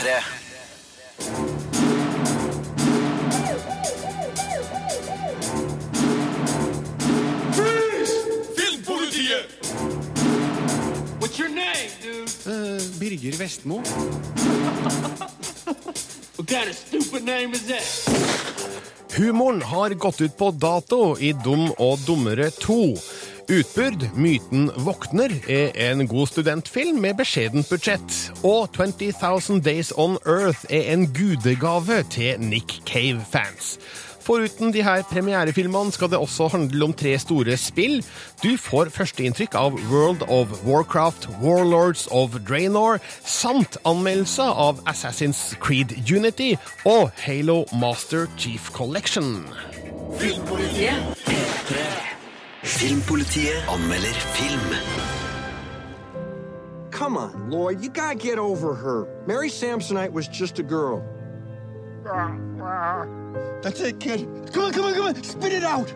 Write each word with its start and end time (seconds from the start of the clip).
P3. 0.00 0.22
Filmpolitiet! 8.56 9.46
What's 11.18 11.38
your 11.38 11.48
name, 11.48 11.90
dude? 12.02 12.28
Eh, 12.46 12.80
Birger 12.98 13.36
Vestmo. 13.36 13.82
What 16.36 16.48
kind 16.48 16.70
of 16.70 16.76
stupid 16.76 17.24
name 17.24 17.52
is 17.52 17.66
that? 17.66 17.84
Humoren 19.12 19.62
har 19.62 19.90
gått 19.90 20.20
ut 20.20 20.36
på 20.36 20.50
dato 20.50 21.16
i 21.18 21.32
Dum 21.32 21.68
og 21.78 21.98
dummere 22.06 22.50
2. 22.50 22.96
Utbyrd, 23.50 24.04
Myten 24.14 24.68
våkner, 24.76 25.32
er 25.50 25.72
en 25.82 26.06
god 26.06 26.28
studentfilm 26.30 27.00
med 27.02 27.16
beskjedent 27.18 27.66
budsjett. 27.66 28.18
Og 28.46 28.68
20,000 28.76 29.58
Days 29.66 29.90
On 29.98 30.14
Earth 30.22 30.68
er 30.70 30.92
en 30.92 31.08
gudegave 31.10 32.02
til 32.14 32.38
Nick 32.38 32.76
Cave-fans. 32.86 33.72
Foruten 34.22 34.70
de 34.70 34.84
her 34.86 35.02
premierefilmene 35.10 35.90
skal 35.90 36.12
det 36.12 36.20
også 36.22 36.46
handle 36.52 36.84
om 36.84 36.94
tre 36.94 37.16
store 37.18 37.56
spill. 37.58 38.04
Du 38.44 38.54
får 38.54 38.92
førsteinntrykk 38.94 39.56
av 39.58 39.74
World 39.90 40.22
of 40.28 40.54
Warcraft, 40.62 41.26
Warlords 41.42 42.06
of 42.10 42.38
Draenor, 42.46 43.02
samt 43.26 43.80
anmeldelser 43.82 44.54
av 44.68 44.78
Assassin's 44.86 45.56
Creed 45.58 45.96
Unity 46.06 46.52
og 46.86 47.10
Halo 47.26 47.64
Master 47.74 48.30
Chief 48.38 48.70
Collection. 48.70 49.48
Filmpolitiet 50.22 52.19
anmelder 52.62 54.14
film. 54.36 54.60
Come 56.90 57.16
on, 57.16 57.50
Lloyd, 57.50 57.82
you 57.82 57.88
gotta 57.88 58.16
get 58.16 58.38
over 58.38 58.74
her. 58.74 59.24
Mary 59.26 59.48
Samsonite 59.48 60.12
was 60.12 60.28
just 60.28 60.58
a 60.58 60.62
girl. 60.62 61.02
That's 63.62 63.80
it, 63.80 64.00
kid. 64.00 64.26
Come 64.52 64.64
on, 64.64 64.72
come 64.72 64.84
on, 64.84 64.94
come 64.94 65.06
on. 65.06 65.22
Spit 65.22 65.52
it 65.52 65.64
out. 65.64 65.92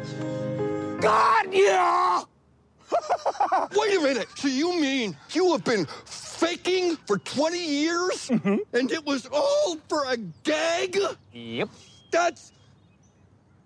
God, 1.00 1.52
yeah! 1.52 2.22
Wait 3.76 3.96
a 3.96 4.00
minute. 4.00 4.28
So 4.36 4.48
you 4.48 4.80
mean 4.80 5.16
you 5.32 5.52
have 5.52 5.64
been 5.64 5.86
faking 6.06 6.96
for 7.06 7.18
20 7.18 7.58
years? 7.58 8.28
Mm-hmm. 8.28 8.56
And 8.76 8.90
it 8.90 9.04
was 9.04 9.26
all 9.32 9.76
for 9.88 10.04
a 10.06 10.16
gag? 10.16 10.96
Yep. 11.32 11.68
That's 12.10 12.52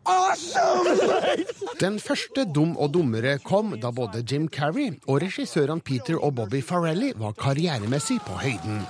awesome! 0.08 1.44
Den 1.80 2.00
første 2.02 2.46
Dum 2.54 2.74
og 2.76 2.92
dummere 2.96 3.36
kom 3.44 3.76
da 3.80 3.92
både 3.94 4.24
Jim 4.24 4.48
Carrey 4.48 4.96
og 5.06 5.22
regissørene 5.22 5.84
Peter 5.84 6.18
og 6.18 6.34
Bobby 6.40 6.62
Farrelly 6.64 7.12
var 7.20 7.36
karrieremessig 7.38 8.18
på 8.26 8.40
høyden. 8.40 8.82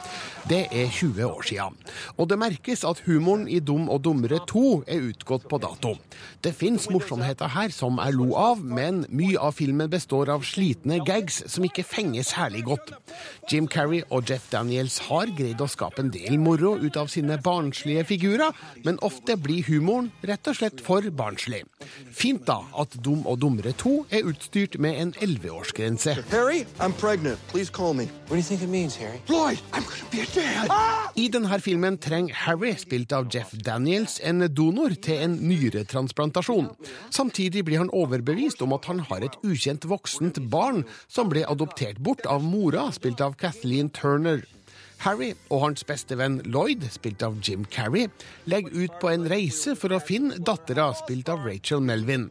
Det 0.49 0.63
er 0.73 0.87
20 0.89 1.27
år 1.27 1.43
siden. 1.45 1.75
Og 2.17 2.29
det 2.31 2.39
merkes 2.41 2.81
at 2.89 3.03
humoren 3.05 3.43
i 3.53 3.59
Dum 3.61 3.91
og 3.93 4.01
dummere 4.07 4.39
2 4.49 4.85
er 4.89 5.03
utgått 5.11 5.45
på 5.51 5.59
dato. 5.61 5.91
Det 6.41 6.55
fins 6.57 6.87
morsomheter 6.89 7.51
her 7.53 7.69
som 7.75 7.99
er 8.01 8.15
lo 8.17 8.31
av, 8.33 8.63
men 8.65 9.03
mye 9.13 9.37
av 9.37 9.59
filmen 9.59 9.91
består 9.93 10.31
av 10.33 10.47
slitne 10.49 11.03
gags 11.05 11.43
som 11.53 11.67
ikke 11.69 11.85
fenger 11.85 12.25
særlig 12.25 12.63
godt. 12.65 12.95
Jim 13.53 13.69
Carrey 13.69 14.01
og 14.09 14.31
Jeff 14.31 14.47
Daniels 14.49 14.97
har 15.11 15.29
greid 15.37 15.61
å 15.61 15.69
skape 15.69 16.01
en 16.01 16.13
del 16.15 16.39
moro 16.41 16.79
ut 16.81 16.97
av 16.97 17.13
sine 17.13 17.37
barnslige 17.45 18.07
figurer, 18.09 18.57
men 18.89 18.97
ofte 19.05 19.37
blir 19.37 19.69
humoren 19.69 20.09
rett 20.25 20.49
og 20.49 20.57
slett 20.57 20.81
for 20.81 21.05
barnslig. 21.13 21.61
Fint 22.09 22.47
da 22.49 22.63
at 22.81 22.97
Dum 23.05 23.27
og 23.29 23.43
dummere 23.45 23.75
2 23.77 23.95
er 24.17 24.33
utstyrt 24.33 24.81
med 24.81 24.97
en 24.97 25.13
11-årsgrense. 25.21 26.17
Harry, 26.33 26.65
I'm 26.81 26.97
pregnant. 26.97 27.37
Please 27.53 27.69
call 27.69 27.93
me. 27.93 28.09
What 28.29 28.37
do 28.37 28.41
you 28.41 28.49
think 28.49 28.63
it 28.63 28.73
means, 28.73 28.97
Harry? 28.97 29.21
Lloyd, 29.29 29.61
I'm 29.77 29.85
gonna 29.85 30.09
be 30.11 30.25
a. 30.25 30.38
I 31.19 31.27
denne 31.33 31.59
filmen 31.63 31.97
trenger 31.99 32.37
Harry, 32.45 32.75
spilt 32.79 33.13
av 33.17 33.27
Jeff 33.33 33.55
Daniels, 33.67 34.19
en 34.23 34.45
donor 34.55 34.95
til 35.03 35.25
en 35.25 35.35
nyretransplantasjon. 35.49 36.71
Samtidig 37.15 37.65
blir 37.67 37.83
han 37.83 37.93
overbevist 37.95 38.63
om 38.63 38.77
at 38.77 38.87
han 38.91 39.03
har 39.09 39.27
et 39.27 39.39
ukjent 39.43 39.89
voksent 39.91 40.39
barn 40.53 40.85
som 41.11 41.31
ble 41.33 41.43
adoptert 41.49 41.99
bort 41.99 42.27
av 42.31 42.47
mora, 42.47 42.89
spilt 42.95 43.23
av 43.25 43.35
Kathleen 43.41 43.91
Turner. 43.91 44.45
Harry 45.05 45.31
og 45.49 45.63
hans 45.63 45.85
beste 45.87 46.17
venn 46.19 46.41
Lloyd, 46.49 46.83
spilt 46.91 47.23
av 47.23 47.37
Jim 47.45 47.65
Carrey, 47.71 48.09
legger 48.51 48.75
ut 48.75 48.97
på 49.01 49.11
en 49.13 49.27
reise 49.31 49.77
for 49.79 49.95
å 49.95 50.01
finne 50.03 50.39
dattera, 50.43 50.91
spilt 50.99 51.31
av 51.31 51.45
Rachel 51.47 51.83
Melvin. 51.85 52.27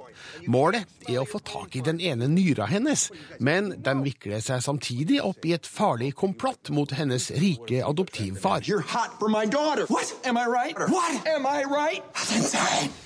Målet 0.51 0.87
er 1.07 1.21
å 1.21 1.27
få 1.27 1.39
tak 1.47 1.77
i 1.79 1.83
den 1.85 2.01
ene 2.03 2.27
nyra 2.31 2.67
hennes, 2.67 3.07
men 3.39 3.71
de 3.83 3.93
vikler 4.03 4.43
seg 4.43 4.63
samtidig 4.65 5.21
opp 5.23 5.45
i 5.47 5.53
et 5.55 5.67
farlig 5.67 6.11
komplott 6.19 6.71
mot 6.75 6.91
hennes 6.91 7.29
rike 7.39 7.79
adoptivfar. 7.87 8.67
You're 8.67 8.83
hot 8.83 9.15
for 9.19 9.31
my 9.31 9.45
daughter. 9.45 9.87
What? 9.87 10.11
Am 10.27 10.37
I 10.37 10.45
right? 10.51 10.77
What? 10.91 11.27
Am 11.27 11.47
I 11.47 11.63
right? 11.63 12.03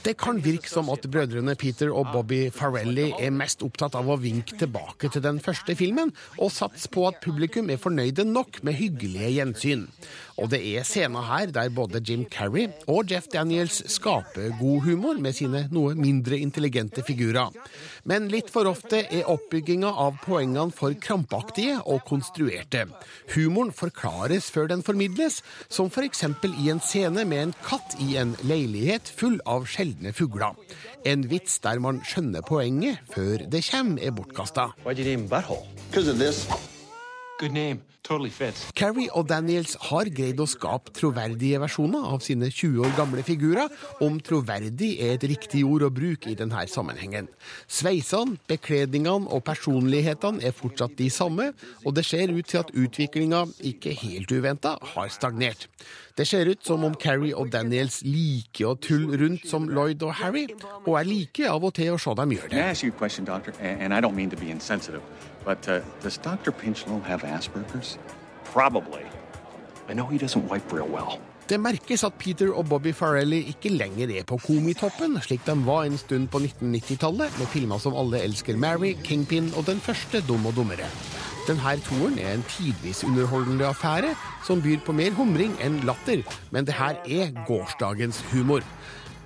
Det 0.01 0.15
kan 0.17 0.41
virke 0.41 0.69
som 0.69 0.89
at 0.89 1.05
brødrene 1.11 1.53
Peter 1.59 1.91
og 1.93 2.09
Bobby 2.15 2.47
Farrelly 2.53 3.11
er 3.19 3.33
mest 3.35 3.61
opptatt 3.65 3.95
av 3.99 4.09
å 4.09 4.17
vinke 4.21 4.57
tilbake 4.57 5.11
til 5.13 5.21
den 5.23 5.37
første 5.43 5.75
filmen, 5.77 6.09
og 6.39 6.49
satse 6.53 6.89
på 6.91 7.05
at 7.09 7.21
publikum 7.21 7.69
er 7.69 7.81
fornøyde 7.81 8.25
nok 8.25 8.63
med 8.65 8.79
hyggelige 8.79 9.29
gjensyn. 9.51 9.87
Og 10.41 10.49
det 10.49 10.61
er 10.63 10.85
scener 10.87 11.25
her 11.27 11.51
der 11.53 11.69
både 11.69 12.01
Jim 12.01 12.23
Carrey 12.25 12.69
og 12.89 13.11
Jeff 13.11 13.27
Daniels 13.31 13.81
skaper 13.91 14.55
god 14.59 14.81
humor 14.87 15.19
med 15.21 15.35
sine 15.37 15.67
noe 15.71 15.93
mindre 15.95 16.39
intelligente 16.39 17.03
figurer. 17.05 17.51
Men 18.03 18.29
litt 18.31 18.49
for 18.49 18.65
ofte 18.69 19.03
er 19.11 19.29
oppbygginga 19.29 19.91
av 19.91 20.17
poengene 20.23 20.73
for 20.73 20.95
krampaktige 20.97 21.77
og 21.85 22.01
konstruerte. 22.07 22.87
Humoren 23.35 23.73
forklares 23.75 24.49
før 24.51 24.71
den 24.71 24.81
formidles, 24.83 25.41
som 25.69 25.91
f.eks. 25.91 26.23
i 26.23 26.71
en 26.71 26.81
scene 26.81 27.25
med 27.25 27.43
en 27.43 27.55
katt 27.67 27.97
i 28.01 28.15
en 28.21 28.33
leilighet 28.41 29.11
full 29.11 29.39
av 29.45 29.67
sjeldne 29.69 30.15
fugler. 30.15 30.57
En 31.05 31.27
vits 31.29 31.59
der 31.61 31.81
man 31.81 32.01
skjønner 32.05 32.45
poenget 32.45 33.01
før 33.13 33.45
det 33.51 33.65
kommer, 33.69 34.01
er 34.01 34.15
bortkasta. 34.15 34.71
Good 37.41 37.53
name. 37.53 37.90
Totally. 38.03 38.31
Carrie 38.73 39.11
og 39.13 39.27
Daniels 39.29 39.75
har 39.89 40.09
greid 40.09 40.39
å 40.41 40.47
skape 40.49 40.89
troverdige 40.97 41.59
versjoner 41.61 42.07
av 42.09 42.23
sine 42.25 42.49
20 42.49 42.81
år 42.81 42.95
gamle 42.97 43.21
figurer, 43.25 43.69
om 44.01 44.17
troverdig 44.25 44.95
er 45.05 45.13
et 45.19 45.25
riktig 45.29 45.61
ord 45.67 45.85
å 45.85 45.91
bruke 45.93 46.31
i 46.31 46.35
denne 46.37 46.63
sammenhengen. 46.67 47.29
Sveisene, 47.69 48.39
bekledningene 48.49 49.29
og 49.29 49.43
personlighetene 49.45 50.41
er 50.41 50.55
fortsatt 50.57 50.97
de 50.97 51.11
samme, 51.13 51.51
og 51.85 51.93
det 51.95 52.05
ser 52.09 52.33
ut 52.33 52.49
til 52.49 52.63
at 52.63 52.73
utviklinga, 52.73 53.45
ikke 53.69 53.93
helt 54.01 54.33
uventa, 54.33 54.77
har 54.95 55.11
stagnert. 55.13 55.67
Det 56.17 56.25
ser 56.27 56.49
ut 56.49 56.65
som 56.65 56.83
om 56.87 56.95
Carrie 56.97 57.37
og 57.37 57.51
Daniels 57.53 58.01
liker 58.03 58.73
å 58.73 58.79
tulle 58.81 59.17
rundt 59.21 59.45
som 59.47 59.69
Lloyd 59.69 60.01
og 60.07 60.17
Harry, 60.23 60.47
og 60.87 60.97
er 60.97 61.05
like 61.05 61.45
av 61.49 61.63
og 61.69 61.77
til 61.77 61.93
å 61.93 62.01
se 62.01 62.17
dem 62.17 62.33
gjøre 62.33 62.49
det. 62.49 62.57
But 65.45 65.67
uh, 65.67 65.79
does 66.03 66.17
Dr. 66.17 66.51
Pinchlow 66.51 66.99
have 67.03 67.23
Asperger's? 67.23 67.97
Probably. 68.43 69.05
I 69.89 69.93
know 69.93 70.05
he 70.05 70.17
doesn't 70.17 70.47
wipe 70.47 70.71
real 70.71 70.87
well. 70.87 71.19
Det 71.49 71.59
merkes 71.59 72.03
at 72.07 72.13
Peter 72.15 72.53
og 72.53 72.69
Bobby 72.69 72.93
Farrelly 72.95 73.41
ikke 73.51 73.69
lenger 73.69 74.11
er 74.19 74.23
på 74.23 74.37
komitoppen, 74.39 75.17
slik 75.19 75.41
de 75.45 75.55
var 75.65 75.83
en 75.83 75.97
stund 75.97 76.29
på 76.31 76.39
1990-tallet, 76.39 77.33
med 77.39 77.49
filmer 77.51 77.81
som 77.81 77.97
Alle 77.99 78.21
elsker 78.23 78.55
Mary, 78.55 78.93
Kingpin 79.03 79.49
og 79.57 79.65
den 79.67 79.81
første 79.83 80.21
Dum 80.27 80.45
og 80.45 80.55
dummere. 80.55 80.87
Denne 81.47 81.73
toeren 81.83 82.19
er 82.21 82.37
en 82.37 82.45
tidvis 82.47 83.03
underholdende 83.03 83.65
affære 83.67 84.13
som 84.47 84.61
byr 84.61 84.79
på 84.85 84.95
mer 84.95 85.11
humring 85.17 85.57
enn 85.59 85.81
latter, 85.89 86.21
men 86.51 86.69
det 86.69 86.77
her 86.77 87.01
er 87.03 87.33
gårsdagens 87.47 88.21
humor. 88.31 88.63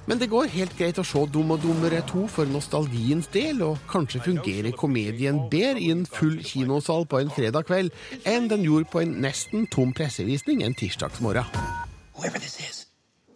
Men 0.05 0.19
det 0.21 0.27
går 0.29 0.51
helt 0.53 0.75
greit 0.77 0.99
å 1.01 1.05
se 1.05 1.23
Dum 1.33 1.53
og 1.55 1.63
dummere 1.63 2.03
2 2.05 2.27
for 2.29 2.49
nostalgiens 2.49 3.25
del, 3.33 3.63
og 3.65 3.79
kanskje 3.89 4.21
fungerer 4.27 4.75
komedien 4.77 5.39
bedre 5.49 5.81
i 5.81 5.89
en 5.93 6.05
full 6.05 6.37
kinosal 6.45 7.07
på 7.09 7.23
en 7.23 7.33
fredag 7.33 7.65
kveld 7.65 7.89
enn 8.29 8.49
den 8.51 8.65
gjorde 8.67 8.91
på 8.93 9.01
en 9.01 9.15
nesten 9.23 9.65
tom 9.73 9.93
pressevisning 9.97 10.61
en 10.63 10.77
tirsdagsmorgen. 10.77 11.49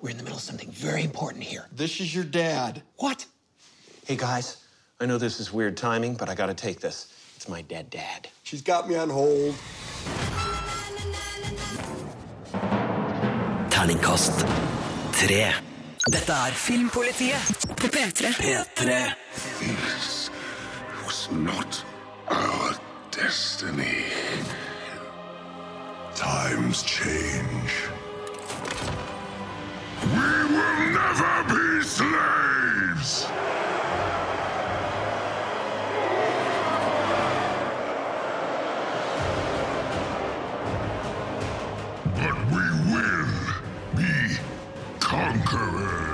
We're 0.01 0.12
in 0.12 0.18
the 0.18 0.24
middle 0.24 0.38
of 0.38 0.42
something 0.42 0.71
very 0.71 1.04
important 1.04 1.44
here. 1.44 1.68
This 1.75 2.00
is 2.00 2.16
your 2.16 2.24
dad. 2.24 2.83
What? 2.95 3.25
Hey 4.06 4.16
guys, 4.16 4.63
I 5.01 5.06
know 5.07 5.18
this 5.18 5.42
is 5.42 5.51
weird 5.51 5.75
timing, 5.75 6.16
but 6.16 6.30
I 6.30 6.36
gotta 6.36 6.54
take 6.54 6.80
this. 6.80 7.12
It's 7.36 7.50
my 7.50 7.62
dead 7.62 7.89
dad. 7.89 8.30
She's 8.44 8.62
got 8.62 8.88
me 8.88 8.95
on 8.95 9.10
hold. 9.10 9.56
Terningkast 13.69 14.45
tre. 15.12 15.69
Dette 16.09 16.33
er 16.33 16.53
Filmpolitiet 16.57 17.67
På 17.77 17.88
P3. 17.88 18.31
P3. 18.41 19.13
was 21.06 21.29
not 21.31 21.85
our 22.27 22.73
destiny. 23.11 24.06
Times 26.15 26.83
change. 26.83 27.73
We 30.01 30.31
will 30.53 30.91
never 30.97 31.44
be 31.47 31.83
slaves! 31.83 33.27
Conqueror. 45.19 46.08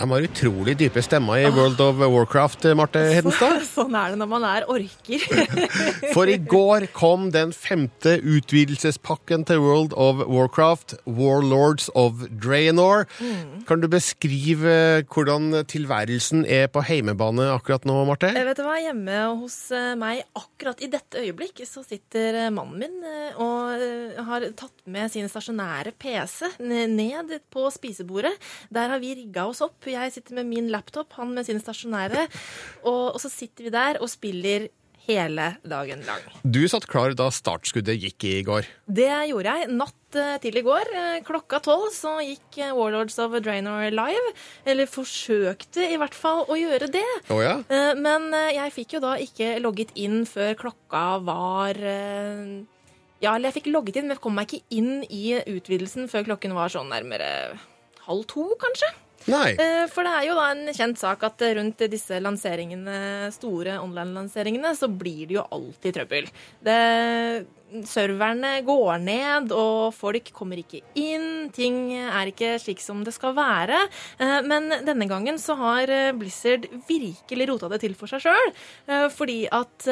De 0.00 0.06
har 0.08 0.24
utrolig 0.24 0.72
dype 0.80 1.02
stemmer 1.04 1.42
i 1.42 1.48
World 1.52 1.80
of 1.84 1.98
Warcraft, 2.00 2.64
Marte 2.78 3.02
Hedenstad. 3.12 3.58
Sånn 3.68 3.92
er 3.98 4.14
det 4.14 4.20
når 4.22 4.28
man 4.30 4.46
er 4.48 4.64
orker. 4.72 5.24
For 6.14 6.30
i 6.30 6.38
går 6.40 6.86
kom 6.96 7.26
den 7.34 7.52
femte 7.52 8.14
utvidelsespakken 8.16 9.44
til 9.50 9.60
World 9.60 9.92
of 10.00 10.22
Warcraft, 10.24 10.94
Warlords 11.04 11.90
of 11.92 12.24
Draenor. 12.32 13.04
Kan 13.68 13.84
du 13.84 13.90
beskrive 13.92 15.04
hvordan 15.04 15.66
tilværelsen 15.68 16.46
er 16.48 16.70
på 16.72 16.80
heimebane 16.88 17.50
akkurat 17.52 17.84
nå, 17.84 17.98
Marte? 18.08 18.32
Jeg 18.32 18.48
vet 18.48 18.56
du 18.56 18.64
hva, 18.64 18.78
Hjemme 18.80 19.18
hos 19.42 19.58
eh, 19.76 19.92
meg 20.00 20.22
akkurat 20.32 20.80
i 20.80 20.88
dette 20.88 21.20
øyeblikk 21.20 21.60
så 21.68 21.84
sitter 21.84 22.46
eh, 22.46 22.48
mannen 22.54 22.80
min 22.80 23.04
eh, 23.04 23.36
og 23.36 23.76
eh, 23.76 24.16
har 24.24 24.48
tatt 24.56 24.86
med 24.88 25.12
sin 25.12 25.28
stasjonære 25.28 25.92
PC 26.00 26.54
ned 26.64 27.36
på 27.52 27.68
spisebordet. 27.74 28.32
Der 28.72 28.94
har 28.94 29.02
vi 29.02 29.12
rigga 29.18 29.44
oss 29.50 29.60
opp. 29.64 29.89
Jeg 29.92 30.16
sitter 30.16 30.40
med 30.40 30.50
min 30.50 30.70
laptop, 30.72 31.12
han 31.18 31.34
med 31.36 31.48
sin 31.48 31.60
stasjonære. 31.62 32.26
Og, 32.84 33.14
og 33.14 33.18
så 33.22 33.30
sitter 33.32 33.68
vi 33.68 33.74
der 33.74 34.00
og 34.00 34.10
spiller 34.12 34.68
hele 35.10 35.46
dagen 35.66 36.02
lang. 36.06 36.22
Du 36.44 36.60
satt 36.70 36.86
klar 36.90 37.14
da 37.18 37.30
startskuddet 37.32 37.98
gikk 38.02 38.26
i 38.28 38.34
går. 38.46 38.68
Det 38.86 39.08
gjorde 39.30 39.54
jeg 39.58 39.70
natt 39.72 40.18
eh, 40.18 40.34
til 40.42 40.60
i 40.60 40.64
går. 40.66 40.90
Eh, 41.02 41.20
Klokka 41.26 41.60
tolv 41.64 41.90
så 41.94 42.18
gikk 42.24 42.60
eh, 42.60 42.74
Warlords 42.76 43.18
of 43.22 43.36
Draenor 43.42 43.88
live. 43.94 44.34
Eller 44.68 44.90
forsøkte 44.90 45.88
i 45.88 45.98
hvert 46.00 46.16
fall 46.16 46.44
å 46.46 46.58
gjøre 46.58 46.90
det. 46.92 47.06
Oh, 47.32 47.40
ja? 47.42 47.58
Men 47.96 48.30
jeg 48.54 48.74
fikk 48.74 48.96
jo 48.98 49.02
da 49.04 49.16
ikke 49.20 49.56
logget 49.62 49.94
inn 49.98 50.22
før 50.28 50.54
klokka 50.58 51.04
var 51.24 51.78
Ja, 51.80 53.34
eller 53.34 53.50
jeg 53.50 53.58
fikk 53.60 53.70
logget 53.72 54.00
inn, 54.00 54.08
men 54.08 54.16
jeg 54.16 54.24
kom 54.24 54.36
meg 54.36 54.48
ikke 54.48 54.76
inn 54.78 55.02
i 55.04 55.36
utvidelsen 55.38 56.08
før 56.12 56.28
klokken 56.30 56.54
var 56.56 56.72
sånn 56.72 56.90
nærmere 56.92 57.28
halv 58.06 58.24
to, 58.30 58.46
kanskje. 58.60 58.88
Nei. 59.28 59.52
Eh, 59.52 59.84
For 59.92 60.06
det 60.06 60.12
er 60.16 60.26
jo 60.30 60.36
da 60.38 60.46
en 60.54 60.70
kjent 60.72 61.00
sak 61.00 61.24
at 61.28 61.42
eh, 61.44 61.54
rundt 61.58 61.82
disse 61.92 62.20
lanseringene, 62.24 63.28
store 63.34 63.76
online-lanseringene, 63.82 64.72
så 64.78 64.88
blir 64.88 65.26
det 65.28 65.36
jo 65.36 65.44
alltid 65.52 65.98
trøbbel. 65.98 66.30
Det, 66.64 66.76
serverne 67.86 68.54
går 68.66 69.02
ned, 69.04 69.52
og 69.54 69.92
folk 69.94 70.32
kommer 70.34 70.58
ikke 70.62 70.80
inn. 70.98 71.50
Ting 71.54 71.92
er 72.00 72.32
ikke 72.32 72.56
slik 72.62 72.80
som 72.82 73.04
det 73.06 73.14
skal 73.14 73.36
være. 73.36 73.82
Eh, 74.18 74.40
Men 74.48 74.70
denne 74.88 75.06
gangen 75.10 75.38
så 75.38 75.54
har 75.60 75.92
Blizzard 76.18 76.66
virkelig 76.88 77.50
rota 77.52 77.68
det 77.70 77.82
til 77.84 77.94
for 77.98 78.10
seg 78.10 78.24
sjøl, 78.24 78.56
fordi 79.14 79.44
at 79.52 79.86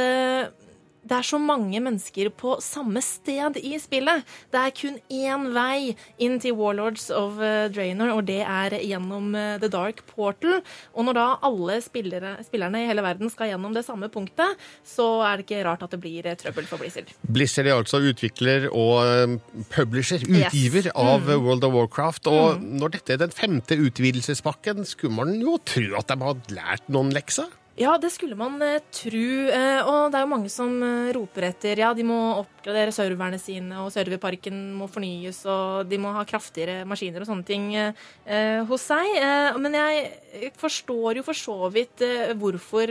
det 1.09 1.17
er 1.19 1.27
så 1.27 1.39
mange 1.41 1.81
mennesker 1.81 2.29
på 2.37 2.57
samme 2.65 3.01
sted 3.05 3.57
i 3.63 3.75
spillet. 3.81 4.25
Det 4.53 4.61
er 4.61 4.75
kun 4.77 4.99
én 5.09 5.47
vei 5.55 5.95
inn 6.23 6.37
til 6.43 6.55
Warlords 6.59 7.09
of 7.15 7.39
eh, 7.43 7.67
Draenor, 7.73 8.13
og 8.19 8.27
det 8.29 8.41
er 8.45 8.77
gjennom 8.85 9.31
eh, 9.39 9.57
The 9.63 9.71
Dark 9.73 10.03
Portal. 10.13 10.61
Og 10.95 11.09
når 11.09 11.17
da 11.19 11.27
alle 11.49 11.79
spillere, 11.85 12.35
spillerne 12.47 12.85
i 12.85 12.89
hele 12.91 13.05
verden 13.07 13.33
skal 13.33 13.51
gjennom 13.55 13.75
det 13.77 13.87
samme 13.89 14.11
punktet, 14.13 14.59
så 14.87 15.09
er 15.27 15.41
det 15.41 15.47
ikke 15.49 15.65
rart 15.67 15.85
at 15.89 15.97
det 15.97 16.01
blir 16.05 16.29
eh, 16.29 16.37
trøbbel 16.39 16.69
for 16.69 16.83
Blizzard. 16.83 17.11
Blizzard 17.29 17.67
er 17.73 17.79
altså 17.79 18.03
utvikler 18.05 18.69
og 18.71 19.39
publisher, 19.75 19.89
publisher, 19.89 20.25
Yes. 20.29 20.53
utgiver 20.53 20.91
av 20.99 21.25
World 21.41 21.65
of 21.65 21.73
Warcraft. 21.75 22.29
Og 22.31 22.61
når 22.63 22.93
dette 22.99 23.15
er 23.17 23.23
den 23.25 23.33
femte 23.35 23.79
utvidelsespakken, 23.81 24.85
skulle 24.87 25.17
man 25.17 25.33
jo 25.41 25.57
tro 25.67 25.87
at 25.99 26.11
de 26.13 26.19
hadde 26.23 26.55
lært 26.55 26.87
noen 26.93 27.11
lekser? 27.15 27.49
Ja, 27.79 27.93
det 27.99 28.09
skulle 28.11 28.35
man 28.35 28.57
eh, 28.65 28.81
tro. 28.91 29.27
Eh, 29.55 29.87
og 29.87 30.11
det 30.11 30.19
er 30.19 30.25
jo 30.25 30.31
mange 30.33 30.51
som 30.51 30.73
eh, 30.83 31.13
roper 31.15 31.47
etter 31.53 31.79
ja, 31.79 31.93
de 31.95 32.03
må 32.07 32.17
oppgradere 32.41 32.91
serverne 32.95 33.39
sine, 33.39 33.85
og 33.85 33.93
serverparken 33.95 34.57
må 34.75 34.89
fornyes, 34.91 35.45
og 35.47 35.87
de 35.87 36.01
må 36.03 36.11
ha 36.17 36.25
kraftigere 36.27 36.83
maskiner 36.91 37.23
og 37.23 37.31
sånne 37.31 37.47
ting 37.47 37.69
eh, 37.79 38.01
eh, 38.27 38.65
hos 38.67 38.89
seg. 38.91 39.13
Eh, 39.21 39.61
men 39.63 39.79
jeg 39.79 40.51
forstår 40.59 41.21
jo 41.21 41.27
for 41.29 41.39
så 41.39 41.71
vidt 41.75 42.03
hvorfor 42.41 42.91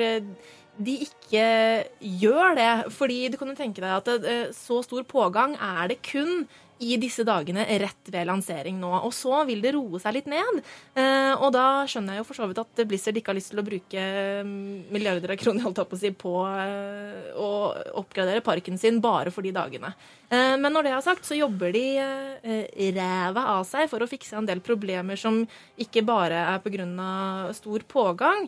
de 0.77 0.95
ikke 1.03 1.43
gjør 2.23 2.55
det. 2.55 2.71
Fordi 2.95 3.19
du 3.33 3.35
kan 3.41 3.51
jo 3.51 3.57
tenke 3.59 3.83
deg 3.83 3.91
at 3.91 4.55
så 4.55 4.79
stor 4.87 5.03
pågang 5.09 5.57
er 5.59 5.91
det 5.91 5.99
kun 6.05 6.45
i 6.83 6.97
disse 7.01 7.25
dagene 7.27 7.65
rett 7.81 8.11
ved 8.13 8.27
lansering 8.29 8.77
nå. 8.79 8.91
Og 9.07 9.13
så 9.15 9.41
vil 9.47 9.61
det 9.63 9.73
roe 9.75 10.01
seg 10.01 10.17
litt 10.17 10.29
ned. 10.29 10.61
Eh, 10.97 11.33
og 11.33 11.51
da 11.55 11.85
skjønner 11.89 12.15
jeg 12.15 12.23
jo 12.23 12.27
for 12.27 12.39
så 12.39 12.49
vidt 12.49 12.61
at 12.61 12.83
Blizzard 12.89 13.17
ikke 13.17 13.33
har 13.33 13.39
lyst 13.39 13.53
til 13.53 13.61
å 13.61 13.65
bruke 13.65 14.03
mm, 14.45 14.91
milliarder 14.93 15.33
av 15.33 15.41
kroner 15.41 15.65
holdt 15.65 15.81
på 15.87 15.97
å 15.97 16.01
si, 16.01 16.13
på 16.13 16.35
eh, 16.51 17.31
å 17.37 17.49
oppgradere 18.01 18.45
parken 18.45 18.77
sin 18.79 19.01
bare 19.03 19.33
for 19.33 19.45
de 19.45 19.53
dagene. 19.55 19.93
Eh, 20.29 20.55
men 20.59 20.73
når 20.73 20.87
det 20.87 20.93
er 20.93 21.05
sagt, 21.05 21.27
så 21.27 21.37
jobber 21.37 21.73
de 21.75 21.85
ræva 22.97 23.43
av 23.57 23.65
seg 23.67 23.87
for 23.91 24.03
å 24.03 24.09
fikse 24.09 24.37
en 24.37 24.47
del 24.47 24.61
problemer 24.63 25.19
som 25.19 25.41
ikke 25.81 26.03
bare 26.05 26.43
er 26.53 26.61
pga. 26.63 26.87
stor 27.55 27.83
pågang. 27.87 28.45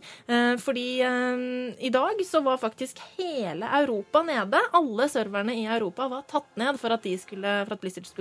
Fordi 0.62 1.02
i 1.02 1.90
dag 1.92 2.22
så 2.26 2.42
var 2.46 2.60
faktisk 2.62 3.00
hele 3.18 3.68
Europa 3.80 4.22
nede. 4.24 4.62
Alle 4.76 5.08
serverne 5.10 5.56
i 5.58 5.66
Europa 5.66 6.08
var 6.12 6.28
tatt 6.30 6.50
ned 6.60 6.80
for 6.80 6.94
at, 6.94 7.04
de 7.04 7.16
skulle, 7.18 7.56
for 7.66 7.76
at 7.76 7.82
Blizzard 7.82 8.08
skulle 8.08 8.19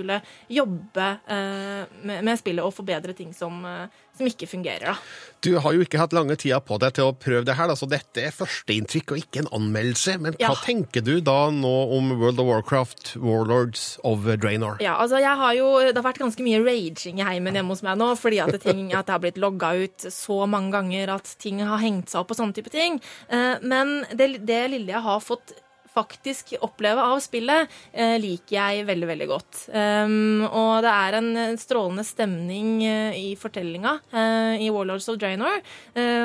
jobbe 0.49 1.19
eh, 1.27 1.85
med, 2.03 2.23
med 2.23 2.39
spillet 2.39 2.63
og 2.65 2.73
forbedre 2.73 3.13
ting 3.17 3.33
som, 3.33 3.63
eh, 3.65 3.87
som 4.17 4.27
ikke 4.27 4.47
fungerer. 4.47 4.85
Da. 4.93 4.95
Du 5.41 5.57
har 5.59 5.73
jo 5.73 5.81
ikke 5.85 5.99
hatt 5.99 6.13
lange 6.13 6.35
tida 6.39 6.59
på 6.59 6.77
deg 6.79 6.93
til 6.93 7.03
å 7.09 7.13
prøve 7.15 7.45
det 7.45 7.55
her. 7.55 7.69
så 7.75 7.87
dette 7.89 8.17
er 8.17 8.31
førsteinntrykk 8.31 9.11
og 9.11 9.17
ikke 9.21 9.39
en 9.43 9.51
anmeldelse. 9.59 10.19
Men 10.19 10.33
hva 10.33 10.49
Ja. 10.49 10.55
tenker 10.55 11.01
du 11.03 11.21
da 11.21 11.49
nå 11.49 11.97
om 11.97 12.19
World 12.19 12.39
of 12.39 12.47
Warcraft, 12.47 13.15
Warlords 13.17 13.99
of 14.03 14.19
Draenor? 14.25 14.77
Ja, 14.81 14.95
altså 14.99 15.19
jeg 15.19 15.35
har 15.37 15.53
jo, 15.53 15.69
Det 15.79 15.95
har 15.95 16.03
vært 16.13 16.19
ganske 16.19 16.43
mye 16.43 16.63
raging 16.63 17.19
i 17.19 17.23
heimen 17.23 17.53
hjemme 17.55 17.69
hos 17.69 17.81
meg 17.83 17.97
nå, 17.97 18.15
fordi 18.17 18.39
at, 18.43 18.59
ting, 18.61 18.93
at 18.93 19.05
det 19.05 19.11
har 19.13 19.19
blitt 19.23 19.37
logga 19.37 19.73
ut 19.83 19.97
så 20.11 20.47
mange 20.47 20.71
ganger 20.71 21.09
at 21.15 21.35
ting 21.39 21.59
har 21.59 21.77
hengt 21.79 22.09
seg 22.09 22.21
opp 22.21 22.31
og 22.31 22.37
sånne 22.37 22.53
type 22.55 22.69
ting. 22.69 22.99
Eh, 23.29 23.57
Men 23.61 24.05
det, 24.13 24.45
det 24.45 24.69
lille 24.71 24.91
jeg 24.91 25.01
har 25.01 25.19
fått 25.19 25.53
faktisk 25.93 26.53
oppleve 26.65 27.03
av 27.03 27.19
spillet, 27.23 27.69
eh, 27.93 28.15
liker 28.21 28.55
jeg 28.55 28.85
veldig, 28.87 29.07
veldig 29.09 29.27
godt. 29.29 29.61
Um, 29.73 30.45
og 30.45 30.83
det 30.85 30.93
er 30.93 31.17
en 31.19 31.59
strålende 31.59 32.05
stemning 32.07 32.83
eh, 32.85 33.17
i 33.17 33.35
fortellinga 33.39 33.95
eh, 34.11 34.65
i 34.65 34.69
Warlords 34.73 35.09
of 35.11 35.19
Draenor. 35.19 35.61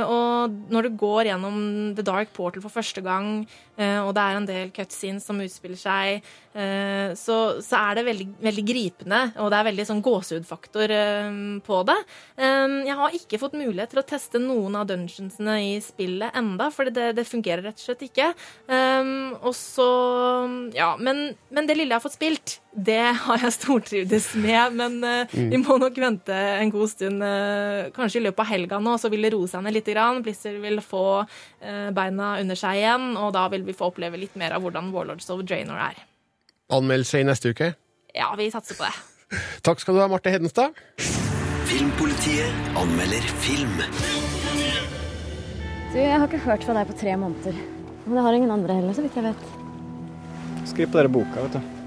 Og 0.04 0.54
når 0.70 0.86
du 0.86 0.96
går 1.00 1.30
gjennom 1.30 1.56
The 1.96 2.04
Dark 2.06 2.32
Portal 2.36 2.62
for 2.62 2.72
første 2.72 3.02
gang, 3.04 3.46
og 4.04 4.12
det 4.14 4.22
er 4.22 4.38
en 4.38 4.46
del 4.48 4.72
cutscenes 4.74 5.24
som 5.26 5.40
utspiller 5.42 5.78
seg, 5.78 6.26
eh, 6.54 7.14
så, 7.18 7.38
så 7.64 7.80
er 7.80 7.98
det 7.98 8.04
veldig, 8.06 8.26
veldig 8.44 8.64
gripende, 8.68 9.20
og 9.42 9.50
det 9.50 9.58
er 9.58 9.68
veldig 9.70 9.86
sånn 9.88 10.02
gåsehudfaktor 10.04 10.94
eh, 10.94 11.38
på 11.66 11.80
det. 11.88 11.98
Jeg 12.38 12.98
har 13.00 13.16
ikke 13.18 13.40
fått 13.42 13.56
mulighet 13.58 13.94
til 13.94 14.02
å 14.02 14.06
teste 14.06 14.40
noen 14.42 14.78
av 14.78 14.88
dungeonsene 14.90 15.56
i 15.66 15.72
spillet 15.82 16.36
enda, 16.38 16.70
for 16.74 16.90
det, 16.90 17.12
det 17.18 17.26
fungerer 17.28 17.64
rett 17.66 17.80
og 17.80 17.86
slett 17.88 18.04
ikke. 18.06 18.30
Og 19.44 19.54
så 19.58 19.88
Ja, 20.74 20.94
men, 21.00 21.26
men 21.54 21.68
det 21.68 21.76
lille 21.78 21.94
jeg 21.94 21.98
har 21.98 22.04
fått 22.04 22.18
spilt, 22.18 22.58
det 22.74 23.14
har 23.24 23.42
jeg 23.44 23.54
stortrivdes 23.54 24.32
med. 24.40 24.74
Men 24.78 24.98
mm. 25.00 25.50
vi 25.52 25.60
må 25.62 25.78
nok 25.80 25.98
vente 26.02 26.34
en 26.34 26.72
god 26.74 26.90
stund. 26.90 27.22
eh, 27.22 27.90
kanskje 27.94 28.20
i 28.20 28.24
løpet 28.26 28.44
av 28.44 28.50
helga 28.50 28.80
nå, 28.82 28.96
så 28.98 29.10
vil 29.12 29.26
det 29.26 29.34
roe 29.36 29.50
seg 29.50 29.64
ned 29.64 29.76
litt. 29.76 29.90
Grann. 29.94 30.22
Blizzard 30.24 30.58
vil 30.62 30.80
få 30.82 31.04
eh, 31.22 31.90
beina 31.94 32.34
under 32.40 32.58
seg 32.58 32.80
igjen, 32.80 33.10
og 33.20 33.34
da 33.36 33.46
vil 33.52 33.66
vi 33.66 33.76
få 33.76 33.92
oppleve 33.92 34.18
litt 34.18 34.34
mer 34.40 34.56
av 34.56 34.64
hvordan 34.64 34.90
Warlords 34.94 35.28
of 35.30 35.44
Draenor 35.46 35.78
er. 35.90 36.00
Anmeldelse 36.72 37.20
i 37.20 37.26
neste 37.28 37.52
uke? 37.52 37.74
Ja, 38.16 38.30
vi 38.38 38.48
satser 38.50 38.78
på 38.78 38.88
det. 38.88 39.38
Takk 39.66 39.82
skal 39.82 39.96
du 39.96 40.00
ha, 40.00 40.08
Marte 40.10 40.32
Hedenstad. 40.32 40.74
Filmpolitiet 41.68 42.76
anmelder 42.78 43.28
film. 43.44 43.76
Du, 45.92 46.00
jeg 46.00 46.16
har 46.16 46.26
ikke 46.26 46.42
hørt 46.46 46.66
fra 46.66 46.76
deg 46.78 46.90
på 46.90 46.98
tre 47.04 47.14
måneder. 47.20 47.60
Men 48.04 48.18
det 48.18 48.26
har 48.26 48.36
ingen 48.36 48.52
andre 48.52 48.80
heller, 48.80 48.96
så 48.96 49.04
vidt 49.04 49.16
jeg 49.20 49.28
vet. 49.28 49.46
Skriv 50.68 50.90
på 50.90 51.00
dere 51.00 51.12
boka, 51.12 51.46
vet 51.46 51.58
du. 51.58 51.83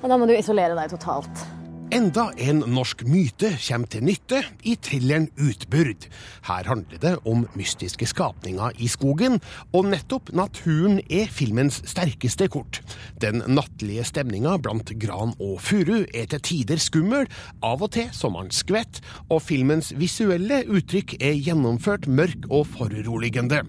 Og 0.00 0.08
da 0.08 0.16
må 0.16 0.28
du 0.28 0.32
isolere 0.32 0.76
deg 0.78 0.92
totalt. 0.94 1.42
Enda 1.90 2.28
en 2.38 2.60
norsk 2.70 3.00
myte 3.10 3.48
kommer 3.64 3.90
til 3.90 4.04
nytte 4.06 4.38
i 4.62 4.76
thrilleren 4.78 5.24
Utbyrd. 5.42 6.04
Her 6.46 6.68
handler 6.70 7.00
det 7.02 7.10
om 7.26 7.40
mystiske 7.58 8.06
skapninger 8.06 8.76
i 8.78 8.86
skogen, 8.86 9.40
og 9.74 9.88
nettopp 9.90 10.30
naturen 10.30 11.00
er 11.10 11.26
filmens 11.34 11.80
sterkeste 11.90 12.46
kort. 12.54 12.78
Den 13.18 13.42
nattlige 13.50 14.04
stemninga 14.06 14.52
blant 14.62 14.92
gran 15.02 15.34
og 15.42 15.56
furu 15.66 16.04
er 16.14 16.28
til 16.30 16.44
tider 16.46 16.78
skummel, 16.78 17.26
av 17.58 17.82
og 17.82 17.90
til 17.96 18.06
som 18.14 18.36
man 18.38 18.52
skvett, 18.54 19.02
og 19.26 19.42
filmens 19.48 19.90
visuelle 19.98 20.60
uttrykk 20.70 21.16
er 21.18 21.42
gjennomført 21.42 22.06
mørk 22.06 22.46
og 22.54 22.68
foruroligende. 22.76 23.64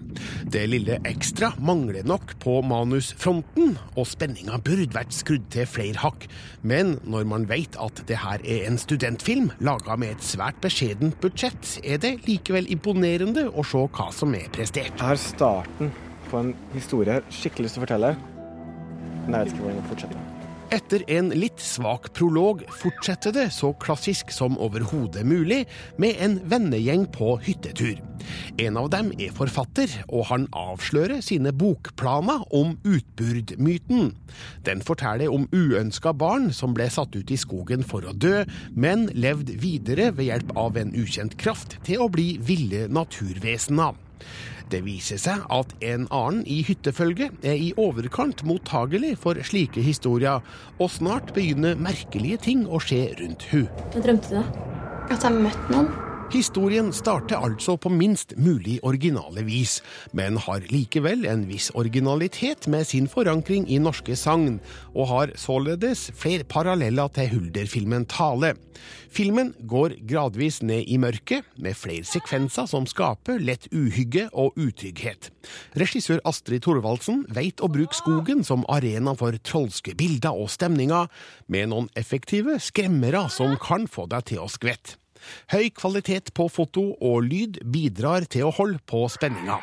Det 0.46 0.62
lille 0.70 1.00
ekstra 1.10 1.50
mangler 1.58 2.06
nok 2.06 2.36
på 2.46 2.60
manusfronten, 2.70 3.74
og 3.96 4.06
spenninga 4.14 4.62
burde 4.62 4.94
vært 4.94 5.18
skrudd 5.18 5.50
til 5.50 5.66
flere 5.66 5.98
hakk. 6.06 6.30
Men 6.62 7.00
når 7.02 7.26
man 7.26 7.50
veit 7.50 7.74
at 7.82 8.04
det 8.06 8.11
her 8.18 8.42
er 8.44 8.66
en 8.68 8.78
studentfilm 8.80 9.50
laga 9.64 9.96
med 10.00 10.16
et 10.16 10.26
svært 10.26 10.58
beskjedent 10.64 11.18
budsjett, 11.22 11.76
er 11.84 12.00
det 12.02 12.14
likevel 12.26 12.68
imponerende 12.72 13.48
å 13.50 13.64
se 13.66 13.84
hva 13.86 14.10
som 14.14 14.34
er 14.38 14.50
prestert. 14.54 14.96
Det 14.98 15.14
er 15.14 15.22
starten 15.22 15.92
på 16.30 16.42
en 16.42 16.54
historie 16.74 17.20
jeg 17.20 17.40
skikkelig 17.42 17.68
lyst 17.68 17.78
til 17.78 17.84
å 17.84 17.86
fortelle. 17.86 18.14
Men 19.24 19.36
jeg 19.36 19.40
vet 19.40 19.52
ikke 19.54 19.66
hvordan 19.66 19.82
jeg 19.82 19.90
fortsetter. 19.92 20.31
Etter 20.72 21.02
en 21.12 21.26
litt 21.36 21.60
svak 21.60 22.06
prolog 22.16 22.62
fortsetter 22.80 23.34
det 23.36 23.50
så 23.52 23.74
klassisk 23.82 24.30
som 24.32 24.54
overhodet 24.56 25.20
mulig, 25.28 25.66
med 26.00 26.16
en 26.24 26.38
vennegjeng 26.48 27.04
på 27.12 27.34
hyttetur. 27.44 27.98
En 28.62 28.78
av 28.80 28.88
dem 28.94 29.10
er 29.20 29.34
forfatter, 29.36 29.92
og 30.08 30.30
han 30.30 30.46
avslører 30.56 31.20
sine 31.20 31.52
bokplaner 31.52 32.46
om 32.56 32.78
utbyrdmyten. 32.88 34.14
Den 34.64 34.80
forteller 34.80 35.34
om 35.34 35.44
uønska 35.52 36.14
barn 36.16 36.48
som 36.56 36.72
ble 36.72 36.88
satt 36.88 37.12
ut 37.18 37.34
i 37.34 37.40
skogen 37.40 37.84
for 37.84 38.08
å 38.08 38.16
dø, 38.16 38.46
men 38.72 39.10
levd 39.12 39.52
videre 39.60 40.08
ved 40.16 40.30
hjelp 40.30 40.56
av 40.56 40.80
en 40.80 40.96
ukjent 40.96 41.36
kraft 41.36 41.76
til 41.84 42.00
å 42.00 42.08
bli 42.08 42.38
ville 42.40 42.86
naturvesener. 42.88 43.92
Det 44.70 44.82
viser 44.86 45.20
seg 45.20 45.42
at 45.52 45.74
en 45.82 46.06
annen 46.14 46.44
i 46.46 46.60
hyttefølget 46.66 47.42
er 47.46 47.58
i 47.58 47.72
overkant 47.80 48.44
mottagelig 48.46 49.16
for 49.22 49.38
slike 49.46 49.82
historier, 49.82 50.44
og 50.78 50.94
snart 50.94 51.34
begynner 51.36 51.78
merkelige 51.80 52.40
ting 52.48 52.64
å 52.68 52.82
skje 52.82 53.04
rundt 53.20 53.48
hun. 53.50 53.68
Hva 53.92 54.06
drømte 54.06 54.38
du? 54.38 54.56
At 55.10 55.24
jeg 55.24 55.42
møtte 55.42 55.74
noen. 55.74 56.11
Historien 56.32 56.86
starter 56.96 57.36
altså 57.44 57.74
på 57.76 57.90
minst 57.92 58.30
mulig 58.40 58.78
originale 58.88 59.42
vis, 59.44 59.82
men 60.16 60.38
har 60.40 60.64
likevel 60.72 61.26
en 61.28 61.42
viss 61.44 61.66
originalitet 61.76 62.64
med 62.72 62.86
sin 62.88 63.04
forankring 63.04 63.66
i 63.68 63.76
norske 63.76 64.16
sagn, 64.16 64.54
og 64.96 65.10
har 65.10 65.34
således 65.36 66.06
flere 66.16 66.46
paralleller 66.48 67.12
til 67.12 67.28
Hulder-filmen 67.34 68.06
Tale. 68.08 68.54
Filmen 69.12 69.50
går 69.68 69.98
gradvis 70.08 70.62
ned 70.64 70.88
i 70.88 70.96
mørket, 70.96 71.44
med 71.60 71.76
flere 71.76 72.08
sekvenser 72.08 72.64
som 72.70 72.88
skaper 72.88 73.36
lett 73.36 73.68
uhygge 73.68 74.30
og 74.32 74.56
utrygghet. 74.56 75.28
Regissør 75.76 76.24
Astrid 76.24 76.64
Thorvaldsen 76.64 77.26
veit 77.28 77.60
å 77.60 77.68
bruke 77.68 77.98
skogen 77.98 78.40
som 78.40 78.64
arena 78.72 79.12
for 79.20 79.36
trolske 79.44 79.92
bilder 80.00 80.32
og 80.32 80.48
stemninger, 80.56 81.12
med 81.52 81.74
noen 81.76 81.92
effektive 81.92 82.56
skremmere 82.56 83.26
som 83.28 83.52
kan 83.60 83.84
få 83.84 84.08
deg 84.08 84.32
til 84.32 84.46
å 84.46 84.48
skvette. 84.48 84.96
Høy 85.52 85.70
kvalitet 85.76 86.32
på 86.36 86.48
foto 86.52 86.92
og 87.00 87.22
lyd 87.26 87.60
bidrar 87.74 88.26
til 88.30 88.48
å 88.48 88.54
holde 88.56 88.82
på 88.88 89.04
spenninga. 89.12 89.60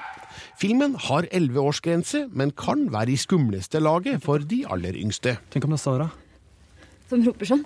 Filmen 0.60 0.96
har 1.08 1.28
elleveårsgrense, 1.36 2.28
men 2.32 2.54
kan 2.56 2.88
være 2.94 3.16
i 3.16 3.20
skumleste 3.20 3.82
laget 3.82 4.24
for 4.24 4.44
de 4.44 4.63
aller 4.70 4.98
yngste. 5.00 5.38
Tenk 5.51 5.68
om 5.68 5.75
det 5.75 5.80
er 5.82 5.86
Sara. 5.86 6.10
Som 7.10 7.24
roper 7.25 7.50
sånn. 7.50 7.63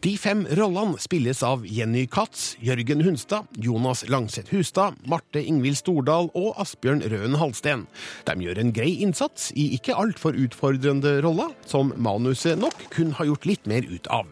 De 0.00 0.14
fem 0.16 0.46
rollene 0.56 0.96
spilles 0.96 1.42
av 1.44 1.66
Jenny 1.68 2.06
Katz, 2.08 2.54
Jørgen 2.64 3.02
Hunstad, 3.04 3.50
Jonas 3.60 4.00
Langseth 4.08 4.48
Hustad, 4.54 4.94
Marte 5.04 5.42
Ingvild 5.44 5.76
Stordal 5.76 6.30
og 6.32 6.54
Asbjørn 6.62 7.02
Røen 7.12 7.36
Halsten. 7.36 7.82
De 8.24 8.36
gjør 8.40 8.62
en 8.62 8.72
grei 8.72 8.94
innsats 9.04 9.50
i 9.52 9.66
ikke 9.76 9.92
altfor 10.00 10.38
utfordrende 10.40 11.18
roller, 11.20 11.52
som 11.68 11.92
manuset 12.00 12.56
nok 12.56 12.86
kun 12.94 13.12
har 13.18 13.28
gjort 13.28 13.44
litt 13.50 13.68
mer 13.68 13.84
ut 13.90 14.08
av. 14.08 14.30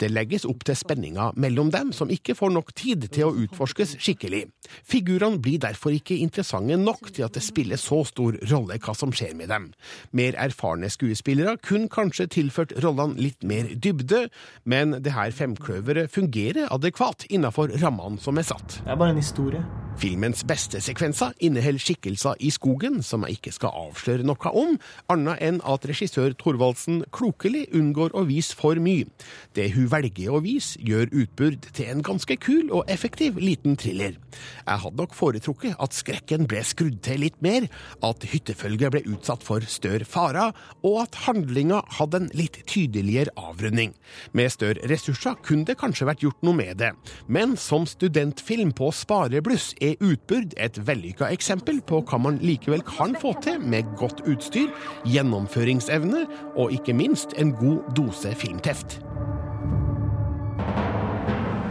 Det 0.00 0.08
legges 0.08 0.46
opp 0.48 0.64
til 0.64 0.78
spenninga 0.80 1.34
mellom 1.36 1.68
dem, 1.74 1.92
som 1.92 2.08
ikke 2.08 2.38
får 2.38 2.54
nok 2.56 2.72
tid 2.80 3.04
til 3.12 3.28
å 3.28 3.34
utforskes 3.44 3.98
skikkelig. 4.00 4.46
Figurene 4.88 5.36
blir 5.44 5.60
derfor 5.60 5.92
ikke 5.92 6.16
interessante 6.16 6.80
nok 6.80 7.12
til 7.12 7.26
at 7.28 7.36
det 7.36 7.44
spiller 7.44 7.76
så 7.76 8.00
stor 8.08 8.40
rolle 8.48 8.80
hva 8.80 8.96
som 8.96 9.12
skjer 9.12 9.36
med 9.36 9.52
dem. 9.52 9.68
Mer 10.16 10.38
erfarne 10.40 10.88
skuespillere 10.88 11.58
kunne 11.60 11.92
kanskje 11.92 12.30
tilført 12.38 12.72
rollene 12.80 13.20
litt 13.20 13.44
mer 13.44 13.68
dybde, 13.76 14.24
men 14.64 14.96
det 14.96 15.09
her 15.14 15.34
femkløveret 15.34 16.10
fungerer 16.12 16.70
adekvat 16.74 17.26
innenfor 17.30 17.72
rammene 17.82 18.20
som 18.22 18.38
er 18.38 18.46
satt. 18.46 18.80
Det 18.84 18.94
er 18.94 19.00
bare 19.00 19.14
en 19.14 19.22
historie. 19.22 19.62
Filmens 20.00 20.40
beste 20.48 20.78
sekvenser 20.80 21.34
inneholder 21.44 21.82
skikkelser 21.82 22.38
i 22.40 22.48
skogen 22.54 23.02
som 23.04 23.26
jeg 23.26 23.36
ikke 23.36 23.50
skal 23.52 23.74
avsløre 23.82 24.24
noe 24.24 24.52
om, 24.56 24.78
annet 25.12 25.42
enn 25.44 25.58
at 25.68 25.84
regissør 25.84 26.32
Thorvaldsen 26.40 27.02
klokelig 27.12 27.66
unngår 27.76 28.14
å 28.16 28.22
vise 28.24 28.56
for 28.56 28.80
mye. 28.80 29.04
Det 29.52 29.66
hun 29.74 29.90
velger 29.92 30.32
å 30.32 30.40
vise, 30.40 30.80
gjør 30.80 31.12
Utbyrd 31.12 31.68
til 31.76 31.90
en 31.92 32.00
ganske 32.06 32.36
kul 32.40 32.70
og 32.72 32.88
effektiv 32.88 33.36
liten 33.42 33.76
thriller. 33.76 34.16
Jeg 34.64 34.82
hadde 34.86 35.02
nok 35.02 35.12
foretrukket 35.18 35.76
at 35.76 35.98
skrekken 35.98 36.48
ble 36.48 36.64
skrudd 36.64 37.02
til 37.04 37.20
litt 37.26 37.36
mer, 37.44 37.68
at 38.00 38.24
hyttefølget 38.32 38.96
ble 38.96 39.04
utsatt 39.12 39.44
for 39.44 39.68
større 39.68 40.08
farer, 40.08 40.56
og 40.80 41.02
at 41.02 41.20
handlinga 41.26 41.82
hadde 41.98 42.22
en 42.22 42.32
litt 42.40 42.62
tydeligere 42.64 43.36
avrunding. 43.36 43.92
Med 44.32 44.48
større 44.56 44.88
ressurser 44.88 45.36
kunne 45.44 45.68
det 45.68 45.76
kanskje 45.82 46.08
vært 46.08 46.24
gjort 46.24 46.40
noe 46.46 46.56
med 46.56 46.80
det, 46.80 46.94
men 47.28 47.58
som 47.60 47.84
studentfilm 47.84 48.72
på 48.72 48.88
sparebluss 48.96 49.74
er 49.76 49.89
Utbyrd 50.00 50.54
et 50.60 50.78
vellykka 50.86 51.30
eksempel 51.34 51.80
på 51.86 52.02
hva 52.06 52.20
man 52.22 52.38
likevel 52.44 52.82
kan 52.86 53.16
få 53.18 53.34
til 53.44 53.60
med 53.60 53.88
godt 54.00 54.22
utstyr, 54.30 54.70
gjennomføringsevne 55.08 56.24
og 56.54 56.74
ikke 56.76 56.94
minst 56.96 57.34
en 57.40 57.52
god 57.58 57.90
dose 57.96 58.34
filmteft. 58.38 59.00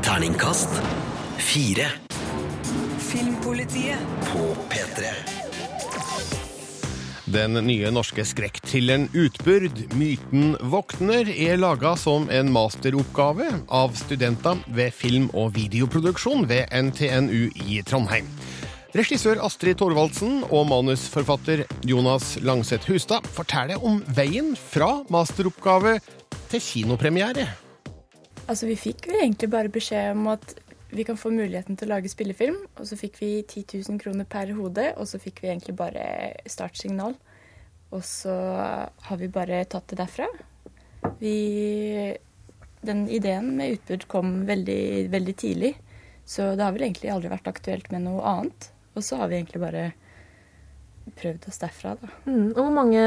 Terningkast 0.04 0.82
fire. 1.40 1.92
Filmpolitiet 3.10 4.24
På 4.30 4.54
P3. 4.70 5.39
Den 7.30 7.54
nye 7.62 7.92
norske 7.94 8.24
skrekkthrilleren 8.26 9.04
Utbyrd, 9.14 9.84
myten 9.94 10.56
våkner, 10.66 11.28
er 11.30 11.60
laga 11.62 11.92
som 12.00 12.24
en 12.34 12.48
masteroppgave 12.50 13.46
av 13.70 13.94
studenter 14.00 14.58
ved 14.74 14.96
film- 14.98 15.28
og 15.38 15.52
videoproduksjon 15.54 16.48
ved 16.50 16.74
NTNU 16.74 17.52
i 17.68 17.84
Trondheim. 17.86 18.26
Regissør 18.98 19.44
Astrid 19.46 19.78
Thorvaldsen 19.78 20.40
og 20.48 20.66
manusforfatter 20.72 21.68
Jonas 21.86 22.32
Langseth 22.42 22.90
Hustad 22.90 23.30
forteller 23.36 23.78
om 23.86 24.02
veien 24.18 24.56
fra 24.58 25.04
masteroppgave 25.14 26.00
til 26.50 26.66
kinopremiere. 26.66 27.46
Altså, 28.50 28.66
vi 28.66 28.80
fikk 28.90 29.06
jo 29.12 29.20
egentlig 29.20 29.52
bare 29.54 29.70
beskjed 29.70 30.16
om 30.16 30.32
at 30.34 30.58
vi 30.90 31.04
kan 31.06 31.18
få 31.18 31.30
muligheten 31.34 31.78
til 31.78 31.90
å 31.90 31.96
lage 31.96 32.10
spillefilm, 32.10 32.58
og 32.80 32.88
så 32.90 32.98
fikk 32.98 33.20
vi 33.22 33.32
10 33.44 33.84
000 33.90 34.00
kroner 34.02 34.26
per 34.30 34.50
hode, 34.58 34.88
og 34.98 35.06
så 35.10 35.20
fikk 35.22 35.44
vi 35.44 35.52
egentlig 35.52 35.76
bare 35.78 36.06
startsignal. 36.50 37.14
Og 37.94 38.02
så 38.06 38.34
har 39.06 39.20
vi 39.22 39.30
bare 39.34 39.64
tatt 39.70 39.90
det 39.92 40.00
derfra. 40.02 40.28
Vi 41.22 42.18
Den 42.82 43.10
ideen 43.12 43.58
med 43.58 43.74
utbud 43.76 44.06
kom 44.08 44.46
veldig, 44.48 45.10
veldig 45.12 45.34
tidlig, 45.36 45.74
så 46.24 46.54
det 46.56 46.64
har 46.64 46.72
vel 46.72 46.86
egentlig 46.86 47.10
aldri 47.12 47.32
vært 47.34 47.50
aktuelt 47.52 47.90
med 47.92 48.06
noe 48.06 48.24
annet. 48.24 48.70
Og 48.96 49.04
så 49.04 49.18
har 49.20 49.28
vi 49.28 49.36
egentlig 49.36 49.60
bare 49.60 49.82
prøvd 51.20 51.48
oss 51.50 51.62
derfra, 51.62 51.94
da. 52.00 52.10
Mm, 52.26 52.50
og 52.54 52.60
hvor 52.60 52.74
mange, 52.74 53.04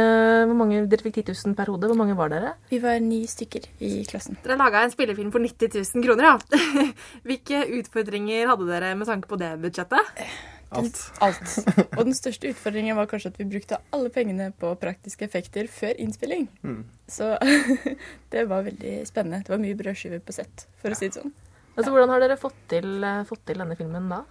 hvor 0.49 0.59
mange 0.59 0.81
Dere 0.91 1.05
fikk 1.05 1.21
10 1.23 1.35
000 1.47 1.57
per 1.59 1.71
hode. 1.73 1.89
Hvor 1.91 1.99
mange 1.99 2.17
var 2.19 2.33
dere? 2.33 2.55
Vi 2.71 2.81
var 2.83 2.99
ni 3.03 3.23
stykker 3.31 3.69
i 3.85 3.93
klassen. 4.09 4.39
Dere 4.45 4.59
laga 4.61 4.83
en 4.85 4.95
spillefilm 4.95 5.33
for 5.35 5.45
90 5.45 5.77
000 5.79 6.07
kroner, 6.07 6.33
ja. 6.33 6.65
Hvilke 7.29 7.63
utfordringer 7.79 8.51
hadde 8.51 8.69
dere 8.71 8.95
med 8.99 9.11
tanke 9.11 9.31
på 9.31 9.39
det 9.41 9.55
budsjettet? 9.63 10.27
Alt. 10.73 11.01
Alt. 11.21 11.55
Og 11.99 12.05
den 12.09 12.17
største 12.17 12.51
utfordringen 12.53 12.97
var 12.97 13.09
kanskje 13.11 13.33
at 13.33 13.41
vi 13.41 13.49
brukte 13.51 13.81
alle 13.93 14.13
pengene 14.13 14.51
på 14.57 14.73
praktiske 14.81 15.27
effekter 15.29 15.69
før 15.71 15.99
innspilling. 16.01 16.49
Mm. 16.65 16.83
Så 17.09 17.35
det 18.33 18.47
var 18.51 18.67
veldig 18.69 19.01
spennende. 19.09 19.45
Det 19.45 19.53
var 19.53 19.63
mye 19.63 19.79
brødskiver 19.79 20.23
på 20.25 20.37
sett, 20.37 20.67
for 20.81 20.95
å 20.95 20.99
si 20.99 21.11
det 21.11 21.21
sånn. 21.21 21.35
Altså, 21.73 21.91
Hvordan 21.93 22.13
har 22.13 22.21
dere 22.21 22.41
fått 22.41 22.57
til, 22.73 23.05
fått 23.29 23.47
til 23.49 23.61
denne 23.63 23.77
filmen 23.79 24.09
da? 24.13 24.23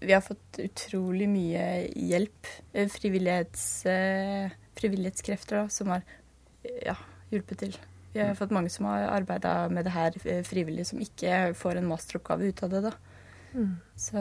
Vi 0.00 0.12
har 0.14 0.20
fått 0.22 0.58
utrolig 0.62 1.28
mye 1.28 1.64
hjelp. 1.96 2.46
Eh, 2.72 2.88
Frivillighets, 2.88 3.86
eh, 3.86 4.50
frivillighetskrefter 4.78 5.56
da, 5.62 5.68
som 5.68 5.88
har 5.88 6.02
ja, 6.86 6.94
hjulpet 7.32 7.58
til. 7.64 7.76
Vi 8.12 8.20
har 8.24 8.34
fått 8.38 8.50
mange 8.54 8.70
som 8.70 8.86
har 8.88 9.08
arbeida 9.12 9.68
med 9.68 9.84
det 9.84 9.92
her 9.94 10.14
eh, 10.24 10.42
frivillig, 10.46 10.86
som 10.88 11.00
ikke 11.02 11.52
får 11.58 11.76
en 11.80 11.88
masteroppgave 11.90 12.48
ut 12.48 12.62
av 12.62 12.70
det. 12.70 12.80
da. 12.88 12.92
Mm. 13.54 13.76
Så 13.96 14.20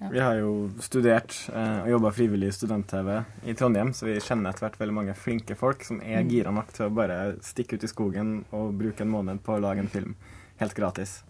ja. 0.00 0.08
Vi 0.12 0.20
har 0.20 0.34
jo 0.40 0.50
studert 0.84 1.34
eh, 1.48 1.78
og 1.82 1.90
jobba 1.90 2.10
frivillig 2.12 2.50
i 2.52 2.56
student-TV 2.58 3.12
i 3.50 3.54
Trondheim, 3.56 3.92
så 3.96 4.06
vi 4.06 4.18
kjenner 4.20 4.50
etter 4.52 4.66
hvert 4.66 4.78
veldig 4.80 4.94
mange 4.94 5.14
flinke 5.16 5.56
folk 5.56 5.84
som 5.84 6.00
er 6.02 6.20
Mm. 6.22 6.28
gira 6.30 6.50
nok 6.52 6.72
til 6.76 6.86
å 6.86 6.94
bare 6.94 7.18
stikke 7.42 7.74
ut 7.76 7.84
i 7.84 7.90
skogen 7.90 8.44
og 8.52 8.74
bruke 8.78 9.00
en 9.02 9.10
måned 9.10 9.42
på 9.42 9.56
å 9.56 9.60
lage 9.60 9.80
en 9.80 9.88
film 9.88 10.14
helt 10.60 10.74
gratis. 10.74 11.22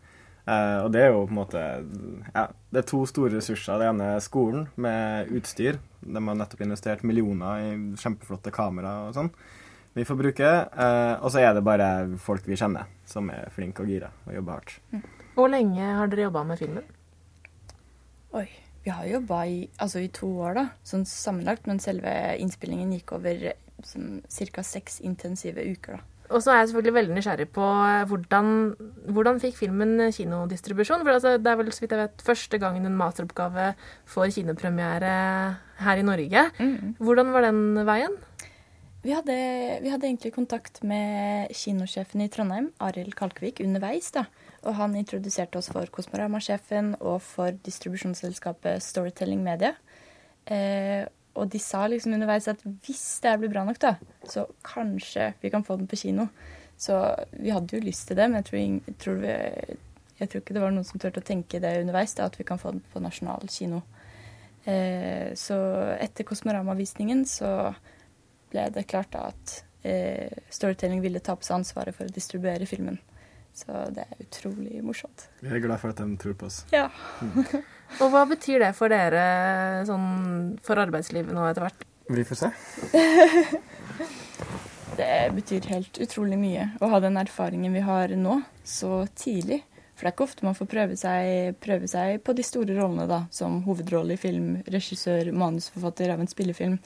Eh, 0.50 0.78
og 0.83 0.90
det 0.95 1.04
er 1.04 1.12
jo 1.12 1.25
på 1.28 1.35
en 1.35 1.38
måte 1.38 1.62
Ja, 2.35 2.49
det 2.73 2.83
er 2.83 2.88
to 2.88 3.04
store 3.09 3.37
ressurser. 3.37 3.78
Det 3.78 3.88
ene 3.90 4.12
er 4.16 4.25
skolen 4.25 4.66
med 4.80 5.30
utstyr. 5.37 5.78
De 6.00 6.23
har 6.26 6.38
nettopp 6.38 6.64
investert 6.64 7.04
millioner 7.07 7.64
i 7.66 7.73
kjempeflotte 8.00 8.52
kamera 8.54 8.97
og 9.09 9.16
sånn. 9.19 9.30
Vi 9.95 10.07
får 10.07 10.19
bruke. 10.19 10.50
Uh, 10.71 11.19
og 11.19 11.33
så 11.35 11.42
er 11.42 11.54
det 11.57 11.66
bare 11.66 11.90
folk 12.23 12.47
vi 12.47 12.59
kjenner, 12.59 12.88
som 13.11 13.26
er 13.35 13.50
flinke 13.54 13.83
og 13.85 13.90
gira 13.90 14.11
og 14.26 14.35
jobber 14.38 14.59
hardt. 14.61 15.07
Hvor 15.35 15.50
lenge 15.50 15.92
har 15.99 16.11
dere 16.11 16.28
jobba 16.28 16.45
med 16.47 16.61
filmen? 16.62 16.90
Oi. 18.38 18.49
Vi 18.80 18.88
har 18.88 19.04
jobba 19.04 19.42
i, 19.45 19.57
altså 19.76 20.00
i 20.00 20.07
to 20.09 20.28
år, 20.40 20.54
da, 20.57 20.62
sånn 20.88 21.02
sammenlagt, 21.04 21.66
men 21.69 21.83
selve 21.85 22.09
innspillingen 22.40 22.95
gikk 22.95 23.12
over 23.19 23.50
sånn, 23.85 24.23
ca. 24.54 24.64
seks 24.64 25.02
intensive 25.04 25.61
uker. 25.61 25.99
da. 25.99 26.20
Og 26.31 26.43
så 26.43 26.53
er 26.53 26.61
jeg 26.61 26.71
selvfølgelig 26.71 26.95
veldig 26.95 27.17
nysgjerrig 27.17 27.49
på 27.55 27.67
eh, 27.67 28.05
hvordan, 28.11 28.51
hvordan 29.11 29.41
fikk 29.43 29.59
filmen 29.59 29.97
kinodistribusjon? 30.15 31.05
For 31.05 31.17
altså, 31.17 31.37
det 31.43 31.51
er 31.51 31.61
vel 31.61 31.73
så 31.75 31.85
vidt 31.85 31.97
jeg 31.97 32.03
vet, 32.05 32.27
første 32.27 32.61
gangen 32.63 32.87
en 32.87 32.99
masteroppgave 32.99 33.73
får 34.11 34.35
kinopremiere 34.39 35.15
her 35.81 36.01
i 36.01 36.07
Norge. 36.07 36.49
Hvordan 37.01 37.33
var 37.35 37.49
den 37.49 37.81
veien? 37.89 38.19
Vi 39.01 39.15
hadde, 39.17 39.35
vi 39.81 39.89
hadde 39.89 40.05
egentlig 40.11 40.35
kontakt 40.35 40.83
med 40.85 41.49
kinosjefen 41.57 42.21
i 42.21 42.29
Trondheim, 42.29 42.67
Arild 42.85 43.15
Kalkvik, 43.17 43.63
underveis. 43.65 44.11
da. 44.13 44.27
Og 44.69 44.77
han 44.77 44.97
introduserte 44.99 45.57
oss 45.57 45.71
for 45.73 45.89
Kosmorama-sjefen 45.89 46.93
og 47.01 47.23
for 47.25 47.57
distribusjonsselskapet 47.65 48.85
Storytelling 48.85 49.41
Media. 49.41 49.73
Eh, 50.45 51.09
og 51.35 51.51
de 51.53 51.61
sa 51.63 51.85
liksom 51.87 52.15
underveis 52.17 52.49
at 52.51 52.63
hvis 52.65 53.05
det 53.25 53.37
blir 53.41 53.53
bra 53.53 53.63
nok, 53.67 53.79
da, 53.83 53.95
så 54.29 54.47
kanskje 54.67 55.33
vi 55.43 55.53
kan 55.53 55.65
få 55.67 55.77
den 55.81 55.89
på 55.91 55.99
kino. 56.01 56.27
Så 56.81 56.97
vi 57.31 57.53
hadde 57.53 57.77
jo 57.77 57.85
lyst 57.85 58.09
til 58.09 58.17
det, 58.19 58.27
men 58.31 58.41
jeg 58.41 58.49
tror, 58.49 58.59
jeg 58.89 58.97
tror, 59.05 59.19
vi, 59.21 59.79
jeg 60.19 60.31
tror 60.33 60.43
ikke 60.43 60.57
det 60.57 60.63
var 60.65 60.75
noen 60.75 60.89
som 60.89 61.03
turte 61.03 61.23
å 61.23 61.27
tenke 61.27 61.61
det 61.63 61.75
underveis, 61.83 62.17
da, 62.17 62.27
at 62.31 62.39
vi 62.41 62.47
kan 62.49 62.61
få 62.61 62.75
den 62.75 62.85
på 62.93 63.03
nasjonal 63.05 63.51
kino. 63.53 63.83
Eh, 64.65 65.33
så 65.39 65.59
etter 66.01 66.27
Kosmorama-visningen 66.29 67.25
så 67.29 67.53
ble 68.51 68.67
det 68.75 68.89
klart 68.91 69.13
da 69.15 69.29
at 69.31 69.55
eh, 69.87 70.33
Storytelling 70.53 71.01
ville 71.05 71.23
ta 71.25 71.37
på 71.37 71.47
seg 71.47 71.61
ansvaret 71.61 71.97
for 71.97 72.09
å 72.09 72.17
distribuere 72.17 72.69
filmen. 72.69 72.99
Så 73.61 73.76
det 73.93 74.07
er 74.07 74.25
utrolig 74.25 74.81
morsomt. 74.85 75.26
Vi 75.45 75.50
er 75.52 75.61
glad 75.61 75.81
for 75.83 75.93
at 75.93 76.00
de 76.00 76.17
tror 76.21 76.37
på 76.40 76.49
oss. 76.49 76.62
Ja. 76.73 76.87
Og 78.00 78.12
hva 78.12 78.25
betyr 78.31 78.62
det 78.62 78.73
for 78.79 78.93
dere 78.93 79.85
sånn 79.88 80.57
for 80.64 80.81
arbeidslivet 80.81 81.35
nå 81.37 81.45
etter 81.50 81.67
hvert? 81.67 81.85
Vi 82.11 82.25
får 82.26 82.47
se. 82.47 82.50
Det 85.00 85.31
betyr 85.33 85.69
helt 85.71 85.99
utrolig 86.02 86.37
mye 86.37 86.64
å 86.83 86.88
ha 86.90 86.99
den 87.00 87.17
erfaringen 87.21 87.73
vi 87.73 87.83
har 87.87 88.11
nå, 88.19 88.40
så 88.67 89.05
tidlig. 89.17 89.61
For 89.95 90.02
det 90.02 90.11
er 90.11 90.14
ikke 90.17 90.26
ofte 90.26 90.47
man 90.49 90.57
får 90.59 90.69
prøve 90.73 90.97
seg, 90.99 91.55
prøve 91.62 91.88
seg 91.88 92.19
på 92.26 92.35
de 92.37 92.45
store 92.45 92.75
rollene, 92.76 93.07
da, 93.09 93.21
som 93.33 93.61
hovedrolle 93.67 94.17
i 94.17 94.21
film, 94.21 94.59
regissør, 94.67 95.31
manusforfatter 95.37 96.12
av 96.12 96.21
en 96.21 96.31
spillefilm, 96.31 96.79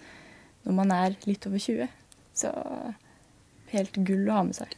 når 0.67 0.77
man 0.77 0.93
er 0.95 1.17
litt 1.25 1.49
over 1.49 1.63
20. 1.63 1.89
Så 2.37 2.53
helt 3.73 3.99
gull 4.07 4.29
å 4.29 4.41
ha 4.41 4.45
med 4.51 4.59
seg. 4.59 4.77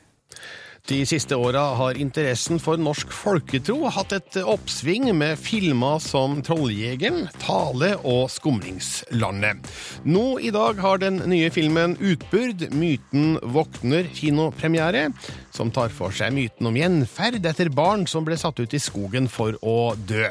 De 0.86 1.00
siste 1.02 1.34
åra 1.34 1.60
har 1.74 1.96
interessen 1.98 2.60
for 2.62 2.78
norsk 2.78 3.10
folketro 3.10 3.88
hatt 3.90 4.12
et 4.14 4.36
oppsving 4.38 5.08
med 5.18 5.34
filmer 5.34 5.98
som 5.98 6.36
Trolljegeren, 6.46 7.24
Tale 7.42 7.88
og 8.06 8.28
Skumringslandet. 8.30 9.66
Nå 10.06 10.36
i 10.38 10.52
dag 10.54 10.78
har 10.84 11.02
den 11.02 11.18
nye 11.26 11.48
filmen 11.50 11.96
Utbyrd, 11.98 12.68
myten 12.70 13.34
våkner 13.42 14.06
kinopremiere, 14.14 15.08
som 15.50 15.74
tar 15.74 15.90
for 15.90 16.14
seg 16.14 16.30
myten 16.36 16.70
om 16.70 16.78
gjenferd 16.78 17.42
etter 17.50 17.72
barn 17.74 18.06
som 18.06 18.22
ble 18.28 18.38
satt 18.38 18.62
ut 18.62 18.78
i 18.78 18.82
skogen 18.82 19.26
for 19.26 19.58
å 19.66 19.96
dø. 20.06 20.30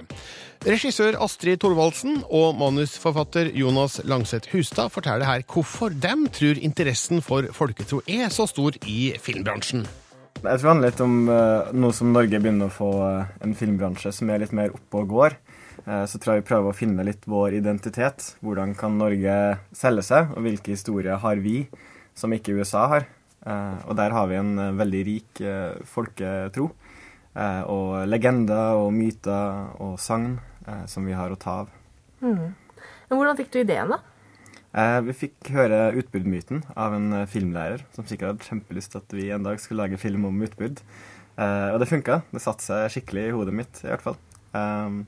Regissør 0.63 1.19
Astrid 1.19 1.59
Thorvaldsen 1.59 2.23
og 2.31 2.55
manusforfatter 2.61 3.51
Jonas 3.59 3.99
Langseth 4.07 4.55
Hustad 4.55 4.95
forteller 4.95 5.27
her 5.27 5.43
hvorfor 5.51 5.91
de 5.91 6.15
tror 6.39 6.63
interessen 6.63 7.19
for 7.19 7.51
folketro 7.51 7.99
er 8.07 8.31
så 8.31 8.47
stor 8.47 8.79
i 8.87 9.11
filmbransjen. 9.19 9.83
Jeg 10.45 10.59
tror 10.59 10.67
det 10.67 10.73
handler 10.73 10.91
litt 10.91 11.03
om 11.03 11.15
uh, 11.29 11.73
nå 11.73 11.89
som 11.95 12.11
Norge 12.13 12.39
begynner 12.41 12.69
å 12.69 12.73
få 12.73 12.89
uh, 13.01 13.33
en 13.43 13.55
filmbransje 13.57 14.11
som 14.15 14.29
er 14.29 14.43
litt 14.43 14.55
mer 14.55 14.73
oppe 14.75 15.01
og 15.01 15.11
går. 15.11 15.37
eh, 15.85 16.05
så 16.09 16.17
tror 16.17 16.35
jeg 16.35 16.43
vi 16.43 16.47
prøver 16.47 16.71
å 16.71 16.77
finne 16.77 17.05
litt 17.05 17.25
vår 17.29 17.57
identitet. 17.59 18.35
Hvordan 18.45 18.73
kan 18.77 18.97
Norge 18.97 19.35
selge 19.75 20.05
seg, 20.07 20.31
og 20.33 20.45
hvilke 20.45 20.73
historier 20.73 21.19
har 21.21 21.41
vi 21.43 21.65
som 22.15 22.33
ikke 22.33 22.55
USA 22.55 22.87
har? 22.93 23.07
Og 23.45 23.93
der 23.93 24.09
har 24.09 24.25
vi 24.25 24.39
en 24.39 24.55
veldig 24.73 25.01
rik 25.05 25.41
folketro. 25.85 26.71
og 27.69 28.07
legender 28.07 28.79
og 28.79 28.93
myter 28.95 29.75
og 29.83 29.99
sagn 29.99 30.39
som 30.87 31.05
vi 31.05 31.13
har 31.13 31.29
å 31.29 31.37
ta 31.37 31.59
av. 31.61 31.69
Mm. 32.21 32.55
Hvordan 33.11 33.37
fikk 33.37 33.51
du 33.53 33.59
ideen, 33.59 33.91
da? 33.93 34.14
Eh, 34.75 35.01
vi 35.07 35.13
fikk 35.15 35.53
høre 35.55 35.93
utbudmyten 36.01 36.65
av 36.75 36.95
en 36.97 37.11
eh, 37.15 37.27
filmlærer 37.31 37.85
som 37.95 38.07
sikkert 38.07 38.33
hadde 38.33 38.47
kjempelyst 38.49 38.91
til 38.91 39.03
at 39.03 39.13
vi 39.15 39.29
en 39.31 39.45
dag 39.45 39.61
skulle 39.63 39.85
lage 39.85 39.99
film 40.01 40.27
om 40.27 40.41
utbrudd. 40.43 40.81
Eh, 41.39 41.69
og 41.71 41.79
det 41.79 41.87
funka. 41.87 42.21
Det 42.33 42.43
satte 42.43 42.65
seg 42.65 42.89
skikkelig 42.91 43.29
i 43.29 43.35
hodet 43.35 43.55
mitt, 43.55 43.79
i 43.85 43.87
hvert 43.87 44.03
fall. 44.03 44.17
Um, 44.55 45.05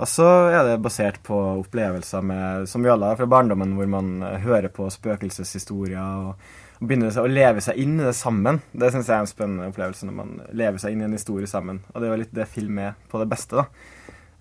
og 0.00 0.08
så 0.08 0.26
er 0.50 0.66
det 0.66 0.82
basert 0.82 1.20
på 1.26 1.36
opplevelser 1.60 2.24
med, 2.26 2.66
som 2.70 2.82
vi 2.82 2.90
alle 2.90 3.10
har 3.10 3.18
fra 3.20 3.28
barndommen, 3.30 3.74
hvor 3.78 3.90
man 3.90 4.12
hører 4.42 4.70
på 4.72 4.88
spøkelseshistorier 4.90 6.30
og 6.30 6.82
begynner 6.82 7.14
å 7.20 7.28
leve 7.30 7.62
seg 7.62 7.78
inn 7.78 7.98
i 8.00 8.06
det 8.06 8.14
sammen. 8.18 8.62
Det 8.72 8.90
syns 8.90 9.10
jeg 9.10 9.14
er 9.14 9.26
en 9.26 9.30
spennende 9.30 9.68
opplevelse, 9.70 10.08
når 10.08 10.16
man 10.16 10.32
lever 10.58 10.82
seg 10.82 10.94
inn 10.94 11.04
i 11.04 11.10
en 11.10 11.18
historie 11.18 11.50
sammen. 11.50 11.82
Og 11.92 12.00
det 12.00 12.08
er 12.08 12.14
jo 12.14 12.22
litt 12.24 12.34
det 12.34 12.48
film 12.50 12.80
er 12.82 12.96
på 13.12 13.20
det 13.22 13.28
beste, 13.30 13.62
da. 13.62 13.68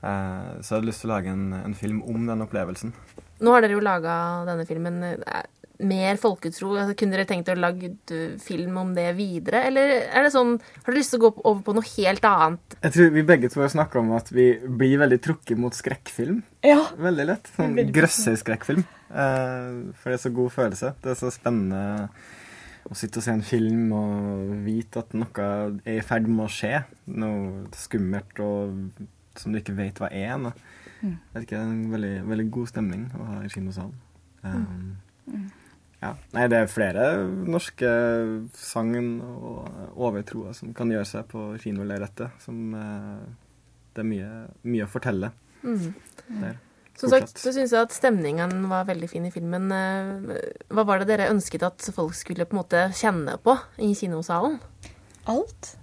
Eh, 0.01 0.51
så 0.61 0.73
jeg 0.75 0.79
hadde 0.79 0.89
lyst 0.89 1.03
til 1.05 1.11
å 1.11 1.15
lage 1.15 1.33
en, 1.33 1.47
en 1.61 1.77
film 1.77 2.03
om 2.09 2.27
den 2.29 2.45
opplevelsen. 2.45 2.93
Nå 3.41 3.55
har 3.55 3.63
dere 3.63 3.77
jo 3.77 3.83
laga 3.83 4.13
denne 4.47 4.67
filmen 4.69 5.01
eh, 5.05 5.43
mer 5.85 6.17
folketro. 6.21 6.73
Altså, 6.77 6.95
kunne 6.97 7.17
dere 7.17 7.27
tenkt 7.29 7.49
å 7.51 7.57
lage 7.57 7.91
film 8.41 8.77
om 8.81 8.93
det 8.97 9.07
videre? 9.17 9.63
Eller 9.69 9.93
er 10.09 10.25
det 10.25 10.33
sånn, 10.33 10.57
har 10.61 10.89
dere 10.89 10.99
lyst 10.99 11.15
til 11.15 11.21
å 11.21 11.27
gå 11.27 11.31
over 11.43 11.61
på 11.65 11.75
noe 11.77 11.89
helt 11.95 12.27
annet? 12.27 12.77
Jeg 12.81 12.95
tror 12.97 13.13
vi 13.15 13.25
begge 13.33 13.51
to 13.53 13.63
har 13.63 13.73
snakka 13.73 14.01
om 14.01 14.13
at 14.17 14.31
vi 14.33 14.51
blir 14.65 15.01
veldig 15.01 15.21
trukket 15.23 15.61
mot 15.61 15.77
skrekkfilm. 15.77 16.41
Ja. 16.65 16.83
Veldig 16.97 17.29
lett. 17.33 17.53
Sånn 17.55 17.77
Veldig 17.77 17.97
grøsserskrekkfilm. 17.97 18.85
Eh, 19.11 19.79
for 19.97 20.11
det 20.11 20.19
er 20.19 20.23
så 20.25 20.35
god 20.41 20.53
følelse. 20.57 20.93
Det 21.01 21.13
er 21.13 21.19
så 21.19 21.33
spennende 21.33 21.81
å 22.89 22.97
sitte 22.97 23.21
og 23.21 23.25
se 23.25 23.33
en 23.35 23.45
film 23.45 23.91
og 23.93 24.53
vite 24.65 25.03
at 25.03 25.13
noe 25.13 25.49
er 25.85 25.97
i 25.99 26.05
ferd 26.05 26.29
med 26.29 26.47
å 26.47 26.51
skje. 26.51 26.83
Noe 27.13 27.67
skummelt 27.77 28.41
og 28.41 29.01
som 29.35 29.51
du 29.53 29.59
ikke 29.59 29.75
vet 29.77 29.99
hva 30.01 30.09
er. 30.11 30.33
ennå. 30.35 30.51
Mm. 31.01 31.17
Det 31.33 31.51
er 31.51 31.61
en 31.61 31.91
veldig, 31.91 32.27
veldig 32.29 32.51
god 32.51 32.67
stemning 32.67 33.07
å 33.17 33.25
ha 33.25 33.41
i 33.43 33.49
kinosalen. 33.49 33.93
Um, 34.43 34.97
Mm. 35.31 35.51
ja. 36.01 36.15
Nei, 36.33 36.47
det 36.49 36.57
er 36.57 36.65
flere 36.67 37.03
norske 37.47 37.89
sagn 38.57 39.21
og 39.21 39.69
overtroer 39.95 40.53
som 40.57 40.73
kan 40.73 40.89
gjøre 40.91 41.05
seg 41.07 41.27
på 41.31 41.43
kinolerretet. 41.61 42.31
Som 42.41 42.73
uh, 42.73 43.21
det 43.95 44.01
er 44.03 44.09
mye, 44.09 44.31
mye 44.63 44.85
å 44.87 44.91
fortelle 44.91 45.31
Mm. 45.63 45.93
der. 46.41 46.55
Som 46.97 47.09
sagt, 47.09 47.37
så 47.37 47.51
syns 47.53 47.71
jeg 47.71 47.81
at 47.81 47.93
stemningen 47.93 48.67
var 48.69 48.85
veldig 48.85 49.07
fin 49.09 49.25
i 49.25 49.31
filmen. 49.31 49.71
Eh, 49.71 50.49
Hva 50.69 50.83
var 50.85 50.99
det 50.99 51.07
dere 51.07 51.29
ønsket 51.31 51.63
at 51.63 51.79
folk 51.95 52.13
skulle 52.13 52.45
på 52.45 52.53
en 52.53 52.59
måte 52.63 52.81
kjenne 52.93 53.37
på 53.41 53.55
i 53.79 53.93
kinosalen? 53.95 54.59
Alt, 55.29 55.75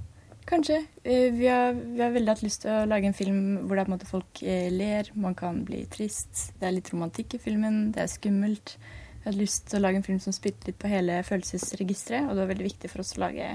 kanskje. 0.48 0.78
Eh, 1.04 1.28
Vi 1.34 1.46
har, 1.46 1.72
vi 1.76 2.00
har 2.02 2.14
veldig 2.14 2.32
hatt 2.34 2.44
lyst 2.44 2.62
til 2.64 2.72
å 2.72 2.86
lage 2.88 3.08
en 3.10 3.16
film 3.16 3.40
hvor 3.66 3.76
det 3.76 3.82
er 3.82 3.88
på 3.88 3.92
en 3.92 3.96
måte 3.96 4.08
folk 4.10 4.42
eh, 4.42 4.68
ler, 4.72 5.10
man 5.14 5.36
kan 5.38 5.60
bli 5.68 5.84
trist. 5.92 6.48
Det 6.58 6.68
er 6.68 6.74
litt 6.76 6.90
romantikk 6.92 7.36
i 7.36 7.42
filmen, 7.42 7.90
det 7.94 8.04
er 8.04 8.12
skummelt. 8.12 8.76
Vi 8.78 9.24
har 9.26 9.32
hatt 9.32 9.40
lyst 9.40 9.68
til 9.68 9.80
å 9.80 9.84
lage 9.84 10.00
en 10.00 10.06
film 10.06 10.20
som 10.24 10.34
spilte 10.36 10.70
litt 10.70 10.78
på 10.80 10.90
hele 10.90 11.20
følelsesregisteret, 11.26 12.28
og 12.28 12.34
det 12.34 12.44
var 12.44 12.52
veldig 12.54 12.68
viktig 12.70 12.90
for 12.92 13.04
oss 13.04 13.16
å 13.18 13.22
lage, 13.26 13.50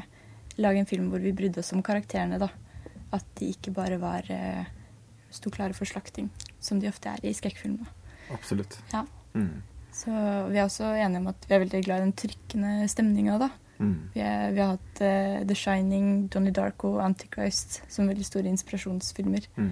lage 0.62 0.84
en 0.84 0.90
film 0.90 1.10
hvor 1.12 1.24
vi 1.24 1.34
brydde 1.36 1.64
oss 1.64 1.74
om 1.74 1.84
karakterene, 1.86 2.40
da. 2.42 2.52
At 3.14 3.26
de 3.40 3.52
ikke 3.54 3.74
bare 3.76 4.00
var 4.02 4.30
eh, 4.34 4.64
sto 5.34 5.52
klare 5.54 5.76
for 5.78 5.90
slakting, 5.90 6.30
som 6.62 6.80
de 6.82 6.90
ofte 6.92 7.10
er 7.10 7.26
i 7.26 7.34
skrekkfilmer. 7.34 7.90
Absolutt. 8.34 8.78
Ja. 8.94 9.06
Mm. 9.34 9.62
Så 9.94 10.10
vi 10.50 10.58
er 10.58 10.66
også 10.66 10.88
enige 10.98 11.22
om 11.22 11.28
at 11.30 11.46
vi 11.46 11.54
er 11.54 11.62
veldig 11.62 11.84
glad 11.86 12.02
i 12.02 12.06
den 12.08 12.16
trykkende 12.18 12.88
stemninga, 12.90 13.38
da. 13.42 13.50
Mm. 13.84 13.96
Vi, 14.14 14.22
er, 14.24 14.46
vi 14.56 14.62
har 14.64 14.76
hatt 14.76 15.02
uh, 15.04 15.44
The 15.50 15.58
Shining, 15.58 16.08
Donnie 16.34 16.56
Darko 16.56 16.96
og 16.96 17.04
Antichrist 17.06 17.82
som 17.92 18.10
veldig 18.10 18.26
store 18.28 18.52
inspirasjonsfilmer. 18.54 19.48
Mm. 19.58 19.70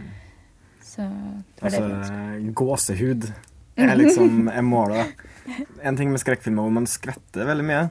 Så 0.83 1.07
det 1.07 1.63
var 1.63 1.75
det. 1.75 1.81
Altså, 1.87 2.53
gåsehud 2.61 3.27
er 3.79 3.95
liksom 3.95 4.47
er 4.57 4.65
målet. 4.65 5.25
En 5.83 5.97
ting 5.97 6.11
med 6.11 6.21
skrekkfilmer 6.21 6.67
hvor 6.67 6.79
man 6.81 6.89
skvetter 6.89 7.47
veldig 7.47 7.67
mye. 7.67 7.83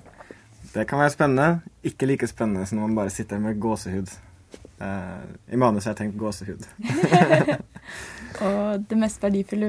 Det 0.75 0.87
kan 0.87 1.01
være 1.03 1.15
spennende. 1.17 1.77
Ikke 1.83 2.07
like 2.07 2.29
spennende 2.31 2.67
som 2.69 2.79
når 2.79 2.91
man 2.91 2.99
bare 3.03 3.15
sitter 3.15 3.41
med 3.43 3.59
gåsehud. 3.61 4.13
Uh, 4.81 5.23
I 5.53 5.59
manus 5.61 5.85
har 5.85 5.97
jeg 5.97 6.05
tenkt 6.05 6.21
gåsehud. 6.21 6.69
Og 8.41 8.87
det 8.89 8.99
mest 8.99 9.23
verdifulle 9.23 9.69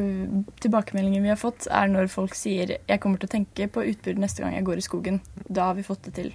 tilbakemeldingen 0.63 1.24
vi 1.26 1.34
har 1.34 1.39
fått, 1.39 1.67
er 1.71 1.88
når 1.91 2.10
folk 2.13 2.36
sier 2.36 2.78
'jeg 2.78 3.00
kommer 3.00 3.17
til 3.19 3.30
å 3.30 3.36
tenke 3.38 3.67
på 3.67 3.86
utbrudd 3.91 4.19
neste 4.19 4.43
gang 4.43 4.54
jeg 4.56 4.65
går 4.65 4.78
i 4.78 4.88
skogen'. 4.88 5.21
Da 5.50 5.65
har 5.65 5.76
vi 5.76 5.84
fått 5.84 6.04
det 6.04 6.13
til. 6.13 6.34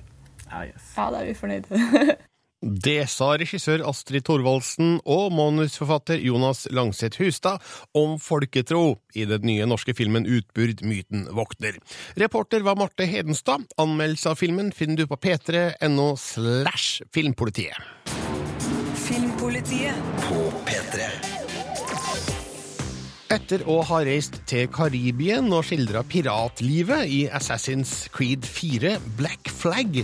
Ah, 0.51 0.65
yes. 0.65 0.95
Ja, 0.97 1.11
da 1.11 1.23
er 1.23 1.27
vi 1.27 1.35
fornøyde. 1.35 2.17
Det 2.67 3.05
sa 3.13 3.35
regissør 3.37 3.85
Astrid 3.87 4.25
Thorvaldsen 4.27 4.97
og 5.05 5.29
manusforfatter 5.37 6.19
Jonas 6.25 6.65
Langseth 6.73 7.21
Hustad 7.21 7.61
om 7.95 8.17
folketro 8.19 8.97
i 9.15 9.27
den 9.29 9.45
nye 9.47 9.69
norske 9.69 9.95
filmen 9.95 10.27
Utbyrd 10.27 10.81
myten 10.83 11.29
våkner. 11.37 11.77
Reporter 12.17 12.65
var 12.65 12.81
Marte 12.81 13.07
Hedenstad. 13.07 13.69
Anmeldelse 13.77 14.33
av 14.33 14.41
filmen 14.41 14.73
finner 14.73 15.05
du 15.05 15.07
på 15.07 15.21
p3.no 15.21 16.15
slash 16.17 17.05
filmpolitiet. 17.15 17.77
Filmpolitiet 19.07 19.95
På 20.27 20.49
P3. 20.67 21.36
Etter 23.27 23.65
å 23.67 23.81
ha 23.89 24.05
reist 24.07 24.37
til 24.47 24.69
Karibien 24.71 25.49
og 25.51 25.65
skildra 25.67 26.05
piratlivet 26.07 27.09
i 27.11 27.25
Assassin's 27.35 28.05
Creed 28.15 28.47
4 28.47 28.93
Black 29.19 29.51
Flag, 29.51 29.99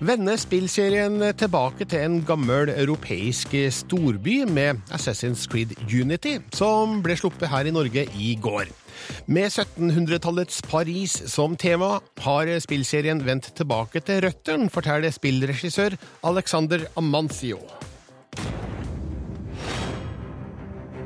vender 0.00 0.40
spillserien 0.40 1.20
tilbake 1.36 1.84
til 1.84 2.06
en 2.06 2.16
gammel 2.24 2.72
europeisk 2.72 3.52
storby 3.68 4.38
med 4.48 4.80
Assassin's 4.96 5.44
Creed 5.50 5.76
Unity, 5.92 6.38
som 6.56 7.02
ble 7.04 7.18
sluppet 7.20 7.52
her 7.52 7.68
i 7.68 7.76
Norge 7.76 8.06
i 8.16 8.32
går. 8.40 8.72
Med 9.28 9.52
1700-tallets 9.52 10.64
Paris 10.64 11.20
som 11.34 11.60
tema 11.60 11.98
har 12.24 12.54
spillserien 12.64 13.20
vendt 13.28 13.52
tilbake 13.60 14.00
til 14.08 14.24
røttene, 14.24 14.72
forteller 14.72 15.12
spillregissør 15.12 16.00
Alexander 16.24 16.88
Amancio. 16.96 17.60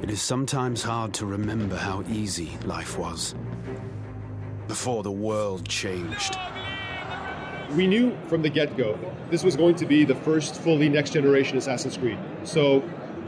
It 0.00 0.10
is 0.10 0.22
sometimes 0.22 0.82
hard 0.84 1.12
to 1.14 1.26
remember 1.26 1.76
how 1.76 2.04
easy 2.08 2.56
life 2.64 2.96
was 2.96 3.34
before 4.68 5.02
the 5.02 5.10
world 5.10 5.68
changed. 5.68 6.38
We 7.72 7.88
knew 7.88 8.16
from 8.28 8.42
the 8.42 8.48
get 8.48 8.76
go 8.76 8.96
this 9.28 9.42
was 9.42 9.56
going 9.56 9.74
to 9.74 9.86
be 9.86 10.04
the 10.04 10.14
first 10.14 10.54
fully 10.54 10.88
next 10.88 11.10
generation 11.14 11.58
Assassin's 11.58 11.96
Creed. 11.96 12.18
So, 12.44 12.82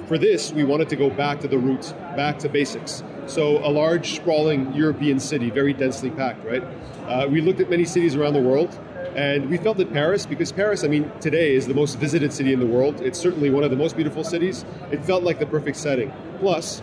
for 0.06 0.16
this, 0.16 0.52
we 0.52 0.62
wanted 0.62 0.88
to 0.90 0.96
go 0.96 1.11
back 1.11 1.40
to 1.40 1.48
the 1.48 1.59
roots, 1.59 1.92
back 2.16 2.38
to 2.40 2.48
basics. 2.48 3.02
So, 3.26 3.59
a 3.59 3.70
large, 3.70 4.14
sprawling 4.14 4.72
European 4.72 5.18
city, 5.18 5.50
very 5.50 5.72
densely 5.72 6.11
packed, 6.11 6.44
right? 6.44 6.62
Uh, 7.06 7.26
we 7.28 7.40
looked 7.40 7.61
at 7.61 7.68
many 7.68 7.85
cities 7.85 8.14
around 8.14 8.35
the 8.35 8.42
world, 8.42 8.78
and 9.20 9.50
we 9.50 9.59
felt 9.59 9.76
that 9.76 9.92
Paris, 9.92 10.24
because 10.24 10.50
Paris, 10.50 10.83
I 10.83 10.88
mean, 10.88 11.12
today 11.20 11.54
is 11.54 11.66
the 11.66 11.74
most 11.74 11.98
visited 11.98 12.33
city 12.33 12.54
in 12.54 12.59
the 12.59 12.64
world. 12.66 13.02
It's 13.02 13.18
certainly 13.18 13.50
one 13.50 13.62
of 13.64 13.70
the 13.70 13.76
most 13.76 13.94
beautiful 13.94 14.24
cities. 14.24 14.64
It 14.90 15.04
felt 15.04 15.22
like 15.22 15.38
the 15.38 15.44
perfect 15.44 15.76
setting. 15.76 16.11
Plus, 16.38 16.80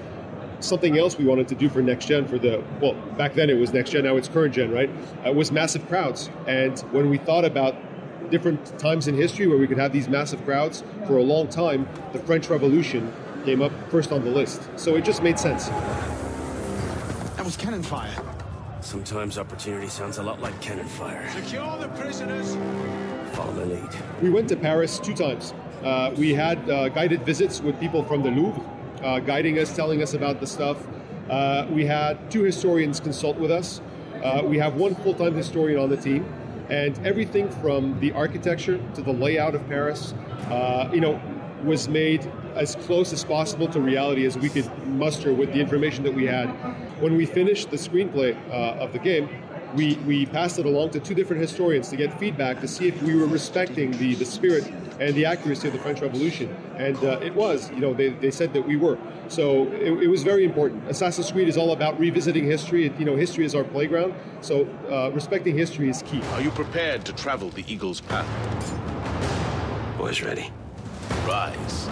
something 0.60 1.00
else 1.00 1.18
we 1.18 1.26
wanted 1.26 1.48
to 1.48 1.56
do 1.56 1.68
for 1.68 1.82
next 1.82 2.06
gen 2.06 2.28
for 2.28 2.38
the 2.38 2.64
well 2.80 2.94
back 3.18 3.34
then 3.36 3.48
it 3.48 3.54
was 3.54 3.74
next 3.74 3.92
gen 3.92 4.04
now 4.04 4.18
it's 4.18 4.28
current 4.28 4.52
gen 4.52 4.72
right 4.72 4.90
uh, 5.24 5.32
was 5.32 5.52
massive 5.52 5.88
crowds 5.88 6.32
and 6.48 6.80
when 6.92 7.12
we 7.12 7.20
thought 7.20 7.46
about 7.46 7.76
different 8.32 8.66
times 8.80 9.08
in 9.08 9.14
history 9.14 9.46
where 9.46 9.60
we 9.60 9.68
could 9.68 9.78
have 9.78 9.94
these 9.94 10.10
massive 10.10 10.44
crowds 10.46 10.84
for 11.06 11.18
a 11.18 11.22
long 11.22 11.48
time 11.48 11.88
the 12.12 12.18
french 12.18 12.50
revolution 12.50 13.14
came 13.46 13.62
up 13.62 13.72
first 13.92 14.12
on 14.12 14.24
the 14.24 14.32
list 14.32 14.68
so 14.78 14.96
it 14.96 15.06
just 15.06 15.22
made 15.22 15.38
sense 15.38 15.68
That 17.38 17.46
was 17.46 17.56
cannon 17.56 17.84
fire. 17.84 18.16
Sometimes 18.88 19.38
opportunity 19.38 19.90
sounds 19.90 20.18
a 20.18 20.24
lot 20.24 20.40
like 20.40 20.62
cannon 20.62 20.88
fire. 20.88 21.30
Secure 21.32 21.78
the 21.78 21.90
prisoners. 21.90 22.56
Follow 23.36 23.52
my 23.52 23.64
lead. 23.66 23.90
we 24.22 24.30
went 24.30 24.48
to 24.48 24.56
paris 24.56 24.98
two 24.98 25.14
times 25.14 25.54
uh, 25.84 26.14
we 26.16 26.34
had 26.34 26.58
uh, 26.70 26.88
guided 26.88 27.22
visits 27.26 27.60
with 27.60 27.78
people 27.82 28.02
from 28.06 28.24
the 28.24 28.32
louvre 28.32 28.64
uh, 29.04 29.20
guiding 29.20 29.60
us 29.60 29.76
telling 29.76 30.02
us 30.02 30.14
about 30.14 30.40
the 30.40 30.48
stuff 30.48 30.78
uh, 31.30 31.68
we 31.70 31.86
had 31.86 32.32
two 32.32 32.44
historians 32.44 33.02
consult 33.02 33.36
with 33.38 33.52
us 33.52 33.82
uh, 34.24 34.42
we 34.46 34.58
have 34.58 34.76
one 34.76 34.96
full-time 34.96 35.36
historian 35.36 35.78
on 35.78 35.90
the 35.90 35.98
team 35.98 36.24
and 36.70 36.98
everything 37.06 37.50
from 37.60 38.00
the 38.00 38.14
architecture 38.14 38.80
to 38.96 39.02
the 39.02 39.12
layout 39.12 39.54
of 39.54 39.68
paris 39.68 40.14
uh, 40.50 40.90
you 40.94 41.02
know 41.02 41.20
was 41.66 41.90
made 41.90 42.26
as 42.56 42.78
close 42.88 43.12
as 43.12 43.26
possible 43.26 43.68
to 43.68 43.82
reality 43.82 44.26
as 44.26 44.38
we 44.38 44.48
could 44.48 44.66
muster 44.88 45.34
with 45.34 45.52
the 45.52 45.60
information 45.60 46.06
that 46.06 46.14
we 46.14 46.26
had 46.26 46.48
when 47.00 47.16
we 47.16 47.26
finished 47.26 47.70
the 47.70 47.78
screenplay 47.78 48.36
uh, 48.50 48.84
of 48.84 48.94
the 48.94 49.00
game 49.00 49.30
we, 49.76 49.96
we 50.06 50.26
passed 50.26 50.60
it 50.60 50.66
along 50.66 50.92
to 50.92 51.00
two 51.00 51.14
different 51.14 51.42
historians 51.42 51.90
to 51.90 51.98
get 51.98 52.18
feedback 52.20 52.62
to 52.62 52.68
see 52.68 52.88
if 52.88 53.02
we 53.04 53.16
were 53.16 53.28
respecting 53.28 53.92
the, 53.98 54.16
the 54.16 54.26
spirit 54.26 54.66
and 55.00 55.14
the 55.16 55.26
accuracy 55.26 55.68
of 55.68 55.74
the 55.74 55.80
French 55.80 56.02
Revolution. 56.02 56.56
And 56.78 56.98
uh, 56.98 57.20
it 57.22 57.36
was, 57.36 57.70
you 57.72 57.80
know, 57.80 57.94
they, 57.94 58.10
they 58.10 58.32
said 58.32 58.54
that 58.54 58.66
we 58.66 58.76
were. 58.76 58.98
So 59.28 59.68
it, 59.74 59.92
it 60.04 60.08
was 60.08 60.24
very 60.24 60.46
important. 60.46 60.88
Assassin's 60.90 61.32
Creed 61.32 61.48
is 61.48 61.58
all 61.58 61.74
about 61.74 62.00
revisiting 62.00 62.46
history. 62.46 62.86
It, 62.86 62.98
you 62.98 63.06
know, 63.06 63.16
history 63.16 63.46
is 63.46 63.54
our 63.54 63.64
playground. 63.64 64.16
So 64.42 64.66
uh, 64.90 65.12
respecting 65.14 65.58
history 65.58 65.90
is 65.90 66.02
key. 66.04 66.22
Are 66.34 66.42
you 66.42 66.52
prepared 66.52 67.06
to 67.06 67.14
travel 67.14 67.50
the 67.50 67.64
Eagle's 67.72 68.02
path? 68.02 68.28
Boys 69.98 70.22
ready. 70.22 70.52
Rise, 71.26 71.88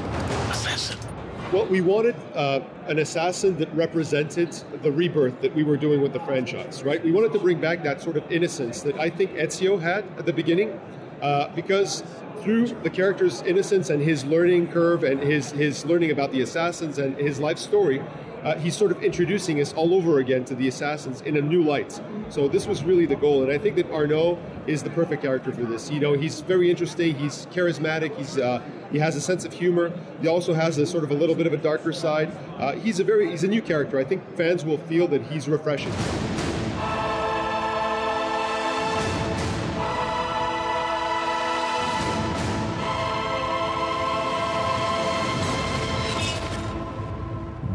assassin. 0.50 1.15
Well, 1.54 1.68
we 1.68 1.80
wanted 1.80 2.16
uh, 2.34 2.62
an 2.88 2.98
assassin 2.98 3.56
that 3.58 3.72
represented 3.76 4.52
the 4.82 4.92
rebirth 4.92 5.42
that 5.42 5.54
we 5.54 5.64
were 5.64 5.78
doing 5.78 6.02
with 6.02 6.12
the 6.12 6.20
franchise, 6.22 6.84
right? 6.84 7.02
We 7.04 7.12
wanted 7.12 7.34
to 7.34 7.40
bring 7.40 7.62
back 7.62 7.84
that 7.84 8.02
sort 8.02 8.18
of 8.18 8.30
innocence 8.32 8.82
that 8.82 9.00
I 9.00 9.12
think 9.12 9.32
Ezio 9.34 9.80
had 9.80 10.06
at 10.18 10.26
the 10.26 10.34
beginning, 10.34 10.80
uh, 11.22 11.50
because 11.50 12.04
through 12.42 12.68
the 12.82 12.90
character's 12.90 13.44
innocence 13.44 13.92
and 13.92 14.02
his 14.02 14.26
learning 14.26 14.70
curve 14.70 15.04
and 15.04 15.22
his, 15.22 15.52
his 15.52 15.86
learning 15.86 16.10
about 16.10 16.32
the 16.32 16.42
assassins 16.42 16.98
and 16.98 17.16
his 17.16 17.40
life 17.40 17.60
story, 17.60 18.02
uh, 18.46 18.56
he's 18.60 18.78
sort 18.78 18.92
of 18.92 19.04
introducing 19.04 19.60
us 19.60 19.74
all 19.74 19.96
over 19.96 20.20
again 20.20 20.46
to 20.46 20.54
the 20.56 20.68
assassins 20.68 21.22
in 21.22 21.36
a 21.38 21.42
new 21.42 21.64
light. 21.64 22.00
So 22.30 22.48
this 22.48 22.68
was 22.68 22.84
really 22.84 23.08
the 23.08 23.16
goal, 23.16 23.42
and 23.42 23.52
I 23.52 23.58
think 23.58 23.76
that 23.78 23.92
Arnaud 23.92 24.38
is 24.68 24.84
the 24.84 24.92
perfect 24.92 25.24
character 25.24 25.52
for 25.52 25.64
this. 25.64 25.90
You 25.90 26.00
know, 26.00 26.14
he's 26.14 26.42
very 26.42 26.70
interesting. 26.70 27.16
He's 27.16 27.48
charismatic. 27.48 28.16
He's 28.16 28.38
uh, 28.38 28.62
he 28.92 29.00
has 29.00 29.16
a 29.16 29.22
sense 29.22 29.46
of 29.46 29.52
humor. 29.52 29.92
He 30.22 30.28
also 30.28 30.54
has 30.54 30.78
a 30.78 30.86
sort 30.86 31.04
of 31.04 31.12
a 31.12 31.16
little 31.16 31.36
bit 31.36 31.48
of 31.48 31.54
a 31.54 31.58
darker 31.58 31.92
side. 31.92 32.32
Uh, 32.58 32.74
he's 32.74 33.00
a 33.00 33.04
very 33.04 33.32
he's 33.32 33.44
a 33.44 33.48
new 33.48 33.62
character. 33.62 34.00
I 34.00 34.04
think 34.04 34.22
fans 34.38 34.64
will 34.64 34.78
feel 34.78 35.08
that 35.08 35.24
he's 35.24 35.50
refreshing. 35.50 35.94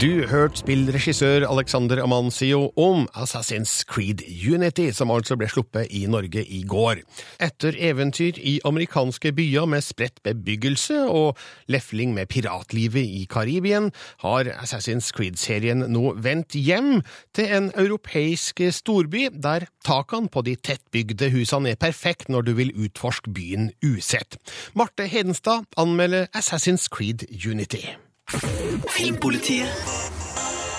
Du 0.01 0.23
hørte 0.31 0.57
spillregissør 0.63 1.45
Alexander 1.45 1.99
Amancio 2.01 2.71
om 2.81 3.03
Assassin's 3.13 3.83
Creed 3.85 4.23
Unity, 4.49 4.87
som 4.97 5.13
altså 5.13 5.37
ble 5.37 5.45
sluppet 5.53 5.93
i 5.93 6.07
Norge 6.09 6.41
i 6.41 6.63
går. 6.65 7.03
Etter 7.45 7.77
eventyr 7.77 8.41
i 8.41 8.55
amerikanske 8.65 9.35
byer 9.37 9.69
med 9.69 9.85
spredt 9.85 10.23
bebyggelse 10.25 11.03
og 11.05 11.37
lefling 11.69 12.17
med 12.17 12.33
piratlivet 12.33 13.05
i 13.05 13.27
Karibien, 13.29 13.93
har 14.25 14.49
Assassin's 14.57 15.13
Creed-serien 15.13 15.85
nå 15.93 16.17
vendt 16.17 16.57
hjem 16.57 17.03
til 17.37 17.53
en 17.61 17.69
europeisk 17.77 18.65
storby 18.81 19.29
der 19.37 19.69
takene 19.85 20.33
på 20.33 20.49
de 20.49 20.57
tettbygde 20.57 21.29
husene 21.37 21.77
er 21.77 21.83
perfekt 21.91 22.33
når 22.33 22.49
du 22.49 22.57
vil 22.57 22.73
utforske 22.73 23.37
byen 23.37 23.75
usett. 23.85 24.41
Marte 24.73 25.05
Hedenstad 25.05 25.69
anmelder 25.77 26.33
Assassin's 26.33 26.89
Creed 26.89 27.29
Unity. 27.45 27.85
Filmpolitiet 28.31 29.67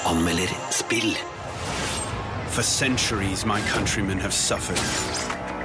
anmelder 0.06 0.72
spill. 0.72 1.14
For 2.48 2.64
centuries, 2.64 3.46
my 3.46 3.60
countrymen 3.62 4.20
have 4.20 4.34
suffered 4.34 4.80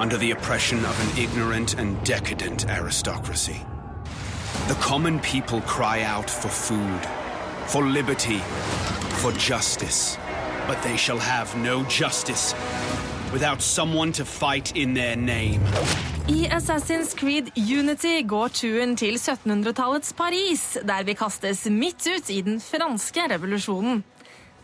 under 0.00 0.16
the 0.16 0.32
oppression 0.32 0.84
of 0.84 1.00
an 1.00 1.22
ignorant 1.22 1.78
and 1.78 2.02
decadent 2.04 2.68
aristocracy. 2.68 3.64
The 4.66 4.74
common 4.74 5.20
people 5.20 5.60
cry 5.60 6.02
out 6.02 6.28
for 6.28 6.48
food, 6.48 7.06
for 7.68 7.86
liberty, 7.86 8.38
for 9.20 9.30
justice. 9.32 10.18
But 10.66 10.82
they 10.82 10.96
shall 10.96 11.18
have 11.18 11.56
no 11.56 11.84
justice 11.84 12.52
without 13.32 13.62
someone 13.62 14.12
to 14.12 14.24
fight 14.24 14.76
in 14.76 14.94
their 14.94 15.16
name. 15.16 15.60
I 16.28 16.48
Assassin's 16.50 17.14
Creed 17.14 17.52
Unity 17.54 18.22
går 18.22 18.48
turen 18.48 18.96
til 18.96 19.14
1700-tallets 19.14 20.12
Paris, 20.12 20.76
der 20.82 21.04
vi 21.06 21.14
kastes 21.14 21.64
midt 21.70 22.06
ut 22.06 22.30
i 22.30 22.40
den 22.42 22.60
franske 22.60 23.28
revolusjonen. 23.30 24.02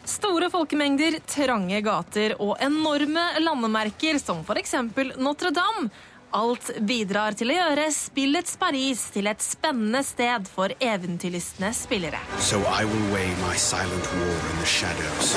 Store 0.05 0.49
folkemengder, 0.51 1.21
trange 1.27 1.79
gater 1.87 2.35
og 2.43 2.57
enorme 2.59 3.23
landemerker 3.39 4.19
som 4.19 4.43
f.eks. 4.43 4.75
Notre-Dame. 5.23 5.93
Alt 6.35 6.71
bidrar 6.81 7.37
til 7.37 7.53
å 7.53 7.59
gjøre 7.59 7.91
spillets 7.93 8.57
Paris 8.59 9.05
til 9.13 9.29
et 9.29 9.45
spennende 9.45 10.01
sted 10.03 10.49
for 10.49 10.73
eventyrlystne 10.81 11.71
spillere. 11.77 12.19
So 12.41 12.59
I 12.67 12.89
will 12.89 13.07
weigh 13.13 13.37
my 13.45 13.55
silent 13.55 14.09
war 14.17 14.39
in 14.51 14.59
the 14.59 14.67
shadows. 14.67 15.37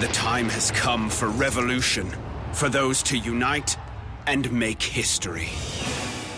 The 0.00 0.12
time 0.12 0.48
has 0.50 0.70
come 0.70 1.08
for 1.08 1.28
revolution, 1.28 2.06
for 2.54 2.68
those 2.68 3.02
to 3.02 3.16
unite 3.16 3.76
and 4.26 4.50
make 4.52 4.82
history. 4.82 5.48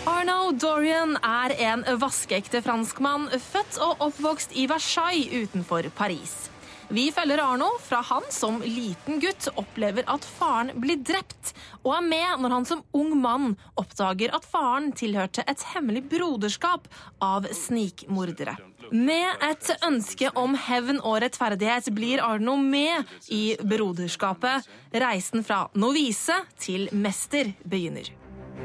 Arnaud 0.05 0.59
Dorian 0.61 1.17
er 1.23 1.53
en 1.57 1.85
vaskeekte 2.01 2.61
franskmann, 2.61 3.29
født 3.29 3.77
og 3.81 4.01
oppvokst 4.07 4.51
i 4.55 4.67
Versailles 4.69 5.43
utenfor 5.43 5.89
Paris. 5.97 6.49
Vi 6.89 7.07
følger 7.11 7.41
Arno 7.41 7.71
fra 7.81 8.01
han 8.05 8.25
som 8.29 8.59
liten 8.61 9.17
gutt 9.23 9.47
opplever 9.57 10.05
at 10.11 10.25
faren 10.25 10.69
blir 10.77 10.99
drept, 11.01 11.53
og 11.81 11.95
er 11.97 12.03
med 12.05 12.43
når 12.43 12.53
han 12.53 12.67
som 12.69 12.83
ung 12.93 13.15
mann 13.21 13.55
oppdager 13.79 14.35
at 14.37 14.45
faren 14.45 14.91
tilhørte 14.95 15.45
et 15.49 15.63
hemmelig 15.73 16.03
broderskap 16.11 16.85
av 17.25 17.47
snikmordere. 17.49 18.57
Med 18.93 19.45
et 19.47 19.71
ønske 19.87 20.29
om 20.37 20.53
hevn 20.67 20.99
og 21.01 21.23
rettferdighet 21.23 21.89
blir 21.95 22.21
Arno 22.21 22.53
med 22.61 23.09
i 23.33 23.55
broderskapet. 23.57 24.67
Reisen 24.93 25.45
fra 25.47 25.65
novise 25.73 26.37
til 26.61 26.85
mester 26.93 27.49
begynner. 27.65 28.13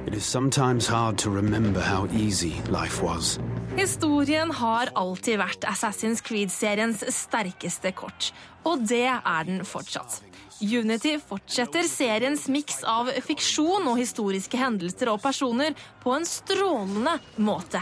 It 0.06 0.14
is 0.14 0.24
sometimes 0.24 0.86
hard 0.88 1.18
to 1.18 1.30
remember 1.30 1.80
how 1.80 2.06
easy 2.12 2.54
life 2.68 3.02
was. 3.02 3.38
Historien 3.76 4.50
har 4.50 4.90
alltid 4.94 5.38
vært 5.38 5.66
Assassin's 5.68 6.22
Creed-seriens 6.24 7.04
sterkeste 7.14 7.92
kort, 7.94 8.32
og 8.64 8.82
det 8.88 9.06
er 9.08 9.46
den 9.46 9.62
fortsatt. 9.64 10.20
Unity 10.60 11.14
fortsetter 11.22 11.86
seriens 11.88 12.48
miks 12.52 12.82
av 12.84 13.08
fiksjon 13.24 13.86
og 13.88 13.96
historiske 14.00 14.58
hendelser 14.60 15.08
og 15.12 15.22
personer 15.22 15.78
på 16.02 16.12
en 16.18 16.28
strålende 16.28 17.16
måte. 17.40 17.80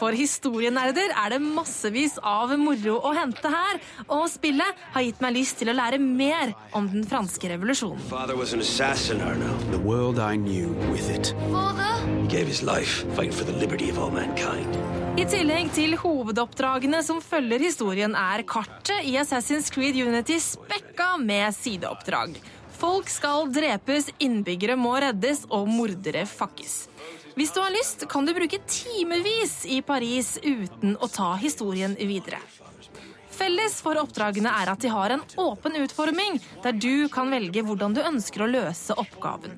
For 0.00 0.16
historienerder 0.16 1.12
er 1.12 1.34
det 1.34 1.38
massevis 1.44 2.14
av 2.24 2.54
moro 2.56 2.94
å 3.04 3.10
hente 3.12 3.50
her, 3.52 3.80
og 4.08 4.30
spillet 4.32 4.78
har 4.94 5.04
gitt 5.04 5.20
meg 5.20 5.34
lyst 5.36 5.58
til 5.60 5.68
å 5.68 5.74
lære 5.76 5.98
mer 6.00 6.54
om 6.72 6.86
den 6.88 7.04
franske 7.04 7.50
revolusjonen. 7.52 8.00
Father 8.08 8.38
was 8.38 8.54
an 8.56 8.64
assassin, 8.64 9.20
Arno. 9.20 9.52
The 9.74 9.82
world 9.84 10.18
I 10.18 10.40
knew 10.40 10.72
with 10.88 11.10
it. 11.12 11.34
He 11.36 12.28
gave 12.32 12.48
his 12.48 12.62
life 12.62 13.04
fighting 13.12 13.36
for 13.36 13.44
the 13.44 13.52
liberty 13.52 13.90
of 13.90 13.98
all 13.98 14.10
mankind. 14.10 14.78
I 15.20 15.26
tillegg 15.28 15.74
til 15.76 15.98
hovedoppdragene 16.00 17.02
som 17.04 17.20
følger 17.20 17.60
historien, 17.60 18.16
er 18.16 18.46
kartet 18.48 19.04
i 19.04 19.18
Assassin's 19.20 19.68
Creed 19.74 20.00
Unity 20.00 20.40
spekka 20.40 21.18
med 21.20 21.52
sideoppdrag. 21.52 22.40
Folk 22.80 23.12
skal 23.12 23.50
drepes, 23.52 24.08
innbyggere 24.16 24.80
må 24.80 24.94
reddes, 25.04 25.44
og 25.52 25.68
mordere 25.68 26.24
fakkes. 26.24 26.86
Hvis 27.40 27.54
du 27.56 27.60
har 27.60 27.70
lyst, 27.70 28.02
kan 28.08 28.26
du 28.26 28.34
bruke 28.36 28.58
timevis 28.68 29.62
i 29.64 29.78
Paris 29.80 30.34
uten 30.42 30.98
å 31.00 31.06
ta 31.08 31.30
historien 31.40 31.94
videre. 31.96 32.36
Felles 33.32 33.78
for 33.80 33.96
oppdragene 33.96 34.50
er 34.60 34.68
at 34.68 34.82
de 34.84 34.90
har 34.92 35.14
en 35.14 35.22
åpen 35.40 35.78
utforming, 35.80 36.36
der 36.60 36.76
du 36.76 37.08
kan 37.08 37.30
velge 37.32 37.62
hvordan 37.64 37.94
du 37.96 38.02
ønsker 38.02 38.44
å 38.44 38.48
løse 38.50 38.92
oppgaven. 38.92 39.54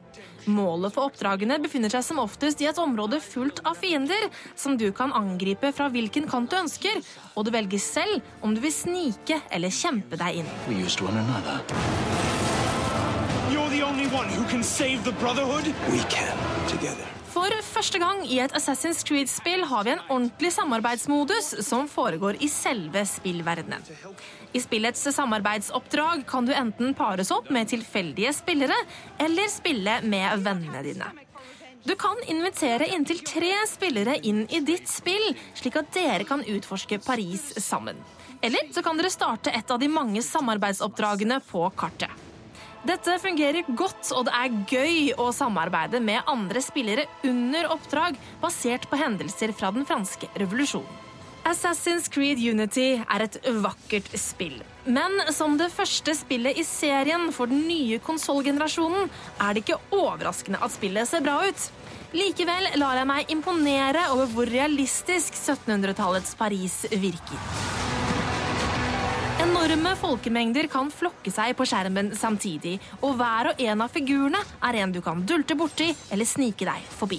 Målet 0.47 0.95
for 0.95 1.11
oppdragene 1.11 1.57
befinner 1.65 1.91
seg 1.91 2.05
som 2.07 2.21
oftest 2.23 2.63
i 2.63 2.69
et 2.71 2.79
område 2.79 3.19
fullt 3.19 3.65
av 3.67 3.75
fiender, 3.83 4.29
som 4.55 4.77
du 4.79 4.93
kan 4.95 5.11
angripe 5.19 5.73
fra 5.75 5.89
hvilken 5.91 6.29
kant 6.31 6.55
du 6.55 6.61
ønsker, 6.61 7.01
og 7.35 7.49
du 7.49 7.51
velger 7.57 7.83
selv 7.83 8.47
om 8.47 8.55
du 8.55 8.63
vil 8.63 8.77
snike 8.77 9.41
eller 9.51 9.75
kjempe 9.75 10.21
deg 10.23 10.45
inn. 10.45 10.53
We 10.69 10.79
used 10.85 11.03
one 11.03 11.19
another. 11.19 11.59
You're 13.51 13.75
the 13.75 13.83
only 13.83 14.07
one 14.15 14.31
who 14.31 14.47
can 14.47 14.63
save 14.63 15.03
the 15.03 15.19
Brotherhood? 15.19 15.75
We 15.91 15.99
can 16.07 16.39
together. 16.71 17.11
For 17.33 17.49
første 17.65 17.97
gang 17.97 18.27
i 18.29 18.43
et 18.45 18.53
Assassin's 18.53 19.01
Creed-spill 19.09 19.63
har 19.71 19.87
vi 19.87 19.95
en 19.95 20.03
ordentlig 20.05 20.51
samarbeidsmodus 20.53 21.47
som 21.65 21.87
foregår 21.89 22.37
i 22.45 22.49
selve 22.53 23.07
spillverdenen. 23.09 23.81
I 24.53 24.61
spillets 24.61 25.07
samarbeidsoppdrag 25.17 26.27
kan 26.29 26.45
du 26.45 26.53
enten 26.53 26.93
pares 26.99 27.33
opp 27.33 27.49
med 27.49 27.71
tilfeldige 27.73 28.35
spillere, 28.37 28.77
eller 29.17 29.49
spille 29.49 29.95
med 30.05 30.45
vennene 30.45 30.83
dine. 30.85 31.09
Du 31.89 31.95
kan 31.99 32.21
invitere 32.31 32.91
inntil 32.93 33.25
tre 33.27 33.55
spillere 33.71 34.19
inn 34.29 34.45
i 34.53 34.61
ditt 34.61 34.91
spill, 34.93 35.33
slik 35.57 35.81
at 35.81 35.89
dere 35.97 36.29
kan 36.29 36.45
utforske 36.45 37.01
Paris 37.03 37.49
sammen. 37.65 37.97
Eller 38.45 38.69
så 38.75 38.85
kan 38.85 39.01
dere 39.01 39.11
starte 39.11 39.55
et 39.57 39.73
av 39.73 39.81
de 39.81 39.89
mange 39.89 40.21
samarbeidsoppdragene 40.27 41.41
på 41.49 41.65
kartet. 41.81 42.13
Dette 42.83 43.15
fungerer 43.23 43.63
godt, 43.79 44.09
og 44.11 44.27
det 44.27 44.33
er 44.35 44.57
gøy 44.67 45.13
å 45.21 45.29
samarbeide 45.35 46.01
med 46.03 46.27
andre 46.27 46.59
spillere 46.65 47.07
under 47.23 47.69
oppdrag 47.71 48.19
basert 48.43 48.89
på 48.91 48.99
hendelser 48.99 49.55
fra 49.55 49.71
den 49.75 49.87
franske 49.87 50.27
revolusjonen. 50.35 50.99
Assassin's 51.47 52.07
Creed 52.11 52.39
Unity 52.39 53.01
er 53.03 53.25
et 53.25 53.39
vakkert 53.63 54.07
spill. 54.19 54.61
Men 54.87 55.15
som 55.35 55.57
det 55.59 55.73
første 55.75 56.15
spillet 56.15 56.59
i 56.59 56.65
serien 56.67 57.31
for 57.35 57.51
den 57.51 57.65
nye 57.67 57.99
konsollgenerasjonen 58.03 59.11
er 59.43 59.55
det 59.55 59.65
ikke 59.65 59.81
overraskende 59.91 60.63
at 60.63 60.75
spillet 60.75 61.11
ser 61.11 61.27
bra 61.27 61.41
ut. 61.43 61.69
Likevel 62.15 62.71
lar 62.79 62.99
jeg 63.01 63.11
meg 63.11 63.35
imponere 63.35 64.09
over 64.15 64.31
hvor 64.31 64.51
realistisk 64.55 65.35
1700-tallets 65.39 66.37
Paris 66.39 66.85
virker. 66.95 67.82
Enorme 69.53 69.91
folkemengder 70.01 70.65
kan 70.73 70.87
flokke 70.89 71.29
seg 71.29 71.53
på 71.59 71.67
skjermen 71.69 72.07
samtidig, 72.17 72.79
og 73.05 73.19
hver 73.19 73.51
og 73.51 73.61
en 73.61 73.83
av 73.85 73.93
figurene 73.93 74.41
er 74.65 74.79
en 74.81 74.95
du 74.95 75.03
kan 75.05 75.21
dulte 75.29 75.53
borti 75.61 75.91
eller 76.09 76.25
snike 76.25 76.65
deg 76.65 76.87
forbi. 76.97 77.19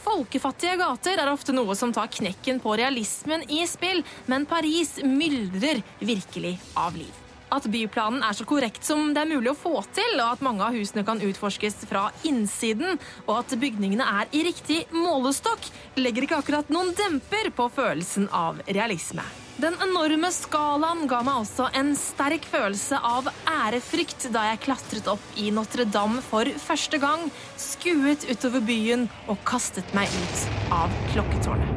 Folkefattige 0.00 0.78
gater 0.80 1.20
er 1.20 1.28
ofte 1.28 1.52
noe 1.52 1.76
som 1.76 1.92
tar 1.92 2.08
knekken 2.16 2.62
på 2.64 2.78
realismen 2.80 3.44
i 3.52 3.60
spill, 3.68 4.00
men 4.24 4.48
Paris 4.48 4.96
myldrer 5.04 5.84
virkelig 6.00 6.56
av 6.80 6.96
liv. 6.96 7.12
At 7.52 7.68
byplanen 7.68 8.24
er 8.24 8.40
så 8.40 8.48
korrekt 8.48 8.88
som 8.88 9.12
det 9.12 9.26
er 9.26 9.34
mulig 9.36 9.52
å 9.52 9.60
få 9.60 9.76
til, 9.92 10.16
og 10.16 10.32
at 10.32 10.48
mange 10.48 10.64
av 10.64 10.80
husene 10.80 11.04
kan 11.04 11.20
utforskes 11.20 11.82
fra 11.92 12.08
innsiden, 12.24 12.96
og 13.28 13.42
at 13.42 13.60
bygningene 13.60 14.12
er 14.24 14.32
i 14.32 14.46
riktig 14.48 14.86
målestokk, 14.96 15.68
legger 16.00 16.24
ikke 16.24 16.40
akkurat 16.40 16.72
noen 16.72 16.96
demper 16.96 17.52
på 17.52 17.68
følelsen 17.76 18.32
av 18.32 18.64
realisme. 18.64 19.28
Den 19.56 19.72
enorme 19.80 20.28
skalaen 20.36 21.06
ga 21.08 21.22
meg 21.24 21.38
også 21.40 21.70
en 21.78 21.94
sterk 21.96 22.44
følelse 22.50 22.98
av 23.00 23.30
ærefrykt 23.48 24.26
da 24.34 24.42
jeg 24.50 24.60
klatret 24.66 25.08
opp 25.08 25.38
i 25.40 25.48
Notre-Dame 25.48 26.20
for 26.26 26.50
første 26.60 27.00
gang, 27.00 27.30
skuet 27.56 28.28
utover 28.28 28.60
byen 28.60 29.06
og 29.24 29.40
kastet 29.48 29.96
meg 29.96 30.12
ut 30.12 30.44
av 30.76 30.92
klokketårnet. 31.14 31.72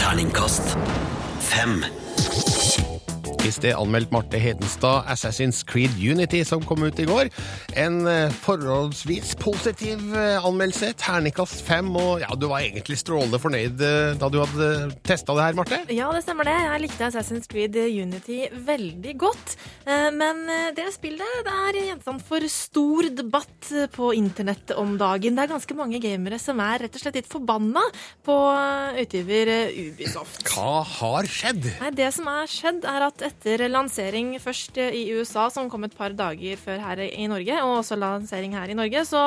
Terningkast 0.00 0.72
fem. 1.52 1.82
I 3.44 3.50
sted 3.52 3.74
anmeldt 3.76 4.08
Marte 4.08 4.38
Hedenstad 4.40 5.04
Assassin's 5.12 5.58
Creed 5.68 5.92
Unity, 6.00 6.38
som 6.48 6.62
kom 6.64 6.80
ut 6.86 6.96
i 7.02 7.04
går. 7.04 7.28
En 7.76 7.98
eh, 8.08 8.32
forholdsvis 8.40 9.34
positiv 9.36 10.00
eh, 10.16 10.38
anmeldelse, 10.40 10.94
terningkast 11.02 11.60
fem, 11.66 11.90
og 11.92 12.22
ja, 12.22 12.30
du 12.40 12.46
var 12.48 12.64
egentlig 12.64 12.96
strålende 13.02 13.40
fornøyd 13.42 13.84
eh, 13.84 14.14
da 14.16 14.30
du 14.32 14.38
hadde 14.40 14.68
testa 15.04 15.36
det 15.36 15.44
her, 15.44 15.58
Marte? 15.58 15.80
Ja, 15.92 16.08
det 16.16 16.22
stemmer 16.24 16.48
det. 16.48 16.54
Jeg 16.56 16.82
likte 16.86 17.10
Assassin's 17.10 17.50
Creed 17.50 17.76
Unity 17.76 18.46
veldig 18.64 19.14
godt. 19.20 19.56
Men 19.84 20.38
det 20.72 20.86
spillet 20.94 21.44
det 21.44 21.52
er 21.52 21.78
gjenstand 21.90 22.22
for 22.24 22.44
stor 22.48 23.08
debatt 23.12 23.68
på 23.92 24.14
internett 24.16 24.72
om 24.80 24.94
dagen. 25.00 25.36
Det 25.36 25.44
er 25.44 25.52
ganske 25.52 25.76
mange 25.76 26.00
gamere 26.00 26.38
som 26.40 26.62
er 26.64 26.86
rett 26.86 26.96
og 26.96 27.02
slett 27.02 27.18
litt 27.20 27.28
forbanna 27.28 27.82
på 28.24 28.38
utgiver 29.02 29.52
Ubisoft. 29.74 30.46
Hva 30.54 30.80
har 30.96 31.28
skjedd? 31.28 31.68
Nei, 31.82 31.92
Det 32.00 32.08
som 32.16 32.30
er 32.32 32.48
skjedd, 32.48 32.88
er 32.88 33.08
at 33.10 33.26
etter 33.34 33.66
lansering 33.68 34.36
først 34.40 34.78
i 34.80 35.04
USA, 35.14 35.48
som 35.52 35.68
kom 35.70 35.84
et 35.84 35.96
par 35.96 36.14
dager 36.16 36.56
før 36.60 36.80
her 36.80 37.02
i 37.04 37.26
Norge, 37.30 37.58
og 37.64 37.80
også 37.80 37.98
lansering 37.98 38.54
her 38.56 38.70
i 38.70 38.76
Norge, 38.78 39.04
så 39.08 39.24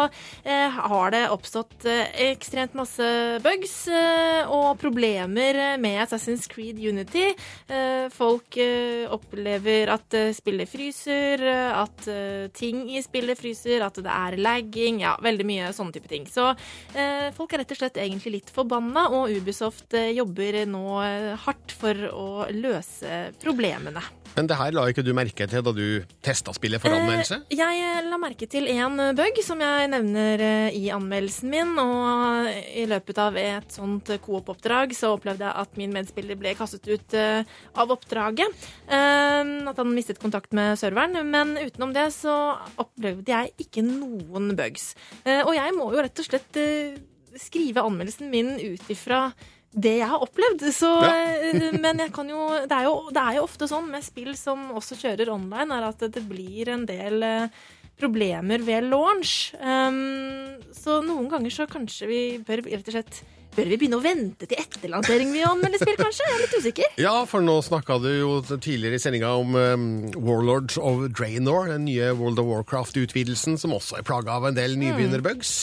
eh, 0.47 0.73
har 0.73 1.13
det 1.13 1.25
oppstått 1.33 1.85
eh, 1.89 2.07
ekstremt 2.31 2.75
masse 2.77 3.07
bugs 3.43 3.75
eh, 3.91 4.47
og 4.47 4.77
problemer 4.81 5.77
med 5.81 5.99
Assassin's 6.05 6.47
Creed 6.49 6.79
Unity. 6.79 7.27
Eh, 7.67 8.07
folk 8.13 8.57
eh, 8.61 9.05
opplever 9.11 9.91
at 9.93 10.17
eh, 10.17 10.31
spillet 10.35 10.69
fryser, 10.71 11.43
eh, 11.43 11.77
at 11.77 12.07
eh, 12.11 12.47
ting 12.55 12.85
i 12.93 13.03
spillet 13.05 13.39
fryser, 13.39 13.83
at 13.85 13.99
det 14.01 14.13
er 14.13 14.39
lagging, 14.41 15.01
ja, 15.03 15.15
veldig 15.23 15.47
mye 15.47 15.71
sånne 15.75 15.97
type 15.97 16.11
ting. 16.11 16.27
Så 16.31 16.49
eh, 16.95 17.29
folk 17.37 17.53
er 17.53 17.63
rett 17.63 17.75
og 17.75 17.81
slett 17.81 18.01
egentlig 18.01 18.37
litt 18.39 18.53
forbanna, 18.53 19.07
og 19.13 19.33
Ubisoft 19.35 19.97
eh, 19.97 20.13
jobber 20.17 20.63
nå 20.69 20.85
eh, 21.03 21.31
hardt 21.45 21.75
for 21.77 22.07
å 22.13 22.27
løse 22.55 23.27
problemene. 23.43 23.96
Men 24.37 24.45
det 24.45 24.53
her 24.59 24.69
la 24.75 24.83
ikke 24.91 25.01
du 25.01 25.09
merke 25.17 25.47
til 25.49 25.63
da 25.65 25.71
du 25.73 26.03
testa 26.21 26.53
spillet 26.53 26.77
for 26.83 26.93
anmeldelse? 26.93 27.39
Eh, 27.49 27.57
Jeg 27.57 27.79
eh, 27.81 28.03
la 28.05 28.19
merke 28.21 28.45
til 28.45 28.67
en 28.69 28.99
bug 29.17 29.39
som 29.41 29.63
jeg 29.65 29.87
nevner 29.89 30.43
eh, 30.45 30.77
i 30.77 30.91
anmeldelsen 30.93 31.49
min. 31.49 31.71
Og 31.81 32.51
i 32.77 32.83
løpet 32.85 33.17
av 33.23 33.39
et 33.41 33.73
sånt 33.73 34.11
coop-oppdrag 34.21 34.93
så 34.93 35.15
opplevde 35.15 35.47
jeg 35.47 35.57
at 35.63 35.81
min 35.81 35.95
medspiller 35.95 36.37
ble 36.37 36.53
kastet 36.59 36.85
ut 36.85 37.17
eh, 37.17 37.49
av 37.73 37.95
oppdraget. 37.97 38.69
Eh, 38.85 39.41
At 39.73 39.81
han 39.81 39.93
mistet 39.97 40.21
kontakt 40.21 40.53
med 40.53 40.77
serveren. 40.77 41.17
Men 41.33 41.57
utenom 41.57 41.97
det 41.97 42.11
så 42.13 42.37
opplevde 42.77 43.33
jeg 43.33 43.55
ikke 43.65 43.81
noen 43.89 44.53
bugs. 44.59 44.91
Eh, 45.25 45.41
Og 45.47 45.55
jeg 45.57 45.73
må 45.73 45.89
jo 45.97 46.05
rett 46.05 46.21
og 46.21 46.29
slett 46.29 46.61
eh, 46.61 46.93
skrive 47.41 47.81
anmeldelsen 47.85 48.29
min 48.29 48.53
ut 48.61 48.85
ifra 48.93 49.31
det 49.77 49.95
jeg 49.99 50.09
har 50.09 50.25
opplevd. 50.25 50.65
Så, 50.73 50.89
ja. 51.05 51.71
men 51.77 52.03
jeg 52.03 52.13
kan 52.15 52.29
jo 52.31 52.49
det, 52.65 52.73
er 52.73 52.89
jo 52.89 52.97
det 53.13 53.23
er 53.23 53.39
jo 53.39 53.47
ofte 53.47 53.69
sånn 53.69 53.89
med 53.91 54.05
spill 54.05 54.33
som 54.37 54.71
også 54.77 54.97
kjører 54.99 55.33
online, 55.33 55.69
er 55.77 55.89
at 55.91 56.05
det 56.13 56.23
blir 56.27 56.73
en 56.73 56.85
del 56.89 57.25
eh, 57.25 57.63
problemer 57.97 58.61
ved 58.65 58.89
launch. 58.91 59.53
Um, 59.57 60.59
så 60.75 61.01
noen 61.05 61.29
ganger 61.31 61.53
så 61.53 61.67
kanskje 61.69 62.09
vi 62.09 62.21
bør 62.45 62.65
rett 62.67 62.87
og 62.87 62.95
slett 62.99 63.25
Bør 63.57 63.71
vi 63.71 63.77
begynne 63.79 63.97
å 63.97 64.03
vente 64.03 64.45
til 64.45 64.59
etterlansering 64.61 65.31
vi 65.33 65.39
anmelder 65.41 65.81
spill, 65.81 65.95
kanskje? 65.97 66.27
Jeg 66.27 66.35
er 66.35 66.41
litt 66.43 66.51
usikker. 66.61 66.91
Ja, 67.01 67.13
for 67.25 67.41
nå 67.41 67.55
snakka 67.65 67.95
du 68.03 68.11
jo 68.11 68.35
tidligere 68.45 68.99
i 68.99 69.01
sendinga 69.01 69.31
om 69.33 69.57
um, 69.57 69.87
Warlords 70.13 70.77
of 70.77 71.07
Draenor, 71.17 71.71
den 71.71 71.87
nye 71.87 72.11
World 72.19 72.37
of 72.43 72.45
Warcraft-utvidelsen, 72.51 73.57
som 73.57 73.73
også 73.73 73.97
er 73.97 74.05
plaga 74.05 74.35
av 74.37 74.45
en 74.51 74.59
del 74.59 74.77
nybegynnerbugs. 74.77 75.55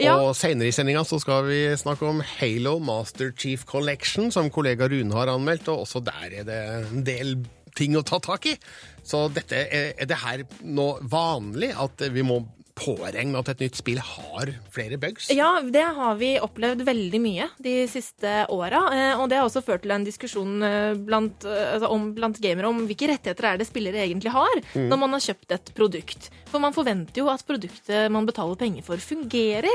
Ja. 0.00 0.16
Og 0.18 0.34
senere 0.38 0.70
i 0.70 0.74
sendinga 0.74 1.04
så 1.06 1.20
skal 1.22 1.46
vi 1.46 1.60
snakke 1.78 2.08
om 2.08 2.22
Halo 2.36 2.78
Master 2.82 3.30
Chief 3.38 3.62
Collection, 3.68 4.32
som 4.34 4.50
kollega 4.50 4.88
Rune 4.90 5.14
har 5.14 5.30
anmeldt, 5.30 5.68
og 5.70 5.84
også 5.84 6.02
der 6.04 6.40
er 6.40 6.48
det 6.48 6.58
en 6.90 7.06
del 7.06 7.36
ting 7.78 7.96
å 7.98 8.04
ta 8.06 8.20
tak 8.22 8.48
i. 8.50 8.56
Så 9.06 9.26
dette 9.34 9.64
er, 9.66 9.92
er 9.98 10.10
det 10.10 10.20
her 10.22 10.44
nå 10.64 10.88
vanlig 11.10 11.72
at 11.78 12.06
vi 12.14 12.26
må 12.26 12.42
påregn 12.74 13.36
at 13.38 13.48
et 13.52 13.60
nytt 13.62 13.76
spill 13.78 14.00
har 14.02 14.50
flere 14.74 14.96
bugs? 15.00 15.28
Ja, 15.30 15.60
det 15.62 15.84
har 15.96 16.16
vi 16.18 16.32
opplevd 16.42 16.82
veldig 16.86 17.20
mye 17.22 17.46
de 17.62 17.74
siste 17.90 18.32
åra. 18.50 18.80
eh, 18.92 19.20
Og 19.20 19.28
det 19.30 19.38
har 19.38 19.46
også 19.46 19.62
ført 19.64 19.82
til 19.82 19.94
en 19.94 20.04
diskusjon 20.04 20.62
eh, 20.66 20.94
blant, 20.98 21.44
eh, 21.46 21.74
altså 21.76 21.90
om, 21.94 22.08
blant 22.16 22.40
gamere 22.42 22.66
om 22.68 22.82
hvilke 22.88 23.08
rettigheter 23.12 23.44
er 23.52 23.58
det 23.62 23.68
spillere 23.70 24.02
egentlig 24.04 24.32
har 24.34 24.54
Mm. 24.74 24.88
når 24.90 24.98
man 24.98 25.12
har 25.12 25.20
kjøpt 25.20 25.52
et 25.54 25.74
produkt. 25.74 26.30
For 26.50 26.58
man 26.58 26.72
forventer 26.74 27.22
jo 27.22 27.28
at 27.30 27.44
produktet 27.46 28.10
man 28.10 28.26
betaler 28.26 28.56
penger 28.56 28.82
for, 28.82 28.96
fungerer. 28.96 29.70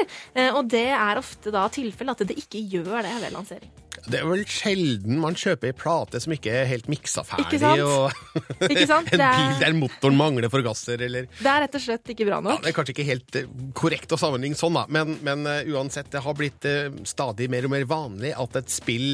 Og 0.56 0.68
det 0.70 0.88
er 0.92 1.18
ofte 1.18 1.52
da 1.52 1.68
tilfellet 1.70 2.22
at 2.22 2.28
det 2.28 2.38
ikke 2.38 2.62
gjør 2.70 3.02
det 3.04 3.16
ved 3.24 3.32
lansering. 3.34 3.72
Det 4.08 4.20
er 4.22 4.28
vel 4.30 4.44
sjelden 4.50 5.20
man 5.22 5.36
kjøper 5.40 5.72
ei 5.72 5.76
plate 5.78 6.22
som 6.24 6.34
ikke 6.36 6.54
er 6.62 6.68
helt 6.70 6.88
miksa 6.92 7.24
ferdig, 7.28 7.58
Ikke 7.58 7.60
sant? 7.64 7.82
og 7.84 8.70
Ikke 8.72 8.88
sant? 8.90 9.12
en 9.16 9.24
bil 9.24 9.60
der 9.64 9.78
motoren 9.78 10.18
mangler 10.20 10.52
forgasser, 10.54 11.02
eller 11.10 11.28
Det 11.40 11.50
er 11.52 11.66
rett 11.66 11.78
og 11.80 11.84
slett 11.84 12.14
ikke 12.16 12.28
bra 12.30 12.40
ja, 12.40 12.46
nok. 12.50 12.64
Det 12.64 12.72
er 12.72 12.78
kanskje 12.78 12.96
ikke 12.96 13.08
helt 13.10 13.40
eh, 13.42 13.50
korrekt 13.78 14.16
å 14.16 14.20
sammenligne 14.22 14.60
sånn, 14.60 14.78
da, 14.80 14.86
men, 14.92 15.18
men 15.26 15.46
uh, 15.50 15.60
uansett, 15.76 16.12
det 16.14 16.24
har 16.26 16.38
blitt 16.38 16.68
uh, 16.70 16.88
stadig 17.08 17.50
mer 17.52 17.68
og 17.68 17.74
mer 17.76 17.88
vanlig 17.90 18.34
at 18.40 18.60
et 18.62 18.72
spill 18.74 19.10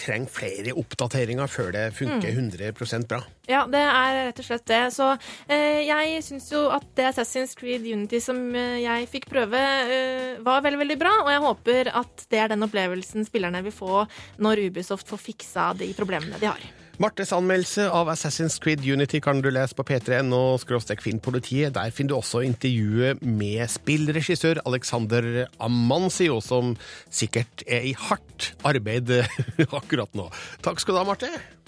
trenger 0.00 0.32
flere 0.32 0.76
oppdateringer 0.78 1.50
før 1.50 1.72
det 1.76 1.86
funker 1.98 2.10
Mm. 2.12 2.50
100 2.52 3.06
bra. 3.08 3.22
Ja, 3.52 3.66
det 3.68 3.80
er 3.84 4.18
rett 4.30 4.40
og 4.40 4.46
slett 4.46 4.64
det. 4.70 4.82
Så 4.94 5.10
eh, 5.12 5.84
jeg 5.84 6.20
syns 6.24 6.48
jo 6.54 6.64
at 6.72 6.86
det 6.96 7.10
Assassin's 7.10 7.52
Creed 7.58 7.84
Unity 7.84 8.22
som 8.24 8.40
eh, 8.56 8.80
jeg 8.80 9.10
fikk 9.12 9.28
prøve, 9.32 9.60
eh, 9.60 10.38
var 10.44 10.64
veldig, 10.64 10.80
veldig 10.86 11.00
bra. 11.00 11.16
Og 11.26 11.32
jeg 11.34 11.46
håper 11.46 11.92
at 12.02 12.28
det 12.32 12.40
er 12.40 12.52
den 12.54 12.64
opplevelsen 12.64 13.28
spillerne 13.28 13.60
vil 13.66 13.74
få 13.74 14.06
når 14.42 14.68
Ubisoft 14.70 15.10
får 15.10 15.20
fiksa 15.20 15.72
de 15.76 15.92
problemene 15.98 16.40
de 16.40 16.48
har. 16.48 16.70
Martes 17.00 17.32
anmeldelse 17.34 17.86
av 17.90 18.08
Assassin's 18.12 18.58
Creed 18.62 18.84
Unity 18.86 19.18
kan 19.24 19.40
du 19.42 19.48
lese 19.50 19.74
på 19.76 19.84
p3.no 19.88 20.56
filmpolitiet. 21.02 21.74
Der 21.74 21.90
finner 21.90 22.12
du 22.12 22.18
også 22.20 22.44
intervjuet 22.46 23.24
med 23.24 23.64
spillregissør 23.68 24.62
Alexander 24.68 25.48
Amancio, 25.58 26.40
som 26.40 26.76
sikkert 27.10 27.64
er 27.66 27.88
i 27.90 27.96
hardt 28.08 28.52
arbeid 28.64 29.10
akkurat 29.80 30.14
nå. 30.14 30.30
Takk 30.62 30.80
skal 30.80 30.96
du 30.96 31.02
ha, 31.02 31.10
Marte. 31.10 31.61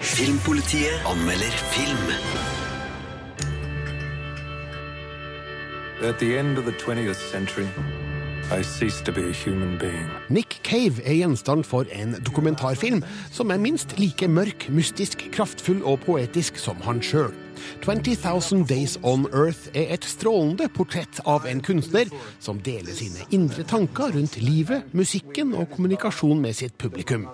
Filmpolitiet 0.00 1.02
anmelder 1.04 1.50
film. 1.74 1.98
At 6.02 6.18
the 6.20 6.38
end 6.38 6.56
of 6.56 6.64
the 6.64 6.72
20th 6.72 7.30
century, 7.32 7.66
I 8.52 8.62
ceased 8.62 9.04
to 9.06 9.12
be 9.12 9.28
a 9.28 9.32
human 9.32 9.76
being. 9.78 10.08
Nick 10.28 10.60
Cave 10.62 11.02
er 11.04 11.14
gjenstand 11.14 11.64
for 11.64 11.84
en 11.92 12.14
dokumentarfilm 12.26 13.02
som 13.32 13.50
er 13.50 13.58
minst 13.58 13.98
like 13.98 14.28
mørk, 14.28 14.68
mystisk, 14.70 15.26
kraftfull 15.32 15.82
og 15.82 16.00
poetisk 16.06 16.62
som 16.62 16.76
han 16.86 17.02
sjøl. 17.02 17.34
20,000 17.84 18.66
Days 18.68 18.98
on 19.02 19.26
Earth 19.32 19.68
er 19.74 19.92
et 19.94 20.06
strålende 20.06 20.68
portrett 20.74 21.20
av 21.28 21.46
en 21.48 21.62
kunstner 21.64 22.10
som 22.42 22.60
deler 22.64 22.94
sine 22.96 23.26
indre 23.34 23.64
tanker 23.68 24.14
rundt 24.14 24.38
livet, 24.42 24.88
musikken 24.96 25.54
og 25.58 25.70
kommunikasjon 25.74 26.40
med 26.42 26.56
sitt 26.58 26.76
publikum. 26.80 27.26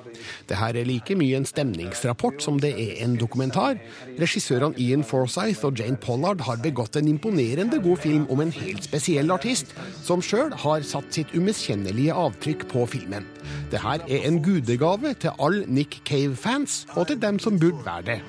Det 0.48 0.58
her 0.60 0.76
er 0.78 0.88
like 0.88 1.16
mye 1.18 1.38
en 1.38 1.48
stemningsrapport 1.48 2.42
som 2.44 2.60
det 2.62 2.74
er 2.78 3.04
en 3.04 3.18
dokumentar. 3.20 3.78
Regissørene 4.20 4.78
Ian 4.80 5.04
Forsyth 5.06 5.66
og 5.66 5.78
Jane 5.80 6.00
Pollard 6.00 6.44
har 6.46 6.62
begått 6.64 6.98
en 7.00 7.10
imponerende 7.10 7.80
god 7.84 8.02
film 8.04 8.26
om 8.30 8.44
en 8.44 8.54
helt 8.54 8.86
spesiell 8.86 9.32
artist, 9.34 9.74
som 10.04 10.22
sjøl 10.24 10.54
har 10.64 10.86
satt 10.86 11.14
sitt 11.14 11.34
umiskjennelige 11.34 12.14
avtrykk 12.14 12.68
på 12.72 12.86
filmen. 12.96 13.33
Det 13.70 13.80
her 13.80 13.90
er 13.90 14.28
en 14.28 14.42
gudegave 14.42 15.14
til 15.20 15.30
alle 15.40 15.64
Nick 15.66 16.02
Cave-fans, 16.06 16.86
og 16.90 17.06
til 17.06 17.22
dem 17.22 17.38
som 17.38 17.60
burde 17.60 17.76
være 17.84 18.02
det. 18.02 18.20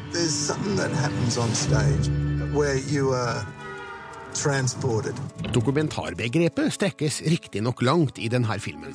Transported. 4.35 5.15
Dokumentarbegrepet 5.53 6.73
strekkes 6.73 7.21
riktignok 7.21 7.81
langt 7.81 8.19
i 8.19 8.27
denne 8.31 8.59
filmen. 8.59 8.93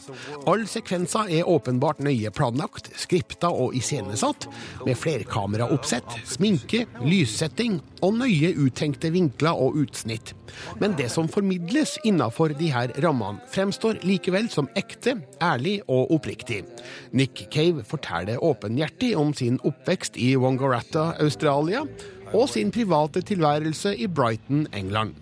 Alle 0.50 0.68
sekvenser 0.68 1.30
er 1.40 1.48
åpenbart 1.48 2.02
nøye 2.04 2.30
planlagt, 2.34 2.90
skripta 3.00 3.50
og 3.50 3.74
iscenesatt, 3.78 4.48
med 4.84 4.98
flerkameraoppsett, 5.00 6.20
sminke, 6.28 6.84
lyssetting 7.04 7.80
og 8.04 8.18
nøye 8.20 8.52
uttenkte 8.60 9.12
vinkler 9.14 9.56
og 9.56 9.80
utsnitt. 9.80 10.34
Men 10.80 10.96
det 10.98 11.08
som 11.12 11.28
formidles 11.30 11.96
innafor 12.04 12.54
disse 12.58 12.86
rammene, 13.02 13.40
fremstår 13.52 14.00
likevel 14.06 14.50
som 14.52 14.68
ekte, 14.78 15.16
ærlig 15.42 15.78
og 15.88 16.10
oppriktig. 16.16 16.62
Nick 17.16 17.46
Cave 17.52 17.84
forteller 17.86 18.42
åpenhjertig 18.44 19.14
om 19.18 19.32
sin 19.36 19.60
oppvekst 19.66 20.18
i 20.20 20.34
Wangaratta, 20.40 21.14
Australia, 21.22 21.84
og 22.32 22.48
sin 22.48 22.70
private 22.74 23.22
tilværelse 23.26 23.96
i 23.96 24.06
Brighton, 24.06 24.66
England. 24.76 25.14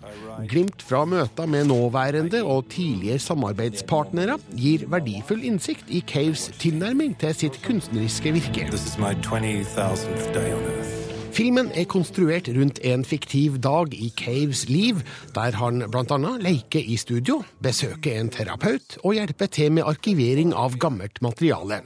Glimt 0.49 0.81
fra 0.81 1.05
møter 1.05 1.45
med 1.45 1.65
nåværende 1.65 2.43
og 2.43 2.69
tidligere 2.69 3.19
samarbeidspartnere 3.19 4.37
gir 4.57 4.87
verdifull 4.87 5.43
innsikt 5.43 5.89
i 5.89 6.03
Caves 6.07 6.49
tilnærming 6.59 7.17
til 7.19 7.35
sitt 7.35 7.61
kunstneriske 7.65 8.33
virke. 8.37 8.69
This 8.71 8.87
is 8.87 8.97
my 8.97 9.13
20,000th 9.25 10.33
day 10.33 10.53
on 10.53 10.63
Earth. 10.77 10.98
Filmen 11.35 11.69
er 11.77 11.85
konstruert 11.89 12.47
rundt 12.55 12.79
en 12.87 13.03
fiktiv 13.05 13.59
dag 13.61 13.93
i 13.93 14.09
Caves 14.17 14.63
liv, 14.69 15.01
der 15.35 15.55
han 15.59 15.83
bl.a. 15.91 16.17
leker 16.41 16.81
i 16.81 16.95
studio, 16.97 17.43
besøker 17.61 18.17
en 18.17 18.31
terapeut 18.33 18.97
og 19.03 19.13
hjelper 19.17 19.51
til 19.53 19.73
med 19.77 19.85
arkivering 19.89 20.53
av 20.57 20.77
gammelt 20.81 21.21
materiale. 21.21 21.81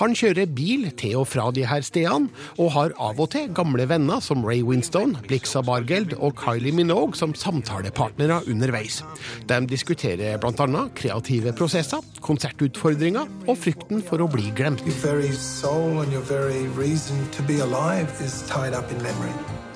Han 0.00 0.16
kjører 0.18 0.50
bil 0.56 0.88
til 0.98 1.20
og 1.20 1.28
fra 1.30 1.50
de 1.54 1.66
her 1.68 1.84
stedene, 1.86 2.32
og 2.58 2.72
har 2.74 2.94
av 2.98 3.20
og 3.22 3.30
til 3.34 3.50
gamle 3.54 3.86
venner 3.90 4.22
som 4.24 4.42
Ray 4.46 4.64
Winstone, 4.66 5.20
Blixa 5.28 5.62
Bargeld 5.66 6.16
og 6.18 6.34
Kylie 6.40 6.74
Minogue 6.74 7.18
som 7.18 7.36
samtalepartnere 7.36 8.42
underveis. 8.50 9.02
De 9.46 9.60
diskuterer 9.70 10.40
bl.a. 10.42 10.84
kreative 10.96 11.54
prosesser, 11.56 12.02
konsertutfordringer 12.24 13.30
og 13.46 13.60
frykten 13.60 14.02
for 14.02 14.24
å 14.24 14.28
bli 14.30 14.50
glemt. 14.56 14.82
Your 14.86 14.98
very 15.04 15.32
soul 15.36 16.00
and 16.02 16.12
your 16.12 16.26
very 16.26 16.66
reason 16.74 17.16
to 17.36 17.46
be 17.46 17.60
alive 17.60 18.10
is 18.24 18.42
tied. 18.48 18.79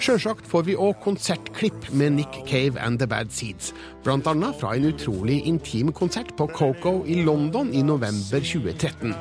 Sjølsagt 0.04 0.46
får 0.50 0.64
vi 0.66 0.74
òg 0.76 0.98
konsertklipp 1.04 1.86
med 1.96 2.16
Nick 2.18 2.34
Cave 2.48 2.80
and 2.82 2.98
The 3.00 3.06
Bad 3.08 3.30
Seeds. 3.32 3.70
Blant 4.04 4.26
annet 4.28 4.56
fra 4.60 4.74
en 4.76 4.88
utrolig 4.90 5.38
intim 5.48 5.92
konsert 5.96 6.34
på 6.36 6.48
Coco 6.52 6.96
i 7.08 7.20
London 7.24 7.70
i 7.72 7.82
november 7.86 8.42
2013. 8.44 9.14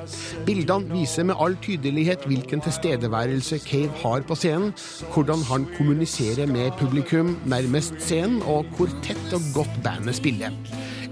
Bildene 0.47 0.91
viser 0.91 1.27
med 1.29 1.39
all 1.39 1.55
tydelighet 1.63 2.25
hvilken 2.27 2.63
tilstedeværelse 2.65 3.61
Cave 3.63 3.93
har 4.03 4.25
på 4.27 4.35
scenen, 4.39 4.73
hvordan 5.13 5.45
han 5.51 5.69
kommuniserer 5.77 6.49
med 6.51 6.73
publikum 6.81 7.37
nærmest 7.45 8.01
scenen, 8.03 8.41
og 8.43 8.65
hvor 8.77 8.91
tett 9.05 9.37
og 9.37 9.53
godt 9.55 9.79
bandet 9.85 10.19
spiller. 10.19 10.51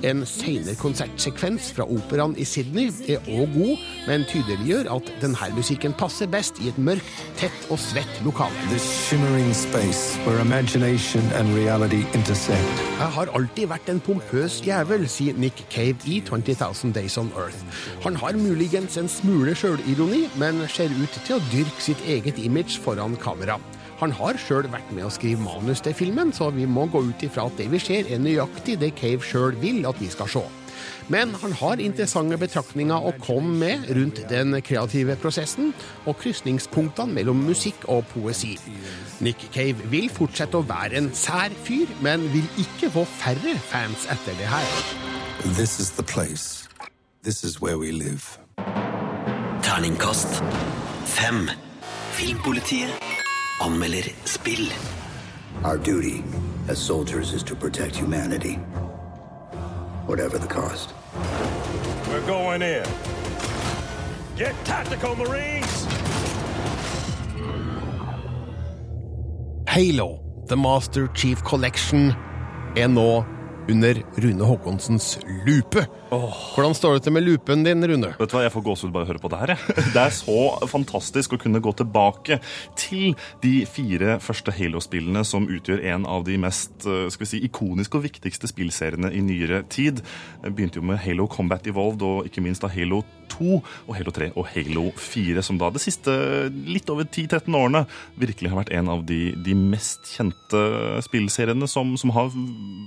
En 0.01 0.23
senere 0.25 0.73
konsertsekvens 0.81 1.67
fra 1.75 1.85
operaen 1.85 2.33
i 2.41 2.45
Sydney 2.47 2.89
er 3.11 3.21
òg 3.29 3.51
god, 3.53 3.81
men 4.07 4.23
tydeliggjør 4.29 4.87
at 4.95 5.11
denne 5.21 5.49
musikken 5.53 5.93
passer 5.93 6.29
best 6.31 6.57
i 6.63 6.71
et 6.71 6.79
mørkt, 6.81 7.11
tett 7.37 7.67
og 7.69 7.77
svett 7.81 8.21
lokale. 8.25 8.63
This 8.71 8.87
shimmering 9.05 9.53
space 9.53 10.17
where 10.25 10.41
imagination 10.41 11.21
and 11.37 11.53
reality 11.53 12.01
intersect. 12.17 12.81
Jeg 12.97 13.11
har 13.17 13.29
alltid 13.37 13.69
vært 13.69 13.91
en 13.93 14.01
pompøs 14.01 14.57
jævel, 14.65 15.05
sier 15.05 15.37
Nick 15.37 15.61
Cave 15.69 16.01
i 16.09 16.17
20,000 16.25 16.95
Days 16.97 17.19
on 17.21 17.29
Earth. 17.37 17.61
Han 18.01 18.17
har 18.17 18.39
muligens 18.41 18.97
en 18.97 19.09
smule 19.09 19.53
sjølironi, 19.53 20.23
men 20.41 20.65
ser 20.69 20.89
ut 20.97 21.21
til 21.27 21.37
å 21.37 21.45
dyrke 21.53 21.85
sitt 21.91 22.01
eget 22.09 22.41
image 22.41 22.81
foran 22.81 23.19
kamera. 23.21 23.59
Han 24.01 24.13
har 24.17 24.37
sjøl 24.41 24.65
vært 24.73 24.89
med 24.97 25.05
å 25.05 25.11
skrive 25.13 25.43
manus 25.45 25.83
til 25.85 25.93
filmen, 25.93 26.31
så 26.33 26.49
vi 26.55 26.65
må 26.65 26.87
gå 26.89 27.03
ut 27.05 27.21
ifra 27.21 27.45
at 27.45 27.59
det 27.59 27.67
vi 27.69 27.77
ser 27.81 28.09
er 28.09 28.21
nøyaktig 28.21 28.79
det 28.81 28.95
Cave 28.97 29.21
sjøl 29.21 29.53
vil 29.61 29.85
at 29.85 30.01
vi 30.01 30.09
skal 30.09 30.29
se. 30.31 30.41
Men 31.13 31.35
han 31.41 31.53
har 31.59 31.81
interessante 31.83 32.39
betraktninger 32.41 33.05
å 33.05 33.13
komme 33.21 33.53
med 33.61 33.85
rundt 33.93 34.23
den 34.31 34.57
kreative 34.65 35.17
prosessen 35.21 35.69
og 36.09 36.17
krysningspunktene 36.21 37.13
mellom 37.13 37.45
musikk 37.45 37.85
og 37.93 38.07
poesi. 38.15 38.55
Nick 39.21 39.45
Cave 39.53 39.85
vil 39.93 40.09
fortsette 40.09 40.57
å 40.57 40.65
være 40.65 40.97
en 40.97 41.11
sær 41.13 41.53
fyr, 41.67 41.91
men 42.01 42.25
vil 42.33 42.47
ikke 42.63 42.89
få 42.95 43.05
færre 43.19 43.57
fans 43.69 44.09
etter 44.09 44.37
det 44.41 44.49
her. 44.49 44.75
This 45.57 45.79
is 45.79 45.93
the 45.93 46.03
place. 46.03 46.67
This 47.21 47.43
is 47.43 47.61
where 47.61 47.77
we 47.77 47.91
live. 47.91 48.39
Terningkast 49.61 50.41
fem. 51.05 51.49
Filmpolitiet 52.17 53.20
anmelder 53.61 54.11
spill. 54.25 54.67
Our 55.63 55.77
duty 55.77 56.23
as 56.67 56.79
soldiers 56.79 57.31
is 57.31 57.43
to 57.43 57.55
protect 57.55 57.95
humanity, 57.95 58.55
whatever 60.07 60.39
the 60.39 60.47
cost. 60.47 60.93
We're 62.07 62.25
going 62.25 62.63
in. 62.63 62.85
Get 64.35 64.55
tactical, 64.65 65.15
Marines! 65.15 65.85
Halo, 69.69 70.19
The 70.47 70.57
Master 70.57 71.07
Chief 71.13 71.43
Collection, 71.43 72.15
er 72.75 72.87
nå 72.87 73.23
under 73.69 73.93
Rune 74.17 74.43
Haakonsens 74.43 75.19
lupe. 75.45 75.85
Hvordan 76.11 76.73
står 76.75 76.97
det 76.97 77.05
til 77.05 77.13
med 77.15 77.23
lupen 77.23 77.61
din, 77.63 77.85
Rune? 77.87 78.09
Vet 78.19 78.31
du 78.31 78.35
hva, 78.35 78.41
Jeg 78.43 78.51
får 78.51 78.63
gåsehud 78.65 78.91
bare 78.91 79.05
av 79.05 79.07
å 79.07 79.11
høre 79.13 79.21
på 79.23 79.29
det 79.31 79.37
her. 79.39 79.53
Det 79.95 80.01
er 80.01 80.11
så 80.11 80.67
fantastisk 80.67 81.37
å 81.37 81.39
kunne 81.39 81.61
gå 81.63 81.71
tilbake 81.79 82.41
til 82.75 83.15
de 83.43 83.61
fire 83.63 84.17
første 84.19 84.51
Halo-spillene 84.51 85.23
som 85.27 85.47
utgjør 85.47 85.85
en 85.93 86.03
av 86.03 86.25
de 86.27 86.35
mest 86.41 86.83
eh, 86.83 87.07
skal 87.07 87.23
vi 87.23 87.29
si, 87.31 87.41
ikoniske 87.47 87.95
og 87.95 88.03
viktigste 88.09 88.51
spillseriene 88.51 89.13
i 89.15 89.23
nyere 89.23 89.63
tid. 89.71 90.03
Jeg 90.43 90.57
begynte 90.57 90.81
jo 90.81 90.89
med 90.91 90.99
Halo 90.99 91.29
Combat 91.31 91.71
Evolved 91.71 92.03
og 92.03 92.27
ikke 92.27 92.43
minst 92.43 92.65
da 92.65 92.71
Halo 92.75 93.05
2 93.31 93.61
og 93.87 93.93
Halo 93.95 94.11
3 94.11 94.31
og 94.35 94.47
Halo 94.51 94.85
4, 94.99 95.43
som 95.45 95.59
da 95.61 95.71
de 95.71 95.81
siste 95.81 96.11
litt 96.67 96.89
over 96.91 97.07
10-13 97.07 97.55
årene 97.55 97.85
virkelig 98.19 98.51
har 98.51 98.61
vært 98.61 98.73
en 98.75 98.91
av 98.91 99.05
de, 99.07 99.21
de 99.39 99.55
mest 99.55 100.11
kjente 100.17 100.61
spillseriene 101.07 101.69
som, 101.71 101.95
som 101.99 102.13
har 102.15 102.31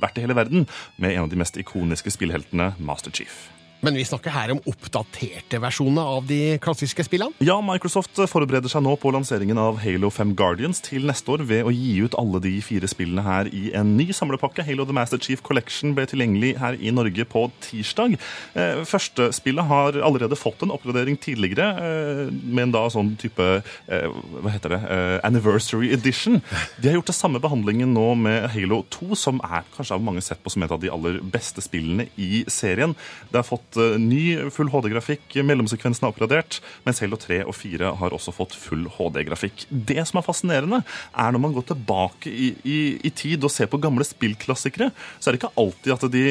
vært 0.02 0.20
i 0.20 0.26
hele 0.26 0.36
verden, 0.36 0.68
med 1.00 1.14
en 1.14 1.24
av 1.24 1.32
de 1.32 1.40
mest 1.40 1.56
ikoniske 1.60 2.12
spillheltene, 2.14 2.72
Master 2.84 3.13
Chief. 3.14 3.48
Men 3.84 3.98
vi 3.98 4.04
snakker 4.06 4.32
her 4.32 4.48
om 4.54 4.62
oppdaterte 4.64 5.58
versjoner 5.60 6.06
av 6.16 6.24
de 6.24 6.56
klassiske 6.62 7.04
spillene. 7.04 7.34
Ja, 7.44 7.58
Microsoft 7.60 8.16
forbereder 8.32 8.70
seg 8.72 8.80
nå 8.80 8.94
på 8.96 9.10
lanseringen 9.12 9.58
av 9.60 9.76
Halo 9.82 10.08
5 10.08 10.30
Guardians 10.38 10.78
til 10.80 11.04
neste 11.04 11.34
år 11.34 11.42
ved 11.44 11.68
å 11.68 11.72
gi 11.74 11.98
ut 12.00 12.14
alle 12.16 12.40
de 12.40 12.52
fire 12.64 12.88
spillene 12.88 13.20
her 13.26 13.50
i 13.52 13.66
en 13.76 13.90
ny 13.98 14.06
samlepakke. 14.16 14.64
Halo 14.64 14.86
The 14.88 14.96
Master 14.96 15.20
Chief 15.20 15.42
Collection 15.44 15.92
ble 15.98 16.06
tilgjengelig 16.08 16.54
her 16.62 16.78
i 16.80 16.94
Norge 16.96 17.26
på 17.28 17.42
tirsdag. 17.66 18.16
Eh, 18.56 18.80
Første 18.88 19.26
spillet 19.36 19.68
har 19.68 20.00
allerede 20.00 20.38
fått 20.40 20.64
en 20.64 20.72
oppgradering 20.72 21.20
tidligere, 21.20 21.68
eh, 21.76 22.32
med 22.32 22.70
en 22.70 22.74
da 22.78 22.86
sånn 22.88 23.12
type 23.20 23.50
eh, 23.60 24.08
Hva 24.40 24.54
heter 24.54 24.78
det? 24.78 24.80
Anniversary 25.28 25.92
Edition. 25.92 26.40
De 26.80 26.88
har 26.88 26.96
gjort 26.96 27.12
det 27.12 27.18
samme 27.18 27.42
behandlingen 27.42 27.92
nå 27.92 28.06
med 28.16 28.48
Halo 28.56 28.80
2, 28.96 29.12
som 29.26 29.44
er 29.44 29.68
kanskje 29.76 30.00
av 30.00 30.08
mange 30.08 30.24
sett 30.24 30.40
på 30.40 30.56
som 30.56 30.64
et 30.64 30.72
av 30.72 30.80
de 30.80 30.88
aller 30.88 31.20
beste 31.20 31.60
spillene 31.64 32.08
i 32.16 32.46
serien. 32.48 32.96
Det 33.28 33.42
har 33.42 33.48
fått 33.48 33.73
eh, 33.80 33.96
ny 34.00 34.50
full 34.54 34.70
HD-grafikk, 34.72 35.38
mellomsekvensen 35.46 36.06
er 36.06 36.12
oppgradert, 36.12 36.60
mens 36.86 37.02
Halo 37.02 37.18
3 37.20 37.42
og 37.44 37.54
4 37.58 37.94
har 38.00 38.16
også 38.16 38.34
fått 38.34 38.56
full 38.58 38.86
HD-grafikk. 38.96 39.66
Det 39.70 40.00
som 40.08 40.20
er 40.20 40.26
fascinerende, 40.26 40.82
er 41.12 41.34
når 41.34 41.44
man 41.46 41.54
går 41.56 41.68
tilbake 41.72 42.32
i, 42.32 42.52
i, 42.64 42.80
i 43.04 43.14
tid 43.14 43.44
og 43.44 43.52
ser 43.52 43.70
på 43.70 43.80
gamle 43.82 44.06
spillklassikere, 44.06 44.90
så 45.18 45.30
er 45.30 45.34
det 45.34 45.42
ikke 45.42 45.56
alltid 45.60 45.96
at 45.96 46.10
de 46.14 46.26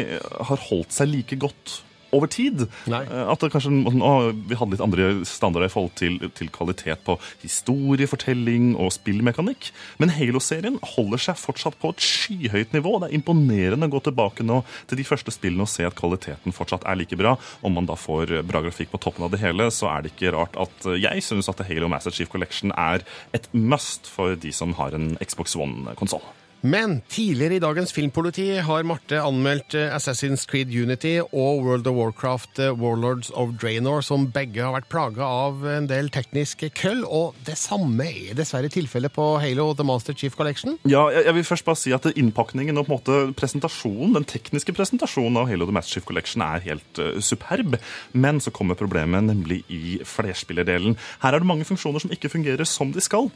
har 0.49 0.67
holdt 0.69 0.95
seg 0.95 1.11
like 1.11 1.39
godt 1.41 1.79
over 2.13 2.29
tid. 2.31 2.65
Nei. 2.89 3.01
At 3.05 3.43
det 3.43 3.51
kanskje, 3.53 3.71
å, 3.93 4.13
Vi 4.33 4.57
hadde 4.59 4.75
litt 4.75 4.83
andre 4.83 5.09
standarder 5.27 5.69
i 5.69 5.73
forhold 5.73 5.95
til, 5.99 6.19
til 6.37 6.51
kvalitet 6.53 7.03
på 7.07 7.17
historiefortelling 7.43 8.73
og 8.79 8.93
spillmekanikk. 8.95 9.71
Men 10.01 10.13
Halo-serien 10.15 10.79
holder 10.95 11.25
seg 11.27 11.39
fortsatt 11.39 11.77
på 11.81 11.93
et 11.93 12.03
skyhøyt 12.03 12.75
nivå. 12.75 12.97
Det 13.01 13.09
er 13.09 13.17
imponerende 13.19 13.89
å 13.89 13.95
gå 13.95 14.03
tilbake 14.07 14.45
nå 14.45 14.61
til 14.89 14.99
de 14.99 15.07
første 15.07 15.33
spillene 15.33 15.67
og 15.67 15.71
se 15.71 15.87
at 15.87 15.97
kvaliteten 15.99 16.55
fortsatt 16.55 16.87
er 16.89 16.99
like 16.99 17.17
bra. 17.19 17.35
Om 17.65 17.79
man 17.79 17.89
da 17.89 17.97
får 17.99 18.39
bra 18.47 18.63
grafikk 18.65 18.93
på 18.93 19.01
toppen 19.03 19.25
av 19.27 19.33
det 19.33 19.41
hele, 19.43 19.69
så 19.73 19.89
er 19.93 20.03
det 20.03 20.13
ikke 20.13 20.35
rart 20.35 20.57
at 20.59 20.87
jeg 20.99 21.25
syns 21.25 21.49
at 21.51 21.65
Halo 21.67 21.89
Master 21.91 22.13
Chief 22.13 22.31
Collection 22.31 22.73
er 22.77 23.05
et 23.35 23.49
must 23.53 24.09
for 24.09 24.37
de 24.39 24.53
som 24.55 24.75
har 24.79 24.95
en 24.97 25.13
Xbox 25.23 25.57
One-konsoll. 25.59 26.23
Men 26.63 27.01
tidligere 27.11 27.57
i 27.57 27.59
dagens 27.59 27.91
Filmpoliti 27.91 28.45
har 28.63 28.85
Marte 28.87 29.17
anmeldt 29.19 29.73
eh, 29.75 29.89
Assassin's 29.91 30.45
Creed 30.47 30.69
Unity 30.71 31.17
og 31.19 31.65
World 31.65 31.89
of 31.91 31.97
Warcraft 31.97 32.61
eh, 32.63 32.71
Warlords 32.79 33.33
of 33.35 33.51
Draenor, 33.59 33.99
som 34.07 34.29
begge 34.31 34.63
har 34.63 34.71
vært 34.71 34.87
plaga 34.87 35.27
av 35.27 35.65
en 35.67 35.89
del 35.91 36.07
teknisk 36.15 36.63
køll. 36.79 37.03
Og 37.03 37.35
det 37.43 37.57
samme 37.59 38.07
er 38.07 38.39
dessverre 38.39 38.71
tilfellet 38.71 39.11
på 39.11 39.27
Halo 39.43 39.67
The 39.75 39.83
Master 39.83 40.15
Chief 40.15 40.39
Collection. 40.39 40.79
Ja, 40.87 41.03
jeg 41.11 41.35
vil 41.35 41.49
først 41.51 41.67
bare 41.67 41.83
si 41.83 41.91
at 41.91 42.07
innpakningen 42.13 42.79
og 42.79 42.87
på 42.87 42.93
en 42.93 42.95
måte 42.95 43.21
presentasjonen, 43.35 44.15
den 44.21 44.31
tekniske 44.31 44.71
presentasjonen 44.79 45.43
av 45.43 45.51
Halo 45.51 45.67
The 45.67 45.75
Master 45.75 45.97
Chief 45.97 46.07
Collection 46.07 46.47
er 46.47 46.63
helt 46.71 47.03
eh, 47.03 47.19
superb. 47.19 47.75
Men 48.15 48.39
så 48.39 48.55
kommer 48.55 48.79
problemet, 48.79 49.27
nemlig 49.27 49.65
i 49.67 49.97
flerspillerdelen. 50.07 50.95
Her 51.27 51.35
er 51.35 51.43
det 51.43 51.55
mange 51.57 51.67
funksjoner 51.67 52.07
som 52.07 52.15
ikke 52.15 52.31
fungerer 52.31 52.63
som 52.63 52.95
de 52.95 53.03
skal. 53.03 53.33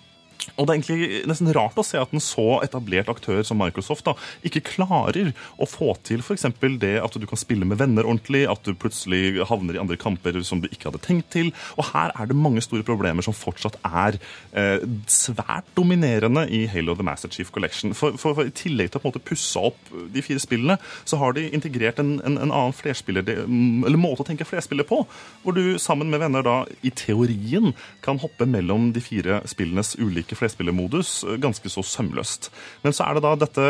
Og 0.58 0.66
det 0.66 0.72
er 0.72 0.78
egentlig 0.78 1.22
nesten 1.30 1.52
rart 1.56 1.78
å 1.78 1.86
se 1.86 2.00
at 2.00 2.14
en 2.14 2.24
så 2.24 2.60
etablert 2.66 3.10
aktør 3.12 3.44
som 3.46 3.60
Microsoft 3.62 4.08
da, 4.08 4.16
ikke 4.48 4.64
klarer 4.66 5.34
å 5.58 5.68
få 5.70 5.94
til 6.08 6.24
f.eks. 6.24 6.48
det 6.82 6.96
at 7.04 7.18
du 7.18 7.28
kan 7.30 7.40
spille 7.40 7.68
med 7.68 7.80
venner 7.82 8.08
ordentlig, 8.08 8.46
at 8.50 8.64
du 8.66 8.74
plutselig 8.78 9.44
havner 9.50 9.78
i 9.78 9.82
andre 9.82 10.00
kamper 10.00 10.40
som 10.48 10.62
du 10.64 10.70
ikke 10.70 10.90
hadde 10.90 11.04
tenkt 11.04 11.30
til. 11.36 11.52
Og 11.78 11.92
her 11.92 12.14
er 12.16 12.30
det 12.30 12.38
mange 12.38 12.64
store 12.66 12.86
problemer 12.88 13.26
som 13.26 13.36
fortsatt 13.38 13.78
er 13.86 14.18
eh, 14.58 14.86
svært 15.12 15.70
dominerende 15.78 16.48
i 16.54 16.64
Halo 16.72 16.96
The 16.98 17.06
Master 17.06 17.32
Chief 17.34 17.52
Collection. 17.54 17.94
For, 17.98 18.18
for, 18.18 18.38
for 18.38 18.50
I 18.50 18.56
tillegg 18.56 18.92
til 18.92 19.02
å 19.02 19.04
på 19.04 19.10
en 19.10 19.16
måte 19.16 19.26
pusse 19.28 19.62
opp 19.62 19.94
de 20.14 20.24
fire 20.26 20.42
spillene, 20.42 20.80
så 21.08 21.20
har 21.22 21.38
de 21.38 21.48
integrert 21.54 22.02
en, 22.02 22.18
en, 22.24 22.40
en 22.40 22.54
annen 22.54 22.76
flerspiller, 22.76 23.26
eller 23.28 24.02
måte 24.02 24.24
å 24.26 24.28
tenke 24.28 24.48
flerspiller 24.48 24.88
på, 24.88 25.04
hvor 25.44 25.58
du 25.58 25.78
sammen 25.82 26.10
med 26.12 26.24
venner 26.24 26.46
da 26.46 26.58
i 26.86 26.92
teorien 26.94 27.74
kan 28.06 28.20
hoppe 28.22 28.48
mellom 28.50 28.92
de 28.96 29.04
fire 29.04 29.42
spillenes 29.50 29.96
ulike 30.00 30.26
flerspillermodus 30.36 31.11
eh, 31.23 31.38
ganske 31.39 31.69
så 31.71 31.84
sømløst. 31.86 32.49
Men 32.84 32.95
så 32.95 33.05
er 33.05 33.15
det 33.15 33.23
da 33.23 33.34
dette, 33.39 33.67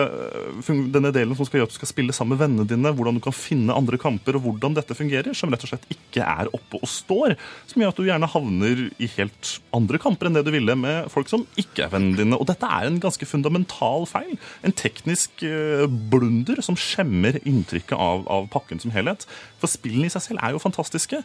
eh, 0.66 0.72
denne 0.96 1.12
delen 1.14 1.38
som 1.38 1.46
skal 1.46 1.62
gjøre 1.62 1.70
at 1.70 1.76
du 1.76 1.78
skal 1.78 1.92
spille 1.92 2.16
sammen 2.16 2.34
med 2.34 2.42
vennene 2.42 2.68
dine, 2.70 2.94
hvordan 2.96 3.20
du 3.20 3.24
kan 3.24 3.36
finne 3.36 3.76
andre 3.76 4.00
kamper, 4.02 4.40
og 4.40 4.48
hvordan 4.48 4.78
dette 4.78 4.98
fungerer, 4.98 5.36
som 5.38 5.54
rett 5.54 5.66
og 5.68 5.74
slett 5.74 5.86
ikke 5.94 6.24
er 6.24 6.52
oppe 6.56 6.82
og 6.82 6.90
står. 6.90 7.36
Som 7.70 7.84
gjør 7.84 7.94
at 7.94 8.02
du 8.02 8.08
gjerne 8.08 8.32
havner 8.32 8.84
i 8.98 9.12
helt 9.18 9.54
andre 9.76 10.02
kamper 10.02 10.30
enn 10.30 10.40
det 10.40 10.46
du 10.48 10.54
ville 10.56 10.78
med 10.80 11.12
folk 11.14 11.30
som 11.32 11.46
ikke 11.60 11.86
er 11.86 11.94
vennene 11.94 12.22
dine. 12.22 12.40
Og 12.40 12.48
dette 12.50 12.70
er 12.70 12.88
en 12.88 13.02
ganske 13.04 13.30
fundamental 13.30 14.08
feil. 14.10 14.34
En 14.66 14.76
teknisk 14.76 15.44
eh, 15.46 15.86
blunder 15.86 16.64
som 16.66 16.80
skjemmer 16.80 17.42
inntrykket 17.44 17.98
av, 17.98 18.26
av 18.32 18.50
pakken 18.54 18.82
som 18.82 18.96
helhet. 18.96 19.28
For 19.62 19.70
spillene 19.72 20.10
i 20.10 20.14
seg 20.14 20.30
selv 20.30 20.44
er 20.44 20.56
jo 20.56 20.64
fantastiske. 20.64 21.22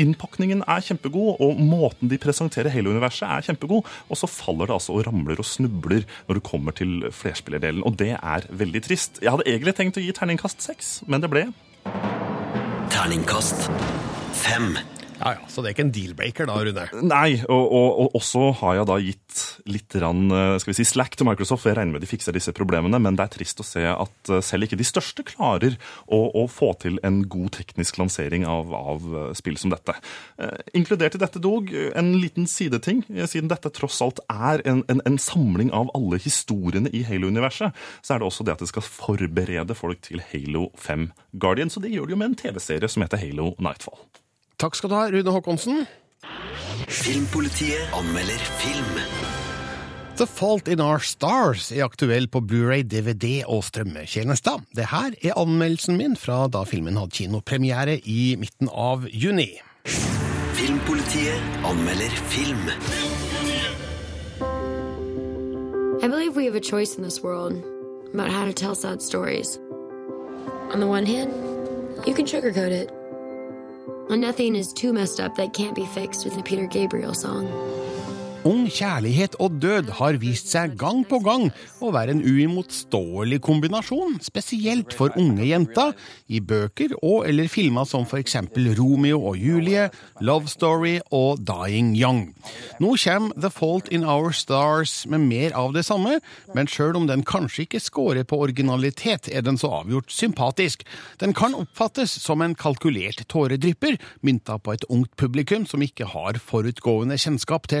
Innpakningen 0.00 0.64
er 0.66 0.82
kjempegod, 0.82 1.36
og 1.44 1.60
måten 1.60 2.10
de 2.10 2.18
presenterer 2.20 2.72
Halo-universet 2.74 3.28
er 3.28 3.46
kjempegod. 3.48 3.86
Og 4.10 4.18
så 4.18 4.30
faller 4.30 4.70
det 4.70 4.76
altså 4.78 4.96
og 4.96 5.04
ramler 5.08 5.38
og 5.38 5.48
snubler 5.48 6.06
når 6.28 6.40
du 6.40 6.46
kommer 6.46 6.74
til 6.76 7.06
flerspillerdelen. 7.14 7.84
Og 7.86 7.98
det 8.00 8.14
er 8.16 8.48
veldig 8.50 8.82
trist. 8.86 9.22
Jeg 9.22 9.34
hadde 9.34 9.46
egentlig 9.50 9.76
tenkt 9.78 10.00
å 10.00 10.04
gi 10.04 10.14
terningkast 10.16 10.64
seks, 10.64 10.96
men 11.06 11.22
det 11.24 11.30
ble 11.32 11.46
Terningkast 12.94 13.68
fem. 14.34 14.74
Ja, 15.20 15.34
ja, 15.36 15.48
Så 15.48 15.62
det 15.62 15.70
er 15.70 15.74
ikke 15.76 15.84
en 15.86 15.92
deal-breaker 15.94 16.48
da, 16.48 16.56
Rune? 16.66 16.84
Nei, 17.06 17.38
og, 17.46 17.64
og, 17.64 17.88
og 18.04 18.16
også 18.18 18.48
har 18.60 18.78
jeg 18.78 18.88
da 18.90 18.96
gitt 19.02 19.42
litt 19.70 19.96
rann, 20.02 20.26
eh, 20.34 20.56
skal 20.62 20.72
vi 20.72 20.76
si, 20.80 20.86
slack 20.88 21.16
til 21.18 21.28
Microsoft, 21.28 21.66
jeg 21.68 21.76
regner 21.78 21.96
med 21.96 22.04
de 22.04 22.10
fikser 22.10 22.34
disse 22.36 22.54
problemene, 22.56 22.98
men 23.02 23.18
det 23.18 23.26
er 23.26 23.34
trist 23.36 23.62
å 23.62 23.66
se 23.66 23.84
at 23.90 24.32
eh, 24.32 24.42
selv 24.44 24.66
ikke 24.66 24.78
de 24.80 24.86
største 24.88 25.26
klarer 25.26 25.76
å, 26.06 26.20
å 26.42 26.46
få 26.50 26.72
til 26.82 26.98
en 27.06 27.22
god 27.30 27.54
teknisk 27.58 28.00
lansering 28.00 28.46
av, 28.48 28.74
av 28.74 29.06
eh, 29.06 29.28
spill 29.38 29.58
som 29.60 29.72
dette. 29.74 29.96
Eh, 30.42 30.56
inkludert 30.80 31.18
i 31.18 31.22
dette 31.22 31.42
dog 31.42 31.70
en 31.74 32.10
liten 32.18 32.48
sideting, 32.50 33.04
siden 33.30 33.52
dette 33.52 33.72
tross 33.74 34.00
alt 34.04 34.22
er 34.32 34.64
en, 34.68 34.82
en, 34.90 35.02
en 35.06 35.20
samling 35.20 35.72
av 35.74 35.92
alle 35.96 36.18
historiene 36.22 36.90
i 36.94 37.04
Halo-universet, 37.06 37.76
så 38.02 38.16
er 38.16 38.22
det 38.22 38.28
også 38.28 38.46
det 38.46 38.56
at 38.56 38.66
det 38.66 38.72
skal 38.72 38.86
forberede 38.86 39.78
folk 39.78 40.02
til 40.04 40.22
Halo 40.32 40.68
5 40.80 41.08
Guardian, 41.40 41.72
så 41.72 41.82
det 41.82 41.94
gjør 41.94 42.10
det 42.10 42.16
jo 42.16 42.20
med 42.20 42.32
en 42.32 42.38
TV-serie 42.44 42.90
som 42.90 43.06
heter 43.06 43.22
Halo 43.22 43.54
Nightfall. 43.62 43.98
Takk 44.64 44.78
skal 44.78 44.88
du 44.88 44.94
ha, 44.96 45.08
Rune 45.12 45.32
Håkonsen. 45.34 45.82
Filmpolitiet 46.88 47.90
anmelder 47.92 48.44
film. 48.62 48.94
The 50.16 50.24
Fault 50.24 50.70
in 50.72 50.80
Our 50.80 51.02
Stars 51.04 51.66
er 51.72 51.84
aktuell 51.84 52.30
på 52.32 52.40
Blu-ray, 52.40 52.80
DVD 52.80 53.42
og 53.44 53.66
strømmetjenester. 53.68 54.62
Det 54.72 54.86
her 54.88 55.12
er 55.20 55.36
anmeldelsen 55.36 56.00
min 56.00 56.16
fra 56.16 56.46
da 56.48 56.64
filmen 56.64 56.96
hadde 56.96 57.12
kinopremiere 57.12 57.98
i 58.08 58.38
midten 58.40 58.72
av 58.72 59.04
juni. 59.12 59.50
Filmpolitiet 60.56 61.60
anmelder 61.68 62.16
film. 62.32 62.64
I 66.00 66.08
believe 66.08 66.36
we 66.36 66.46
have 66.46 66.56
a 66.56 66.64
choice 66.64 66.96
in 66.96 67.02
this 67.02 67.20
world 67.20 67.60
about 68.14 68.32
how 68.32 68.46
to 68.46 68.54
tell 68.54 68.74
sad 68.74 69.02
stories. 69.02 69.58
On 70.72 70.80
the 70.80 70.86
one 70.86 71.04
hand, 71.04 71.34
you 72.06 72.14
can 72.14 72.24
sugarcoat 72.24 72.72
it. 72.72 73.03
Nothing 74.10 74.54
is 74.56 74.72
too 74.72 74.92
messed 74.92 75.20
up 75.20 75.34
that 75.36 75.52
can't 75.52 75.74
be 75.74 75.86
fixed 75.86 76.24
with 76.24 76.38
a 76.38 76.42
Peter 76.42 76.66
Gabriel 76.66 77.14
song. 77.14 77.46
Ung 78.44 78.66
kjærlighet 78.68 79.38
og 79.40 79.54
død 79.56 79.88
har 79.96 80.18
vist 80.20 80.50
seg 80.52 80.74
gang 80.76 80.98
på 81.08 81.16
gang 81.24 81.46
å 81.80 81.88
være 81.94 82.12
en 82.12 82.20
uimotståelig 82.20 83.38
kombinasjon, 83.44 84.18
spesielt 84.20 84.92
for 84.92 85.14
unge 85.16 85.46
jenter, 85.48 85.94
i 86.28 86.42
bøker 86.44 86.92
og 86.98 87.24
eller 87.28 87.48
filmer 87.48 87.88
som 87.88 88.04
eksempel 88.04 88.68
Romeo 88.76 89.22
og 89.30 89.38
Julie, 89.40 89.86
Love 90.20 90.52
Story 90.52 90.98
og 91.08 91.40
Dying 91.40 91.94
Young. 91.96 92.34
Nå 92.84 92.92
kommer 93.00 93.32
The 93.40 93.48
Fault 93.48 93.88
in 93.88 94.04
Our 94.04 94.36
Stars 94.36 95.06
med 95.08 95.24
mer 95.24 95.56
av 95.56 95.72
det 95.72 95.86
samme, 95.88 96.18
men 96.52 96.68
sjøl 96.68 97.00
om 97.00 97.08
den 97.08 97.24
kanskje 97.24 97.64
ikke 97.64 97.80
scorer 97.80 98.28
på 98.28 98.42
originalitet, 98.44 99.30
er 99.32 99.40
den 99.46 99.56
så 99.56 99.72
avgjort 99.80 100.12
sympatisk. 100.12 100.84
Den 101.20 101.32
kan 101.32 101.56
oppfattes 101.56 102.12
som 102.20 102.44
en 102.44 102.52
kalkulert 102.54 103.24
tåredrypper, 103.32 103.96
mynta 104.20 104.60
på 104.60 104.76
et 104.76 104.84
ungt 104.92 105.16
publikum 105.16 105.64
som 105.64 105.80
ikke 105.84 106.12
har 106.12 106.36
forutgående 106.44 107.16
kjennskap 107.20 107.72
til 107.72 107.80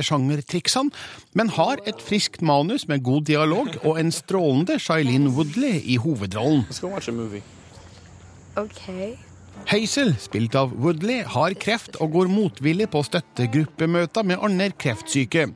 sjangertriksene, 0.54 0.90
men 1.34 1.50
har 1.50 1.78
et 1.86 2.00
friskt 2.00 2.42
manus 2.42 2.88
med 2.88 3.02
god 3.02 3.26
dialog 3.26 3.68
og 3.84 3.98
en 3.98 4.12
strålende 4.12 4.78
Shailene 4.78 5.30
Woodley 5.30 5.82
i 5.84 5.96
hovedrollen. 5.96 6.64
Okay. 8.56 9.16
Hazel, 9.64 10.12
spilt 10.20 10.54
av 10.58 10.74
Woodley, 10.76 11.22
har 11.24 11.54
kreft 11.56 11.96
og 12.02 12.10
går 12.12 12.28
motvillig 12.28 12.88
på 12.92 13.00
støttegruppemøter 13.06 14.26
med 14.26 14.42
andre 14.42 14.68
kreftsyke. 14.76 15.46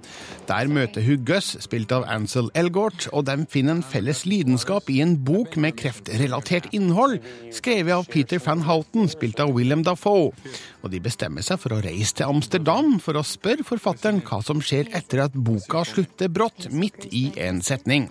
Der 0.48 0.70
møter 0.72 1.04
hun 1.04 1.26
Gus, 1.28 1.50
spilt 1.60 1.92
av 1.92 2.06
Ansel 2.08 2.48
Elgort, 2.56 3.08
og 3.12 3.26
de 3.28 3.44
finner 3.50 3.76
en 3.76 3.84
felles 3.84 4.24
lidenskap 4.24 4.88
i 4.90 5.02
en 5.04 5.16
bok 5.26 5.58
med 5.60 5.76
kreftrelatert 5.76 6.70
innhold, 6.72 7.18
skrevet 7.52 7.98
av 7.98 8.08
Peter 8.08 8.40
van 8.46 8.64
Houten, 8.64 9.10
spilt 9.12 9.42
av 9.44 9.52
Willem 9.56 9.84
Dafoe. 9.84 10.32
Og 10.88 10.94
de 10.94 11.02
bestemmer 11.04 11.44
seg 11.44 11.58
for 11.60 11.76
å 11.76 11.82
reise 11.84 12.14
til 12.16 12.30
Amsterdam 12.32 12.94
for 13.04 13.18
å 13.20 13.22
spørre 13.26 13.66
forfatteren 13.68 14.22
hva 14.24 14.38
som 14.40 14.62
skjer 14.64 14.88
etter 14.96 15.20
at 15.26 15.36
boka 15.36 15.82
slutter 15.84 16.32
brått, 16.32 16.70
midt 16.72 17.04
i 17.12 17.26
en 17.44 17.60
setning. 17.60 18.06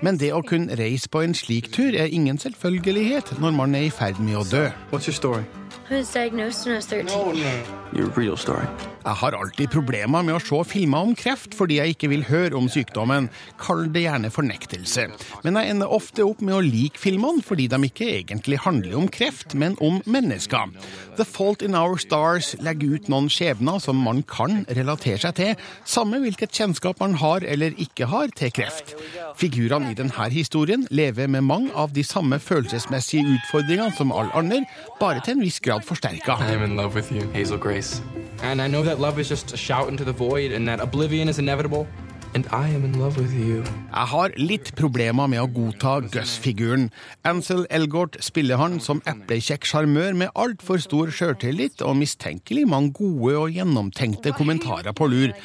Men 0.00 0.16
det 0.22 0.32
å 0.32 0.40
kunne 0.40 0.72
reise 0.80 1.12
på 1.12 1.20
en 1.20 1.36
slik 1.36 1.68
tur 1.76 1.92
er 1.92 2.08
ingen 2.08 2.40
selvfølgelighet 2.40 3.36
når 3.44 3.56
man 3.60 3.76
er 3.76 3.90
i 3.90 3.92
ferd 3.92 4.24
med 4.24 4.40
å 4.40 4.48
dø. 4.48 4.64
What's 4.88 5.04
your 5.04 5.20
story? 5.20 5.44
I 5.90 6.00
was 6.00 6.16
diagnosed 6.16 6.64
when 6.64 6.72
I 6.72 6.80
was 6.80 6.88
13. 6.88 7.92
Your 7.92 8.08
real 8.16 8.40
story. 8.40 8.64
Jeg 9.04 9.20
har 9.20 9.34
alltid 9.36 9.68
problemer 9.68 10.22
med 10.24 10.38
å 10.38 10.40
se 10.40 10.58
filmer 10.64 11.04
om 11.04 11.10
kreft 11.18 11.52
fordi 11.58 11.76
jeg 11.76 11.92
ikke 11.92 12.08
vil 12.08 12.22
høre 12.24 12.56
om 12.56 12.70
sykdommen. 12.72 13.26
Kall 13.60 13.82
det 13.92 14.06
gjerne 14.06 14.30
fornektelse. 14.32 15.04
Men 15.44 15.58
jeg 15.60 15.74
ender 15.74 15.92
ofte 15.92 16.24
opp 16.24 16.40
med 16.40 16.56
å 16.56 16.62
like 16.64 16.96
filmene 17.00 17.44
fordi 17.44 17.66
de 17.68 17.80
ikke 17.84 18.08
egentlig 18.08 18.62
handler 18.64 18.96
om 19.02 19.10
kreft, 19.12 19.52
men 19.60 19.76
om 19.84 20.00
mennesker. 20.08 20.72
The 21.18 21.26
Fault 21.28 21.60
in 21.60 21.76
Our 21.76 22.00
Stars 22.00 22.54
legger 22.64 22.96
ut 22.96 23.10
noen 23.12 23.28
skjebner 23.28 23.82
som 23.84 24.00
man 24.00 24.22
kan 24.24 24.64
relatere 24.72 25.20
seg 25.20 25.36
til, 25.36 25.52
samme 25.84 26.22
hvilket 26.24 26.56
kjennskap 26.56 27.02
man 27.04 27.18
har 27.20 27.44
eller 27.44 27.76
ikke 27.76 28.08
har 28.08 28.32
til 28.32 28.54
kreft. 28.56 28.96
Figurene 29.36 29.92
i 29.92 29.98
denne 29.98 30.30
historien 30.32 30.88
lever 30.88 31.28
med 31.28 31.44
mange 31.44 31.76
av 31.76 31.92
de 31.92 32.06
samme 32.06 32.40
følelsesmessige 32.40 33.36
utfordringene 33.36 33.92
som 34.00 34.16
alle 34.16 34.32
andre, 34.32 34.64
bare 34.96 35.20
til 35.20 35.36
en 35.36 35.44
viss 35.44 35.60
grad 35.60 35.84
forsterka. 35.84 36.40
I 36.40 36.56
am 36.56 36.64
in 36.64 36.76
love 36.80 36.94
with 36.96 37.12
you, 37.12 37.28
Hazel 37.36 37.58
Grace. 37.60 38.00
And 38.42 38.60
I 38.60 38.68
know 38.68 38.82
that 38.82 38.93
love 38.98 39.18
is 39.18 39.28
just 39.28 39.52
a 39.52 39.56
shout 39.56 39.88
into 39.88 40.04
the 40.04 40.12
void 40.12 40.52
and 40.52 40.68
that 40.68 40.80
oblivion 40.80 41.28
is 41.28 41.38
inevitable. 41.38 41.86
Jeg 42.34 44.06
har 44.10 44.32
litt 44.34 44.72
problemer 44.74 45.28
med 45.30 45.38
å 45.38 45.46
godta 45.54 45.92
Gus-figuren. 46.10 46.88
Ansel 47.22 47.62
Elgort 47.70 48.18
spiller 48.26 48.58
han 48.58 48.80
som 48.82 48.98
eplekjekk 49.06 49.68
sjarmør 49.70 50.18
med 50.18 50.32
altfor 50.34 50.82
stor 50.82 51.12
sjøltillit 51.14 51.84
og 51.86 51.94
mistenkelig 52.00 52.66
mange 52.66 52.90
gode 52.98 53.36
og 53.38 53.54
gjennomtenkte 53.54 54.34
kommentarer 54.34 54.90
på 54.98 55.06
lur. 55.12 55.36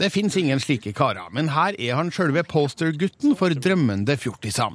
Det 0.00 0.08
fins 0.08 0.36
ingen 0.40 0.60
slike 0.60 0.94
karer, 0.96 1.26
men 1.36 1.50
her 1.52 1.76
er 1.76 1.98
han 1.98 2.08
sjølve 2.14 2.40
postergutten 2.48 3.34
for 3.36 3.52
drømmende 3.52 4.14
fjortiser. 4.16 4.72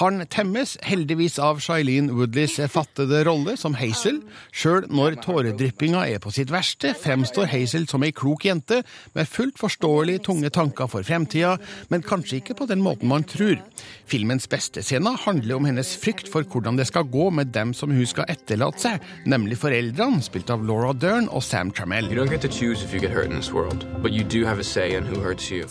Han 0.00 0.24
temmes 0.32 0.78
heldigvis 0.88 1.36
av 1.36 1.60
Shailene 1.60 2.14
Woodleys 2.16 2.56
fattede 2.72 3.20
rolle 3.28 3.58
som 3.60 3.76
Hazel. 3.76 4.22
Sjøl 4.56 4.88
når 4.88 5.18
tåredryppinga 5.26 6.06
er 6.08 6.22
på 6.24 6.32
sitt 6.32 6.52
verste, 6.54 6.94
fremstår 6.96 7.50
Hazel 7.52 7.84
som 7.90 8.06
ei 8.08 8.14
klok 8.16 8.48
jente 8.48 8.80
med 9.12 9.28
fullt 9.28 9.60
forståelig 9.60 10.22
tunge 10.30 10.48
tanker 10.54 10.88
for 10.88 11.04
fremtida, 11.04 11.58
men 11.92 12.06
kanskje 12.06 12.40
ikke 12.40 12.56
på 12.62 12.70
den 12.70 12.80
måten 12.84 13.12
man 13.12 13.28
tror. 13.28 13.60
Filmens 14.10 14.46
beste 14.50 14.82
scene 14.84 15.14
handler 15.24 15.56
om 15.56 15.64
hennes 15.68 15.94
frykt 16.00 16.28
for 16.30 16.44
hvordan 16.44 16.76
det 16.76 16.86
skal 16.90 17.06
gå 17.08 17.30
med 17.32 17.52
dem 17.54 17.72
som 17.76 17.92
hun 17.94 18.06
skal 18.08 18.28
etterlate 18.28 18.82
seg, 18.82 19.06
nemlig 19.30 19.56
foreldrene, 19.62 20.20
spilt 20.24 20.52
av 20.52 20.64
Laura 20.66 20.92
Dern 20.92 21.30
og 21.32 21.44
Sam 21.44 21.72
Trammell. 21.74 22.10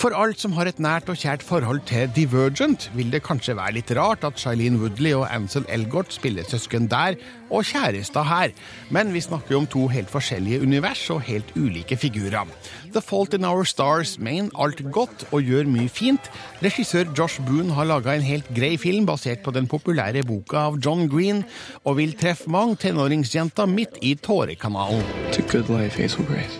For 0.01 0.17
alt 0.23 0.41
som 0.41 0.57
har 0.57 0.71
et 0.71 0.81
nært 0.81 1.11
og 1.13 1.19
kjært 1.21 1.45
forhold 1.45 1.83
til 1.89 2.09
Divergent, 2.17 2.89
vil 2.97 3.13
det 3.13 3.23
kanskje 3.27 3.57
være 3.59 3.77
litt 3.77 3.93
rart 3.97 4.25
at 4.27 4.41
Shailene 4.41 4.81
Woodley 4.81 5.13
og 5.17 5.27
Ansel 5.29 5.67
Elgort 5.69 6.13
spiller 6.15 6.47
søsken 6.49 6.89
der, 6.91 7.19
og 7.53 7.67
kjærester 7.69 8.25
her. 8.25 8.53
Men 8.89 9.13
vi 9.13 9.21
snakker 9.21 9.59
om 9.59 9.69
to 9.69 9.85
helt 9.93 10.09
forskjellige 10.09 10.63
univers 10.65 11.05
og 11.13 11.21
helt 11.27 11.53
ulike 11.59 11.97
figurer. 12.01 12.49
The 12.93 13.01
Fault 13.01 13.33
in 13.33 13.45
Our 13.45 13.65
Stars 13.65 14.19
mener 14.19 14.53
alt 14.61 14.81
godt 14.93 15.25
og 15.33 15.41
gjør 15.41 15.65
mye 15.65 15.89
fint. 15.89 16.29
Regissør 16.61 17.09
Josh 17.17 17.41
Boone 17.41 17.73
har 17.73 17.87
laga 17.89 18.13
en 18.13 18.25
helt 18.25 18.47
grei 18.53 18.75
film 18.77 19.07
basert 19.09 19.41
på 19.45 19.53
den 19.55 19.65
populære 19.67 20.21
boka 20.29 20.67
av 20.67 20.77
John 20.77 21.07
Green, 21.09 21.41
og 21.83 21.97
vil 21.97 22.13
treffe 22.13 22.51
mange 22.53 22.77
tenåringsjenter 22.85 23.65
midt 23.65 23.97
i 24.01 24.13
tårekanalen. 24.15 25.01
It's 25.31 25.41
a 25.41 25.63
life, 25.73 25.97
Hazel 25.97 26.25
Grace. 26.29 26.59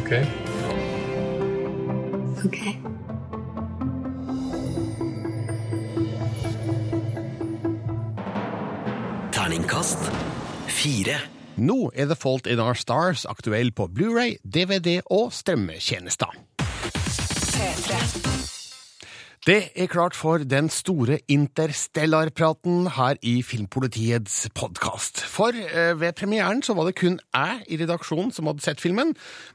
Okay. 0.00 0.24
Okay. 2.46 2.76
Terningkast 9.32 10.12
fire. 10.66 11.35
Nå 11.56 11.90
er 11.94 12.04
The 12.06 12.16
Fault 12.16 12.46
in 12.46 12.60
Our 12.60 12.74
Stars 12.76 13.24
aktuell 13.24 13.72
på 13.72 13.88
Blu-ray, 13.88 14.36
DVD 14.44 15.00
og 15.08 15.32
strømmetjenester. 15.32 16.36
Det 19.46 19.68
er 19.78 19.86
klart 19.86 20.16
for 20.18 20.42
den 20.42 20.66
store 20.74 21.20
interstellarpraten 21.30 22.88
her 22.96 23.14
i 23.22 23.36
Filmpolitiets 23.46 24.48
podkast. 24.58 25.20
For 25.22 25.54
eh, 25.54 25.92
ved 25.94 26.16
premieren 26.18 26.64
så 26.66 26.74
var 26.74 26.88
det 26.88 26.96
kun 26.98 27.20
jeg 27.22 27.60
i 27.70 27.78
redaksjonen 27.78 28.32
som 28.34 28.50
hadde 28.50 28.64
sett 28.64 28.82
filmen. 28.82 29.12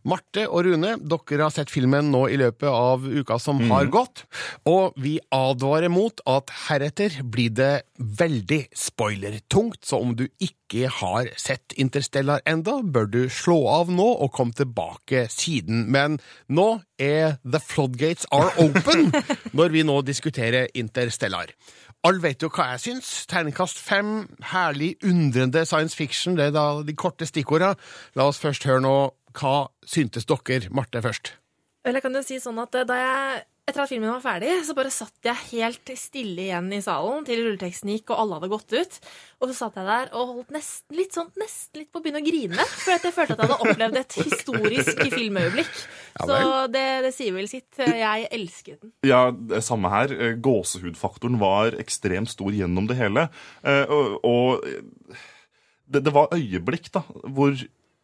Marte 0.08 0.46
og 0.48 0.64
Rune, 0.70 0.94
dere 0.96 1.44
har 1.44 1.52
sett 1.52 1.74
filmen 1.74 2.08
nå 2.14 2.22
i 2.32 2.38
løpet 2.40 2.72
av 2.72 3.04
uka 3.04 3.36
som 3.36 3.60
har 3.68 3.92
gått. 3.92 4.24
Og 4.64 4.96
vi 4.96 5.18
advarer 5.36 5.92
mot 5.92 6.24
at 6.24 6.56
heretter 6.70 7.20
blir 7.28 7.52
det 7.52 7.74
veldig 8.00 8.62
spoilertungt, 8.72 9.84
så 9.84 10.00
om 10.00 10.16
du 10.16 10.30
ikke 10.40 10.88
har 11.02 11.28
sett 11.36 11.76
Interstellar 11.76 12.40
enda, 12.48 12.78
bør 12.80 13.12
du 13.12 13.22
slå 13.28 13.60
av 13.68 13.92
nå 13.92 14.08
og 14.24 14.32
komme 14.40 14.56
tilbake 14.56 15.26
siden. 15.28 15.90
Men 15.92 16.16
nå 16.48 16.78
er 17.02 17.38
The 17.44 17.60
Floodgates 17.60 18.28
are 18.32 18.52
open 18.62 19.10
når 19.58 19.74
vi 19.74 19.84
nå 19.88 19.98
diskuterer 20.06 20.70
Interstellar. 20.78 21.54
Alle 22.08 22.22
vet 22.24 22.42
jo 22.42 22.50
hva 22.50 22.72
jeg 22.72 22.84
syns. 22.86 23.10
Terningkast 23.30 23.82
fem, 23.82 24.24
herlig, 24.54 24.96
undrende 25.06 25.66
science 25.70 25.98
fiction, 25.98 26.38
det 26.38 26.50
er 26.50 26.56
da 26.56 26.66
de 26.86 26.96
korte 26.98 27.28
stikkorda. 27.30 27.76
La 28.18 28.30
oss 28.30 28.42
først 28.42 28.66
høre 28.70 28.82
nå 28.86 28.96
hva 29.38 29.56
syntes 29.88 30.26
dere, 30.30 30.72
Marte, 30.74 31.02
først? 31.02 31.36
Vel, 31.86 31.98
jeg 31.98 32.04
kan 32.06 32.18
jo 32.18 32.22
si 32.26 32.38
sånn 32.42 32.60
at 32.62 32.76
eh, 32.78 32.86
da 32.86 32.98
jeg 33.00 33.44
etter 33.70 33.84
at 33.84 33.92
filmen 33.92 34.10
var 34.12 34.24
ferdig, 34.24 34.52
så 34.66 34.74
bare 34.76 34.90
satt 34.92 35.28
jeg 35.28 35.38
helt 35.52 35.92
stille 36.00 36.48
igjen 36.48 36.68
i 36.76 36.80
salen 36.84 37.24
til 37.28 37.40
rulleteksten 37.46 37.92
gikk 37.94 38.10
og 38.12 38.20
alle 38.24 38.40
hadde 38.40 38.50
gått 38.52 38.74
ut. 38.74 38.98
Og 39.40 39.52
så 39.52 39.56
satt 39.60 39.78
jeg 39.80 39.88
der 39.88 40.10
og 40.18 40.32
holdt 40.32 40.54
nesten 40.56 40.98
litt 40.98 41.16
sånn, 41.16 41.30
nesten 41.40 41.80
litt 41.84 41.92
på 41.94 42.02
å 42.02 42.04
begynne 42.04 42.20
å 42.24 42.26
grine. 42.26 42.66
For 42.82 42.96
jeg 42.96 43.14
følte 43.16 43.38
at 43.38 43.44
jeg 43.44 43.52
hadde 43.52 43.60
opplevd 43.70 44.00
et 44.02 44.18
historisk 44.18 45.04
filmøyeblikk. 45.14 45.74
Ja 46.20 46.28
Så 46.28 46.40
det, 46.74 46.86
det 47.06 47.14
sier 47.16 47.38
vel 47.38 47.48
sitt. 47.52 47.70
Jeg 47.80 48.28
elsket 48.34 48.82
den. 48.82 48.94
Ja, 49.08 49.22
det 49.32 49.62
samme 49.68 49.94
her. 49.94 50.12
Eh, 50.18 50.34
Gåsehudfaktoren 50.44 51.38
var 51.42 51.78
ekstremt 51.80 52.34
stor 52.34 52.52
gjennom 52.56 52.90
det 52.92 52.98
hele. 53.00 53.30
Eh, 53.64 53.86
Og, 53.92 54.18
og 54.26 54.66
det, 55.92 56.04
det 56.06 56.14
var 56.16 56.34
øyeblikk 56.36 56.92
da, 56.96 57.02
hvor 57.30 57.56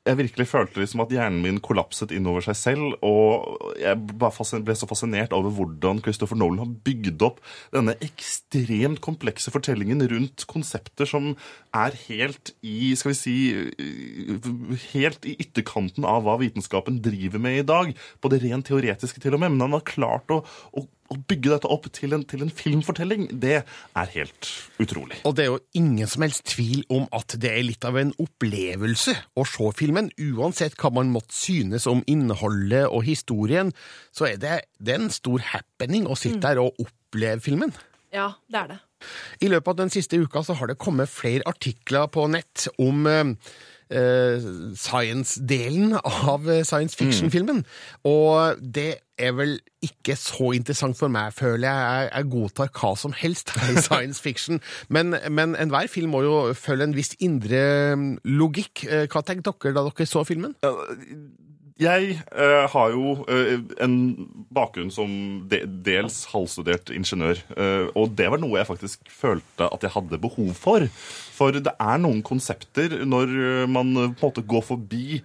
jeg 0.08 0.20
virkelig 0.22 0.48
følte 0.50 0.82
liksom 0.82 1.04
at 1.04 1.12
hjernen 1.14 1.42
min 1.44 1.60
kollapset 1.64 2.14
innover 2.16 2.46
seg 2.46 2.58
selv. 2.60 2.96
Og 3.06 3.76
jeg 3.82 4.00
ble 4.08 4.76
så 4.78 4.90
fascinert 4.90 5.36
over 5.36 5.54
hvordan 5.54 6.02
Christopher 6.06 6.40
Nolan 6.40 6.64
har 6.64 6.74
bygd 6.88 7.26
opp 7.28 7.42
denne 7.76 7.98
ekstremt 8.04 9.02
komplekse 9.04 9.52
fortellingen 9.54 10.04
rundt 10.12 10.48
konsepter 10.50 11.10
som 11.10 11.34
er 11.76 11.98
helt 12.08 12.54
i 12.66 12.94
skal 12.98 13.14
vi 13.14 13.18
si, 13.20 13.38
helt 14.94 15.28
i 15.28 15.36
ytterkanten 15.44 16.08
av 16.08 16.24
hva 16.26 16.38
vitenskapen 16.42 17.02
driver 17.04 17.44
med 17.44 17.62
i 17.62 17.68
dag. 17.68 17.94
På 18.22 18.32
det 18.32 18.42
rent 18.46 18.68
teoretiske 18.70 19.24
til 19.24 19.36
og 19.36 19.44
med. 19.44 19.54
Men 19.56 19.68
han 19.68 19.78
har 19.80 19.88
klart 19.88 20.34
å, 20.34 20.42
å, 20.72 20.88
å 21.14 21.18
bygge 21.30 21.54
dette 21.54 21.70
opp 21.72 21.88
til 21.96 22.16
en, 22.18 22.24
til 22.28 22.44
en 22.46 22.52
filmfortelling. 22.54 23.28
Det 23.42 23.58
er 23.62 24.14
helt 24.14 24.50
utrolig. 24.82 25.20
Og 25.28 25.36
det 25.38 25.46
er 25.46 25.52
jo 25.52 25.60
ingen 25.80 26.10
som 26.10 26.26
helst 26.26 26.46
tvil 26.54 26.84
om 26.94 27.08
at 27.16 27.38
det 27.42 27.52
er 27.54 27.66
litt 27.68 27.88
av 27.88 28.00
en 28.00 28.14
opplevelse 28.22 29.16
å 29.38 29.46
se 29.48 29.72
filmen. 29.80 30.10
Uansett 30.20 30.78
hva 30.80 30.92
man 30.96 31.12
måtte 31.14 31.36
synes 31.38 31.88
om 31.90 32.04
innholdet 32.10 32.88
og 32.88 33.06
historien, 33.08 33.74
så 34.16 34.32
er 34.32 34.42
det, 34.42 34.58
det 34.80 34.96
er 34.96 35.06
en 35.06 35.14
stor 35.14 35.44
happening 35.54 36.08
å 36.08 36.18
sitte 36.20 36.44
der 36.48 36.64
og 36.64 36.78
oppleve 36.84 37.44
filmen. 37.44 37.74
Ja, 38.14 38.32
det 38.48 38.60
er 38.62 38.70
det. 38.72 38.82
I 39.46 39.50
løpet 39.52 39.74
av 39.74 39.80
den 39.84 39.92
siste 39.94 40.18
uka 40.18 40.42
så 40.46 40.56
har 40.58 40.72
det 40.72 40.80
kommet 40.82 41.12
flere 41.12 41.46
artikler 41.50 42.08
på 42.10 42.26
nett 42.34 42.66
om 42.82 43.06
eh, 43.10 43.34
science-delen 44.76 45.96
av 46.04 46.48
eh, 46.50 46.64
science 46.68 46.98
fiction-filmen. 46.98 47.64
Og 48.08 48.60
det 48.62 48.90
er 49.18 49.34
vel 49.34 49.56
ikke 49.82 50.16
så 50.20 50.52
interessant 50.58 50.98
for 50.98 51.12
meg, 51.14 51.34
føler 51.34 51.68
jeg. 51.70 52.10
Jeg, 52.12 52.30
godtar 52.32 52.72
hva 52.76 52.94
som 53.00 53.16
helst 53.18 53.54
i 53.56 53.78
science 53.88 54.22
fiction. 54.22 54.62
Men, 54.90 55.16
men 55.32 55.56
enhver 55.56 55.90
film 55.92 56.14
må 56.16 56.22
jo 56.26 56.38
følge 56.58 56.90
en 56.90 56.96
viss 56.98 57.16
indre 57.20 57.96
mm, 57.96 58.08
logikk. 58.38 58.86
Eh, 58.86 59.08
Hva 59.12 59.24
tenkte 59.26 59.56
dere 59.64 59.78
da 59.80 59.88
dere 59.90 60.10
så 60.10 60.24
filmen? 60.28 60.56
Jeg 61.78 62.16
eh, 62.34 62.64
har 62.74 62.94
jo 62.96 63.12
eh, 63.30 63.60
en 63.86 63.98
bakgrunn 64.54 64.90
som 64.94 65.12
de, 65.50 65.60
dels 65.86 66.24
halvstudert 66.32 66.90
ingeniør. 66.90 67.38
eh, 67.54 67.86
og 67.94 68.16
det 68.18 68.32
var 68.34 68.42
noe 68.42 68.58
jeg 68.58 68.70
faktisk 68.72 69.12
følte 69.14 69.68
at 69.70 69.86
jeg 69.86 69.94
hadde 69.94 70.18
behov 70.24 70.56
for. 70.58 70.88
For 71.38 71.54
det 71.54 71.76
er 71.78 72.02
noen 72.02 72.24
konsepter 72.26 72.98
når 73.06 73.36
eh, 73.38 73.68
man 73.70 73.94
eh, 73.94 74.10
på 74.10 74.26
en 74.26 74.32
måte 74.32 74.46
går 74.50 74.66
forbi 74.72 75.22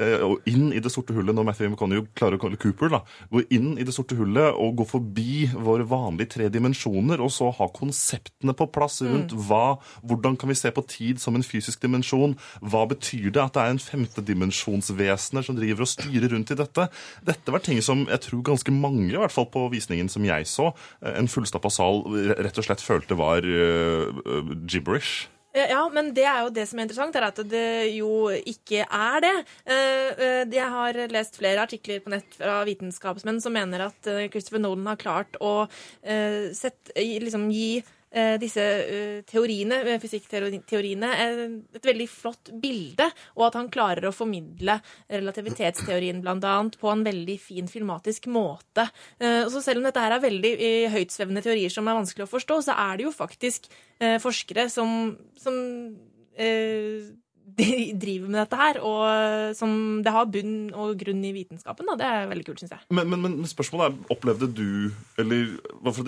og 0.00 0.48
inn 0.48 0.70
i 0.72 0.80
det 0.82 0.92
sorte 0.92 1.14
hullet, 1.16 1.34
når 1.36 1.46
Matthew 1.48 1.70
McConaughey 1.70 2.08
klarer 2.16 2.38
å 2.38 2.42
kalle 2.42 2.60
Cooper, 2.60 2.92
da, 2.92 3.02
gå 3.32 3.42
inn 3.54 3.74
i 3.80 3.86
det 3.86 3.94
sorte 3.94 4.16
hullet 4.18 4.56
og 4.56 4.78
gå 4.80 4.86
forbi 4.88 5.46
våre 5.52 5.86
vanlige 5.88 6.36
tre 6.36 6.48
dimensjoner, 6.52 7.20
og 7.22 7.32
så 7.34 7.50
ha 7.58 7.68
konseptene 7.74 8.54
på 8.56 8.68
plass 8.72 9.00
rundt 9.04 9.34
hva, 9.48 9.78
hvordan 10.06 10.38
kan 10.40 10.52
vi 10.52 10.58
se 10.58 10.72
på 10.74 10.84
tid 10.88 11.20
som 11.22 11.36
en 11.36 11.46
fysisk 11.46 11.82
dimensjon, 11.84 12.36
hva 12.60 12.84
betyr 12.90 13.30
det 13.34 13.42
at 13.42 13.56
det 13.56 13.64
er 13.64 13.74
en 13.74 13.82
femtedimensjonsvesener 13.82 15.46
som 15.46 15.58
driver 15.58 15.84
og 15.84 15.92
styrer 15.92 16.32
rundt 16.34 16.54
i 16.54 16.58
dette? 16.58 16.88
Dette 17.26 17.54
var 17.54 17.64
ting 17.64 17.82
som 17.84 18.06
jeg 18.08 18.24
tror 18.26 18.46
ganske 18.52 18.74
mange, 18.74 19.10
i 19.12 19.20
hvert 19.20 19.34
fall 19.34 19.48
på 19.52 19.66
visningen 19.72 20.10
som 20.12 20.24
jeg 20.26 20.48
så, 20.50 20.72
eh, 21.02 21.14
en 21.18 21.30
fullstappa 21.30 21.70
sal 21.72 22.04
rett 22.32 22.58
og 22.58 22.66
slett 22.66 22.84
følte 22.84 23.18
var 23.18 23.46
eh, 23.46 24.08
eh, 24.08 24.52
gibberish. 24.66 25.28
Ja, 25.52 25.66
Ja, 25.68 25.80
men 25.92 26.12
det 26.16 26.24
er 26.24 26.42
jo 26.46 26.52
det 26.54 26.64
som 26.68 26.78
er 26.80 26.86
interessant, 26.86 27.16
er 27.16 27.26
at 27.28 27.40
det 27.48 27.92
jo 27.92 28.28
ikke 28.32 28.86
er 28.86 29.20
det. 29.20 29.32
Eh, 29.68 30.10
eh, 30.16 30.44
Jeg 30.48 30.68
har 30.72 30.96
lest 31.12 31.36
flere 31.36 31.60
artikler 31.66 32.00
på 32.00 32.10
nett 32.10 32.38
fra 32.38 32.62
vitenskapsmenn 32.64 33.40
som 33.40 33.52
mener 33.52 33.84
at 33.90 34.06
eh, 34.08 34.28
Christopher 34.32 34.62
Nolan 34.64 34.86
har 34.88 34.96
klart 34.96 35.36
å 35.40 35.68
sette, 36.02 36.94
liksom 36.96 37.50
gi 37.52 37.82
eh, 37.82 37.90
disse 38.40 38.60
eh, 38.60 39.22
teoriene, 39.24 39.78
eh, 39.88 40.00
fysikkteoriene, 40.00 41.10
eh, 41.24 41.42
et 41.78 41.86
veldig 41.86 42.08
flott 42.10 42.50
bilde, 42.60 43.06
og 43.38 43.46
at 43.48 43.56
han 43.56 43.70
klarer 43.72 44.08
å 44.08 44.14
formidle 44.14 44.78
relativitetsteorien 45.08 46.20
annet 46.28 46.78
på 46.80 46.90
en 46.92 47.04
veldig 47.06 47.38
fin 47.40 47.68
filmatisk 47.68 48.28
måte. 48.32 48.88
Og 49.20 49.50
Så 49.52 49.62
selv 49.62 49.80
om 49.80 49.88
dette 49.88 50.00
her 50.00 50.12
er 50.12 50.22
veldig 50.22 50.52
eh, 50.58 50.90
høytsvevende 50.92 51.42
teorier 51.44 51.72
som 51.72 51.88
er 51.88 51.98
vanskelig 51.98 52.26
å 52.26 52.32
forstå, 52.32 52.60
så 52.68 52.76
er 52.76 52.98
det 52.98 53.06
jo 53.06 53.14
faktisk 53.14 53.68
eh, 53.98 54.18
forskere 54.22 54.68
som, 54.72 55.16
som 55.38 55.56
eh, 56.36 57.08
driver 58.02 58.28
med 58.28 58.38
dette 58.40 58.58
her, 58.58 58.78
og 58.86 59.02
eh, 59.08 59.52
som 59.56 59.74
det 60.04 60.14
har 60.14 60.28
bunn 60.32 60.56
og 60.72 60.96
grunn 61.00 61.22
i 61.26 61.32
vitenskapen. 61.34 61.88
Da. 61.90 61.96
Det 62.00 62.08
er 62.08 62.30
veldig 62.30 62.46
kult, 62.48 62.62
syns 62.62 62.74
jeg. 62.74 62.84
Men, 62.94 63.10
men, 63.12 63.24
men 63.42 63.50
spørsmålet 63.50 63.90
er, 63.90 64.10
opplevde 64.14 64.48
du 64.52 64.68
eller 65.20 65.56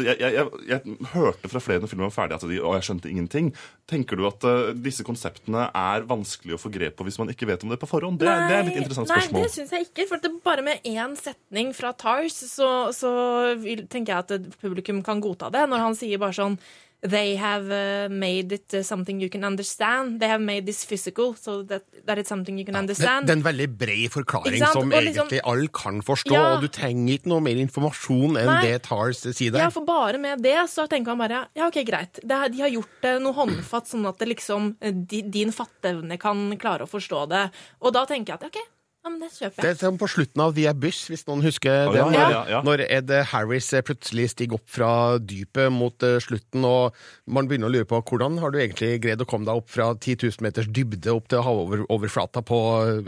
jeg, 0.05 0.16
jeg, 0.20 0.32
jeg, 0.34 0.47
jeg 0.70 1.11
hørte 1.14 1.51
fra 1.51 1.62
flere 1.62 1.82
når 1.82 1.90
filmen 1.92 2.09
var 2.09 2.14
ferdig 2.14 2.38
at 2.38 2.47
de, 2.49 2.61
og 2.62 2.76
jeg 2.78 2.88
skjønte 2.88 3.11
ingenting. 3.11 3.51
Tenker 3.90 4.18
du 4.18 4.26
at 4.28 4.47
uh, 4.49 4.70
disse 4.76 5.05
konseptene 5.07 5.66
er 5.68 6.07
vanskelig 6.09 6.57
å 6.57 6.61
få 6.61 6.72
grep 6.72 6.97
på 6.99 7.07
hvis 7.09 7.18
man 7.20 7.32
ikke 7.32 7.49
vet 7.51 7.66
om 7.66 7.72
det 7.72 7.80
på 7.82 7.90
forhånd? 7.90 8.20
Det, 8.22 8.28
det 8.28 8.57
er 8.57 8.62
et 8.62 8.70
litt 8.70 8.80
interessant 8.82 9.11
Nei, 9.11 9.20
spørsmål. 9.26 9.47
det 9.47 9.55
syns 9.57 9.74
jeg 9.76 9.88
ikke. 9.88 10.09
For 10.11 10.24
det 10.24 10.32
bare 10.45 10.64
med 10.66 10.88
én 10.88 11.18
setning 11.20 11.74
fra 11.76 11.92
Tars, 11.99 12.38
så, 12.55 12.70
så 12.97 13.12
vil, 13.61 13.84
tenker 13.90 14.14
jeg 14.14 14.24
at 14.24 14.59
publikum 14.62 15.03
kan 15.05 15.22
godta 15.24 15.53
det. 15.55 15.66
Når 15.70 15.86
han 15.88 15.99
sier 15.99 16.22
bare 16.22 16.36
sånn 16.36 16.59
They 17.05 17.36
have 17.36 17.68
uh, 17.68 18.09
made 18.09 18.50
it 18.57 18.72
uh, 18.72 18.82
something 18.82 19.20
you 19.20 19.28
can 19.28 19.44
understand. 19.44 20.20
They 20.20 20.28
have 20.28 20.40
made 20.40 20.64
this 20.64 20.84
physical, 20.88 21.34
so 21.36 21.62
that, 21.64 21.82
that 22.07 22.16
it's 22.16 22.28
something 22.32 22.57
you 22.57 22.64
can 22.64 22.74
ja, 22.74 22.80
understand. 22.80 23.26
det 23.26 23.34
er 23.34 23.36
en 23.36 23.44
veldig 23.44 23.66
bred 23.76 24.09
forklaring 24.14 24.57
som 24.72 24.88
Og 24.88 25.02
liksom- 25.05 25.28
egentlig 25.28 25.40
alle 25.44 25.68
kan 25.68 26.00
forstå, 26.00 26.32
Ja. 26.32 26.55
og 26.55 26.62
du 26.62 26.68
trenger 26.68 27.18
ikke 27.18 27.28
noe 27.28 27.40
mer 27.44 27.57
informasjon 27.61 28.38
enn 28.40 28.46
Nei. 28.46 28.62
det 28.64 28.82
Tars 28.88 29.20
sier 29.20 29.52
der. 29.52 29.59
Ja, 29.66 29.68
for 29.68 29.84
bare 29.84 30.16
med 30.18 30.40
det 30.42 30.57
så 30.72 30.88
tenker 30.88 31.14
man 31.14 31.28
bare 31.28 31.42
ja, 31.55 31.66
ok, 31.68 31.84
greit. 31.84 32.20
Det, 32.24 32.52
de 32.57 32.61
har 32.64 32.70
gjort 32.72 33.02
det 33.02 33.20
noe 33.20 33.34
håndfatt, 33.34 33.86
sånn 33.92 34.09
at 34.09 34.18
det 34.18 34.28
liksom, 34.28 34.76
eh, 34.80 34.92
di, 34.92 35.20
din 35.22 35.52
fatteevne 35.52 36.18
kan 36.18 36.57
klare 36.57 36.86
å 36.86 36.88
forstå 36.88 37.28
det. 37.28 37.50
Og 37.82 37.92
da 37.92 38.07
tenker 38.07 38.32
jeg 38.32 38.40
at 38.40 38.44
ok, 38.48 38.59
ja, 39.05 39.11
men 39.12 39.18
det 39.20 39.28
kjøper 39.34 39.59
jeg. 39.59 39.62
Det 39.64 39.70
er 39.74 39.78
som 39.82 39.96
på 40.00 40.07
slutten 40.09 40.40
av 40.40 40.55
The 40.57 40.62
Abyss, 40.70 41.02
hvis 41.12 41.26
noen 41.28 41.42
husker 41.44 41.90
oh, 41.90 41.92
det. 41.92 41.98
ja, 42.00 42.07
Når, 42.09 42.14
ja, 42.16 42.28
ja, 42.32 42.42
ja. 42.55 42.61
når 42.64 42.82
Ed 42.88 43.11
Harris 43.34 43.68
eh, 43.76 43.82
plutselig 43.84 44.30
stiger 44.32 44.57
opp 44.57 44.64
fra 44.72 44.88
dypet 45.20 45.68
mot 45.74 46.07
eh, 46.09 46.16
slutten, 46.24 46.64
og 46.64 46.96
man 47.28 47.50
begynner 47.50 47.68
å 47.68 47.74
lure 47.74 47.88
på 47.90 48.00
hvordan 48.09 48.38
har 48.40 48.55
du 48.55 48.59
egentlig 48.62 48.94
greid 49.05 49.20
å 49.20 49.26
komme 49.28 49.44
deg 49.44 49.61
opp 49.61 49.68
fra 49.68 49.90
10 49.92 50.16
000 50.24 50.46
meters 50.46 50.70
dybde 50.72 51.12
opp 51.12 51.28
til 51.28 51.44
havoverflata 51.44 52.40
på 52.48 52.61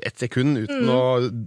ett 0.04 0.20
sekund 0.20 0.60
uten 0.66 0.84
Mm. 0.86 0.90
å 0.92 1.02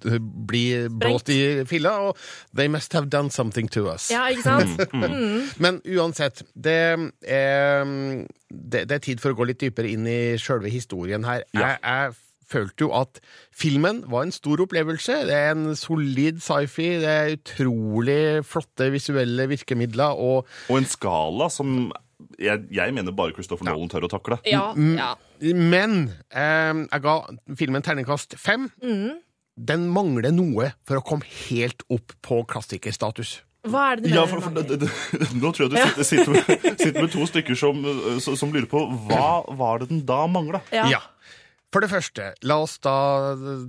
eh, 0.09 0.17
bli 0.49 0.63
blåst 0.89 1.29
i 1.29 1.39
filla? 1.69 1.93
Og 2.09 2.17
they 2.57 2.67
must 2.67 2.91
have 2.97 3.09
done 3.13 3.29
something 3.29 3.69
to 3.69 3.85
us. 3.93 4.09
Ja, 4.09 4.25
ikke 4.33 4.47
sant? 4.49 4.81
Mm. 4.99 5.45
Men 5.61 5.77
uansett, 5.85 6.41
det 6.57 6.73
er, 7.29 8.25
det, 8.49 8.81
det 8.89 8.95
er 8.97 9.03
tid 9.03 9.21
for 9.21 9.33
å 9.33 9.37
gå 9.37 9.47
litt 9.49 9.61
dypere 9.61 9.89
inn 9.93 10.07
i 10.09 10.19
sjølve 10.41 10.71
historien 10.73 11.23
her. 11.27 11.45
Jeg, 11.55 11.77
jeg 11.83 12.17
følte 12.49 12.87
jo 12.87 12.91
at 12.97 13.21
filmen 13.55 14.03
var 14.09 14.25
en 14.25 14.35
stor 14.35 14.63
opplevelse. 14.65 15.21
Det 15.29 15.37
er 15.37 15.53
en 15.55 15.75
solid 15.79 16.41
sci-fi, 16.43 16.91
det 17.03 17.15
er 17.15 17.33
utrolig 17.37 18.19
flotte 18.47 18.89
visuelle 18.93 19.49
virkemidler, 19.51 20.17
og 20.17 20.47
Og 20.69 20.77
en 20.81 20.89
skala 20.89 21.49
som 21.53 21.91
jeg, 22.39 22.67
jeg 22.71 22.93
mener 22.93 23.15
bare 23.15 23.33
Christopher 23.35 23.67
Nolan 23.67 23.89
tør 23.91 24.07
å 24.07 24.11
takle. 24.11 24.39
Ja, 24.47 24.69
ja. 24.75 25.13
Men 25.39 26.11
eh, 26.35 26.83
jeg 26.83 27.03
ga 27.05 27.15
filmen 27.59 27.85
terningkast 27.85 28.35
fem. 28.39 28.67
Mm. 28.83 29.21
Den 29.59 29.87
mangler 29.91 30.31
noe 30.35 30.73
for 30.87 30.99
å 30.99 31.05
komme 31.05 31.27
helt 31.49 31.83
opp 31.91 32.15
på 32.23 32.41
klassikerstatus. 32.47 33.39
Hva 33.67 33.89
er 33.91 33.99
det 33.99 34.07
du 34.07 34.15
Ja, 34.15 34.23
for, 34.29 34.39
for, 34.43 34.55
det, 34.55 34.77
det, 34.79 34.87
nå 35.35 35.51
tror 35.51 35.67
jeg 35.67 35.73
du 35.73 35.79
sitter, 35.81 36.07
sitter, 36.07 36.31
med, 36.31 36.77
sitter 36.79 37.01
med 37.01 37.11
to 37.11 37.25
stykker 37.27 37.59
som, 37.59 37.81
som, 38.23 38.37
som 38.39 38.53
lurer 38.55 38.69
på 38.71 38.85
hva 39.09 39.41
var 39.59 39.81
det 39.81 39.89
den 39.91 40.05
da 40.07 40.21
mangla? 40.31 40.61
Ja. 40.71 41.01
For 41.69 41.85
det 41.85 41.91
første, 41.91 42.31
la 42.49 42.55
oss 42.63 42.79
da 42.81 42.95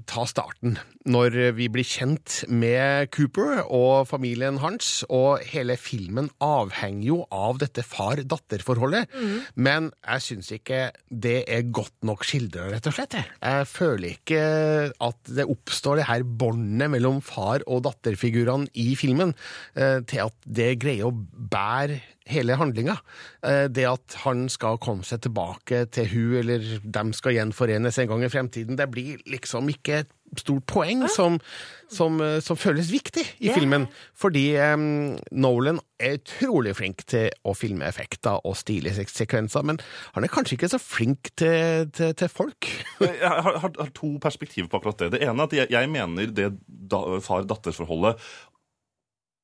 ta 0.09 0.23
starten. 0.25 0.79
Når 1.11 1.35
vi 1.57 1.67
blir 1.73 1.85
kjent 1.85 2.39
med 2.49 3.11
Cooper 3.13 3.61
og 3.67 4.07
familien 4.09 4.57
hans, 4.63 5.03
og 5.13 5.45
hele 5.51 5.77
filmen 5.81 6.31
avhenger 6.45 7.05
jo 7.11 7.19
av 7.29 7.59
dette 7.61 7.85
far-datter-forholdet. 7.85 9.13
Men 9.61 9.91
jeg 10.01 10.25
syns 10.25 10.49
ikke 10.57 10.81
det 11.13 11.43
er 11.45 11.69
godt 11.69 11.99
nok 12.09 12.25
skildra, 12.25 12.71
rett 12.73 12.89
og 12.89 12.97
slett. 12.97 13.19
jeg. 13.21 13.29
Jeg 13.45 13.69
føler 13.69 14.15
ikke 14.15 14.41
at 15.11 15.35
det 15.37 15.49
oppstår 15.53 16.01
det 16.01 16.09
her 16.09 16.25
båndet 16.25 16.89
mellom 16.97 17.21
far- 17.21 17.67
og 17.69 17.85
datterfigurene 17.85 18.73
i 18.81 18.95
filmen, 18.97 19.35
eh, 19.77 20.01
til 20.09 20.25
at 20.25 20.37
det 20.47 20.79
greier 20.81 21.11
å 21.11 21.13
bære 21.13 22.01
hele 22.31 22.57
handlinga. 22.61 22.97
Eh, 23.47 23.67
Det 23.71 23.87
at 23.89 24.21
han 24.25 24.49
skal 24.53 24.81
komme 24.83 25.07
seg 25.07 25.23
tilbake 25.27 25.85
til 25.95 26.09
hun, 26.15 26.39
eller 26.43 26.81
dem 26.85 27.13
skal 27.17 27.37
gjenforenes 27.37 27.99
en 27.99 28.11
gang 28.11 28.25
i 28.25 28.33
fremtiden, 28.33 28.79
det 28.79 28.91
blir 28.91 29.21
liksom 29.31 29.69
ikke 29.73 30.03
et 30.05 30.17
stort 30.39 30.67
poeng 30.71 31.03
som, 31.11 31.39
som, 31.91 32.21
eh, 32.23 32.39
som 32.45 32.59
føles 32.59 32.91
viktig 32.93 33.25
i 33.43 33.51
filmen. 33.55 33.89
Fordi 34.15 34.45
um, 34.63 35.17
Nolan 35.33 35.81
er 36.01 36.19
utrolig 36.21 36.77
flink 36.79 37.03
til 37.11 37.29
å 37.43 37.55
filme 37.57 37.87
effekter 37.89 38.39
og 38.47 38.57
stilige 38.59 39.07
sekvenser, 39.11 39.67
men 39.67 39.81
han 40.15 40.27
er 40.27 40.33
kanskje 40.33 40.57
ikke 40.57 40.71
så 40.73 40.81
flink 40.81 41.33
til, 41.41 41.91
til, 41.97 42.15
til 42.15 42.31
folk. 42.31 42.71
Jeg 43.01 43.27
har, 43.27 43.59
har, 43.65 43.75
har 43.75 43.93
to 43.97 44.15
perspektiver 44.23 44.71
på 44.71 44.81
akkurat 44.81 45.03
det. 45.03 45.13
Det 45.17 45.25
ene 45.27 45.35
er 45.43 45.49
at 45.51 45.57
jeg, 45.57 45.71
jeg 45.73 45.91
mener 45.91 46.31
det 46.35 46.51
da, 46.91 47.01
far-datter-forholdet 47.25 48.23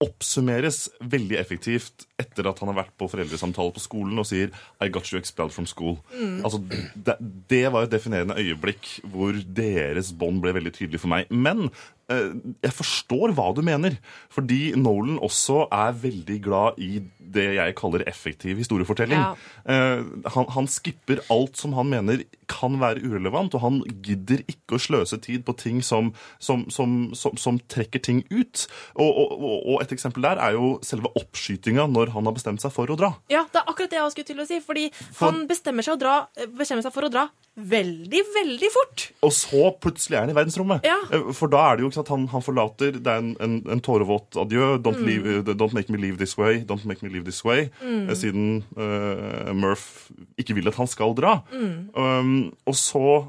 oppsummeres 0.05 0.90
veldig 1.01 1.38
effektivt 1.40 2.05
etter 2.20 2.49
at 2.51 2.59
han 2.61 2.68
har 2.68 2.82
vært 2.82 2.94
på 3.01 3.09
foreldresamtale 3.09 3.72
på 3.72 3.80
skolen 3.80 4.20
og 4.20 4.26
sier 4.28 4.53
I 4.84 4.90
got 4.92 5.09
you 5.09 5.16
expelled 5.16 5.55
from 5.55 5.68
school. 5.68 5.97
Mm. 6.12 6.42
Altså, 6.44 6.61
det, 6.92 7.16
det 7.49 7.62
var 7.72 7.86
et 7.86 7.94
definerende 7.94 8.36
øyeblikk 8.36 8.90
hvor 9.09 9.36
deres 9.57 10.12
bånd 10.12 10.42
ble 10.44 10.53
veldig 10.59 10.74
tydelig 10.76 11.01
for 11.01 11.12
meg. 11.14 11.32
Men 11.32 11.70
eh, 12.12 12.36
jeg 12.66 12.76
forstår 12.76 13.32
hva 13.38 13.49
du 13.57 13.62
mener, 13.64 13.97
fordi 14.32 14.74
Nolan 14.76 15.16
også 15.24 15.64
er 15.72 15.97
veldig 16.05 16.38
glad 16.44 16.82
i 16.82 17.01
det 17.36 17.49
jeg 17.57 17.76
kaller 17.80 18.05
effektiv 18.09 18.61
historiefortelling. 18.61 19.16
Ja. 19.16 19.32
Eh, 19.64 20.05
han, 20.36 20.51
han 20.59 20.68
skipper 20.70 21.24
alt 21.32 21.57
som 21.57 21.72
han 21.78 21.88
mener 21.92 22.26
kan 22.49 22.78
være 22.80 23.03
urelevant, 23.03 23.55
og 23.55 23.61
han 23.64 23.80
gidder 24.07 24.42
ikke 24.51 24.76
å 24.76 24.82
sløse 24.82 25.18
tid 25.22 25.44
på 25.47 25.55
ting 25.59 25.80
som, 25.82 26.12
som, 26.38 26.66
som, 26.70 27.11
som, 27.14 27.36
som 27.36 27.59
trekker 27.72 28.03
ting 28.03 28.22
ut. 28.30 28.66
Og, 28.94 29.11
og, 29.11 29.36
og- 29.42 29.82
et 29.82 29.92
eksempel 29.97 30.22
der 30.22 30.38
er 30.42 30.53
jo 30.57 30.76
selve 30.86 31.11
oppskytinga 31.18 31.86
når 31.90 32.14
han 32.14 32.24
har 32.28 32.36
bestemt 32.36 32.62
seg 32.62 32.72
for 32.74 32.86
å 32.92 32.97
dra. 32.99 33.12
Ja, 33.32 33.44
det 33.53 33.61
er 33.62 33.70
akkurat 33.72 33.90
det 33.90 33.99
jeg 34.01 34.14
skulle 34.16 34.30
til 34.32 34.40
å 34.42 34.47
si. 34.49 34.61
Fordi 34.64 34.86
han 35.20 35.42
bestemmer 35.51 35.84
seg, 35.86 35.97
å 35.99 36.01
dra, 36.01 36.14
bestemmer 36.59 36.82
seg 36.86 36.94
for 36.94 37.07
å 37.07 37.12
dra 37.12 37.26
veldig, 37.57 38.20
veldig 38.34 38.68
fort. 38.74 39.07
Og 39.24 39.32
så 39.32 39.70
plutselig 39.80 40.18
er 40.18 40.26
han 40.26 40.32
i 40.32 40.36
verdensrommet. 40.36 40.84
Ja. 40.84 40.97
Eh, 41.14 41.30
For 41.36 41.49
da 41.53 41.62
er 41.70 41.78
det 41.78 41.86
jo 41.86 41.90
ikke 41.90 42.01
sant, 42.03 42.11
han, 42.12 42.26
han 42.28 42.44
forlater 42.44 42.99
Det 43.01 43.09
er 43.12 43.22
en, 43.22 43.30
en, 43.40 43.55
en 43.72 43.80
tårevåt 43.84 44.36
adjø. 44.42 44.74
Don't, 44.84 44.97
Mm. 44.97 45.07
leave, 45.09 45.32
eh, 45.40 45.55
don't 45.57 45.74
make 45.76 45.90
me 45.92 45.99
leave 46.01 46.18
this 46.20 46.36
way. 46.38 46.61
Don't 46.68 46.84
make 46.88 47.03
me 47.05 47.09
leave 47.12 47.24
this 47.24 47.42
way. 47.44 47.70
Mm. 47.82 48.09
Eh, 48.11 48.14
Siden 48.16 48.47
uh, 48.76 49.53
Murph 49.57 50.11
ikke 50.40 50.55
vil 50.57 50.68
at 50.68 50.76
han 50.80 50.88
skal 50.88 51.14
dra. 51.16 51.38
Mm. 51.53 51.88
Um, 51.97 52.36
og 52.66 52.74
så 52.74 53.24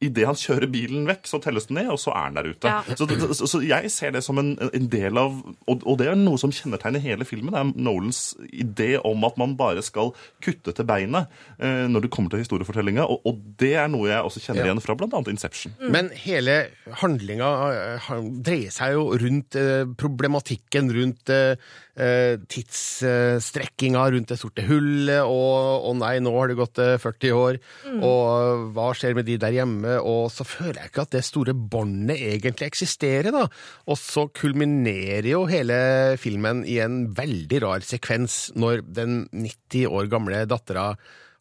idet 0.00 0.24
han 0.24 0.38
kjører 0.40 0.70
bilen 0.72 1.04
vekk, 1.08 1.26
så 1.28 1.38
telles 1.44 1.66
den 1.68 1.76
ned, 1.76 1.90
og 1.92 1.98
så 2.00 2.10
er 2.16 2.22
han 2.28 2.36
der 2.38 2.46
ute. 2.48 2.70
Ja. 2.72 2.96
Så, 2.96 3.04
så, 3.36 3.46
så 3.52 3.60
jeg 3.60 3.90
ser 3.92 4.14
det 4.16 4.22
som 4.24 4.38
en, 4.40 4.54
en 4.64 4.86
del 4.88 5.18
av 5.20 5.34
og, 5.68 5.82
og 5.84 5.98
det 6.00 6.06
er 6.08 6.16
noe 6.16 6.40
som 6.40 6.52
kjennetegner 6.54 7.02
hele 7.04 7.26
filmen. 7.28 7.52
Det 7.52 7.60
er 7.60 7.84
Nolans 7.84 8.20
idé 8.48 8.94
om 9.04 9.26
at 9.28 9.36
man 9.40 9.56
bare 9.60 9.82
skal 9.84 10.14
kutte 10.42 10.72
til 10.76 10.88
beinet 10.88 11.28
eh, 11.58 11.84
når 11.92 12.06
det 12.06 12.12
kommer 12.14 12.32
til 12.32 12.40
historiefortellinga. 12.44 13.04
Og, 13.04 13.20
og 13.28 13.42
det 13.60 13.74
er 13.82 13.90
noe 13.92 14.08
jeg 14.08 14.24
også 14.24 14.40
kjenner 14.46 14.64
Ja. 14.64 14.70
igjen 14.70 14.82
fra 14.84 14.96
bl.a. 14.96 15.20
Inception. 15.30 15.76
Men 15.92 16.08
hele 16.24 16.56
handlinga 17.02 17.50
eh, 17.98 18.10
dreier 18.44 18.72
seg 18.74 18.96
jo 18.96 19.04
rundt 19.20 19.56
eh, 19.60 19.84
problematikken 20.00 20.88
rundt 20.96 21.30
eh, 21.36 21.60
eh, 22.00 22.40
tidsstrekkinga 22.50 24.02
rundt 24.14 24.32
det 24.32 24.38
sorte 24.40 24.64
hullet, 24.66 25.20
og 25.24 25.86
å 25.90 25.94
nei, 25.98 26.16
nå 26.22 26.32
har 26.36 26.50
det 26.52 26.58
gått 26.60 26.80
eh, 26.82 26.96
40 27.00 27.36
år, 27.36 27.60
Mm. 27.80 28.02
og 28.06 28.66
hva 28.76 28.90
skjer 28.94 29.14
med 29.16 29.26
de 29.26 29.34
der 29.40 29.54
hjemme? 29.54 29.89
Og 29.98 30.30
så 30.30 30.44
føler 30.46 30.82
jeg 30.84 30.90
ikke 30.92 31.02
at 31.06 31.10
det 31.16 31.24
store 31.26 31.54
båndet 31.54 32.16
egentlig 32.20 32.68
eksisterer, 32.70 33.30
da. 33.34 33.46
Og 33.90 33.98
så 33.98 34.28
kulminerer 34.36 35.30
jo 35.32 35.44
hele 35.50 35.80
filmen 36.20 36.62
i 36.68 36.78
en 36.84 37.02
veldig 37.16 37.62
rar 37.66 37.80
sekvens 37.86 38.50
når 38.54 38.84
den 38.86 39.24
90 39.32 39.86
år 39.90 40.08
gamle 40.12 40.44
dattera 40.50 40.92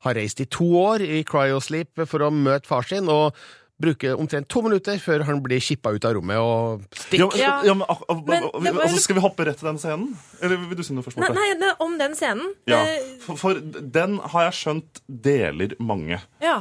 har 0.06 0.16
reist 0.16 0.40
i 0.40 0.46
to 0.48 0.66
år 0.80 1.04
i 1.04 1.24
cryosleep 1.28 2.06
for 2.08 2.24
å 2.24 2.30
møte 2.32 2.70
far 2.70 2.86
sin, 2.88 3.10
og 3.12 3.36
bruker 3.80 4.18
omtrent 4.20 4.48
to 4.52 4.60
minutter 4.66 4.98
før 5.00 5.22
han 5.24 5.38
blir 5.44 5.62
kippa 5.64 5.94
ut 5.96 6.04
av 6.04 6.18
rommet 6.18 6.36
og 6.44 6.82
stikker. 7.00 7.36
Ja, 7.40 7.52
ja, 7.64 7.74
men, 7.80 7.86
ak- 7.88 8.04
ak- 8.12 8.26
Men 8.28 8.76
var- 8.76 8.84
altså, 8.86 9.00
skal 9.06 9.16
vi 9.16 9.22
hoppe 9.24 9.46
rett 9.48 9.60
til 9.62 9.70
den 9.70 9.78
scenen? 9.80 10.10
Eller 10.44 10.58
vil 10.68 10.76
du 10.76 10.84
si 10.84 10.94
noe 10.94 11.04
først? 11.06 11.16
Nei, 11.24 11.30
nei, 11.36 11.54
nei 11.62 11.70
om 11.80 11.96
den 12.00 12.16
scenen. 12.20 12.50
Ja, 12.68 12.82
for, 13.24 13.38
for 13.40 13.54
den 13.60 14.18
har 14.20 14.50
jeg 14.50 14.58
skjønt 14.60 15.00
deler 15.08 15.76
mange. 15.80 16.20
ja. 16.44 16.58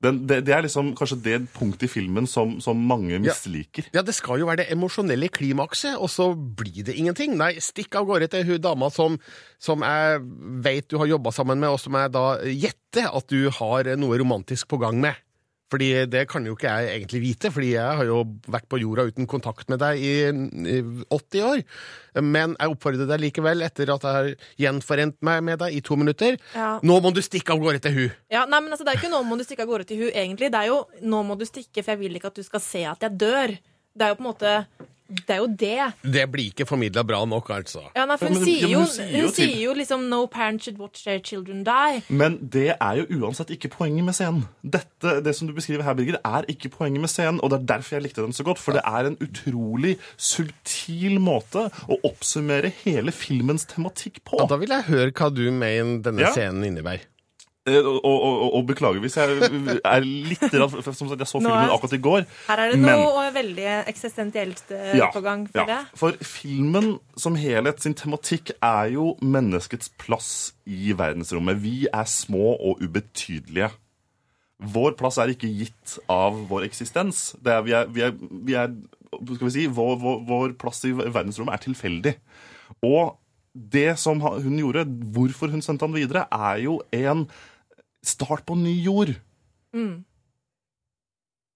Den, 0.00 0.22
det, 0.24 0.38
det 0.48 0.54
er 0.56 0.64
liksom 0.64 0.94
kanskje 0.96 1.18
det 1.20 1.38
punktet 1.52 1.84
i 1.84 1.92
filmen 1.92 2.28
som, 2.30 2.54
som 2.64 2.78
mange 2.88 3.18
misliker. 3.20 3.90
Ja, 3.92 4.00
det 4.06 4.14
skal 4.16 4.40
jo 4.40 4.48
være 4.48 4.62
det 4.62 4.70
emosjonelle 4.72 5.28
klimakset, 5.28 5.98
og 6.00 6.08
så 6.08 6.30
blir 6.34 6.86
det 6.88 6.96
ingenting. 6.96 7.36
Nei, 7.40 7.52
stikk 7.60 7.98
av 8.00 8.08
gårde 8.08 8.30
til 8.32 8.46
hun 8.48 8.62
dama 8.64 8.88
som, 8.94 9.18
som 9.60 9.84
jeg 9.84 10.22
vet 10.64 10.88
du 10.88 10.96
har 11.02 11.10
jobba 11.10 11.34
sammen 11.36 11.60
med, 11.60 11.74
og 11.74 11.82
som 11.82 11.98
jeg 12.00 12.14
da 12.16 12.24
gjetter 12.48 13.10
at 13.12 13.28
du 13.28 13.50
har 13.60 13.92
noe 14.00 14.22
romantisk 14.22 14.72
på 14.72 14.80
gang 14.80 15.02
med. 15.04 15.20
Fordi 15.70 15.90
det 16.10 16.24
kan 16.30 16.44
jo 16.46 16.56
ikke 16.56 16.66
jeg 16.66 16.88
egentlig 16.98 17.20
vite, 17.22 17.50
fordi 17.54 17.68
jeg 17.76 17.96
har 18.00 18.04
jo 18.08 18.24
vært 18.50 18.66
på 18.68 18.80
jorda 18.82 19.04
uten 19.06 19.28
kontakt 19.30 19.68
med 19.70 19.78
deg 19.78 20.00
i, 20.02 20.14
i 20.26 20.78
80 21.14 21.44
år. 21.46 21.62
Men 22.26 22.56
jeg 22.58 22.72
oppfordrer 22.74 23.06
deg 23.06 23.22
likevel, 23.22 23.62
etter 23.62 23.92
at 23.94 24.02
jeg 24.02 24.16
har 24.18 24.30
gjenforent 24.58 25.16
meg 25.22 25.44
med 25.46 25.60
deg 25.62 25.76
i 25.78 25.80
to 25.86 25.94
minutter, 26.00 26.36
Ja. 26.56 26.80
nå 26.82 27.00
må 27.00 27.12
du 27.14 27.22
stikke 27.22 27.54
av 27.54 27.62
gårde 27.62 27.80
til 27.86 27.92
hun. 27.94 28.10
Ja, 28.30 28.44
nei, 28.46 28.60
men 28.60 28.72
altså, 28.74 28.84
Det 28.84 28.94
er 28.94 28.98
jo 28.98 29.06
ikke 29.06 29.14
'nå 29.14 29.22
må 29.24 29.38
du 29.38 29.44
stikke 29.44 29.62
av 29.62 29.68
gårde 29.68 29.86
til 29.86 29.98
hun', 30.02 30.12
egentlig. 30.12 30.50
Det 30.50 30.58
er 30.58 30.66
jo 30.66 30.86
'nå 31.02 31.22
må 31.24 31.38
du 31.38 31.44
stikke, 31.46 31.84
for 31.84 31.92
jeg 31.92 31.98
vil 32.00 32.16
ikke 32.16 32.26
at 32.26 32.34
du 32.34 32.42
skal 32.42 32.60
se 32.60 32.84
at 32.84 32.98
jeg 33.00 33.12
dør'. 33.18 33.58
Det 33.96 34.02
er 34.02 34.08
jo 34.08 34.14
på 34.14 34.26
en 34.26 34.32
måte 34.34 34.66
Det 35.10 35.30
er 35.34 35.38
jo 35.42 35.46
det. 35.46 35.92
Det 36.02 36.24
blir 36.30 36.52
ikke 36.52 36.66
formidla 36.66 37.02
bra 37.06 37.24
nok, 37.26 37.48
altså. 37.50 37.82
Ja, 37.96 38.04
nei, 38.06 38.16
for 38.16 38.26
hun, 38.30 38.34
men- 38.38 38.44
sier 38.44 38.68
jo, 38.68 38.78
hun 38.78 38.86
sier 38.86 39.10
jo 39.16 39.22
hun 39.26 39.32
sier 39.34 39.56
jo 39.64 39.74
liksom 39.74 40.08
'no 40.08 40.26
parents 40.26 40.64
should 40.64 40.78
watch 40.78 41.02
their 41.04 41.18
children 41.18 41.64
die'. 41.64 42.02
Men 42.08 42.38
det 42.48 42.76
er 42.80 42.94
jo 43.02 43.06
uansett 43.20 43.50
ikke 43.50 43.68
poenget 43.70 44.04
med 44.04 44.14
scenen. 44.14 44.48
Dette, 44.64 45.20
Det 45.24 45.34
som 45.34 45.48
du 45.48 45.54
beskriver 45.54 45.82
her, 45.82 45.94
Birger, 45.94 46.18
er 46.24 46.42
ikke 46.48 46.68
poenget 46.70 47.00
med 47.00 47.08
scenen, 47.10 47.40
og 47.42 47.50
det 47.50 47.60
er 47.60 47.66
derfor 47.76 47.96
jeg 47.96 48.02
likte 48.02 48.22
den 48.22 48.32
så 48.32 48.44
godt. 48.44 48.58
For 48.58 48.72
det 48.72 48.82
er 48.84 49.06
en 49.06 49.16
utrolig 49.16 49.96
subtil 50.16 51.18
måte 51.22 51.66
å 51.90 51.98
oppsummere 52.06 52.70
hele 52.84 53.10
filmens 53.12 53.66
tematikk 53.66 54.20
på. 54.24 54.38
Ja, 54.38 54.46
da 54.46 54.56
vil 54.56 54.68
jeg 54.68 54.84
høre 54.90 55.10
hva 55.12 55.30
du 55.34 55.50
mener 55.50 56.00
denne 56.02 56.20
Ja. 56.20 56.32
scenen 56.32 56.64
innebærer. 56.64 57.00
Eh, 57.68 57.76
Og, 57.84 57.98
og, 58.04 58.54
og, 58.56 58.62
beklager 58.66 59.02
hvis 59.04 59.18
jeg 59.18 59.34
er 59.84 60.00
litt 60.00 60.40
redd, 60.48 60.70
for 60.82 60.94
Som 60.96 61.10
sagt, 61.10 61.20
jeg 61.20 61.28
så 61.28 61.40
filmen 61.42 61.52
er- 61.68 61.74
akkurat 61.74 61.92
i 61.92 61.98
går. 62.00 62.22
Her 62.48 62.56
er 62.62 62.70
det 62.72 62.78
men- 62.80 62.96
noe 62.98 63.26
veldig 63.34 63.66
eksistensielt 63.86 64.62
eh, 64.72 64.96
Ja, 64.96 65.10
på 65.12 65.20
gang. 65.22 65.44
ja. 65.54 65.60
For 65.60 65.66
det. 65.68 65.78
For 65.94 66.24
filmen 66.24 66.98
som 67.20 67.36
helhet 67.36 67.80
sin 67.84 67.94
tematikk 67.94 68.50
er 68.62 68.90
jo 68.94 69.14
menneskets 69.20 69.90
plass 69.98 70.52
i 70.66 70.92
verdensrommet. 70.96 71.60
Vi 71.60 71.86
er 71.92 72.04
små 72.08 72.56
og 72.58 72.80
ubetydelige. 72.80 73.70
Vår 74.60 74.96
plass 74.96 75.18
er 75.18 75.28
ikke 75.32 75.48
gitt 75.52 75.98
av 76.08 76.32
vår 76.48 76.64
eksistens. 76.66 77.34
Det 77.42 77.52
er, 77.52 77.62
vi 77.62 77.72
er, 77.72 77.86
vi 77.92 78.00
er, 78.08 78.12
vi 78.44 78.54
er 78.54 78.72
skal 79.36 79.46
vi 79.48 79.50
si, 79.50 79.66
vår, 79.66 79.96
vår, 80.00 80.24
vår 80.28 80.52
plass 80.56 80.84
i 80.84 80.92
verdensrommet 80.92 81.54
er 81.54 81.64
tilfeldig. 81.68 82.14
Og 82.84 83.16
det 83.54 83.98
som 83.98 84.20
hun 84.22 84.58
gjorde, 84.58 84.84
hvorfor 85.14 85.50
hun 85.50 85.62
sendte 85.64 85.86
han 85.86 85.96
videre, 85.96 86.26
er 86.30 86.60
jo 86.64 86.78
en 86.94 87.26
start 88.06 88.46
på 88.46 88.56
ny 88.58 88.76
jord. 88.84 89.14
Mm. 89.74 90.04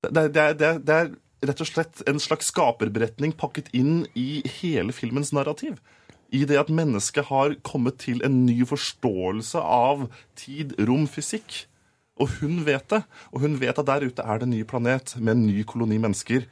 Det, 0.04 0.24
det, 0.34 0.48
det, 0.60 0.72
det 0.84 0.96
er 0.96 1.12
rett 1.44 1.60
og 1.60 1.68
slett 1.68 2.02
en 2.08 2.20
slags 2.22 2.50
skaperberetning 2.52 3.34
pakket 3.36 3.70
inn 3.76 4.04
i 4.18 4.42
hele 4.60 4.94
filmens 4.96 5.32
narrativ. 5.36 5.78
I 6.34 6.42
det 6.48 6.58
at 6.58 6.72
mennesket 6.72 7.28
har 7.30 7.54
kommet 7.66 8.00
til 8.02 8.24
en 8.26 8.42
ny 8.46 8.64
forståelse 8.66 9.60
av 9.60 10.08
tid, 10.38 10.74
rom, 10.88 11.06
fysikk. 11.06 11.64
Og 12.18 12.30
hun 12.40 12.62
vet 12.66 12.86
det. 12.90 13.02
Og 13.32 13.44
hun 13.44 13.58
vet 13.60 13.78
at 13.78 13.86
der 13.86 14.06
ute 14.06 14.22
er 14.22 14.40
det 14.40 14.48
en 14.48 14.54
ny 14.56 14.62
planet 14.66 15.14
med 15.18 15.36
en 15.36 15.46
ny 15.46 15.62
koloni 15.68 15.98
mennesker. 16.02 16.46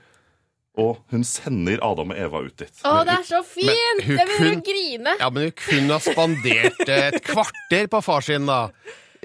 Og 0.80 1.02
hun 1.12 1.24
sender 1.28 1.82
Adam 1.84 2.14
og 2.14 2.16
Eva 2.16 2.40
ut 2.46 2.54
dit. 2.62 2.72
Å, 2.88 3.02
det 3.04 3.12
er 3.18 3.26
så 3.28 3.42
fint! 3.44 3.68
Jeg 3.68 4.06
begynner 4.16 4.38
kun- 4.38 4.62
å 4.62 4.64
grine. 4.64 5.12
Ja, 5.20 5.28
men 5.30 5.48
hun 5.50 5.56
kunne 5.58 5.98
ha 5.98 6.00
spandert 6.00 6.80
eh, 6.88 7.10
et 7.10 7.18
kvarter 7.26 7.90
på 7.92 8.00
far 8.06 8.24
sin, 8.24 8.46
da. 8.48 8.70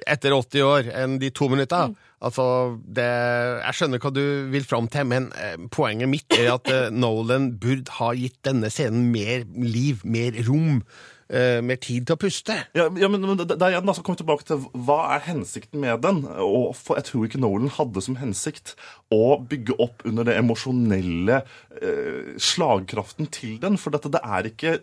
Etter 0.07 0.35
80 0.35 0.61
år, 0.67 0.89
enn 0.93 1.15
de 1.23 1.29
to 1.33 1.47
minutta. 1.49 1.85
Altså, 2.21 2.43
det 2.83 3.05
Jeg 3.07 3.77
skjønner 3.77 4.01
hva 4.03 4.11
du 4.13 4.21
vil 4.51 4.65
fram 4.67 4.87
til, 4.91 5.05
men 5.09 5.29
eh, 5.39 5.55
poenget 5.73 6.09
mitt 6.11 6.35
er 6.35 6.51
at 6.57 6.67
eh, 6.73 6.89
Nolan 6.91 7.53
burde 7.61 7.95
ha 7.99 8.11
gitt 8.17 8.37
denne 8.45 8.69
scenen 8.73 9.07
mer 9.13 9.45
liv, 9.55 10.03
mer 10.03 10.35
rom, 10.49 10.81
eh, 11.29 11.59
mer 11.65 11.79
tid 11.83 12.07
til 12.07 12.17
å 12.17 12.21
puste. 12.21 12.55
Ja, 12.77 12.87
ja 12.99 13.09
men, 13.11 13.23
men 13.23 13.39
der 13.39 13.55
er 13.55 13.75
igjen 13.75 13.91
altså 13.91 14.03
komme 14.05 14.19
tilbake 14.19 14.47
til 14.47 14.63
hva 14.73 14.99
er 15.15 15.25
hensikten 15.27 15.81
med 15.83 16.03
den. 16.05 16.23
Og 16.43 16.73
for 16.77 16.99
jeg 16.99 17.09
tror 17.09 17.27
ikke 17.27 17.41
Nolan 17.41 17.73
hadde 17.77 18.03
som 18.03 18.19
hensikt 18.21 18.75
å 19.13 19.37
bygge 19.39 19.77
opp 19.83 20.03
under 20.07 20.27
det 20.27 20.37
emosjonelle 20.39 21.41
eh, 21.79 22.33
slagkraften 22.41 23.29
til 23.33 23.57
den. 23.63 23.79
For 23.79 23.95
dette, 23.95 24.11
det 24.13 24.23
er 24.23 24.49
ikke 24.49 24.77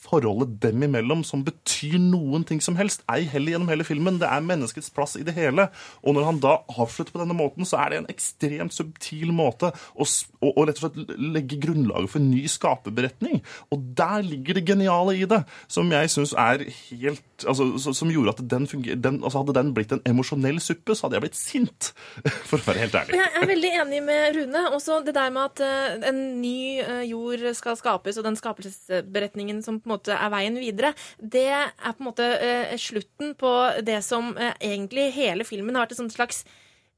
forholdet 0.00 0.58
dem 0.64 0.84
imellom 0.86 1.24
som 1.26 1.44
betyr 1.46 1.98
noen 2.02 2.44
ting 2.48 2.62
som 2.64 2.78
helst. 2.80 3.04
Ei 3.12 3.24
heller 3.30 3.56
gjennom 3.56 3.72
hele 3.72 3.86
filmen. 3.88 4.20
Det 4.20 4.28
er 4.28 4.44
menneskets 4.44 4.92
plass 4.94 5.16
i 5.20 5.24
det 5.26 5.36
hele. 5.36 5.68
Og 6.04 6.16
når 6.16 6.28
han 6.28 6.42
da 6.42 6.56
avslutter 6.76 7.14
på 7.14 7.22
denne 7.22 7.36
måten, 7.36 7.68
så 7.68 7.80
er 7.82 7.92
det 7.92 8.02
en 8.02 8.10
ekstremt 8.12 8.76
subtil 8.76 9.32
måte 9.36 9.72
å, 9.72 10.06
å, 10.06 10.52
å 10.52 10.66
rett 10.68 10.80
og 10.80 10.86
slett 10.86 11.14
legge 11.20 11.60
grunnlaget 11.62 12.12
for 12.12 12.22
en 12.22 12.30
ny 12.32 12.44
skaperberetning. 12.50 13.40
Og 13.74 13.90
der 13.98 14.24
ligger 14.26 14.58
det 14.58 14.66
geniale 14.68 15.16
i 15.18 15.28
det, 15.28 15.42
som 15.70 15.89
jeg 15.92 16.10
syns 16.12 16.32
er 16.38 16.62
helt 16.90 17.44
altså, 17.48 17.66
Som 17.96 18.10
gjorde 18.12 18.34
at 18.36 18.42
den 18.50 18.66
funger, 18.70 18.94
den, 19.00 19.18
altså 19.24 19.42
Hadde 19.42 19.54
den 19.58 19.72
blitt 19.76 19.92
en 19.96 20.02
emosjonell 20.06 20.60
suppe, 20.62 20.94
så 20.94 21.06
hadde 21.06 21.18
jeg 21.18 21.24
blitt 21.26 21.38
sint. 21.40 21.90
For 22.48 22.58
å 22.58 22.66
være 22.68 22.84
helt 22.84 22.96
ærlig. 23.00 23.18
jeg 23.18 23.42
er 23.42 23.50
veldig 23.50 23.72
enig 23.82 24.00
med 24.06 24.38
Rune. 24.38 24.64
Også 24.76 25.00
det 25.06 25.14
der 25.16 25.30
med 25.34 25.42
at 25.48 25.64
eh, 25.66 26.08
en 26.12 26.22
ny 26.40 26.56
eh, 26.84 27.02
jord 27.10 27.44
skal 27.58 27.76
skapes, 27.80 28.18
og 28.20 28.26
den 28.28 28.38
skapelsesberetningen 28.38 29.62
som 29.66 29.80
på 29.80 29.88
en 29.90 29.96
måte 29.96 30.16
er 30.16 30.32
veien 30.32 30.58
videre, 30.60 30.94
det 31.18 31.46
er 31.52 31.70
på 31.92 32.00
en 32.04 32.10
måte 32.12 32.26
eh, 32.38 32.74
slutten 32.80 33.34
på 33.40 33.52
det 33.86 34.00
som 34.06 34.32
egentlig 34.60 35.10
hele 35.16 35.44
filmen 35.48 35.74
har 35.76 35.86
vært 35.88 35.98
et 35.98 36.14
slags 36.14 36.44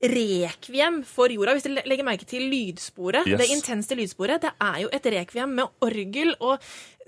rekviem 0.03 1.03
for 1.07 1.31
jorda. 1.31 1.55
Hvis 1.57 1.67
du 1.69 1.75
legger 1.77 2.07
merke 2.07 2.27
til 2.29 2.49
lydsporet, 2.51 3.27
Yes. 3.29 3.39
det 3.39 3.51
intense 3.55 3.95
lydsporet, 3.95 4.43
det 4.43 4.51
er 4.61 4.81
jo 4.83 4.89
et 4.93 5.07
rekviem 5.15 5.55
med 5.55 5.71
orgel 5.81 6.35
og 6.41 6.59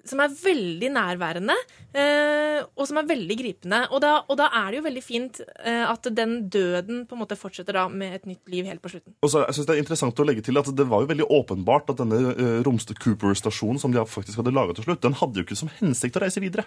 som 0.08 0.20
er 0.20 0.32
veldig 0.36 0.90
nærværende, 0.94 1.56
eh, 1.96 2.60
og 2.76 2.88
som 2.88 3.00
er 3.00 3.08
veldig 3.08 3.36
gripende. 3.40 3.80
Og 3.90 4.02
da, 4.04 4.14
og 4.28 4.38
da 4.40 4.50
er 4.60 4.70
det 4.70 4.80
jo 4.80 4.86
veldig 4.86 5.04
fint 5.04 5.40
eh, 5.42 5.84
at 5.88 6.08
den 6.16 6.36
døden 6.52 7.04
på 7.08 7.16
en 7.16 7.22
måte 7.24 7.38
fortsetter 7.40 7.78
da 7.78 7.86
med 7.88 8.18
et 8.18 8.28
nytt 8.28 8.52
liv 8.52 8.68
helt 8.68 8.82
på 8.84 8.92
slutten. 8.92 9.16
Og 9.24 9.32
så 9.32 9.44
jeg 9.46 9.56
synes 9.56 9.68
Det 9.68 9.76
er 9.76 9.84
interessant 9.84 10.20
å 10.20 10.28
legge 10.28 10.44
til 10.44 10.60
at 10.60 10.70
det 10.76 10.88
var 10.90 11.04
jo 11.04 11.12
veldig 11.12 11.28
åpenbart 11.32 11.92
at 11.94 12.00
denne 12.02 12.20
uh, 12.36 12.58
Romsted 12.66 13.00
Cooper-stasjonen 13.00 13.80
som 13.80 13.94
de 13.94 14.04
faktisk 14.08 14.40
hadde 14.40 14.54
laget 14.54 14.78
til 14.78 14.88
slutt, 14.88 15.02
den 15.04 15.16
hadde 15.18 15.40
jo 15.40 15.46
ikke 15.46 15.58
som 15.58 15.72
hensikt 15.80 16.18
å 16.20 16.24
reise 16.24 16.42
videre. 16.44 16.66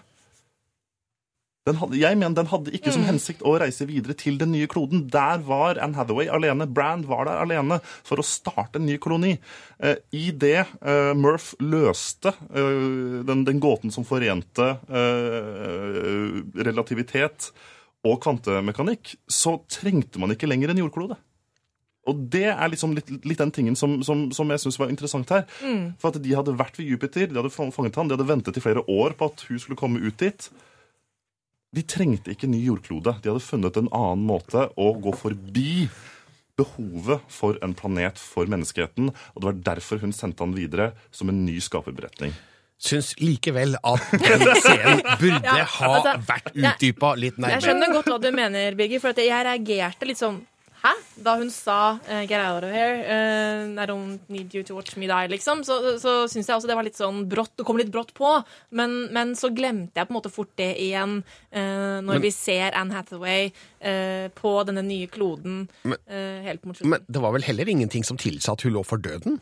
Den 1.68 1.80
hadde, 1.82 2.00
jeg 2.00 2.16
mener 2.16 2.38
den 2.38 2.48
hadde 2.48 2.74
ikke 2.76 2.94
som 2.96 3.04
hensikt 3.08 3.44
å 3.44 3.58
reise 3.60 3.88
videre 3.90 4.16
til 4.18 4.40
den 4.40 4.54
nye 4.56 4.70
kloden. 4.72 5.06
Der 5.12 5.42
var 5.48 5.80
Anne 5.84 6.00
Hathaway 6.00 6.30
alene. 6.32 6.68
Brand 6.68 7.08
var 7.10 7.28
der 7.28 7.42
alene 7.44 7.82
for 8.08 8.22
å 8.22 8.26
starte 8.26 8.80
en 8.80 8.88
ny 8.88 8.96
koloni. 9.04 9.36
Eh, 9.84 10.00
I 10.16 10.30
det 10.32 10.62
eh, 10.64 11.14
Murph 11.18 11.54
løste 11.60 12.32
eh, 12.48 13.24
den, 13.28 13.44
den 13.48 13.60
gåten 13.64 13.92
som 13.92 14.08
forente 14.08 14.70
eh, 14.88 16.38
relativitet 16.68 17.52
og 18.08 18.22
kvantemekanikk, 18.24 19.18
så 19.28 19.58
trengte 19.68 20.22
man 20.22 20.32
ikke 20.32 20.48
lenger 20.48 20.72
en 20.72 20.86
jordklode. 20.86 21.18
Og 22.08 22.22
det 22.32 22.46
er 22.54 22.72
liksom 22.72 22.94
litt, 22.96 23.10
litt 23.28 23.42
den 23.42 23.52
tingen 23.52 23.76
som, 23.76 23.98
som, 24.08 24.30
som 24.32 24.54
jeg 24.54 24.64
syns 24.64 24.80
var 24.80 24.92
interessant 24.94 25.32
her. 25.34 25.44
Mm. 25.60 25.98
For 26.00 26.14
at 26.14 26.22
de 26.24 26.36
hadde 26.38 26.56
vært 26.56 26.80
ved 26.80 26.88
Jupiter, 26.94 27.28
de 27.28 27.42
hadde 27.42 27.52
fanget 27.52 28.00
han, 28.00 28.08
de 28.08 28.16
hadde 28.16 28.30
ventet 28.30 28.60
i 28.60 28.64
flere 28.64 28.86
år 28.88 29.18
på 29.20 29.28
at 29.28 29.44
hun 29.50 29.60
skulle 29.60 29.80
komme 29.80 30.00
ut 30.00 30.16
dit. 30.24 30.48
De 31.76 31.84
trengte 31.84 32.32
ikke 32.34 32.48
ny 32.50 32.62
jordklode. 32.64 33.18
De 33.22 33.30
hadde 33.32 33.44
funnet 33.44 33.78
en 33.82 33.90
annen 33.92 34.24
måte 34.28 34.68
å 34.80 34.92
gå 35.04 35.12
forbi 35.20 35.88
behovet 36.58 37.22
for 37.30 37.58
en 37.62 37.76
planet 37.78 38.18
for 38.18 38.50
menneskeheten, 38.50 39.12
og 39.12 39.42
det 39.44 39.46
var 39.52 39.58
derfor 39.76 40.00
hun 40.02 40.14
sendte 40.16 40.42
han 40.46 40.56
videre 40.58 40.92
som 41.14 41.30
en 41.30 41.44
ny 41.46 41.60
skaperberetning. 41.62 42.32
Syns 42.82 43.12
likevel 43.22 43.76
at 43.86 44.04
den 44.22 44.44
scenen 44.64 45.02
burde 45.22 45.42
Ja, 45.46 45.66
ha 45.66 45.92
altså, 45.98 46.16
vært 46.30 46.50
jeg- 46.54 46.74
utdypa 46.76 47.12
litt 47.18 47.38
Jeg 47.42 47.64
skjønner 47.66 47.94
godt 47.94 48.10
hva 48.14 48.18
du 48.22 48.30
mener, 48.34 48.76
Birgit, 48.78 49.02
for 49.02 49.14
at 49.14 49.22
jeg 49.22 49.46
reagerte 49.50 50.06
litt 50.10 50.22
sånn 50.22 50.40
Hæ? 50.84 50.92
Da 51.26 51.34
hun 51.40 51.50
sa 51.50 51.98
uh, 51.98 52.24
'get 52.30 52.38
out 52.40 52.64
of 52.64 52.70
here', 52.70 53.00
uh, 53.02 53.82
'I 53.82 53.86
don't 53.90 54.20
need 54.30 54.54
you 54.54 54.62
to 54.64 54.76
watch 54.76 54.96
me 54.98 55.08
die', 55.08 55.28
liksom, 55.32 55.64
så, 55.66 55.98
så 56.00 56.28
syns 56.30 56.48
jeg 56.48 56.56
også 56.56 56.68
det 56.70 56.76
var 56.78 56.86
litt 56.86 57.00
sånn 57.00 57.24
brått. 57.28 57.56
Det 57.58 57.66
kom 57.66 57.78
litt 57.78 57.90
brått 57.92 58.14
på. 58.14 58.30
Men, 58.72 59.12
men 59.12 59.34
så 59.36 59.50
glemte 59.50 59.98
jeg 59.98 60.08
på 60.08 60.14
en 60.14 60.20
måte 60.20 60.32
fort 60.34 60.54
det 60.56 60.70
igjen 60.78 61.24
uh, 61.24 61.98
når 62.06 62.14
Men- 62.14 62.22
vi 62.22 62.32
ser 62.32 62.78
Anne 62.78 62.94
Hathaway 62.94 63.50
eh, 63.82 64.28
på 64.38 64.52
denne 64.68 64.84
nye 64.86 65.08
kloden 65.08 65.68
Men- 65.84 65.98
eh, 66.08 66.44
helt 66.46 66.66
mot 66.66 66.76
slutten. 66.78 66.90
Men 66.94 67.06
det 67.10 67.22
var 67.22 67.32
vel 67.34 67.42
heller 67.50 67.66
ingenting 67.70 68.04
som 68.06 68.18
tilsa 68.18 68.54
at 68.54 68.62
hun 68.62 68.74
lå 68.74 68.84
for 68.86 68.98
døden? 68.98 69.40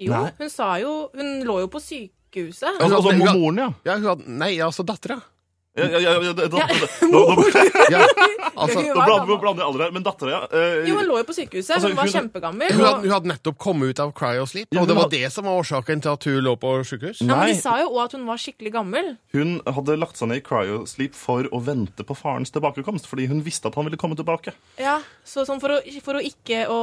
Jo, 0.00 0.12
Nei. 0.12 0.30
hun 0.38 0.50
sa 0.50 0.76
jo 0.80 1.10
Hun 1.14 1.42
lå 1.44 1.60
jo 1.60 1.68
på 1.68 1.78
sykehuset. 1.80 2.80
Altså, 2.80 2.96
Altså, 2.96 3.12
moren, 3.36 3.58
ja. 3.60 3.68
ja 3.84 3.98
hun 3.98 4.08
hadde, 4.08 4.26
nei, 4.40 4.56
altså 4.58 4.82
dattera. 4.88 5.20
Ja, 5.74 5.86
ja, 5.88 5.98
ja, 6.04 6.10
ja, 6.20 6.32
da, 6.36 6.46
da, 6.52 6.58
Ja, 6.58 6.66
da, 6.68 7.06
nå- 7.08 7.20
Ja, 7.94 8.00
altså, 8.60 8.82
Nå 8.84 8.92
blander 8.92 9.26
vi 9.30 9.36
blander 9.40 9.62
jeg 9.62 9.68
aldri 9.70 9.84
her, 9.86 9.92
men 9.96 10.04
dattera, 10.04 10.32
ja. 10.34 10.40
eh, 10.52 10.82
Jo, 10.90 10.98
hun 10.98 11.06
lå 11.08 11.16
jo 11.22 11.24
på 11.30 11.36
sykehuset. 11.36 11.70
Altså, 11.78 11.88
Hun 11.88 11.96
var 11.96 12.08
hun- 12.10 12.12
kjempegammel. 12.12 12.72
Hun 12.76 12.84
hadde, 12.84 12.98
hun 13.06 13.14
hadde 13.14 13.30
nettopp 13.30 13.56
kommet 13.64 13.88
ut 13.94 14.02
av 14.04 14.12
cryosleep, 14.18 14.68
Ja, 14.76 14.82
og 14.82 14.90
det 14.90 14.96
var 14.98 15.06
hadde... 15.06 15.22
det 15.22 15.30
som 15.32 15.48
var 15.48 15.56
årsaken 15.62 16.02
til 16.04 16.12
at 16.12 16.26
hun 16.28 16.36
lå 16.44 16.52
på 16.60 16.72
sykehus? 16.90 17.22
Ja, 17.24 17.38
men 17.40 17.54
De 17.54 17.56
sa 17.62 17.78
jo 17.80 17.86
òg 17.94 18.02
at 18.04 18.16
hun 18.18 18.26
var 18.28 18.42
skikkelig 18.44 18.72
gammel. 18.74 19.08
Hun 19.32 19.54
hadde 19.78 19.96
lagt 20.02 20.20
seg 20.20 20.28
ned 20.28 20.42
i 20.42 20.44
cryosleep 20.50 21.16
for 21.16 21.48
å 21.48 21.62
vente 21.64 22.04
på 22.04 22.18
farens 22.20 22.52
tilbakekomst, 22.52 23.08
fordi 23.08 23.30
hun 23.32 23.40
visste 23.46 23.72
at 23.72 23.78
han 23.80 23.88
ville 23.88 23.96
komme 24.00 24.18
tilbake. 24.20 24.52
Ja, 24.76 24.98
så 25.24 25.46
sånn 25.48 25.62
for 25.64 25.78
å, 25.78 25.80
for 26.04 26.20
å 26.20 26.22
ikke 26.28 26.66
å 26.68 26.82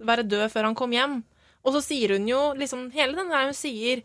være 0.00 0.24
død 0.24 0.48
før 0.56 0.70
han 0.70 0.78
kom 0.80 0.96
hjem. 0.96 1.20
Og 1.60 1.76
så 1.76 1.84
sier 1.84 2.16
hun 2.16 2.24
jo 2.24 2.40
liksom 2.56 2.86
Hele 2.96 3.12
den 3.20 3.28
der 3.28 3.50
hun 3.50 3.52
sier 3.52 4.00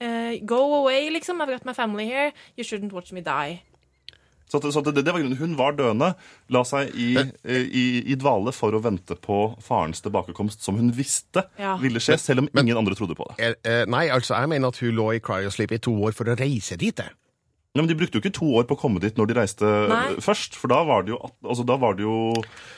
eh, 0.00 0.38
Go 0.44 0.74
away, 0.82 1.10
liksom. 1.10 1.40
I've 1.40 1.50
got 1.52 1.64
my 1.64 1.72
family 1.74 2.06
here. 2.06 2.32
You 2.56 2.64
shouldn't 2.64 2.92
watch 2.92 3.12
me 3.12 3.20
die. 3.20 3.62
Så, 4.48 4.58
at, 4.60 4.72
så 4.72 4.78
at 4.78 4.84
det, 4.94 5.02
det 5.04 5.10
var 5.12 5.18
grunnen. 5.20 5.36
Hun 5.40 5.56
var 5.58 5.72
døende, 5.74 6.12
la 6.54 6.60
seg 6.62 6.92
i, 6.94 7.16
i, 7.50 7.84
i 8.12 8.14
dvale 8.14 8.52
for 8.54 8.76
å 8.76 8.80
vente 8.84 9.16
på 9.18 9.38
farens 9.64 9.98
tilbakekomst, 10.04 10.62
som 10.62 10.78
hun 10.78 10.92
visste 10.94 11.42
Ja. 11.58 11.72
ville 11.82 11.98
skje, 11.98 12.14
selv 12.22 12.44
om 12.44 12.48
ingen 12.62 12.78
andre 12.78 12.94
trodde 12.94 13.16
på 13.18 13.26
det. 13.32 13.40
Er, 13.42 13.56
er, 13.66 13.86
nei, 13.90 14.04
altså 14.14 14.36
jeg 14.38 14.52
mener 14.54 14.70
at 14.70 14.78
hun 14.78 14.94
lå 14.94 15.08
i 15.16 15.18
cryosleep 15.18 15.72
i 15.74 15.80
to 15.82 15.96
år 16.06 16.14
for 16.14 16.30
å 16.30 16.36
reise 16.38 16.78
dit. 16.78 16.94
jeg. 16.94 17.10
Ja, 17.76 17.82
men 17.84 17.90
De 17.90 17.96
brukte 17.98 18.18
jo 18.18 18.24
ikke 18.24 18.34
to 18.36 18.48
år 18.58 18.66
på 18.68 18.76
å 18.76 18.80
komme 18.80 19.00
dit 19.02 19.16
når 19.18 19.30
de 19.30 19.36
reiste 19.36 19.68
Nei. 19.90 20.16
først, 20.24 20.56
for 20.56 20.72
da 20.72 20.80
var, 20.88 21.04
det 21.06 21.12
jo, 21.14 21.18
altså, 21.44 21.64
da 21.68 21.76
var 21.80 21.96
det 21.98 22.06
jo 22.06 22.16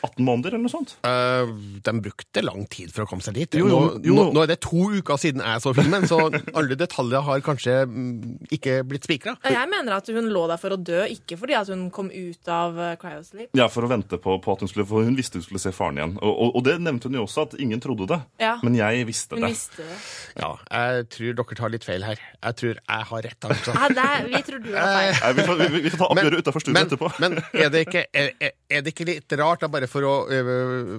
18 0.02 0.24
måneder 0.26 0.56
eller 0.56 0.64
noe 0.66 0.72
sånt. 0.72 0.96
Uh, 1.06 1.52
de 1.86 1.94
brukte 2.02 2.42
lang 2.44 2.66
tid 2.70 2.90
for 2.94 3.04
å 3.04 3.08
komme 3.10 3.24
seg 3.24 3.38
dit. 3.38 3.58
Jo, 3.60 3.68
jo, 3.70 3.78
nå, 3.78 4.00
jo. 4.04 4.16
Nå, 4.18 4.26
nå 4.34 4.44
er 4.44 4.52
det 4.52 4.58
to 4.66 4.88
uker 4.98 5.20
siden 5.20 5.42
jeg 5.44 5.62
så 5.64 5.72
filmen, 5.76 6.06
så 6.10 6.20
alle 6.58 6.78
detaljer 6.78 7.24
har 7.28 7.44
kanskje 7.46 7.78
mm, 7.88 8.50
ikke 8.58 8.80
blitt 8.88 9.06
spikra. 9.08 9.36
Jeg 9.46 9.70
mener 9.70 9.98
at 9.98 10.10
hun 10.12 10.30
lå 10.32 10.44
der 10.50 10.60
for 10.60 10.74
å 10.74 10.80
dø, 10.80 11.04
ikke 11.14 11.38
fordi 11.40 11.56
at 11.58 11.70
hun 11.72 11.88
kom 11.94 12.10
ut 12.12 12.50
av 12.52 12.78
eh, 12.78 12.94
cryosleep. 13.00 13.52
Ja, 13.58 13.68
For 13.72 13.86
å 13.86 13.90
vente 13.90 14.18
på, 14.20 14.38
på 14.42 14.54
at 14.54 14.62
hun 14.64 14.70
skulle 14.70 14.86
For 14.88 15.06
hun 15.06 15.16
visste 15.18 15.38
hun 15.38 15.44
skulle 15.46 15.60
se 15.62 15.70
faren 15.74 15.98
igjen. 16.00 16.14
Og, 16.18 16.32
og, 16.32 16.56
og 16.58 16.64
det 16.66 16.78
nevnte 16.82 17.10
hun 17.10 17.18
jo 17.20 17.24
også, 17.26 17.46
at 17.48 17.56
ingen 17.62 17.80
trodde 17.82 18.08
det. 18.10 18.18
Ja. 18.42 18.56
Men 18.64 18.76
jeg 18.78 19.06
visste 19.08 19.36
Hun 19.36 19.44
det. 19.46 19.52
visste 19.54 19.84
det. 19.86 19.98
Ja, 20.40 20.50
jeg 20.72 21.08
tror 21.14 21.36
dere 21.40 21.58
tar 21.60 21.72
litt 21.74 21.86
feil 21.86 22.06
her. 22.06 22.22
Jeg 22.38 22.58
tror 22.60 22.74
jeg 22.78 23.06
har 23.12 23.24
rett, 23.28 23.48
altså. 23.50 23.74
Ja, 23.76 23.88
det 23.94 24.04
er, 24.08 24.26
vi 24.32 24.42
tror 24.48 24.62
du 24.64 24.70
har. 24.74 24.87
Nei, 24.94 25.32
vi, 25.38 25.44
får, 25.48 25.60
vi, 25.62 25.82
vi 25.86 25.92
får 25.94 26.00
ta 26.02 26.08
oppgjøret 26.14 26.40
utenfor 26.44 26.64
studio 26.64 26.82
etterpå. 26.84 27.10
men 27.22 27.36
er, 27.42 27.68
det 27.74 27.84
ikke, 27.86 28.06
er, 28.12 28.32
er- 28.48 28.82
det 28.86 28.94
ikke 28.94 29.08
litt 29.08 29.36
rart, 29.40 29.60
da, 29.64 29.70
bare 29.72 29.88
for 29.90 30.06
å 30.08 30.14
øh, 30.32 30.96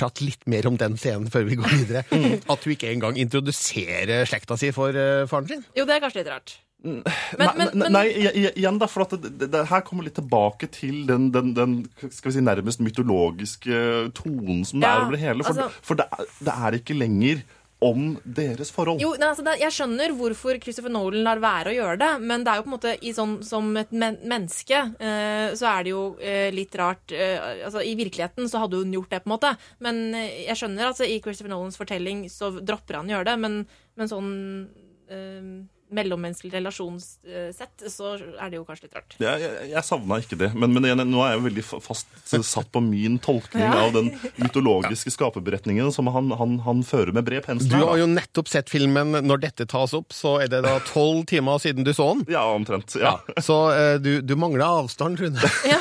prate 0.00 0.24
litt 0.24 0.46
mer 0.48 0.66
om 0.70 0.76
den 0.80 0.96
scenen 1.00 1.28
før 1.32 1.44
vi 1.50 1.58
går 1.60 1.74
videre, 1.82 2.04
Mm. 2.10 2.40
at 2.48 2.64
hun 2.64 2.72
ikke 2.74 2.90
engang 2.94 3.18
introduserer 3.20 4.24
slekta 4.28 4.56
si 4.60 4.70
for 4.72 4.96
øh, 4.96 5.26
faren 5.28 5.48
sin? 5.50 5.64
Jo, 5.76 5.84
det 5.88 5.96
er 5.98 6.04
kanskje 6.06 6.22
litt 6.22 6.32
rart. 6.32 6.56
Men, 6.80 7.02
nei, 7.36 7.48
men, 7.58 7.68
men, 7.76 7.92
nei, 7.92 8.06
igjen 8.56 8.78
da, 8.80 8.86
for 8.88 9.04
at 9.04 9.10
det, 9.20 9.34
det, 9.36 9.50
det 9.52 9.66
her 9.68 9.82
kommer 9.84 10.06
litt 10.06 10.14
tilbake 10.16 10.64
til 10.72 11.02
den, 11.10 11.26
den, 11.34 11.50
den 11.52 11.74
skal 12.08 12.30
vi 12.30 12.38
si, 12.38 12.44
nærmest 12.46 12.80
mytologiske 12.80 13.82
tonen 14.16 14.62
som 14.64 14.80
det 14.80 14.88
Ja, 14.88 14.94
er 14.96 15.02
over 15.04 15.12
det 15.18 15.20
hele. 15.26 15.44
For, 15.44 15.60
altså- 15.60 15.84
for 15.90 16.00
det, 16.00 16.06
er, 16.08 16.30
det 16.48 16.54
er 16.56 16.78
ikke 16.80 16.96
lenger 16.96 17.42
om 17.80 18.12
deres 18.24 18.70
forhold. 18.74 19.00
Jo, 19.00 19.14
altså 19.16 19.44
Jeg 19.58 19.72
skjønner 19.72 20.12
hvorfor 20.16 20.58
Christopher 20.62 20.92
Nolan 20.92 21.24
lar 21.24 21.40
være 21.42 21.72
å 21.72 21.76
gjøre 21.76 21.98
det, 22.02 22.10
men 22.28 22.44
det 22.44 22.52
er 22.52 22.60
jo 22.60 22.66
på 22.66 22.70
en 22.70 22.76
måte 22.76 22.94
sånn, 23.16 23.34
som 23.46 23.70
et 23.80 23.92
men 23.96 24.20
menneske 24.28 24.82
eh, 25.00 25.56
så 25.56 25.70
er 25.72 25.86
det 25.86 25.94
jo 25.94 26.04
eh, 26.20 26.50
litt 26.54 26.76
rart 26.78 27.14
eh, 27.16 27.64
altså 27.66 27.82
I 27.86 27.96
virkeligheten 27.98 28.48
så 28.50 28.64
hadde 28.64 28.82
hun 28.82 28.94
gjort 28.94 29.14
det, 29.14 29.22
på 29.24 29.30
en 29.30 29.36
måte, 29.36 29.54
men 29.84 30.02
eh, 30.14 30.44
jeg 30.50 30.60
skjønner 30.60 30.90
altså 30.90 31.08
i 31.08 31.20
Christopher 31.24 31.54
Nolans 31.54 31.80
fortelling 31.80 32.26
så 32.32 32.52
dropper 32.60 33.00
han 33.00 33.10
å 33.10 33.16
gjøre 33.16 33.30
det, 33.32 33.36
men, 33.46 33.60
men 33.96 34.12
sånn 34.12 34.32
eh, 35.08 35.52
mellommenneskelig 35.94 36.52
relasjonssett 36.58 37.84
så 37.90 38.12
er 38.18 38.50
det 38.52 38.58
jo 38.60 38.64
kanskje 38.68 38.86
litt 38.88 38.96
rart. 38.98 39.16
Jeg, 39.20 39.42
jeg, 39.42 39.70
jeg 39.72 39.84
savna 39.86 40.18
ikke 40.22 40.38
det, 40.40 40.50
men, 40.54 40.72
men 40.74 40.86
igjen, 40.88 41.02
nå 41.10 41.22
er 41.24 41.34
jeg 41.34 41.44
veldig 41.48 41.64
fast 41.84 42.08
satt 42.50 42.70
på 42.74 42.82
min 42.84 43.18
tolkning 43.22 43.64
Ja. 43.66 43.86
av 43.86 43.94
den 43.96 44.12
mytologiske 44.42 45.12
skaperberetningen 45.14 45.90
som 45.94 46.08
han, 46.14 46.30
han, 46.38 46.58
han 46.66 46.82
fører 46.86 47.12
med 47.16 47.26
bred 47.26 47.44
pensel. 47.46 47.70
Du 47.72 47.84
har 47.84 47.98
jo 48.00 48.06
nettopp 48.10 48.48
sett 48.50 48.70
filmen. 48.72 49.12
Når 49.26 49.42
dette 49.42 49.66
tas 49.70 49.94
opp, 49.96 50.14
så 50.16 50.36
er 50.44 50.50
det 50.52 50.62
da 50.66 50.76
tolv 50.88 51.24
timer 51.30 51.60
siden 51.62 51.84
du 51.86 51.92
så 51.96 52.10
den. 52.14 52.24
Ja, 52.32 52.44
omtrent. 52.54 52.94
Ja. 53.00 53.16
Så 53.42 53.56
uh, 53.74 53.96
du, 54.02 54.20
du 54.22 54.34
mangler 54.38 54.66
avstand, 54.66 55.20
Rune. 55.20 55.50
ja, 55.72 55.80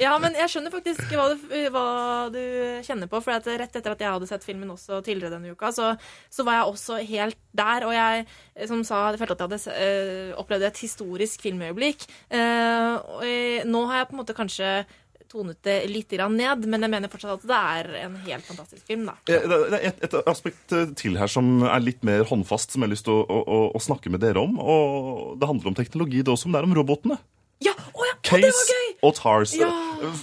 ja, 0.00 0.14
men 0.22 0.36
jeg 0.38 0.50
skjønner 0.52 0.72
faktisk 0.74 1.12
hva 1.14 1.28
du, 1.34 1.46
hva 1.74 1.86
du 2.32 2.40
kjenner 2.86 3.10
på. 3.10 3.20
For 3.24 3.36
at 3.36 3.48
rett 3.50 3.76
etter 3.76 3.94
at 3.94 4.02
jeg 4.02 4.14
hadde 4.16 4.28
sett 4.30 4.46
filmen 4.46 4.70
også 4.72 5.00
tidligere 5.06 5.36
denne 5.36 5.52
uka, 5.54 5.72
så, 5.74 5.92
så 6.32 6.46
var 6.46 6.60
jeg 6.60 6.74
også 6.74 7.00
helt 7.10 7.38
der. 7.56 7.86
Og 7.88 7.94
jeg, 7.94 8.26
som 8.70 8.82
sa, 8.86 9.08
jeg 9.10 9.20
følte 9.20 9.34
at 9.36 9.40
jeg 9.42 9.48
hadde 9.48 9.49
eh, 9.58 10.32
opplevd 10.38 10.68
et 10.70 10.82
historisk 10.84 11.42
filmøyeblikk. 11.46 12.06
Eh, 12.30 13.62
nå 13.66 13.84
har 13.90 14.02
jeg 14.02 14.10
på 14.10 14.16
en 14.16 14.22
måte 14.22 14.36
kanskje 14.36 14.72
tonet 15.30 15.60
det 15.62 15.76
litt 15.90 16.10
ned, 16.10 16.66
men 16.66 16.82
jeg 16.82 16.90
mener 16.90 17.10
fortsatt 17.10 17.38
at 17.38 17.46
det 17.46 17.58
er 17.58 17.90
en 18.04 18.16
helt 18.24 18.46
fantastisk 18.46 18.86
film. 18.86 19.06
da. 19.06 19.14
Eh, 19.30 19.46
Det 19.46 19.78
er 19.78 19.88
et, 19.92 20.04
et 20.04 20.16
aspekt 20.26 20.74
til 20.98 21.18
her 21.18 21.30
som 21.30 21.62
er 21.62 21.80
litt 21.80 22.02
mer 22.02 22.24
håndfast, 22.26 22.72
som 22.72 22.82
jeg 22.82 22.90
har 22.90 22.94
lyst 22.96 23.06
til 23.06 23.20
å, 23.20 23.42
å, 23.42 23.60
å, 23.74 23.82
snakke 23.82 24.10
med 24.10 24.20
dere 24.24 24.42
om. 24.42 24.58
Og 24.58 25.38
det 25.40 25.50
handler 25.50 25.70
om 25.70 25.78
teknologi, 25.78 26.22
det 26.22 26.34
også, 26.34 26.48
men 26.48 26.58
det 26.58 26.62
er 26.62 26.70
om 26.70 26.78
robotene. 26.80 27.20
Ja, 27.60 27.74
oh 27.92 28.06
ja, 28.08 28.16
Case 28.24 28.40
det 28.46 28.54
var 28.56 28.72
gøy! 28.72 28.90
og 29.04 29.14
Tars. 29.16 29.54
Ja. 29.54 29.70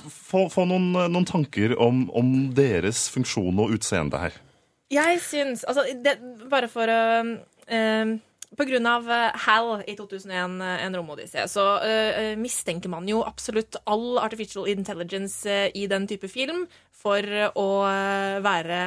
Få, 0.10 0.48
få 0.50 0.66
noen, 0.70 0.90
noen 1.14 1.28
tanker 1.30 1.78
om, 1.80 2.08
om 2.18 2.34
deres 2.58 3.08
funksjon 3.14 3.62
og 3.62 3.76
utseende 3.78 4.20
her. 4.22 4.40
Jeg 4.88 5.20
syns 5.20 5.66
Altså, 5.68 5.84
det, 6.00 6.16
bare 6.48 6.70
for 6.72 6.88
å 6.88 7.02
uh, 7.28 8.14
på 8.16 8.37
grunn 8.66 8.88
av 8.90 9.06
eh, 9.12 9.36
HAL 9.46 9.84
i 9.86 9.94
2001, 10.00 10.58
eh, 10.66 10.86
en 10.88 10.98
romodyssé, 10.98 11.44
så 11.52 11.66
uh, 11.84 12.34
mistenker 12.42 12.90
man 12.90 13.06
jo 13.10 13.22
absolutt 13.22 13.78
all 13.86 14.18
artificial 14.18 14.66
intelligence 14.72 15.46
eh, 15.46 15.70
i 15.78 15.86
den 15.92 16.08
type 16.10 16.30
film 16.32 16.66
for 16.98 17.22
å 17.60 17.68
eh, 17.88 18.38
være 18.44 18.78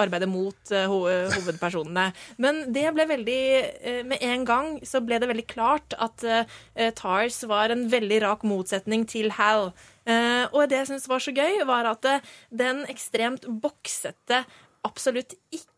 arbeide 0.00 0.28
mot 0.30 0.72
eh, 0.72 0.86
ho 0.88 1.02
hovedpersonene. 1.34 2.06
Men 2.42 2.62
det 2.74 2.86
ble 2.96 3.06
veldig 3.10 3.42
eh, 3.60 4.00
Med 4.08 4.24
en 4.24 4.46
gang 4.48 4.72
så 4.86 5.02
ble 5.04 5.20
det 5.20 5.28
veldig 5.30 5.46
klart 5.50 5.96
at 6.00 6.24
eh, 6.24 6.90
TARS 6.96 7.42
var 7.50 7.74
en 7.74 7.86
veldig 7.92 8.22
rak 8.24 8.46
motsetning 8.48 9.06
til 9.10 9.34
HAL. 9.36 9.70
Eh, 10.08 10.44
og 10.52 10.68
det 10.70 10.82
jeg 10.82 10.92
syns 10.94 11.08
var 11.10 11.22
så 11.22 11.34
gøy, 11.36 11.60
var 11.68 11.90
at 11.92 12.08
eh, 12.08 12.34
den 12.54 12.84
ekstremt 12.90 13.48
boksete, 13.62 14.44
absolutt 14.86 15.36
ikke 15.50 15.75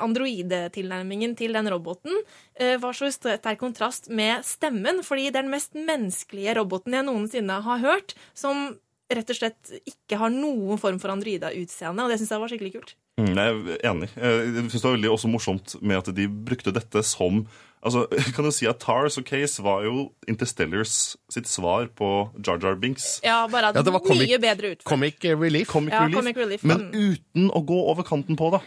androidetilnærmingen 0.00 1.34
til 1.38 1.52
den 1.56 1.68
roboten 1.72 2.14
eh, 2.58 2.76
var 2.80 2.96
så 2.96 3.10
sterk 3.12 3.58
kontrast 3.60 4.08
med 4.10 4.44
stemmen, 4.46 5.02
fordi 5.06 5.28
det 5.30 5.36
er 5.40 5.46
den 5.46 5.52
mest 5.54 5.74
menneskelige 5.76 6.56
roboten 6.58 6.96
jeg 6.96 7.06
noensinne 7.08 7.60
har 7.64 7.82
hørt, 7.84 8.14
som 8.34 8.76
rett 9.08 9.30
og 9.32 9.38
slett 9.38 9.70
ikke 9.88 10.18
har 10.20 10.28
noen 10.34 10.76
form 10.80 10.98
for 11.00 11.08
androida-utseende, 11.14 12.04
og 12.04 12.10
det 12.12 12.18
syns 12.20 12.34
jeg 12.34 12.42
var 12.42 12.50
skikkelig 12.52 12.74
kult. 12.74 12.90
Mm, 13.18 13.30
jeg 13.32 13.54
er 13.78 13.86
enig. 13.88 14.08
Jeg 14.14 14.50
synes 14.68 14.74
det 14.76 14.84
var 14.84 14.98
veldig 14.98 15.12
også 15.14 15.30
morsomt 15.32 15.72
med 15.80 15.96
at 16.02 16.10
de 16.14 16.26
brukte 16.28 16.74
dette 16.76 17.00
som 17.08 17.40
altså, 17.80 18.04
kan 18.36 18.44
du 18.46 18.52
si 18.54 18.68
at 18.68 18.78
Tars 18.84 19.16
og 19.18 19.24
Case 19.26 19.64
var 19.64 19.86
jo 19.88 20.10
Interstellars 20.30 21.16
sitt 21.32 21.48
svar 21.50 21.88
på 21.98 22.10
Jar 22.44 22.60
Jar 22.62 22.76
Binks. 22.78 23.16
Ja, 23.24 23.40
bare 23.50 23.72
at 23.72 23.80
Ja, 23.80 23.86
det 23.88 23.96
var 23.96 24.04
comic- 24.04 24.28
mye 24.28 24.38
bedre 24.44 24.74
utført. 24.76 24.84
Comic 24.92 25.24
relief. 25.24 25.72
Comic 25.72 25.96
Ja, 25.96 26.04
relief, 26.04 26.20
comic 26.20 26.36
relief. 26.44 26.68
Men 26.68 26.90
uten 26.92 27.48
å 27.50 27.64
gå 27.66 27.80
over 27.90 28.06
kanten 28.06 28.36
på 28.38 28.52
det. 28.54 28.60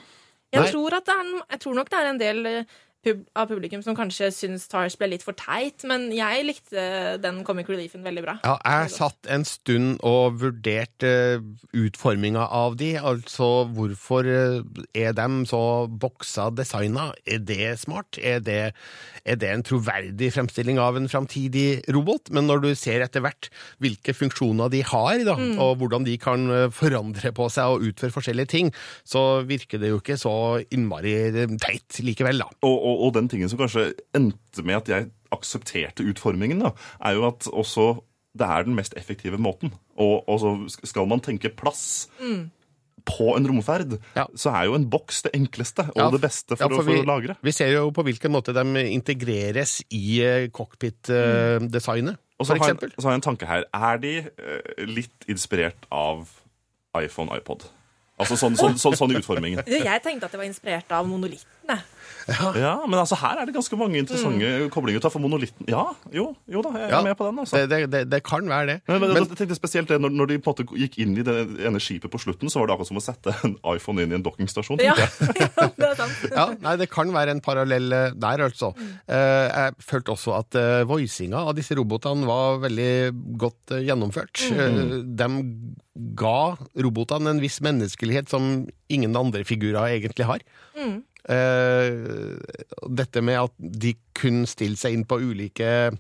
Jeg 0.52 0.72
tror, 0.74 0.98
at 0.98 1.06
det 1.08 1.16
er, 1.16 1.44
jeg 1.52 1.60
tror 1.64 1.74
nok 1.80 1.92
det 1.92 2.00
er 2.00 2.10
en 2.10 2.20
del 2.20 2.48
pub 3.06 3.24
av 3.38 3.50
publikum 3.50 3.82
som 3.84 3.96
kanskje 3.98 4.30
syns 4.36 4.68
Tars 4.72 4.96
ble 5.00 5.12
litt 5.14 5.26
for 5.26 5.38
teit, 5.38 5.84
men 5.90 6.10
jeg 6.14 6.46
likte 6.46 6.84
den 7.22 7.42
comic 7.48 7.70
reliefen 7.72 8.04
veldig 8.06 8.24
bra. 8.26 8.36
Ja, 8.46 8.58
jeg 8.62 8.92
satt 8.94 9.30
en 9.32 9.46
stund 9.48 9.98
og 10.08 10.38
vurderte 10.42 11.12
uh, 11.42 11.48
utforminga 11.78 12.46
av 12.54 12.78
de, 12.80 12.94
altså 13.00 13.66
hvorfor 13.74 14.28
uh, 14.30 14.84
er 14.94 15.16
de 15.18 15.28
så 15.50 15.62
boksa 15.90 16.50
designa? 16.54 17.10
Er 17.26 17.42
det 17.42 17.72
smart? 17.82 18.20
Er 18.22 18.44
det, 18.46 18.60
er 19.26 19.42
det 19.42 19.50
en 19.50 19.66
troverdig 19.66 20.32
fremstilling 20.36 20.80
av 20.82 21.00
en 21.00 21.10
framtidig 21.12 21.82
robot? 21.94 22.30
Men 22.36 22.48
når 22.50 22.66
du 22.68 22.70
ser 22.78 23.04
etter 23.06 23.26
hvert 23.26 23.50
hvilke 23.82 24.14
funksjoner 24.18 24.72
de 24.74 24.84
har, 24.86 25.24
da, 25.26 25.38
Mm. 25.42 25.56
og 25.64 25.80
hvordan 25.80 26.04
de 26.06 26.14
kan 26.22 26.44
uh, 26.52 26.68
forandre 26.70 27.32
på 27.34 27.48
seg 27.50 27.74
og 27.74 27.86
utføre 27.88 28.14
forskjellige 28.14 28.52
ting, 28.52 28.68
så 29.08 29.42
virker 29.48 29.82
det 29.82 29.90
jo 29.90 29.98
ikke 30.02 30.20
så 30.20 30.34
innmari 30.70 31.16
teit 31.62 31.98
likevel, 32.06 32.44
da. 32.44 32.50
Og, 32.62 32.76
og, 32.76 32.91
og 33.06 33.14
den 33.18 33.28
tingen 33.32 33.50
som 33.52 33.60
kanskje 33.62 33.92
endte 34.18 34.64
med 34.68 34.76
at 34.84 34.90
jeg 34.92 35.10
aksepterte 35.32 36.04
utformingen, 36.12 36.60
da, 36.66 36.72
er 37.08 37.16
jo 37.20 37.28
at 37.30 37.48
også 37.52 37.92
det 38.38 38.48
er 38.48 38.64
den 38.64 38.76
mest 38.78 38.94
effektive 38.96 39.36
måten. 39.40 39.74
Og, 40.00 40.24
og 40.32 40.38
så 40.40 40.52
skal 40.88 41.08
man 41.12 41.20
tenke 41.24 41.50
plass 41.52 42.08
Mm. 42.22 42.50
på 43.06 43.32
en 43.36 43.48
romferd, 43.50 43.96
så 44.38 44.52
er 44.54 44.68
jo 44.70 44.76
en 44.78 44.86
boks 44.94 45.24
det 45.26 45.32
enkleste 45.36 45.88
og 45.90 45.98
Ja, 45.98 46.10
det 46.14 46.22
beste 46.22 46.56
for, 46.56 46.64
ja, 46.64 46.70
å, 46.70 46.84
for 46.84 46.92
vi, 46.92 47.00
å 47.02 47.08
lagre. 47.10 47.36
Vi 47.44 47.52
ser 47.52 47.72
jo 47.74 47.88
på 47.92 48.04
hvilken 48.06 48.32
måte 48.32 48.54
de 48.56 48.64
integreres 48.94 49.80
i 49.90 50.22
eh, 50.22 50.48
cockpit-designet, 50.54 52.18
Og 52.40 52.46
så 52.48 52.54
har, 52.54 52.58
jeg, 52.62 52.76
eksempel. 52.76 52.94
så 52.98 53.08
har 53.08 53.16
jeg 53.16 53.20
en 53.22 53.26
tanke 53.28 53.46
her. 53.50 53.66
Er 53.74 53.98
de 54.02 54.14
eh, 54.22 54.86
litt 54.88 55.28
inspirert 55.30 55.86
av 55.92 56.28
iPhone, 56.98 57.34
iPod? 57.38 57.68
Altså 58.22 58.38
sånn, 58.38 58.54
sånn, 58.60 58.76
sånn, 58.78 58.96
sånn 59.00 59.12
i 59.16 59.18
utformingen. 59.18 59.64
Jeg 59.90 60.02
tenkte 60.06 60.28
at 60.28 60.34
det 60.36 60.38
var 60.38 60.46
inspirert 60.46 60.92
av 60.94 61.08
monolitten. 61.10 61.80
Jeg. 62.28 62.62
Ja, 62.62 62.74
men 62.88 63.00
altså 63.00 63.18
her 63.22 63.42
er 63.42 63.50
det 63.50 63.56
ganske 63.56 63.78
mange 63.80 63.98
interessante 64.02 64.70
koblinger. 64.74 65.02
Ta 65.04 65.10
for 65.14 65.24
monolitten. 65.24 65.66
Ja, 65.72 65.84
jo, 66.14 66.32
jo 66.52 66.62
da, 66.66 66.72
jeg 66.78 66.88
er 66.90 66.96
Ja, 66.96 67.02
med 67.06 67.18
på 67.20 67.28
den. 67.30 67.40
altså. 67.44 67.62
Det, 67.70 67.80
det, 67.92 68.04
det, 68.12 68.22
kan 68.28 68.48
være 68.50 68.66
det. 68.68 68.78
Men, 68.88 69.00
men, 69.02 69.14
Men- 69.16 69.28
jeg 69.32 69.38
tenkte 69.42 69.58
spesielt 69.58 69.90
det, 69.90 70.00
når, 70.02 70.14
når 70.20 70.32
de 70.32 70.40
på 70.40 70.54
en 70.54 70.56
måte 70.66 70.80
gikk 70.84 70.98
inn 71.04 71.16
i 71.18 71.26
det 71.28 71.38
ene 71.68 71.82
skipet 71.84 72.12
på 72.14 72.20
slutten, 72.22 72.50
så 72.52 72.62
var 72.62 72.70
det 72.72 72.76
akkurat 72.78 72.92
som 72.92 73.02
å 73.02 73.04
sette 73.06 73.36
en 73.48 73.56
iPhone 73.76 74.04
inn 74.06 74.14
i 74.14 74.20
en 74.20 74.26
dockingstasjon. 74.26 74.82
Ja. 74.84 74.96
jeg. 75.00 75.10
Det 75.82 75.88
er 75.88 75.96
sant. 75.98 76.26
Ja, 76.32 76.48
nei, 76.62 76.76
Det 76.82 76.90
kan 76.92 77.10
være 77.14 77.34
en 77.36 77.42
parallell 77.44 77.92
eh, 77.96 78.12
der, 78.16 78.46
altså. 78.48 78.74
Eh, 79.08 79.48
jeg 79.52 79.74
følte 79.88 80.14
også 80.14 80.36
at 80.38 80.58
uh, 80.60 80.82
voicinga 80.90 81.42
av 81.48 81.56
disse 81.58 81.76
robotene 81.78 82.28
var 82.28 82.60
veldig 82.64 82.92
godt 83.42 83.76
eh, 83.78 83.86
gjennomført. 83.88 84.44
Eh, 84.52 84.82
de 85.18 85.30
ga 86.18 86.56
robotene 86.86 87.34
en 87.34 87.42
viss 87.44 87.60
menneskelighet 87.64 88.30
som 88.32 88.68
ingen 88.92 89.16
andre 89.18 89.44
figurer 89.48 89.98
egentlig 89.98 90.28
har. 90.30 90.44
Mm. 90.78 91.02
Eh, 91.30 92.38
dette 92.90 93.22
med 93.22 93.38
at 93.44 93.54
de 93.60 93.94
kunne 94.18 94.50
stille 94.50 94.80
seg 94.80 94.96
inn 94.96 95.06
på 95.06 95.20
ulike 95.22 95.92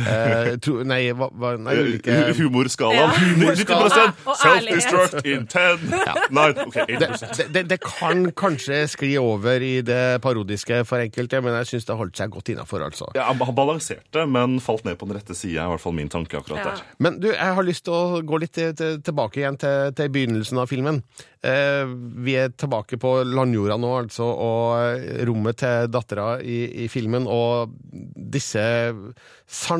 eh, 0.00 0.54
tro, 0.62 0.80
Nei, 0.86 1.00
hva, 1.16 1.28
hva, 1.30 1.54
nei 1.60 1.74
ulike 1.80 2.16
Humorskala. 2.38 2.94
Ja. 2.94 3.08
90 3.44 4.14
Self-destruct 4.40 5.28
in 5.28 5.46
10. 5.50 5.86
Nei, 6.34 6.48
ok, 6.64 6.78
1 6.84 7.04
det, 7.04 7.48
det, 7.54 7.64
det 7.72 7.80
kan 7.84 8.26
kanskje 8.36 8.84
skli 8.90 9.14
over 9.20 9.62
i 9.64 9.74
det 9.86 10.20
parodiske 10.24 10.82
for 10.88 11.04
enkelte, 11.04 11.40
men 11.44 11.58
jeg 11.60 11.74
syns 11.74 11.88
det 11.88 11.98
holdt 11.98 12.18
seg 12.20 12.32
godt 12.34 12.52
innafor, 12.54 12.86
altså. 12.88 13.10
Ja, 13.18 13.28
Han 13.32 13.56
balanserte, 13.56 14.26
men 14.30 14.58
falt 14.64 14.86
ned 14.88 14.98
på 15.00 15.08
den 15.08 15.18
rette 15.18 15.36
sida, 15.36 15.64
er 15.64 15.68
i 15.68 15.74
hvert 15.74 15.84
fall 15.84 15.96
min 15.96 16.10
tanke 16.12 16.40
akkurat 16.40 16.64
der. 16.64 16.82
Men 17.02 17.20
du, 17.22 17.30
jeg 17.32 17.58
har 17.58 17.66
lyst 17.66 17.86
til 17.86 17.94
å 17.94 18.22
gå 18.24 18.40
litt 18.42 18.54
til, 18.56 18.74
til, 18.78 18.98
tilbake 19.04 19.42
igjen 19.42 19.58
til, 19.60 19.94
til 19.96 20.10
begynnelsen 20.14 20.60
av 20.62 20.70
filmen. 20.70 21.02
Eh, 21.44 21.84
vi 22.24 22.38
er 22.40 22.54
tilbake 22.56 22.96
på 23.00 23.18
landjorda 23.28 23.76
nå, 23.80 23.90
altså, 24.04 24.24
og 24.24 25.24
rommet 25.28 25.60
til 25.60 25.90
dattera 25.92 26.38
i, 26.40 26.84
i 26.84 26.88
filmen, 26.92 27.28
og 27.28 27.74
disse 28.34 28.64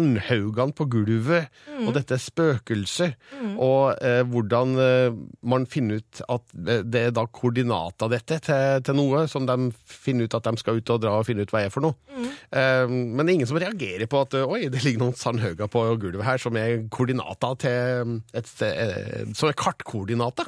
sandhaugene 0.05 0.75
på 0.77 0.85
gulvet, 0.91 1.49
Mm. 1.69 1.89
og 1.89 1.95
dette 1.95 2.17
spøkelset, 2.21 3.15
Mm. 3.41 3.59
og 3.59 3.97
eh, 4.03 4.23
hvordan 4.23 4.77
eh, 4.79 5.11
man 5.43 5.67
finner 5.67 5.97
ut 6.01 6.21
at 6.29 6.43
det 6.55 6.91
det 6.91 7.01
er 7.09 7.11
da 7.11 7.25
koordinater 7.27 8.09
dette 8.11 8.39
til, 8.41 8.83
til 8.85 8.95
noe, 8.95 9.27
som 9.29 9.47
de 9.47 9.73
finner 9.87 10.25
ut 10.25 10.35
at 10.35 10.45
de 10.45 10.57
skal 10.61 10.77
ut 10.79 10.91
og 10.91 11.01
dra 11.03 11.19
og 11.19 11.27
finne 11.27 11.43
ut 11.43 11.51
hva 11.51 11.65
er 11.65 11.71
for 11.71 11.81
noe. 11.81 11.95
Mm. 12.15 12.29
Eh, 12.53 12.87
men 12.89 13.25
det 13.27 13.31
er 13.33 13.35
ingen 13.39 13.47
som 13.51 13.59
reagerer 13.59 14.07
på 14.07 14.21
at 14.23 14.35
oi, 14.35 14.69
det 14.69 14.85
ligger 14.85 15.01
noen 15.01 15.17
sandhauger 15.17 15.69
på 15.69 15.85
gulvet 15.99 16.25
her 16.25 16.39
som 16.39 16.57
er 16.57 16.87
koordinater 16.91 17.57
til 17.59 18.21
et 18.35 18.47
sted, 18.47 18.75
eh, 18.77 19.33
som 19.35 19.49
er 19.49 19.55
kartkoordinater. 19.59 20.47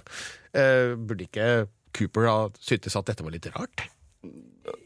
Eh, 0.55 0.95
burde 0.97 1.27
ikke 1.27 1.69
Cooper 1.97 2.27
ha 2.29 2.49
syntes 2.61 2.95
at 2.97 3.07
dette 3.09 3.25
var 3.25 3.33
litt 3.33 3.47
rart? 3.57 3.87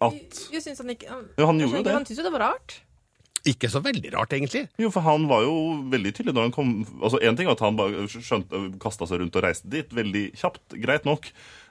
At 0.01 0.47
Jeg 0.53 0.63
syns 0.63 0.79
han 0.79 0.91
ikke 0.93 1.09
Ja, 1.09 1.47
han 1.47 1.59
gjorde 1.59 1.77
jo 1.81 1.83
det. 1.83 1.93
Han 1.97 2.05
syntes 2.05 2.19
jo 2.21 2.27
det 2.29 2.33
var 2.37 2.45
rart. 2.53 2.81
Ikke 3.49 3.71
så 3.73 3.81
veldig 3.81 4.11
rart, 4.13 4.35
egentlig. 4.37 4.67
Jo, 4.81 4.91
for 4.93 5.05
han 5.07 5.25
var 5.31 5.47
jo 5.47 5.55
veldig 5.93 6.13
tydelig 6.13 6.35
når 6.37 6.49
han 6.49 6.53
kom 6.53 6.73
Altså, 7.01 7.21
Én 7.25 7.39
ting 7.39 7.49
var 7.49 7.57
at 7.57 7.65
han 7.65 7.79
bare 7.79 8.05
skjønte, 8.13 8.61
kasta 8.83 9.09
seg 9.09 9.23
rundt 9.23 9.39
og 9.39 9.45
reiste 9.47 9.71
dit 9.73 9.95
veldig 9.97 10.27
kjapt, 10.37 10.77
greit 10.83 11.09
nok. 11.09 11.31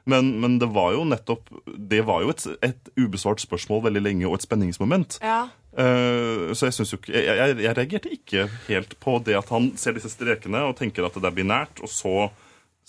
Men, 0.09 0.31
men 0.41 0.57
det 0.61 0.69
var 0.73 0.95
jo 0.95 1.03
nettopp 1.05 1.51
Det 1.91 1.99
var 2.07 2.23
jo 2.23 2.31
et, 2.33 2.45
et 2.65 2.91
ubesvart 2.97 3.43
spørsmål 3.43 3.83
veldig 3.89 4.01
lenge, 4.01 4.27
og 4.29 4.39
et 4.39 4.47
spenningsmoment. 4.47 5.19
Ja. 5.21 5.43
Uh, 5.69 6.49
så 6.57 6.69
jeg 6.69 6.79
synes 6.79 6.95
jo 6.95 6.97
ikke 6.97 7.13
jeg, 7.13 7.35
jeg, 7.37 7.57
jeg 7.61 7.77
reagerte 7.77 8.13
ikke 8.15 8.47
helt 8.65 8.95
på 9.03 9.19
det 9.21 9.35
at 9.37 9.51
han 9.53 9.69
ser 9.77 9.93
disse 9.93 10.09
strekene 10.09 10.63
og 10.65 10.79
tenker 10.79 11.05
at 11.05 11.13
det 11.13 11.29
er 11.29 11.35
binært, 11.35 11.83
og 11.85 11.91
så 11.93 12.31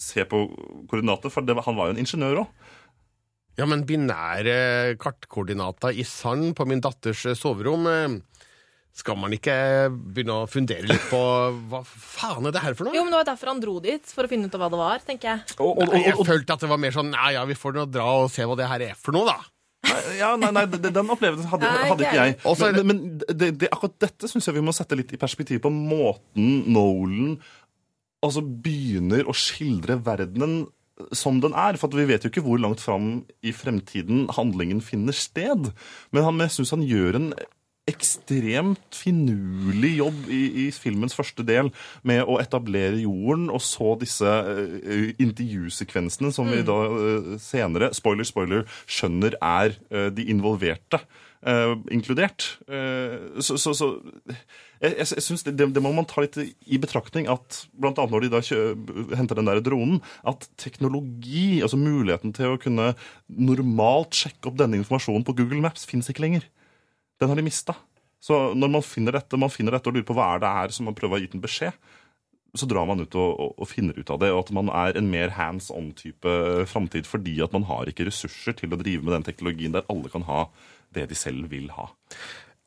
ser 0.01 0.25
på 0.31 0.47
koordinater, 0.89 1.29
for 1.29 1.45
det, 1.45 1.59
han 1.67 1.77
var 1.77 1.91
jo 1.91 1.95
en 1.99 2.01
ingeniør 2.01 2.47
òg. 2.47 2.69
Ja, 3.61 3.67
men 3.69 3.85
binære 3.85 4.97
kartkoordinater 5.03 5.93
i 5.93 6.07
sand 6.09 6.55
på 6.57 6.65
min 6.65 6.81
datters 6.81 7.27
soverom 7.37 7.85
eh, 7.91 8.15
Skal 8.97 9.17
man 9.17 9.33
ikke 9.33 9.55
begynne 9.91 10.41
å 10.43 10.49
fundere 10.51 10.85
litt 10.91 11.05
på 11.09 11.21
hva 11.71 11.81
faen 11.87 12.49
er 12.49 12.57
det 12.57 12.63
her 12.65 12.75
for 12.77 12.89
noe? 12.89 12.97
Jo, 12.97 13.05
men 13.07 13.15
Det 13.15 13.21
var 13.21 13.29
derfor 13.31 13.53
han 13.53 13.63
dro 13.63 13.77
dit, 13.85 14.11
for 14.11 14.27
å 14.27 14.31
finne 14.33 14.51
ut 14.51 14.57
av 14.59 14.65
hva 14.65 14.69
det 14.73 14.81
var, 14.81 15.05
tenker 15.07 15.31
jeg. 15.31 15.57
Nei, 15.61 16.03
jeg 16.09 16.27
følte 16.27 16.57
at 16.57 16.65
det 16.67 16.71
var 16.73 16.83
mer 16.83 16.97
sånn 16.97 17.13
Nei, 17.15 17.31
ja, 17.37 17.47
vi 17.49 17.57
får 17.57 17.79
nå 17.79 17.87
dra 17.89 18.09
og 18.25 18.29
se 18.35 18.45
hva 18.49 18.59
det 18.59 18.69
her 18.69 18.85
er 18.91 18.99
for 18.99 19.17
noe, 19.17 19.31
da. 19.31 19.39
Ja, 20.19 20.35
nei, 20.37 20.51
nei, 20.53 20.67
Den 20.69 21.09
opplevelsen 21.15 21.49
hadde, 21.49 21.71
hadde 21.89 22.05
ikke 22.05 22.19
jeg. 22.27 22.35
Og 22.45 22.61
Men, 22.61 22.91
men 22.91 22.99
det, 23.25 23.55
det, 23.63 23.71
akkurat 23.73 23.97
dette 24.03 24.29
syns 24.29 24.51
jeg 24.51 24.59
vi 24.59 24.65
må 24.67 24.75
sette 24.77 24.99
litt 24.99 25.15
i 25.17 25.21
perspektiv 25.21 25.63
på 25.65 25.73
måten 25.73 26.67
Nolan 26.75 27.39
altså 28.21 28.43
begynner 28.45 29.25
å 29.25 29.33
skildre 29.33 29.97
verdenen 30.05 30.67
som 31.17 31.41
den 31.41 31.55
er. 31.57 31.79
For 31.81 31.89
at 31.89 31.97
vi 31.97 32.05
vet 32.11 32.27
jo 32.27 32.31
ikke 32.33 32.45
hvor 32.45 32.61
langt 32.61 32.83
fram 32.85 33.23
i 33.41 33.55
fremtiden 33.57 34.27
handlingen 34.37 34.83
finner 34.85 35.17
sted. 35.17 35.71
Men 36.13 36.27
han, 36.27 36.43
jeg 36.45 36.59
syns 36.59 36.75
han 36.77 36.85
gjør 36.85 37.17
en 37.17 37.31
ekstremt 37.89 38.95
finurlig 38.95 39.95
jobb 39.99 40.29
i, 40.31 40.41
i 40.65 40.67
filmens 40.75 41.17
første 41.17 41.45
del 41.47 41.71
med 42.07 42.23
å 42.29 42.39
etablere 42.43 43.01
jorden, 43.03 43.49
og 43.51 43.63
så 43.65 43.95
disse 44.01 44.27
uh, 44.29 45.09
intervjusekvensene 45.23 46.33
som 46.35 46.51
vi 46.51 46.61
Mm. 46.61 46.67
da 46.69 46.79
uh, 46.93 47.33
senere, 47.41 47.93
spoiler, 47.97 48.27
spoiler, 48.27 48.65
skjønner 48.91 49.37
er 49.41 49.77
uh, 49.95 50.09
de 50.13 50.29
involverte. 50.31 51.01
inkludert. 51.89 52.59
Så 53.41 53.57
så, 53.57 53.73
så 53.73 53.87
jeg, 54.83 54.91
jeg, 54.99 55.07
jeg 55.17 55.23
synes 55.25 55.43
det, 55.43 55.55
det, 55.57 55.81
må 55.81 55.89
man 55.97 56.05
ta 56.05 56.21
litt 56.21 56.37
i 56.37 56.77
betraktning 56.77 57.31
at 57.33 57.63
annet 57.81 58.13
når 58.13 58.27
de 58.27 58.29
da 58.35 58.43
kjø, 58.45 58.59
henter 59.17 59.41
den 59.41 59.49
der 59.49 59.63
dronen, 59.65 60.03
at 60.21 60.45
teknologi, 60.61 61.63
altså 61.65 61.81
muligheten 61.81 62.37
til 62.37 62.53
å 62.53 62.61
kunne 62.61 62.91
normalt 63.33 64.21
sjekke 64.21 64.53
opp 64.53 64.61
denne 64.61 64.77
informasjonen 64.83 65.25
på 65.25 65.39
Google 65.41 65.65
Maps, 65.65 65.89
finnes 65.89 66.13
ikke 66.13 66.27
lenger. 66.27 66.45
Den 67.21 67.31
har 67.31 67.39
de 67.39 67.47
mista. 67.47 67.77
Så 68.21 68.37
når 68.57 68.73
man 68.77 68.85
finner 68.85 69.17
dette, 69.17 69.39
man 69.41 69.53
finner 69.53 69.77
dette 69.77 69.89
og 69.89 69.97
lurer 69.97 70.09
på 70.09 70.17
hva 70.17 70.35
er 70.35 70.43
det 70.43 70.53
er 70.65 70.77
som 70.77 70.89
man 70.89 70.97
prøver 70.97 71.17
å 71.17 71.23
gi 71.23 71.31
den 71.31 71.41
en 71.41 71.45
beskjed, 71.45 71.77
så 72.59 72.67
drar 72.67 72.87
man 72.89 73.01
ut 73.01 73.15
og, 73.15 73.31
og, 73.31 73.55
og 73.63 73.69
finner 73.71 73.97
ut 73.97 74.11
av 74.11 74.19
det, 74.23 74.33
og 74.35 74.43
at 74.43 74.53
man 74.57 74.71
er 74.75 74.99
en 74.99 75.09
mer 75.13 75.33
hands 75.37 75.71
on-type 75.71 76.35
framtid 76.71 77.07
fordi 77.07 77.37
at 77.45 77.55
man 77.55 77.69
har 77.69 77.89
ikke 77.91 78.09
ressurser 78.09 78.57
til 78.59 78.75
å 78.75 78.81
drive 78.81 79.07
med 79.07 79.15
den 79.15 79.27
teknologien 79.29 79.77
der 79.77 79.87
alle 79.93 80.11
kan 80.13 80.27
ha 80.27 80.49
det 80.95 81.07
de 81.13 81.19
selv 81.19 81.47
vil 81.53 81.71
ha. 81.77 81.87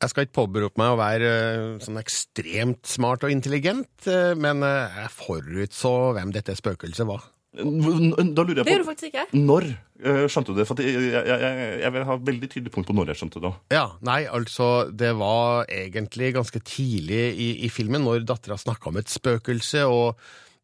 Jeg 0.02 0.10
skal 0.10 0.26
ikke 0.26 0.36
påberope 0.40 0.80
meg 0.80 0.92
å 0.92 0.98
være 0.98 1.28
eh, 1.28 1.66
sånn 1.84 2.00
ekstremt 2.00 2.88
smart 2.88 3.24
og 3.24 3.32
intelligent, 3.32 3.92
eh, 4.10 4.32
men 4.36 4.64
eh, 4.66 4.98
jeg 5.04 5.12
forutså 5.14 5.94
hvem 6.16 6.32
dette 6.34 6.56
spøkelset 6.58 7.08
var. 7.08 7.28
Da 7.54 8.42
lurer 8.42 8.60
jeg 8.60 8.64
på 8.64 8.66
Det 8.66 8.72
gjorde 8.74 8.84
du 8.84 8.88
faktisk 8.88 9.10
ikke. 9.12 9.24
Når 9.38 9.66
eh, 9.70 10.24
skjønte 10.32 10.50
du 10.54 10.58
det? 10.58 10.66
For 10.66 10.80
jeg, 10.82 10.94
jeg, 11.14 11.26
jeg, 11.30 11.66
jeg 11.84 11.94
vil 11.94 12.06
ha 12.08 12.16
veldig 12.30 12.48
tydelig 12.50 12.72
punkt 12.74 12.88
på 12.90 12.96
når 12.98 13.12
jeg 13.12 13.20
skjønte 13.22 13.42
det. 13.44 13.52
Ja, 13.74 13.84
nei, 14.06 14.24
altså, 14.26 14.70
det 14.90 15.12
var 15.20 15.68
egentlig 15.70 16.32
ganske 16.34 16.62
tidlig 16.66 17.22
i, 17.38 17.50
i 17.66 17.70
filmen, 17.70 18.02
når 18.06 18.26
dattera 18.26 18.58
snakka 18.58 18.90
om 18.90 18.98
et 18.98 19.12
spøkelse, 19.12 19.86
og 19.86 20.18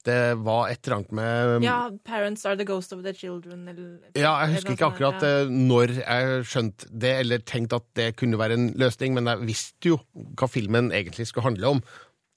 det 0.08 0.18
var 0.40 0.70
et 0.72 0.80
eller 0.86 0.96
annet 0.96 1.10
med 1.12 1.64
Ja, 1.66 1.78
'Parents 1.90 2.46
are 2.48 2.56
the 2.56 2.64
ghost 2.64 2.92
of 2.96 3.02
the 3.04 3.12
children', 3.12 3.68
eller 3.68 3.98
Ja, 4.16 4.38
jeg 4.40 4.54
husker 4.56 4.72
ikke 4.72 4.88
akkurat 4.88 5.22
ja. 5.22 5.44
når 5.44 5.92
jeg 6.00 6.44
skjønte 6.48 6.88
det, 6.90 7.18
eller 7.20 7.38
tenkte 7.44 7.76
at 7.76 7.88
det 7.94 8.16
kunne 8.16 8.40
være 8.40 8.56
en 8.56 8.70
løsning, 8.80 9.14
men 9.14 9.28
jeg 9.28 9.46
visste 9.46 9.92
jo 9.92 10.00
hva 10.16 10.48
filmen 10.48 10.90
egentlig 10.90 11.28
skulle 11.28 11.50
handle 11.52 11.76
om. 11.76 11.82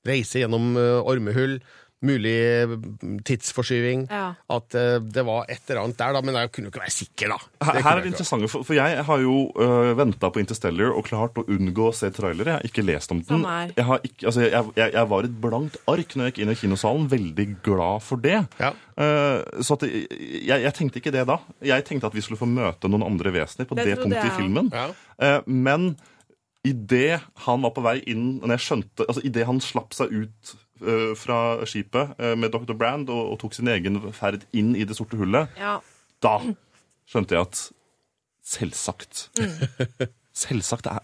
Reise 0.03 0.43
gjennom 0.43 0.75
eh, 0.75 0.99
ormehull, 0.99 1.61
mulig 2.03 2.35
mm, 2.67 3.17
tidsforskyving. 3.27 4.05
Ja. 4.11 4.33
At 4.53 4.75
eh, 4.77 4.97
det 5.03 5.23
var 5.27 5.47
et 5.51 5.63
eller 5.69 5.83
annet 5.83 5.99
der, 5.99 6.15
da, 6.15 6.21
men 6.25 6.37
jeg 6.39 6.51
kunne 6.53 6.69
jo 6.69 6.73
ikke 6.73 6.83
være 6.83 6.95
sikker, 6.95 7.33
da. 7.33 7.39
Her, 7.69 7.79
her 7.79 7.91
er 7.95 8.03
det 8.03 8.11
interessante, 8.13 8.49
for, 8.51 8.67
for 8.67 8.77
jeg 8.77 9.05
har 9.07 9.23
jo 9.23 9.37
uh, 9.57 9.93
venta 9.97 10.29
på 10.33 10.43
Interstellar 10.43 10.93
og 10.93 11.07
klart 11.07 11.39
å 11.39 11.45
unngå 11.47 11.89
å 11.89 11.95
se 11.95 12.11
trailer. 12.13 12.51
Jeg 12.51 12.59
har 12.59 12.69
ikke 12.69 12.85
lest 12.85 13.13
om 13.15 13.23
den. 13.27 13.45
Jeg, 13.73 13.87
har 13.89 14.03
ikke, 14.03 14.19
altså, 14.29 14.45
jeg, 14.45 14.71
jeg, 14.79 14.95
jeg 14.97 15.11
var 15.15 15.29
et 15.29 15.37
blankt 15.47 15.79
ark 15.91 16.15
når 16.15 16.29
jeg 16.29 16.35
gikk 16.35 16.43
inn 16.45 16.53
i 16.53 16.59
kinosalen. 16.63 17.09
Veldig 17.13 17.47
glad 17.65 18.05
for 18.05 18.23
det. 18.23 18.39
Uh, 18.59 19.39
så 19.63 19.77
at 19.79 19.87
jeg, 19.89 20.59
jeg 20.67 20.73
tenkte 20.77 21.01
ikke 21.01 21.13
det 21.15 21.27
da. 21.29 21.39
Jeg 21.63 21.87
tenkte 21.87 22.11
at 22.11 22.17
vi 22.17 22.23
skulle 22.25 22.41
få 22.41 22.49
møte 22.49 22.91
noen 22.91 23.07
andre 23.07 23.33
vesener 23.35 23.69
på 23.69 23.79
Det 23.79 23.87
det, 23.91 24.01
punktet 24.01 24.27
i 24.27 24.35
filmen. 24.37 24.71
filmen. 24.73 24.97
Uh, 25.17 25.39
men 25.45 25.93
idet 26.63 27.19
han 27.45 27.63
var 27.63 27.73
på 27.75 27.83
vei 27.83 27.97
inn 28.09 28.37
når 28.39 28.55
jeg 28.55 28.65
skjønte, 28.67 29.07
altså 29.07 29.23
Idet 29.27 29.47
han 29.49 29.59
slapp 29.63 29.95
seg 29.95 30.13
ut 30.13 30.53
fra 31.15 31.37
skipet 31.69 32.13
uh, 32.19 32.33
med 32.39 32.51
Dr. 32.53 32.73
Brand 32.77 33.09
og, 33.09 33.31
og 33.33 33.39
tok 33.41 33.53
sin 33.57 33.67
egen 33.71 33.99
ferd 34.13 34.43
inn 34.53 34.75
i 34.75 34.83
det 34.87 34.95
sorte 34.97 35.17
hullet, 35.19 35.49
Ja. 35.59 35.77
da 36.23 36.37
skjønte 37.09 37.35
jeg 37.37 37.47
at 37.47 37.63
selvsagt 38.43 39.29
Mm. 39.39 40.07
Selvsagt. 40.33 40.83
Det 40.83 40.91
er, 40.91 40.99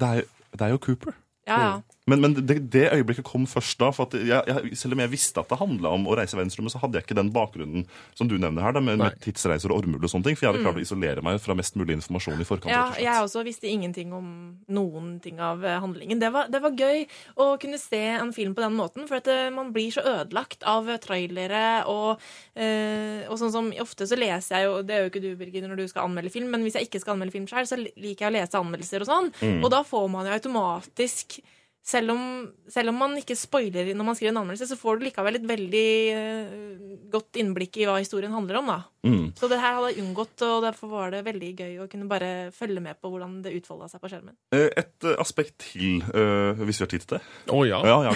det 0.00 0.08
er, 0.08 0.22
det 0.54 0.60
er 0.66 0.70
jo 0.70 0.78
Cooper. 0.78 1.12
Ja, 1.48 1.56
ja. 1.60 1.70
Men, 2.10 2.18
men 2.18 2.32
det, 2.34 2.56
det 2.74 2.88
øyeblikket 2.90 3.22
kom 3.28 3.44
først 3.46 3.78
da. 3.78 3.92
for 3.94 4.10
at 4.10 4.16
jeg, 4.18 4.42
jeg, 4.48 4.76
Selv 4.78 4.96
om 4.96 5.02
jeg 5.04 5.10
visste 5.12 5.38
at 5.38 5.52
det 5.52 5.58
handla 5.60 5.92
om 5.94 6.08
å 6.10 6.16
reise 6.18 6.34
i 6.34 6.40
verdensrommet, 6.40 6.74
så 6.74 6.80
hadde 6.82 6.98
jeg 6.98 7.06
ikke 7.06 7.14
den 7.14 7.30
bakgrunnen 7.34 7.84
som 8.18 8.26
du 8.30 8.34
nevner 8.42 8.64
her, 8.66 8.74
da, 8.74 8.82
med, 8.82 8.98
med 8.98 9.20
tidsreiser 9.22 9.70
og 9.70 9.84
ormul 9.84 10.02
og 10.02 10.10
sånne 10.10 10.26
ting. 10.26 10.38
For 10.38 10.48
jeg 10.48 10.52
hadde 10.52 10.64
klart 10.66 10.80
å 10.80 10.82
isolere 10.82 11.22
meg 11.22 11.38
fra 11.44 11.54
mest 11.58 11.78
mulig 11.78 11.94
informasjon 12.00 12.42
i 12.42 12.48
forkant. 12.48 12.72
Ja, 12.74 12.88
jeg 12.98 13.28
også 13.28 13.44
visste 13.46 13.70
ingenting 13.70 14.10
om 14.16 14.26
noen 14.66 15.14
ting 15.22 15.38
av 15.38 15.62
eh, 15.62 15.78
handlingen. 15.84 16.18
Det 16.22 16.32
var, 16.34 16.50
det 16.50 16.62
var 16.64 16.74
gøy 16.74 17.06
å 17.38 17.52
kunne 17.62 17.78
se 17.78 18.02
en 18.16 18.34
film 18.34 18.58
på 18.58 18.66
den 18.66 18.74
måten, 18.80 19.06
for 19.06 19.22
at 19.22 19.30
eh, 19.30 19.46
man 19.54 19.70
blir 19.74 19.94
så 19.94 20.02
ødelagt 20.02 20.66
av 20.66 20.90
eh, 20.90 20.98
trailere 21.02 21.64
og, 21.90 22.18
øh, 22.58 23.30
og 23.30 23.38
sånn 23.38 23.54
som 23.54 23.70
Ofte 23.82 24.04
så 24.06 24.18
leser 24.18 24.58
jeg 24.58 24.66
jo 24.66 24.72
Det 24.84 24.94
gjør 24.94 25.06
jo 25.06 25.10
ikke 25.10 25.20
du, 25.22 25.30
Birgit, 25.38 25.64
når 25.64 25.80
du 25.80 25.86
skal 25.90 26.04
anmelde 26.04 26.30
film, 26.34 26.50
men 26.52 26.66
hvis 26.66 26.76
jeg 26.76 26.88
ikke 26.88 27.00
skal 27.02 27.14
anmelde 27.14 27.34
film 27.34 27.46
selv, 27.50 27.70
så 27.70 27.78
liker 27.78 28.26
jeg 28.26 28.30
å 28.30 28.34
lese 28.34 28.58
anmeldelser 28.58 29.04
og 29.04 29.08
sånn. 29.08 29.30
Mm. 29.40 29.58
Og 29.62 29.70
da 29.72 29.80
får 29.86 30.06
man 30.12 30.28
jo 30.28 30.34
automatisk 30.36 31.38
selv 31.82 32.14
om, 32.14 32.22
selv 32.70 32.92
om 32.92 32.98
man 33.02 33.16
ikke 33.18 33.34
spoiler 33.34 33.88
når 33.90 34.06
man 34.06 34.14
skriver 34.14 34.30
en 34.30 34.40
anmeldelse, 34.44 34.68
så 34.70 34.78
får 34.78 34.98
du 34.98 35.06
likevel 35.08 35.38
et 35.38 35.48
veldig 35.50 35.88
uh, 36.14 36.92
godt 37.10 37.40
innblikk 37.42 37.80
i 37.80 37.88
hva 37.88 37.96
historien 37.98 38.34
handler 38.34 38.60
om. 38.60 38.70
da. 38.70 38.78
Mm. 39.02 39.24
Så 39.38 39.50
det 39.50 39.58
her 39.58 39.74
hadde 39.76 39.90
jeg 39.90 40.04
unngått, 40.04 40.36
og 40.46 40.62
derfor 40.62 40.92
var 40.92 41.10
det 41.14 41.24
veldig 41.26 41.50
gøy 41.58 41.74
å 41.82 41.88
kunne 41.90 42.06
bare 42.10 42.30
følge 42.54 42.84
med 42.84 43.00
på 43.02 43.10
hvordan 43.10 43.40
det 43.42 43.56
utfolda 43.58 43.90
seg 43.90 44.02
på 44.02 44.12
skjermen. 44.12 44.36
Eh, 44.54 44.68
Et 44.78 45.08
eh, 45.10 45.18
aspekt 45.22 45.58
til, 45.66 46.06
uh, 46.14 46.54
hvis 46.62 46.78
vi 46.78 46.86
har 46.86 46.92
tid 46.94 47.06
til 47.06 47.18
det. 47.18 47.22
Å 47.50 47.66
ja. 47.66 47.82
ja, 47.90 47.98
ja. 48.08 48.14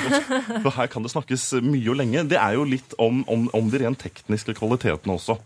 For 0.62 0.72
her 0.78 0.90
kan 0.92 1.02
det 1.02 1.14
snakkes 1.16 1.50
mye 1.66 1.90
og 1.90 1.98
lenge. 1.98 2.26
Det 2.30 2.38
er 2.38 2.54
jo 2.54 2.66
litt 2.70 2.94
om, 3.02 3.24
om, 3.26 3.50
om 3.56 3.70
de 3.72 3.82
rent 3.82 3.98
tekniske 3.98 4.54
kvalitetene 4.60 5.18
også. 5.18 5.40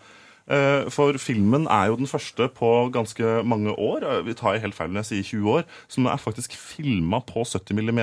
Eh, 0.48 0.88
For 0.90 1.18
filmen 1.20 1.66
er 1.70 1.90
jo 1.90 1.98
den 2.00 2.10
første 2.10 2.48
på 2.54 2.90
ganske 2.94 3.40
mange 3.44 3.74
år, 3.76 4.04
eh, 4.04 4.22
vi 4.26 4.34
tar 4.34 4.60
helt 4.62 4.74
feil 4.74 4.90
når 4.90 5.04
jeg 5.04 5.10
sier 5.10 5.40
20 5.40 5.50
år, 5.58 5.66
som 5.88 6.06
er 6.06 6.16
faktisk 6.22 6.56
filma 6.56 7.20
på 7.20 7.44
70 7.44 7.76
mm 7.76 8.00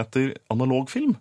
analogfilm. 0.52 1.18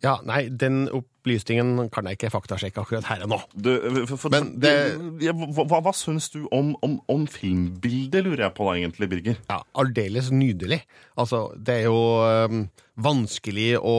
Ja, 0.00 0.14
nei, 0.24 0.46
den 0.48 0.86
opplysningen 0.88 1.90
kan 1.92 2.06
jeg 2.08 2.16
ikke 2.16 2.30
faktasjekke 2.32 2.80
akkurat 2.80 3.08
her 3.10 3.24
og 3.26 3.32
nå. 3.34 3.38
Du, 3.52 3.70
for, 4.08 4.16
for, 4.16 4.32
Men 4.32 4.54
det 4.60 4.72
ja, 5.20 5.34
hva, 5.36 5.80
hva, 5.84 5.92
syns 5.96 6.30
du 6.32 6.46
om, 6.56 6.72
om, 6.86 6.96
om 7.12 7.26
filmbildet, 7.28 8.24
lurer 8.24 8.46
jeg 8.46 8.54
på 8.56 8.64
da 8.64 8.78
egentlig, 8.78 9.10
Birger? 9.12 9.42
Ja, 9.50 9.60
aldeles 9.76 10.30
nydelig. 10.32 10.80
Altså, 11.20 11.50
det 11.60 11.82
er 11.82 11.90
jo 11.90 12.00
øhm, 12.24 12.62
vanskelig 13.04 13.78
å 13.80 13.96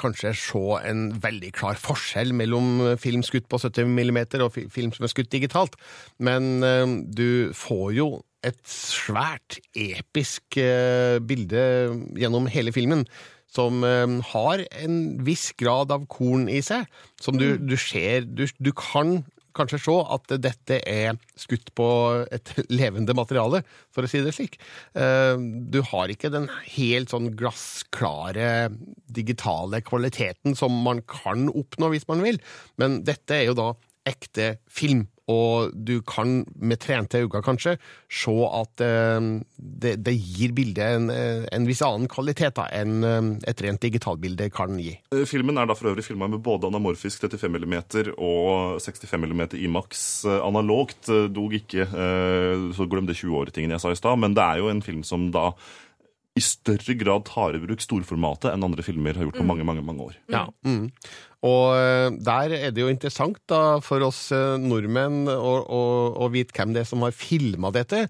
kanskje 0.00 0.34
se 0.38 0.62
en 0.88 1.06
veldig 1.22 1.52
klar 1.56 1.78
forskjell 1.80 2.34
mellom 2.36 2.96
film 3.00 3.24
skutt 3.26 3.48
på 3.50 3.60
70 3.62 3.88
mm 3.88 4.20
og 4.42 4.58
film 4.72 4.92
som 4.94 5.06
er 5.06 5.12
skutt 5.12 5.32
digitalt, 5.32 5.78
men 6.18 6.62
øhm, 6.66 6.96
du 7.10 7.52
får 7.56 7.88
jo 7.98 8.08
et 8.42 8.58
svært 8.66 9.60
episk 9.78 10.58
øh, 10.58 11.20
bilde 11.22 11.62
gjennom 12.18 12.50
hele 12.50 12.74
filmen. 12.74 13.06
Som 13.52 13.84
øhm, 13.84 14.20
har 14.32 14.64
en 14.80 14.96
viss 15.26 15.50
grad 15.60 15.92
av 15.92 16.06
korn 16.10 16.48
i 16.48 16.62
seg, 16.64 16.88
som 17.20 17.36
du, 17.38 17.54
du 17.60 17.76
ser 17.76 18.24
Du, 18.24 18.46
du 18.58 18.72
kan 18.72 19.20
kanskje 19.56 19.80
se 19.84 19.94
at 20.16 20.34
dette 20.42 20.78
er 20.88 21.18
skutt 21.38 21.72
på 21.78 21.86
et 22.32 22.52
levende 22.80 23.14
materiale, 23.16 23.62
for 23.92 24.04
å 24.06 24.10
si 24.10 24.22
det 24.24 24.34
slik. 24.36 24.58
Eh, 24.98 25.36
Du 25.72 25.80
har 25.92 26.12
ikke 26.12 26.32
den 26.32 26.48
helt 26.74 27.12
sånn 27.12 27.30
glassklare 27.38 28.70
digitale 29.12 29.82
kvaliteten 29.84 30.56
som 30.58 30.74
man 30.84 31.02
kan 31.08 31.48
oppnå 31.52 31.92
hvis 31.92 32.08
man 32.10 32.24
vil, 32.24 32.40
men 32.80 33.02
dette 33.06 33.36
er 33.38 33.48
jo 33.50 33.58
da 33.58 33.72
ekte 34.08 34.56
film. 34.72 35.06
Og 35.30 35.70
du 35.74 36.00
kan 36.02 36.40
med 36.58 36.80
trente 36.82 37.20
øyne 37.22 37.42
kanskje 37.44 37.76
se 38.10 38.32
at 38.48 38.82
eh, 38.82 39.28
det, 39.56 39.94
det 40.02 40.14
gir 40.18 40.54
bildet 40.56 40.96
en, 40.96 41.10
eh, 41.14 41.44
en 41.54 41.68
viss 41.68 41.82
annen 41.86 42.10
kvalitet 42.10 42.56
da, 42.58 42.66
enn 42.74 43.06
eh, 43.06 43.20
et 43.50 43.62
rent 43.62 43.82
digitalbilde 43.82 44.50
kan 44.54 44.80
gi. 44.82 44.96
Filmen 45.30 45.60
er 45.60 45.70
da 45.70 45.76
for 45.78 45.92
øvrig 45.92 46.04
filma 46.06 46.26
med 46.30 46.42
både 46.42 46.66
anamorfisk 46.72 47.28
35 47.28 47.62
mm 47.62 47.78
og 48.16 48.82
65 48.82 49.22
mm 49.22 49.44
Imax 49.62 50.24
analogt. 50.26 51.06
Dog 51.32 51.54
ikke, 51.54 51.86
så 51.86 52.86
glem 52.90 53.06
det 53.06 53.18
20-åretingen 53.20 53.74
jeg 53.74 53.82
sa 53.82 53.92
i 53.92 53.98
stad, 53.98 54.18
men 54.20 54.34
det 54.36 54.42
er 54.42 54.62
jo 54.62 54.70
en 54.72 54.82
film 54.84 55.02
som 55.06 55.30
da 55.34 55.50
i 56.36 56.40
større 56.40 56.94
grad 56.96 57.26
tar 57.28 57.56
i 57.58 57.60
bruk 57.60 57.82
storformatet 57.84 58.52
enn 58.54 58.64
andre 58.64 58.84
filmer 58.86 59.12
har 59.18 59.26
gjort 59.26 59.36
på 59.36 59.44
Mm. 59.44 59.50
mange, 59.50 59.64
mange, 59.68 59.82
mange 59.84 60.06
år. 60.06 60.14
Ja. 60.32 60.46
Mm. 60.64 60.86
Og 61.44 61.74
eh, 61.76 62.10
der 62.24 62.54
er 62.56 62.70
det 62.72 62.80
jo 62.80 62.88
interessant 62.88 63.36
da, 63.50 63.80
for 63.84 64.00
oss 64.06 64.30
eh, 64.32 64.54
nordmenn 64.62 65.26
å, 65.28 65.52
å, 65.66 65.82
å 66.24 66.30
vite 66.32 66.54
hvem 66.56 66.72
det 66.72 66.84
er 66.86 66.88
som 66.88 67.02
har 67.04 67.12
filma 67.12 67.72
dette. 67.74 68.06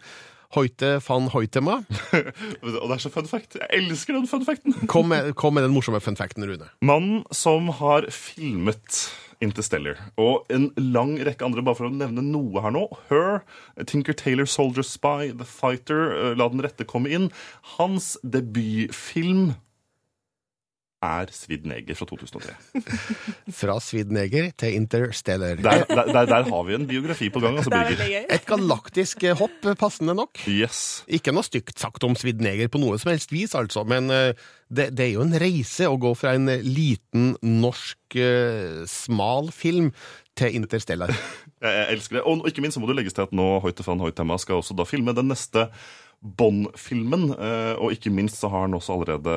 Hoite 0.52 0.98
van 1.00 1.30
Hoitema. 1.32 1.78
Og 2.62 2.86
det 2.86 2.94
er 2.94 3.00
så 3.00 3.10
fun 3.10 3.26
fact. 3.26 3.56
Jeg 3.56 3.86
elsker 3.86 4.18
den 4.18 4.26
fun 4.28 4.44
facten. 4.44 4.74
Kom 4.86 5.08
med, 5.08 5.30
kom 5.34 5.56
med 5.56 5.64
den 5.64 5.72
morsomme 5.72 5.98
fun 6.04 6.14
facten, 6.18 6.44
Rune. 6.44 6.68
Mannen 6.84 7.22
som 7.32 7.70
har 7.80 8.04
filmet 8.12 9.00
Interstellar, 9.42 9.98
og 10.22 10.46
en 10.54 10.68
lang 10.78 11.16
rekke 11.26 11.44
andre, 11.44 11.64
bare 11.66 11.78
for 11.80 11.88
å 11.88 11.94
nevne 11.94 12.22
noe 12.22 12.62
her 12.62 12.74
nå. 12.74 12.84
Her, 13.10 13.42
Tinker 13.90 14.14
Taylor, 14.14 14.46
Soldier 14.46 14.86
Spy, 14.86 15.32
The 15.34 15.48
Fighter, 15.48 16.12
eh, 16.14 16.36
La 16.38 16.46
den 16.52 16.62
rette 16.62 16.86
komme 16.86 17.10
inn. 17.10 17.30
Hans 17.74 18.14
debutfilm 18.22 19.56
er 21.02 21.32
Svidd 21.34 21.66
neger 21.68 21.98
fra 21.98 22.06
2003. 22.08 22.54
Fra 23.60 23.76
Svidd 23.82 24.12
neger 24.14 24.50
til 24.58 24.76
Interstellar. 24.78 25.58
Der, 25.58 25.84
der, 25.88 26.10
der, 26.12 26.26
der 26.30 26.48
har 26.48 26.62
vi 26.68 26.74
en 26.74 26.86
biografi 26.86 27.28
på 27.28 27.42
gang. 27.42 27.58
altså, 27.58 27.70
Birger. 27.70 28.26
Et 28.30 28.46
galaktisk 28.46 29.24
eh, 29.24 29.36
hopp, 29.38 29.58
eh, 29.66 29.76
passende 29.78 30.14
nok. 30.14 30.44
Yes. 30.48 31.02
Ikke 31.08 31.34
noe 31.34 31.46
stygt 31.46 31.78
sagt 31.82 32.04
om 32.06 32.16
Svidd 32.18 32.42
neger 32.44 32.70
på 32.72 32.80
noe 32.82 32.98
som 33.02 33.12
helst 33.12 33.34
vis, 33.34 33.56
altså, 33.58 33.84
men 33.88 34.10
eh, 34.14 34.32
det, 34.70 34.92
det 34.96 35.08
er 35.08 35.14
jo 35.16 35.26
en 35.26 35.36
reise 35.42 35.90
å 35.90 35.98
gå 36.00 36.14
fra 36.18 36.36
en 36.38 36.48
liten 36.62 37.34
norsk 37.42 37.98
smal 38.88 39.46
film 39.56 39.90
til 40.38 40.56
Interstellar. 40.60 41.12
Jeg, 41.62 41.70
jeg 41.70 41.94
elsker 41.94 42.16
det. 42.16 42.22
Og 42.26 42.48
ikke 42.50 42.62
minst 42.64 42.74
så 42.74 42.80
må 42.82 42.88
det 42.90 42.96
legges 42.98 43.14
til 43.14 43.22
at 43.22 43.34
nå 43.38 43.44
Hoite 43.62 43.84
van 43.86 44.00
Hoitema 44.02 44.34
skal 44.42 44.58
også 44.58 44.74
da 44.74 44.82
filme 44.82 45.12
den 45.14 45.28
neste 45.30 45.68
Bond-filmen. 46.22 47.32
eh, 47.34 47.74
Og 47.82 47.96
ikke 47.96 48.12
minst 48.14 48.38
så 48.38 48.48
har 48.52 48.66
han 48.68 48.74
også 48.78 48.94
allerede 48.94 49.32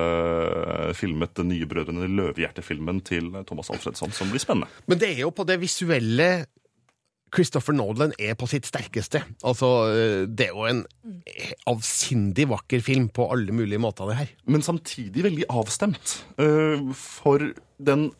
eh, 0.89 0.91
filmet 0.93 1.33
den 1.35 1.49
nye 1.49 1.65
Brødrene 1.65 2.07
Løvehjerte-filmen 2.07 3.01
til 3.05 3.31
Thomas 3.47 3.71
Alfredsson, 3.73 4.13
som 4.13 4.29
blir 4.29 4.43
spennende. 4.43 4.69
Men 4.87 5.01
det 5.01 5.15
er 5.15 5.23
jo 5.25 5.31
på 5.33 5.47
det 5.49 5.57
visuelle 5.63 6.45
Christopher 7.35 7.73
Nolan 7.75 8.13
er 8.21 8.35
på 8.39 8.47
sitt 8.47 8.67
sterkeste. 8.69 9.23
Altså, 9.43 9.71
eh, 9.91 10.25
det 10.29 10.51
er 10.51 10.53
jo 10.53 10.67
en 10.69 10.83
avsindig 11.67 12.45
vakker 12.53 12.83
film 12.85 13.09
på 13.09 13.25
alle 13.33 13.51
mulige 13.51 13.81
måter, 13.81 14.07
det 14.07 14.19
her. 14.21 14.29
Men 14.45 14.61
samtidig 14.63 15.25
veldig 15.25 15.49
avstemt. 15.49 16.19
For 16.95 17.49
den 17.81 18.11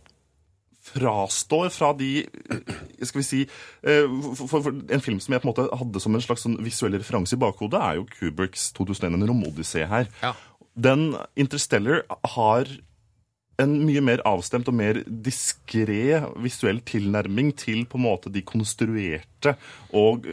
frastår 0.86 1.70
fra 1.74 1.92
de 1.98 2.10
eh, 2.24 2.74
Skal 3.02 3.22
vi 3.22 3.26
si 3.26 3.42
eh, 3.46 4.06
for, 4.38 4.48
for, 4.48 4.66
for 4.68 4.82
En 4.94 5.04
film 5.04 5.22
som 5.24 5.36
jeg 5.36 5.44
på 5.44 5.50
en 5.50 5.54
måte 5.54 5.68
hadde 5.82 6.02
som 6.04 6.16
en 6.16 6.24
slags 6.24 6.46
sånn 6.46 6.60
visuell 6.66 6.98
referanse 7.00 7.38
i 7.38 7.42
bakhodet, 7.42 7.82
er 7.82 8.00
jo 8.00 8.10
Kubricks 8.12 8.70
2001 8.78 9.18
En 9.18 9.30
romodyssé 9.32 9.86
her. 9.90 10.12
Den 10.76 11.14
Interstellar 11.40 12.04
har 12.36 12.70
en 13.62 13.76
mye 13.88 14.02
mer 14.04 14.24
avstemt 14.28 14.68
og 14.68 14.76
mer 14.76 15.00
diskré 15.08 16.20
visuell 16.44 16.82
tilnærming 16.88 17.54
til 17.58 17.86
på 17.88 18.00
en 18.00 18.06
måte 18.06 18.32
de 18.34 18.44
konstruerte 18.46 19.56
og 19.96 20.26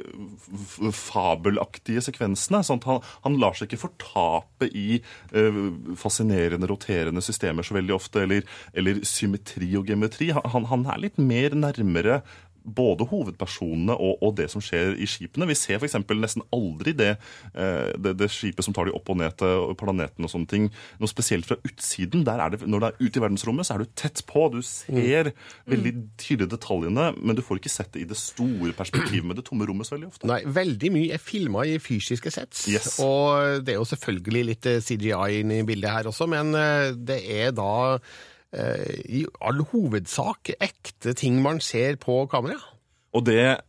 fabelaktige 0.97 2.03
sekvensene. 2.03 2.63
sånn 2.67 2.83
han, 2.87 3.03
han 3.27 3.39
lar 3.43 3.55
seg 3.55 3.71
ikke 3.71 3.85
fortape 3.85 4.71
i 4.75 5.03
uh, 5.37 5.63
fascinerende 5.99 6.71
roterende 6.71 7.23
systemer 7.25 7.67
så 7.67 7.77
veldig 7.79 7.95
ofte, 7.95 8.25
eller, 8.27 8.47
eller 8.75 9.03
symmetri 9.07 9.71
og 9.79 9.91
geometri. 9.93 10.33
Han, 10.33 10.67
han 10.73 10.89
er 10.91 11.05
litt 11.07 11.21
mer 11.23 11.55
nærmere 11.55 12.23
både 12.65 13.07
hovedpersonene 13.11 13.95
og, 13.97 14.23
og 14.23 14.37
det 14.39 14.49
som 14.53 14.63
skjer 14.65 14.95
i 14.97 15.09
skipene. 15.09 15.49
Vi 15.51 15.57
ser 15.59 15.81
f.eks. 15.81 15.97
nesten 16.13 16.45
aldri 16.55 16.95
det, 16.97 17.13
eh, 17.55 17.93
det, 17.99 18.15
det 18.21 18.31
skipet 18.33 18.67
som 18.67 18.75
tar 18.77 18.89
de 18.89 18.95
opp 18.97 19.11
og 19.13 19.19
ned 19.21 19.37
til 19.41 19.75
planeten 19.81 20.27
og 20.27 20.33
sånne 20.33 20.51
ting. 20.51 20.69
Noe 21.03 21.11
spesielt 21.11 21.49
fra 21.49 21.59
utsiden. 21.67 22.25
Der 22.29 22.43
er 22.43 22.55
det, 22.55 22.63
når 22.67 22.85
det 22.85 22.91
er 22.91 23.01
ute 23.03 23.21
i 23.21 23.25
verdensrommet, 23.25 23.69
så 23.69 23.77
er 23.77 23.85
du 23.85 23.95
tett 23.99 24.25
på. 24.29 24.47
Du 24.53 24.61
ser 24.67 25.33
veldig 25.71 25.95
tydelige 26.21 26.55
detaljene, 26.55 27.11
men 27.19 27.39
du 27.39 27.45
får 27.45 27.63
ikke 27.63 27.73
sett 27.73 27.93
det 27.97 28.05
i 28.05 28.09
det 28.09 28.19
store 28.21 28.75
perspektivet 28.77 29.27
med 29.29 29.41
det 29.41 29.47
tomme 29.49 29.67
rommet 29.69 29.89
så 29.89 29.97
veldig 29.97 30.11
ofte. 30.13 30.31
Nei, 30.31 30.41
veldig 30.47 30.93
mye 30.95 31.17
er 31.17 31.23
filma 31.23 31.67
i 31.69 31.79
fysiske 31.83 32.33
sets. 32.35 32.67
Yes. 32.73 32.97
Og 33.05 33.63
det 33.67 33.75
er 33.75 33.81
jo 33.81 33.89
selvfølgelig 33.93 34.45
litt 34.53 34.69
eh, 34.71 34.83
CGI 34.83 35.43
inne 35.43 35.63
i 35.63 35.67
bildet 35.67 35.93
her 35.95 36.11
også, 36.11 36.29
men 36.31 36.55
eh, 36.59 36.93
det 36.97 37.23
er 37.43 37.57
da 37.57 37.73
i 38.53 39.23
all 39.41 39.63
hovedsak 39.71 40.53
ekte 40.61 41.15
ting 41.17 41.39
man 41.41 41.61
ser 41.65 41.97
på 41.97 42.27
kamera. 42.29 42.61
Og 43.17 43.25
det 43.25 43.63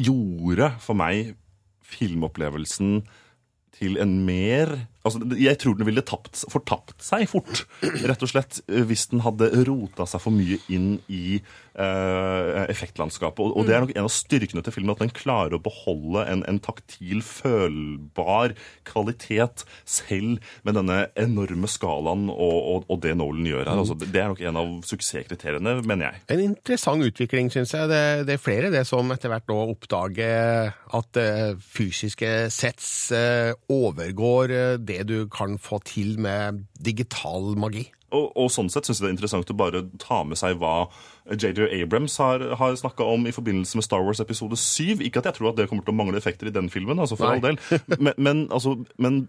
gjorde 0.00 0.68
for 0.84 0.98
meg 0.98 1.32
filmopplevelsen 1.84 2.98
til 3.74 3.98
en 4.02 4.18
mer 4.26 4.74
altså, 5.04 5.20
Jeg 5.38 5.60
tror 5.60 5.76
den 5.78 5.88
ville 5.88 6.04
tapt, 6.06 6.44
fortapt 6.52 6.96
seg 7.04 7.26
fort, 7.30 7.64
rett 7.82 8.24
og 8.24 8.32
slett, 8.32 8.62
hvis 8.66 9.08
den 9.12 9.24
hadde 9.26 9.50
rota 9.68 10.08
seg 10.08 10.22
for 10.24 10.34
mye 10.34 10.58
inn 10.72 10.96
i 11.12 11.38
uh, 11.76 12.64
effektlandskapet. 12.64 13.44
Og, 13.44 13.54
og 13.60 13.68
det 13.68 13.76
er 13.76 13.84
nok 13.84 13.94
en 13.94 14.08
av 14.08 14.14
styrkene 14.14 14.64
til 14.64 14.76
filmen, 14.78 14.94
at 14.94 15.04
den 15.04 15.14
klarer 15.14 15.58
å 15.58 15.62
beholde 15.62 16.24
en, 16.30 16.46
en 16.48 16.60
taktil, 16.64 17.20
følbar 17.24 18.56
kvalitet 18.88 19.66
selv 19.84 20.40
med 20.64 20.78
denne 20.80 21.04
enorme 21.20 21.68
skalaen 21.70 22.30
og, 22.32 22.56
og, 22.56 22.88
og 22.88 23.04
det 23.04 23.16
Nolan 23.18 23.48
gjør 23.48 23.68
her. 23.68 23.74
Altså, 23.76 23.98
det 24.00 24.14
det 24.14 24.22
er 24.22 24.30
nok 24.30 24.42
en 24.46 24.58
av 24.60 24.72
suksesskriteriene, 24.86 25.74
mener 25.86 26.06
jeg. 26.08 26.22
En 26.34 26.42
interessant 26.44 27.04
utvikling, 27.04 27.50
syns 27.52 27.74
jeg. 27.74 27.90
Det, 27.90 28.02
det 28.28 28.36
er 28.36 28.42
flere 28.42 28.70
det 28.72 28.84
som 28.88 29.10
etter 29.14 29.32
hvert 29.32 29.48
nå 29.50 29.58
oppdager 29.74 30.70
at 30.94 31.20
uh, 31.20 31.58
fysiske 31.58 32.32
sets 32.54 32.88
uh, 33.14 33.50
overgår 33.72 34.54
eh, 34.54 34.76
det 34.94 35.04
du 35.10 35.28
kan 35.32 35.58
få 35.60 35.80
til 35.86 36.16
med 36.22 36.64
digital 36.78 37.54
magi. 37.60 37.88
Og, 38.14 38.30
og 38.38 38.50
sånn 38.52 38.70
sett 38.70 38.86
syns 38.86 39.00
jeg 39.00 39.06
det 39.06 39.10
er 39.10 39.16
interessant 39.16 39.50
å 39.50 39.56
bare 39.58 39.84
ta 39.98 40.20
med 40.26 40.38
seg 40.38 40.58
hva 40.60 40.86
JJ 41.32 41.66
Abrams 41.80 42.14
har, 42.22 42.44
har 42.60 42.76
snakka 42.78 43.06
om 43.10 43.26
i 43.26 43.34
forbindelse 43.34 43.80
med 43.80 43.86
Star 43.86 44.04
Wars 44.06 44.22
episode 44.22 44.58
7. 44.60 45.02
Ikke 45.02 45.22
at 45.22 45.30
jeg 45.30 45.40
tror 45.40 45.50
at 45.50 45.58
det 45.58 45.66
kommer 45.70 45.86
til 45.86 45.94
å 45.94 45.98
mangle 45.98 46.20
effekter 46.20 46.50
i 46.50 46.54
den 46.54 46.70
filmen, 46.70 47.00
altså 47.02 47.18
for 47.18 47.32
Nei. 47.32 47.40
all 47.40 47.46
del. 47.48 47.58
Men, 48.04 48.14
men, 48.18 48.44
altså, 48.54 48.76
men 49.00 49.24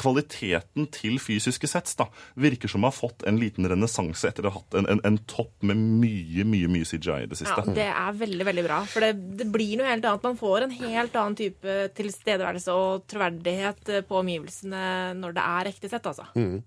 kvaliteten 0.00 0.88
til 0.94 1.18
fysiske 1.22 1.68
sets 1.70 1.96
da, 1.98 2.08
virker 2.40 2.70
som 2.70 2.84
å 2.84 2.90
ha 2.90 2.94
fått 2.94 3.24
en 3.28 3.38
liten 3.40 3.68
renessanse 3.70 4.28
etter 4.30 4.46
å 4.46 4.52
ha 4.52 4.60
hatt 4.60 4.78
en, 4.78 4.88
en, 4.90 5.02
en 5.06 5.18
topp 5.30 5.64
med 5.66 5.78
mye, 5.78 6.46
mye 6.48 6.70
mye 6.70 6.88
CGI 6.88 7.24
i 7.24 7.30
det 7.30 7.38
siste. 7.40 7.64
Ja, 7.64 7.76
det 7.78 7.88
er 7.92 8.18
veldig 8.24 8.48
veldig 8.50 8.66
bra. 8.66 8.80
For 8.90 9.04
det, 9.04 9.14
det 9.40 9.48
blir 9.54 9.78
noe 9.80 9.90
helt 9.90 10.06
annet. 10.08 10.26
Man 10.26 10.38
får 10.40 10.66
en 10.66 10.76
helt 10.80 11.18
annen 11.20 11.38
type 11.38 11.78
tilstedeværelse 11.96 12.74
og 12.74 13.06
troverdighet 13.10 13.94
på 14.08 14.20
omgivelsene 14.20 14.84
når 15.18 15.36
det 15.36 15.48
er 15.54 15.72
ekte 15.72 15.90
sett, 15.92 16.06
altså. 16.10 16.28
Mm. 16.38 16.62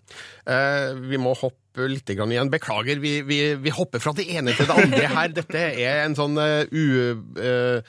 Eh, 0.47 0.89
vi 1.11 1.21
må 1.21 1.35
hoppe 1.37 1.87
litt 1.91 2.09
grann 2.17 2.33
igjen. 2.33 2.51
Beklager, 2.53 3.01
vi, 3.03 3.19
vi, 3.27 3.41
vi 3.61 3.73
hopper 3.73 4.01
fra 4.01 4.15
det 4.17 4.27
ene 4.33 4.55
til 4.57 4.69
det 4.69 4.77
andre 4.81 5.09
her. 5.13 5.33
Dette 5.35 5.63
er 5.77 6.03
en 6.05 6.17
sånn 6.17 6.37
uh, 6.39 7.81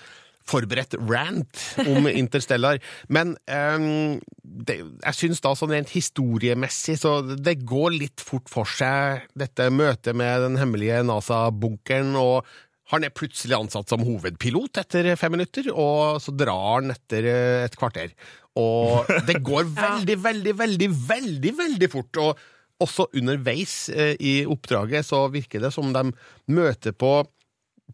uforberedt 0.49 0.97
rant 1.09 1.65
om 1.85 2.09
Interstellar. 2.23 2.81
Men 3.13 3.37
um, 3.47 4.19
det, 4.43 4.81
jeg 4.81 5.19
syns 5.19 5.45
da 5.45 5.53
sånn 5.59 5.75
rent 5.77 5.93
historiemessig 5.93 6.99
så 7.03 7.21
det 7.29 7.61
går 7.69 7.93
litt 7.99 8.25
fort 8.25 8.49
for 8.51 8.69
seg, 8.69 9.29
dette 9.39 9.69
møtet 9.71 10.17
med 10.17 10.47
den 10.47 10.59
hemmelige 10.61 11.05
NASA-bunkeren. 11.07 12.17
og 12.17 12.49
han 12.89 13.05
er 13.05 13.13
plutselig 13.13 13.53
ansatt 13.53 13.91
som 13.93 14.01
hovedpilot 14.01 14.79
etter 14.81 15.11
fem 15.21 15.35
minutter, 15.37 15.67
og 15.75 16.23
så 16.25 16.33
drar 16.33 16.79
han 16.79 16.95
etter 16.95 17.27
eh, 17.29 17.65
et 17.67 17.75
kvarter. 17.77 18.15
Og 18.57 19.11
det 19.29 19.43
går 19.45 19.69
veldig, 19.77 20.17
veldig, 20.25 20.55
veldig, 20.57 20.89
veldig, 21.11 21.53
veldig 21.59 21.91
fort. 21.93 22.21
Og 22.25 22.47
også 22.81 23.11
underveis 23.19 23.91
eh, 23.93 24.15
i 24.17 24.35
oppdraget 24.49 25.05
så 25.05 25.27
virker 25.33 25.61
det 25.67 25.73
som 25.75 25.93
de 25.93 26.07
møter 26.49 26.97
på 26.97 27.19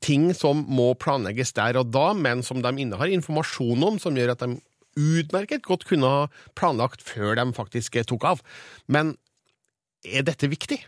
ting 0.04 0.28
som 0.36 0.62
må 0.68 0.92
planlegges 1.00 1.54
der 1.56 1.80
og 1.80 1.90
da, 1.94 2.12
men 2.16 2.44
som 2.46 2.62
de 2.64 2.72
innehar 2.84 3.12
informasjon 3.14 3.84
om, 3.88 4.00
som 4.02 4.16
gjør 4.16 4.34
at 4.34 4.44
de 4.44 4.58
utmerket 4.94 5.64
godt 5.66 5.86
kunne 5.88 6.10
ha 6.10 6.26
planlagt 6.58 7.02
før 7.02 7.34
de 7.40 7.48
faktisk 7.56 7.96
eh, 7.98 8.06
tok 8.06 8.26
av. 8.34 8.44
Men 8.86 9.16
er 10.04 10.26
dette 10.26 10.50
viktig? 10.52 10.84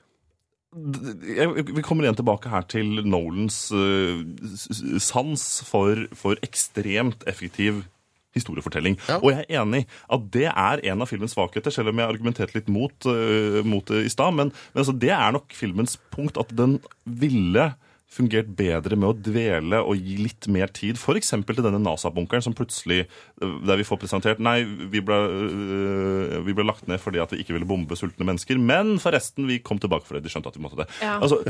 vi 0.77 1.83
kommer 1.87 2.05
igjen 2.05 2.19
tilbake 2.19 2.51
her 2.53 2.65
til 2.69 2.99
Nolans 3.07 3.71
eh, 3.73 4.19
sans 5.01 5.45
for, 5.65 6.03
for 6.13 6.37
ekstremt 6.45 7.23
effektiv 7.31 7.85
historiefortelling. 8.37 8.99
Og 9.23 9.31
jeg 9.33 9.47
er 9.47 9.63
enig 9.63 9.87
at 10.13 10.27
det 10.35 10.51
er 10.51 10.83
en 10.91 11.01
av 11.01 11.09
filmens 11.09 11.33
svakheter, 11.33 11.73
selv 11.73 11.95
om 11.95 12.03
jeg 12.03 12.11
argumenterte 12.13 12.59
litt 12.59 12.69
mot, 12.69 13.09
eh, 13.09 13.63
mot 13.65 13.89
det 13.89 14.05
i 14.05 14.13
stad. 14.13 14.37
Men, 14.37 14.53
men 14.75 14.85
altså, 14.85 14.93
det 14.93 15.15
er 15.17 15.33
nok 15.39 15.57
filmens 15.57 15.97
punkt 16.13 16.37
at 16.41 16.53
den 16.59 16.77
ville 17.05 17.71
fungert 18.17 18.49
bedre 18.57 18.97
med 18.99 19.11
å 19.11 19.17
dvele 19.29 19.81
og 19.85 20.01
gi 20.01 20.17
litt 20.25 20.49
mer 20.53 20.73
tid, 20.75 20.99
f.eks. 21.01 21.33
til 21.47 21.63
denne 21.63 21.81
NASA-bunkeren 21.83 22.45
som 22.45 22.57
plutselig, 22.57 23.05
øh, 23.43 23.59
der 23.67 23.81
vi 23.81 23.87
får 23.87 24.01
presentert 24.03 24.43
Nei, 24.43 24.63
vi 24.65 25.03
ble, 25.05 25.17
øh, 25.17 26.37
vi 26.47 26.55
ble 26.57 26.67
lagt 26.67 26.89
ned 26.91 27.01
fordi 27.03 27.21
at 27.23 27.33
vi 27.35 27.43
ikke 27.43 27.57
ville 27.57 27.69
bombe 27.69 27.99
sultne 27.99 28.27
mennesker, 28.29 28.61
men 28.61 28.97
forresten, 29.03 29.47
vi 29.51 29.61
kom 29.65 29.81
tilbake 29.83 30.09
fordi 30.09 30.25
de 30.25 30.33
skjønte 30.33 30.53
at 30.53 30.59
vi 30.59 30.65
måtte 30.65 30.81
det. 30.83 30.89
Ja. 31.03 31.17
Altså, 31.21 31.41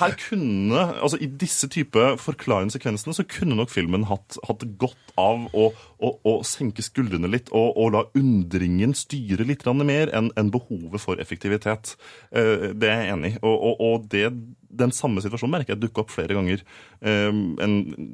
her 0.00 0.16
kunne, 0.20 0.86
altså 1.02 1.20
I 1.22 1.28
disse 1.40 1.68
type 1.72 2.06
forklarende 2.22 2.74
sekvensene 2.74 3.16
så 3.16 3.26
kunne 3.28 3.58
nok 3.58 3.72
filmen 3.72 4.06
hatt, 4.10 4.38
hatt 4.48 4.64
godt 4.80 5.14
av 5.20 5.46
å, 5.56 5.70
å, 5.98 6.12
å 6.26 6.36
senke 6.46 6.84
skuldrene 6.84 7.30
litt 7.30 7.50
og, 7.52 7.72
og 7.76 7.94
la 7.94 8.04
undringen 8.18 8.94
styre 8.96 9.46
litt 9.48 9.66
mer 9.66 10.12
enn 10.14 10.30
en 10.38 10.50
behovet 10.54 11.02
for 11.02 11.20
effektivitet. 11.22 11.96
Eh, 12.30 12.70
Det 12.76 12.88
er 12.90 13.02
jeg 13.02 13.12
enig 13.16 13.32
i. 13.34 13.38
Og, 13.42 13.56
og, 13.56 13.80
og 13.86 14.06
det, 14.12 14.28
den 14.76 14.92
samme 14.94 15.22
situasjonen 15.24 15.54
merker 15.56 15.74
jeg 15.74 15.82
dukke 15.86 16.02
opp 16.04 16.12
flere 16.14 16.36
ganger. 16.36 16.62
eh, 17.00 17.32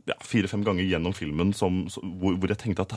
ja, 0.08 0.16
Fire-fem 0.22 0.64
ganger 0.66 0.86
gjennom 0.88 1.14
filmen 1.16 1.52
som- 1.54 1.86
hvor, 1.88 2.36
hvor 2.38 2.48
jeg 2.48 2.58
tenkte 2.58 2.86
at 2.86 2.92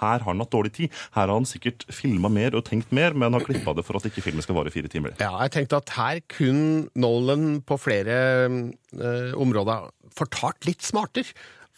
her 0.00 0.18
har 0.18 0.28
han 0.30 0.38
hatt 0.42 0.50
dårlig 0.50 0.72
tid. 0.72 0.90
Her 1.14 1.26
har 1.26 1.34
han 1.36 1.44
sikkert 1.48 1.84
filma 1.92 2.30
mer 2.30 2.54
og 2.56 2.64
tenkt 2.64 2.92
mer, 2.92 3.12
men 3.14 3.32
har 3.36 3.40
klippa 3.46 3.74
det 3.76 3.84
for 3.84 3.96
at 3.96 4.06
ikke 4.08 4.22
filmen 4.22 4.42
skal 4.42 4.54
vare 4.58 4.70
fire 4.70 4.88
timer. 4.88 5.14
Ja, 5.20 5.32
jeg 5.44 5.50
tenkte 5.56 5.76
at 5.82 5.90
her 5.96 6.20
kunne 6.28 6.88
Nolan 6.94 7.60
på 7.62 7.78
flere 7.80 8.18
eh, 8.46 9.32
områder 9.38 9.90
fortalt 10.14 10.66
litt 10.66 10.82
smartere 10.82 11.30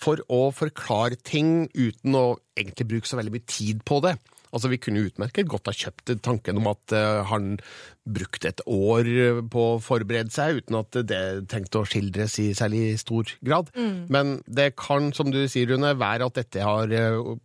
for 0.02 0.18
å 0.32 0.50
forklare 0.54 1.16
ting 1.22 1.68
uten 1.74 2.14
å 2.18 2.36
egentlig 2.58 2.88
bruke 2.88 3.06
så 3.06 3.18
veldig 3.20 3.32
mye 3.36 3.46
tid 3.46 3.84
på 3.86 4.00
det. 4.02 4.16
Altså, 4.52 4.68
Vi 4.72 4.80
kunne 4.82 5.06
utmerket 5.08 5.48
godt 5.48 5.70
ha 5.70 5.74
kjøpt 5.76 6.14
tanken 6.24 6.60
om 6.60 6.68
at 6.72 6.94
eh, 6.96 7.22
han 7.30 7.56
brukte 8.02 8.50
et 8.50 8.60
år 8.66 9.08
på 9.52 9.64
å 9.76 9.80
forberede 9.82 10.32
seg, 10.34 10.62
uten 10.62 10.78
at 10.80 10.98
det 11.06 11.22
trengte 11.50 11.82
å 11.82 11.86
skildres 11.86 12.34
i 12.42 12.48
særlig 12.58 12.98
stor 13.00 13.30
grad. 13.46 13.70
Mm. 13.78 14.10
Men 14.12 14.32
det 14.50 14.72
kan, 14.80 15.12
som 15.14 15.30
du 15.32 15.44
sier, 15.46 15.70
Rune, 15.70 15.94
være 16.00 16.26
at 16.26 16.40
dette 16.40 16.66
har 16.66 16.90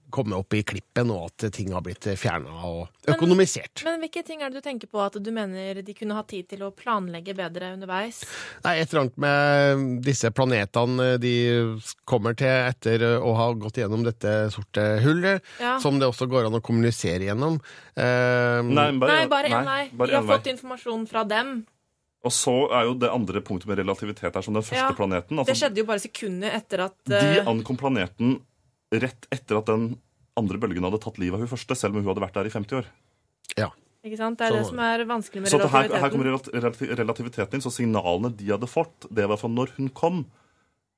eh, 0.07 0.11
kommet 0.11 0.37
opp 0.37 0.53
i 0.53 0.63
klippen, 0.63 1.11
og 1.11 1.25
at 1.27 1.51
ting 1.53 1.71
har 1.75 1.81
blitt 1.85 2.07
fjerna 2.17 2.49
og 2.65 2.87
økonomisert. 3.07 3.83
Men 3.85 3.99
hvilke 4.01 4.23
ting 4.25 4.41
er 4.41 4.49
det 4.49 4.61
du 4.61 4.65
tenker 4.69 4.87
på 4.87 5.01
at 5.03 5.13
du 5.23 5.31
mener 5.31 5.81
de 5.83 5.93
kunne 5.93 6.15
ha 6.15 6.23
tid 6.23 6.47
til 6.49 6.63
å 6.63 6.71
planlegge 6.71 7.35
bedre 7.37 7.73
underveis? 7.75 8.23
Nei, 8.63 8.77
et 8.81 8.91
eller 8.93 9.05
annet 9.05 9.17
med 9.17 10.03
disse 10.07 10.31
planetene 10.31 11.17
de 11.21 11.33
kommer 12.05 12.35
til 12.39 12.47
etter 12.47 13.03
å 13.19 13.35
ha 13.37 13.51
gått 13.53 13.77
gjennom 13.81 14.03
dette 14.07 14.49
sorte 14.53 14.87
hullet, 15.03 15.41
Ja. 15.59 15.77
som 15.79 15.99
det 15.99 16.07
også 16.07 16.27
går 16.29 16.47
an 16.47 16.59
å 16.59 16.61
kommunisere 16.63 17.27
gjennom. 17.27 17.59
Eh, 17.95 18.61
Nei, 18.63 18.91
bare, 18.99 19.15
Nei, 19.21 19.27
bare 19.27 19.49
én 19.49 19.65
vei. 19.65 19.89
Vi 20.07 20.13
har 20.15 20.23
fått 20.23 20.47
informasjon 20.53 21.07
fra 21.07 21.23
dem. 21.23 21.65
Og 22.25 22.31
så 22.33 22.53
er 22.73 22.87
jo 22.89 22.93
det 22.99 23.09
andre 23.13 23.41
punktet 23.45 23.69
med 23.69 23.77
relativitet 23.79 24.33
her, 24.35 24.41
som 24.43 24.53
den 24.57 24.63
første 24.65 24.75
Ja, 24.89 24.91
planeten. 24.97 25.37
det 25.37 25.45
Altså, 25.47 25.55
skjedde 25.69 25.77
jo 25.77 25.85
bare 25.85 25.99
sekunder 26.03 26.49
etter 26.57 26.79
at 26.87 26.95
de 27.05 27.15
eh, 27.39 27.45
ankom 27.45 27.77
planeten 27.77 28.41
rett 28.91 29.27
etter 29.31 29.57
at 29.59 29.65
den 29.65 29.97
andre 30.37 30.59
bølgen 30.61 30.83
hadde 30.85 30.99
tatt 31.01 31.17
livet 31.19 31.33
av 31.39 31.39
hun 31.43 31.51
første, 31.51 31.75
selv 31.75 31.95
om 31.95 32.03
hun 32.03 32.09
hadde 32.13 32.23
vært 32.23 32.33
der 32.37 32.45
i 32.49 32.53
50 32.53 32.77
år. 32.79 32.85
Ja. 33.57 33.69
Ikke 34.05 34.17
sant? 34.19 34.37
Det 34.37 34.47
er 34.47 34.51
Så- 34.51 34.57
det 34.57 34.65
som 34.67 34.79
er 34.79 35.05
vanskelig 35.05 35.41
med 35.41 35.51
relativiteten. 35.51 35.89
Så 35.89 35.93
her, 35.93 35.99
her 35.99 36.09
kommer 36.09 36.25
relati- 36.25 36.53
relati- 36.53 36.95
relativiteten 36.95 37.53
inn, 37.55 37.61
så 37.61 37.71
signalene 37.73 38.35
de 38.37 38.45
hadde 38.45 38.67
fått, 38.69 39.07
det 39.13 39.27
var 39.27 39.37
fra 39.37 39.49
når 39.49 39.69
hun 39.77 39.89
kom. 39.89 40.25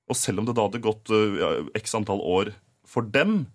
Og 0.09 0.15
selv 0.15 0.39
om 0.39 0.45
det 0.45 0.55
da 0.55 0.67
hadde 0.67 0.81
gått 0.81 1.05
ja, 1.09 1.63
x 1.75 1.93
antall 1.95 2.19
år 2.21 2.53
for 2.85 3.01
dem, 3.01 3.47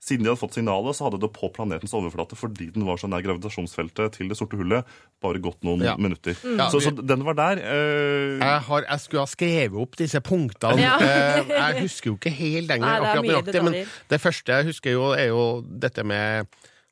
siden 0.00 0.22
de 0.24 0.30
hadde 0.30 0.38
fått 0.40 0.54
signalet, 0.54 0.94
så 0.94 1.08
hadde 1.08 1.18
det 1.20 1.28
på 1.34 1.48
planetens 1.52 1.92
overflate, 1.96 2.36
fordi 2.38 2.68
den 2.74 2.84
var 2.86 2.96
så 3.02 3.08
nær 3.10 3.24
gravitasjonsfeltet 3.26 4.12
til 4.14 4.28
det 4.30 4.36
sorte 4.38 4.56
hullet, 4.56 4.86
bare 5.20 5.40
gått 5.42 5.58
noen 5.66 5.82
Ja. 5.82 5.96
minutter. 5.98 6.36
Mm. 6.44 6.60
Så, 6.70 6.78
så 6.84 6.92
den 6.94 7.24
var 7.26 7.34
der. 7.34 7.58
øh, 7.58 8.38
jeg, 8.38 8.60
har, 8.68 8.86
jeg 8.86 9.00
skulle 9.04 9.24
ha 9.26 9.30
skrevet 9.32 9.80
opp 9.82 9.96
disse 9.98 10.20
punktene. 10.22 10.78
Ja. 10.80 10.94
Eh, 11.02 11.50
jeg 11.50 11.82
husker 11.82 12.12
jo 12.12 12.16
ikke 12.16 12.30
helt 12.30 12.70
lenger 12.70 12.86
Nei, 12.86 12.94
det 12.94 13.04
er 13.04 13.10
akkurat 13.10 13.28
nøyaktig, 13.32 13.64
men 13.66 13.78
det 14.14 14.20
første 14.22 14.52
jeg 14.60 14.70
husker 14.70 14.90
jo, 14.94 15.10
er 15.18 15.28
jo 15.32 15.44
dette 15.66 16.04
med 16.06 16.46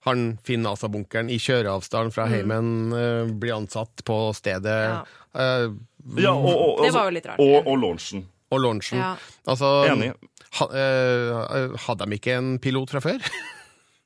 han 0.06 0.38
Finn 0.46 0.62
NASA-bunkeren 0.62 1.30
i 1.34 1.38
kjøreavstand 1.42 2.12
fra 2.14 2.26
Mm. 2.26 2.32
heimen 2.34 2.92
eh, 2.94 3.32
blir 3.38 3.56
ansatt 3.56 4.02
på 4.06 4.18
stedet. 4.38 4.76
Ja, 5.34 6.32
og, 6.32 6.46
og, 6.78 6.84
Det 6.84 6.92
var 6.94 7.08
jo 7.08 7.14
litt 7.16 7.26
rart. 7.26 7.40
Og, 7.42 7.66
og 7.66 7.78
launchen. 7.82 8.26
Og 8.54 8.60
launchen. 8.62 8.98
Ja. 9.02 9.14
Altså, 9.50 9.70
Enig. 9.90 10.12
Ha, 10.60 10.66
øh, 10.70 11.76
hadde 11.86 12.06
de 12.06 12.16
ikke 12.20 12.36
en 12.38 12.58
pilot 12.62 12.90
fra 12.90 13.00
før? 13.00 13.18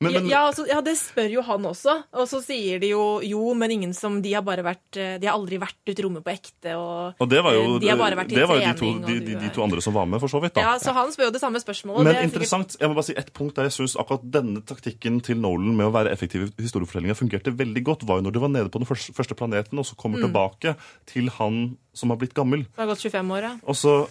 ja, 0.01 0.21
ja, 0.25 0.39
altså, 0.49 0.65
ja, 0.65 0.79
det 0.81 0.95
spør 0.97 1.29
jo 1.29 1.43
han 1.45 1.67
også. 1.69 1.93
Og 2.17 2.25
så 2.27 2.39
sier 2.41 2.81
de 2.81 2.89
jo 2.95 3.21
jo, 3.21 3.43
men 3.55 3.71
ingen 3.75 3.91
som 3.93 4.23
De 4.25 4.31
har 4.33 4.41
bare 4.41 4.63
vært 4.65 4.97
eh, 4.97 5.19
De 5.21 5.29
har 5.29 5.37
aldri 5.37 5.59
vært 5.61 5.77
ute 5.85 6.01
i 6.01 6.05
rommet 6.07 6.25
på 6.25 6.33
ekte, 6.33 6.73
og, 6.81 7.21
Og 7.21 7.29
det 7.29 7.43
var 7.45 7.53
jo, 7.53 7.67
eh, 7.77 7.83
de 7.85 7.91
har 7.93 7.99
bare 8.01 8.17
vært 8.17 8.33
i 8.33 8.39
det 8.41 8.47
var 8.49 8.57
jo 8.63 8.65
de, 8.65 8.79
to, 8.81 8.89
de, 9.05 9.19
de, 9.27 9.35
de 9.43 9.51
to 9.53 9.61
andre 9.67 9.85
som 9.85 9.93
var 9.93 10.09
med, 10.09 10.17
for 10.25 10.33
så 10.33 10.41
vidt. 10.41 10.55
da. 10.57 10.65
Ja, 10.65 10.73
så 10.81 10.95
han 10.97 11.13
spør 11.13 11.29
jo 11.29 11.35
det 11.37 11.43
samme 11.45 11.61
spørsmålet. 11.61 12.01
Men 12.01 12.09
det 12.09 12.15
er 12.17 12.19
sikkert- 12.23 12.33
interessant, 12.33 12.79
jeg 12.81 12.89
må 12.89 12.97
bare 12.97 13.09
si 13.11 13.19
et 13.21 13.31
punkt 13.37 13.61
der 13.61 13.69
jeg 13.69 13.77
synes 13.77 13.99
akkurat 14.01 14.25
denne 14.41 14.65
taktikken 14.73 15.21
til 15.29 15.37
Nolan 15.45 15.77
med 15.77 15.91
å 15.91 15.95
være 16.01 16.17
effektiv 16.17 16.49
i 16.49 16.51
historiefortellinga 16.65 17.19
fungerte 17.21 17.53
veldig 17.61 17.85
godt, 17.93 18.09
var 18.09 18.23
jo 18.23 18.31
når 18.31 18.39
de 18.39 18.45
var 18.49 18.55
nede 18.57 18.73
på 18.73 18.81
den 18.81 18.89
første, 18.89 19.37
planeten, 19.37 19.79
og 19.79 19.85
så 19.85 20.01
kommer 20.01 20.17
Mm. 20.25 20.31
tilbake 20.31 20.77
til 21.13 21.29
han 21.37 21.77
som 21.93 22.09
har 22.09 22.17
blitt 22.25 22.33
gammel. 22.35 22.65
Det 22.73 22.81
har 22.81 22.89
gått 22.95 23.05
25 23.05 23.37
år, 23.37 23.43
ja. 23.51 23.57
Og 23.69 23.77
så 23.77 24.07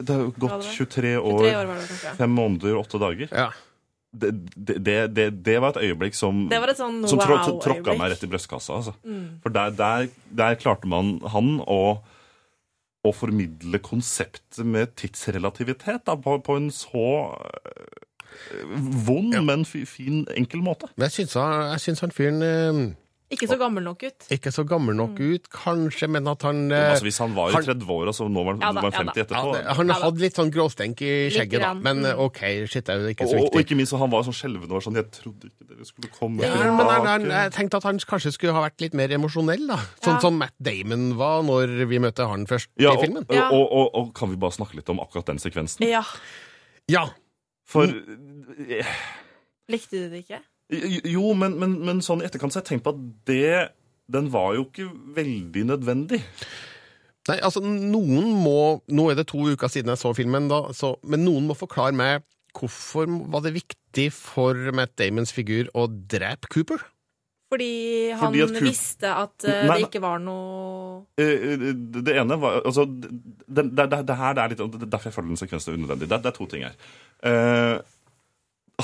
Det 0.00 0.16
har 0.16 0.30
gått 0.40 0.68
23 0.74 1.16
år, 1.18 1.42
23 1.44 1.56
år 1.56 1.72
det 1.74 2.14
fem 2.18 2.32
måneder, 2.36 2.78
åtte 2.80 3.00
dager. 3.02 3.32
Det, 4.10 4.30
det, 4.56 4.76
det, 4.82 4.94
det, 5.14 5.26
det 5.46 5.58
var 5.62 5.76
et 5.76 5.84
øyeblikk 5.86 6.16
som, 6.18 6.48
Det 6.50 6.58
var 6.58 6.72
et 6.72 6.80
sånn 6.80 6.96
som 7.06 7.20
trå- 7.20 7.36
wow-øyeblikk. 7.36 7.60
tråkka 7.62 7.94
meg 8.00 8.10
rett 8.14 8.24
i 8.26 8.30
brystkassa. 8.32 8.78
Altså. 8.80 8.94
Mm. 9.06 9.26
For 9.44 9.54
der, 9.54 9.76
der, 9.78 10.08
der 10.40 10.56
klarte 10.58 10.90
man 10.90 11.18
han 11.30 11.60
å 11.66 12.00
å 13.00 13.12
formidle 13.16 13.78
konseptet 13.80 14.58
med 14.66 14.90
tidsrelativitet 15.00 16.02
da, 16.04 16.18
på, 16.20 16.34
på 16.44 16.56
en 16.58 16.66
så 16.74 17.04
vond, 18.76 18.90
vond, 19.06 19.36
men 19.46 19.64
fin, 19.64 20.26
enkel 20.36 20.60
måte. 20.64 20.90
Men 20.96 21.08
jeg 21.08 21.24
syns 21.24 21.36
han, 21.40 22.02
han 22.04 22.12
fyren 22.12 22.44
eh, 22.44 22.82
Ikke 23.30 23.46
så 23.46 23.54
gammel 23.60 23.84
nok 23.86 24.00
ut. 24.02 24.24
ikke 24.34 24.50
så 24.50 24.64
gammel 24.66 24.96
nok 24.98 25.20
ut, 25.22 25.44
kanskje, 25.54 26.08
men 26.10 26.26
at 26.26 26.42
han 26.42 26.64
Men, 26.66 26.72
eh, 26.74 26.90
altså, 26.96 27.04
hvis 27.06 27.18
han 27.22 27.34
var 27.36 27.50
i 27.50 27.60
30-åra, 27.62 28.10
så 28.16 28.26
nå 28.26 28.42
var 28.42 28.56
han 28.56 28.60
Ja 28.64 28.72
da, 28.74 28.80
var 28.82 28.90
ja 28.90 28.98
50 29.04 29.14
da. 29.14 29.22
etterpå. 29.22 29.52
ja, 29.60 29.74
Han 29.78 29.88
hadde 29.94 30.18
litt 30.24 30.34
sånn 30.40 30.50
gråstenk 30.50 31.02
i 31.06 31.12
skjegget, 31.30 31.60
da. 31.62 31.70
Men 31.78 32.02
eh, 32.04 32.16
mm. 32.18 32.24
OK, 32.26 32.40
shit, 32.66 32.84
det 32.88 32.96
er 32.96 33.04
jo 33.04 33.12
ikke 33.14 33.28
så 33.28 33.30
så 33.30 33.38
og 33.38 33.44
viktig. 33.46 33.62
ikke 33.68 33.76
minst, 33.78 33.94
han 34.02 34.10
var 34.10 34.26
sånn 34.26 34.34
skjelven 34.40 34.74
og 34.74 34.82
sånn 34.82 34.98
Jeg 34.98 35.06
trodde 35.14 35.46
ikke 35.52 35.68
dere 35.70 35.86
skulle 35.92 36.10
komme 36.18 36.42
Ja, 36.42 36.58
men 36.74 36.90
han, 36.90 37.06
han, 37.06 37.28
jeg 37.30 37.52
tenkte 37.54 37.76
at 37.78 37.86
han 37.86 38.02
kanskje 38.10 38.32
skulle 38.34 38.52
ha 38.58 38.64
vært 38.66 38.80
litt 38.82 38.98
mer 38.98 39.14
emosjonell, 39.14 39.64
da. 39.70 39.78
Sånn 40.02 40.18
Ja. 40.18 40.20
som 40.26 40.38
Matt 40.42 40.54
Damon 40.58 41.06
var 41.16 41.42
når 41.46 41.86
vi 41.86 42.02
møtte 42.02 42.26
han 42.26 42.46
først 42.50 42.66
ja, 42.82 42.90
i 42.90 42.96
og, 42.96 43.00
filmen. 43.06 43.24
og, 43.30 43.38
og, 43.54 43.66
og, 43.70 43.86
og 43.94 44.12
kan 44.18 44.28
vi 44.34 44.36
bare 44.42 44.58
snakke 44.58 44.74
litt 44.82 44.90
om 44.90 44.98
akkurat 44.98 45.30
den 45.30 45.38
sekvensen? 45.38 45.86
Ja. 45.86 46.02
Ja. 46.90 47.06
For 47.70 47.86
Mm. 47.86 48.66
eh, 48.68 48.86
Likte 49.70 49.94
du 50.02 50.08
det 50.10 50.24
ikke? 50.26 50.40
Jo, 50.70 51.32
men, 51.34 51.56
men, 51.58 51.78
men 51.86 52.02
sånn 52.04 52.22
i 52.22 52.28
etterkant 52.28 52.54
så 52.54 52.60
har 52.60 52.66
jeg 52.66 52.76
tenkt 52.76 52.86
på 52.86 52.94
at 52.94 53.00
det 53.26 53.70
Den 54.10 54.28
var 54.30 54.54
jo 54.54 54.66
ikke 54.68 54.86
veldig 55.16 55.64
nødvendig. 55.72 56.20
Nei, 57.28 57.38
altså, 57.38 57.62
noen 57.62 58.30
må 58.42 58.80
Nå 58.90 59.08
er 59.10 59.18
det 59.18 59.28
to 59.30 59.42
uker 59.50 59.70
siden 59.70 59.92
jeg 59.92 60.02
så 60.02 60.14
filmen, 60.16 60.48
da, 60.50 60.64
så, 60.76 60.94
men 61.02 61.24
noen 61.26 61.50
må 61.50 61.58
forklare 61.58 61.96
meg 61.96 62.26
hvorfor 62.56 63.06
var 63.30 63.44
det 63.44 63.52
viktig 63.54 64.08
for 64.14 64.58
Matt 64.74 64.96
Damons 64.98 65.30
figur 65.30 65.68
å 65.78 65.84
drepe 65.86 66.50
Cooper? 66.50 66.82
Fordi 67.50 68.10
han 68.14 68.20
Fordi 68.20 68.42
at 68.42 68.58
visste 68.62 69.10
at 69.10 69.46
uh, 69.46 69.62
Nei, 69.66 69.80
det 69.80 69.88
ikke 69.88 70.02
var 70.02 70.20
noe 70.22 71.00
Eh, 71.18 71.46
eh, 71.54 71.64
Det 71.74 72.14
ene 72.18 72.36
var 72.40 72.60
altså, 72.62 72.84
det, 72.86 73.10
det, 73.46 73.64
det, 73.74 74.02
det 74.06 74.16
her 74.16 74.36
det 74.36 74.42
er 74.42 74.52
litt, 74.52 74.60
er 74.62 74.86
derfor 74.86 75.10
jeg 75.10 75.16
føler 75.16 75.32
den 75.32 75.40
sekvensen 75.40 75.72
er 75.72 75.78
unødvendig. 75.80 76.08
Det, 76.10 76.20
det 76.22 76.30
er 76.30 76.36
to 76.36 76.46
ting 76.50 76.66
her. 76.66 76.76
Eh, 77.26 77.76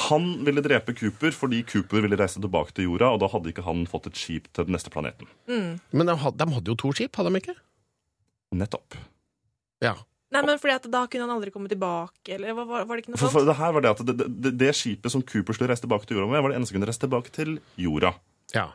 han 0.09 0.29
ville 0.47 0.63
drepe 0.65 0.95
Cooper 0.97 1.35
fordi 1.35 1.63
Cooper 1.69 2.05
ville 2.05 2.19
reise 2.19 2.41
tilbake 2.43 2.75
til 2.77 2.89
jorda, 2.89 3.13
og 3.15 3.23
da 3.23 3.31
hadde 3.33 3.53
ikke 3.53 3.65
han 3.67 3.85
fått 3.91 4.11
et 4.11 4.21
skip 4.21 4.51
til 4.53 4.69
den 4.69 4.77
neste 4.77 4.93
planeten. 4.93 5.31
mm. 5.51 5.71
Men 5.93 6.11
de 6.11 6.19
hadde, 6.23 6.39
de 6.43 6.57
hadde 6.59 6.73
jo 6.73 6.79
to 6.83 6.93
skip, 6.97 7.17
hadde 7.17 7.33
de 7.33 7.43
ikke? 7.43 7.57
Nettopp. 8.57 8.99
Ja. 9.85 9.97
Nei, 10.35 10.43
men 10.43 10.59
fordi 10.59 10.75
at 10.75 10.89
da 10.91 11.05
kunne 11.07 11.27
han 11.27 11.37
aldri 11.37 11.53
komme 11.55 11.71
tilbake, 11.71 12.35
eller 12.35 12.57
var, 12.59 12.83
var, 12.89 12.97
det 12.97 13.05
ikke 13.05 13.13
noe 13.15 13.21
For, 13.21 13.29
sånt? 13.29 13.37
for 13.39 13.47
det 13.47 13.59
her 13.61 13.77
var 13.77 13.85
det 13.85 13.93
at 13.95 14.03
det, 14.09 14.17
det, 14.27 14.53
det 14.59 14.73
skipet 14.75 15.13
som 15.13 15.23
Cooper 15.23 15.55
skulle 15.57 15.71
reise 15.71 15.85
tilbake 15.85 16.09
til 16.09 16.19
jorda 16.19 16.33
med, 16.33 16.43
var 16.43 16.53
det 16.53 16.59
eneste 16.59 16.73
som 16.73 16.81
kunne 16.81 16.91
reise 16.91 17.03
tilbake 17.05 17.33
til 17.37 17.55
jorda. 17.81 18.13
Ja. 18.57 18.67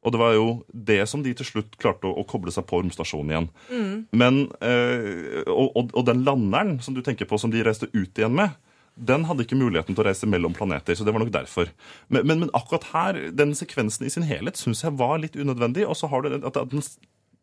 Og 0.00 0.14
det 0.14 0.20
var 0.22 0.32
jo 0.32 0.46
det 0.72 1.02
som 1.10 1.24
de 1.24 1.32
til 1.36 1.48
slutt 1.48 1.74
klarte 1.80 2.08
å, 2.08 2.14
å 2.22 2.24
koble 2.28 2.52
seg 2.54 2.64
på 2.70 2.78
romstasjonen 2.80 3.34
igjen. 3.34 3.48
Mm. 3.68 3.96
Men, 4.22 4.38
øh, 4.64 5.42
og, 5.44 5.66
og, 5.76 5.90
og 5.92 6.06
den 6.08 6.22
landeren 6.24 6.78
som 6.84 6.96
du 6.96 7.02
tenker 7.04 7.28
på, 7.28 7.40
som 7.42 7.52
de 7.52 7.64
reiste 7.66 7.90
ut 7.92 8.08
igjen 8.08 8.32
med, 8.36 8.54
den 9.00 9.24
hadde 9.24 9.46
ikke 9.46 9.56
muligheten 9.56 9.96
til 9.96 10.02
å 10.04 10.08
reise 10.10 10.28
mellom 10.28 10.52
planeter. 10.56 10.96
så 10.96 11.06
det 11.06 11.12
var 11.14 11.22
nok 11.22 11.32
derfor. 11.32 11.70
Men, 12.12 12.26
men, 12.28 12.42
men 12.44 12.50
akkurat 12.56 12.84
her, 12.92 13.20
den 13.32 13.54
sekvensen 13.56 14.04
i 14.06 14.12
sin 14.12 14.26
helhet 14.28 14.60
syns 14.60 14.82
jeg 14.84 14.96
var 15.00 15.22
litt 15.22 15.38
unødvendig. 15.40 15.86
Og 15.88 15.96
så 15.96 16.10
har 16.12 16.22
du 16.22 16.28
den- 16.34 16.44
at, 16.44 16.58
den 16.70 16.84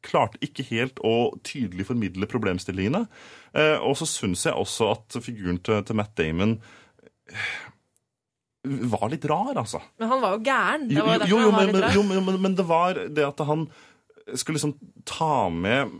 klarte 0.06 0.38
ikke 0.46 0.64
helt 0.70 1.02
å 1.02 1.34
tydelig 1.44 1.88
formidle 1.90 2.30
problemstillingene. 2.30 3.08
Eh, 3.58 3.78
og 3.82 3.98
så 3.98 4.06
syns 4.10 4.46
jeg 4.46 4.54
også 4.54 4.92
at 4.94 5.18
figuren 5.26 5.58
til, 5.66 5.82
til 5.84 5.98
Matt 5.98 6.14
Damon 6.20 6.60
eh, 7.34 7.50
var 8.94 9.10
litt 9.10 9.26
rar, 9.26 9.58
altså. 9.58 9.82
Men 9.98 10.12
han 10.14 10.22
var 10.24 10.38
jo 10.38 10.44
gæren. 10.46 10.88
Det 10.92 11.04
var 11.04 11.26
jo, 11.26 11.28
jo, 11.34 11.44
jo, 11.48 11.52
var 11.56 11.66
men, 11.72 11.82
rar. 11.82 11.94
jo 11.96 12.06
men, 12.06 12.24
men, 12.30 12.42
men 12.46 12.58
det 12.60 12.68
var 12.70 13.02
det 13.10 13.26
at 13.26 13.46
han 13.50 13.68
skulle 14.36 14.58
liksom 14.60 14.76
ta 15.08 15.48
med 15.50 15.94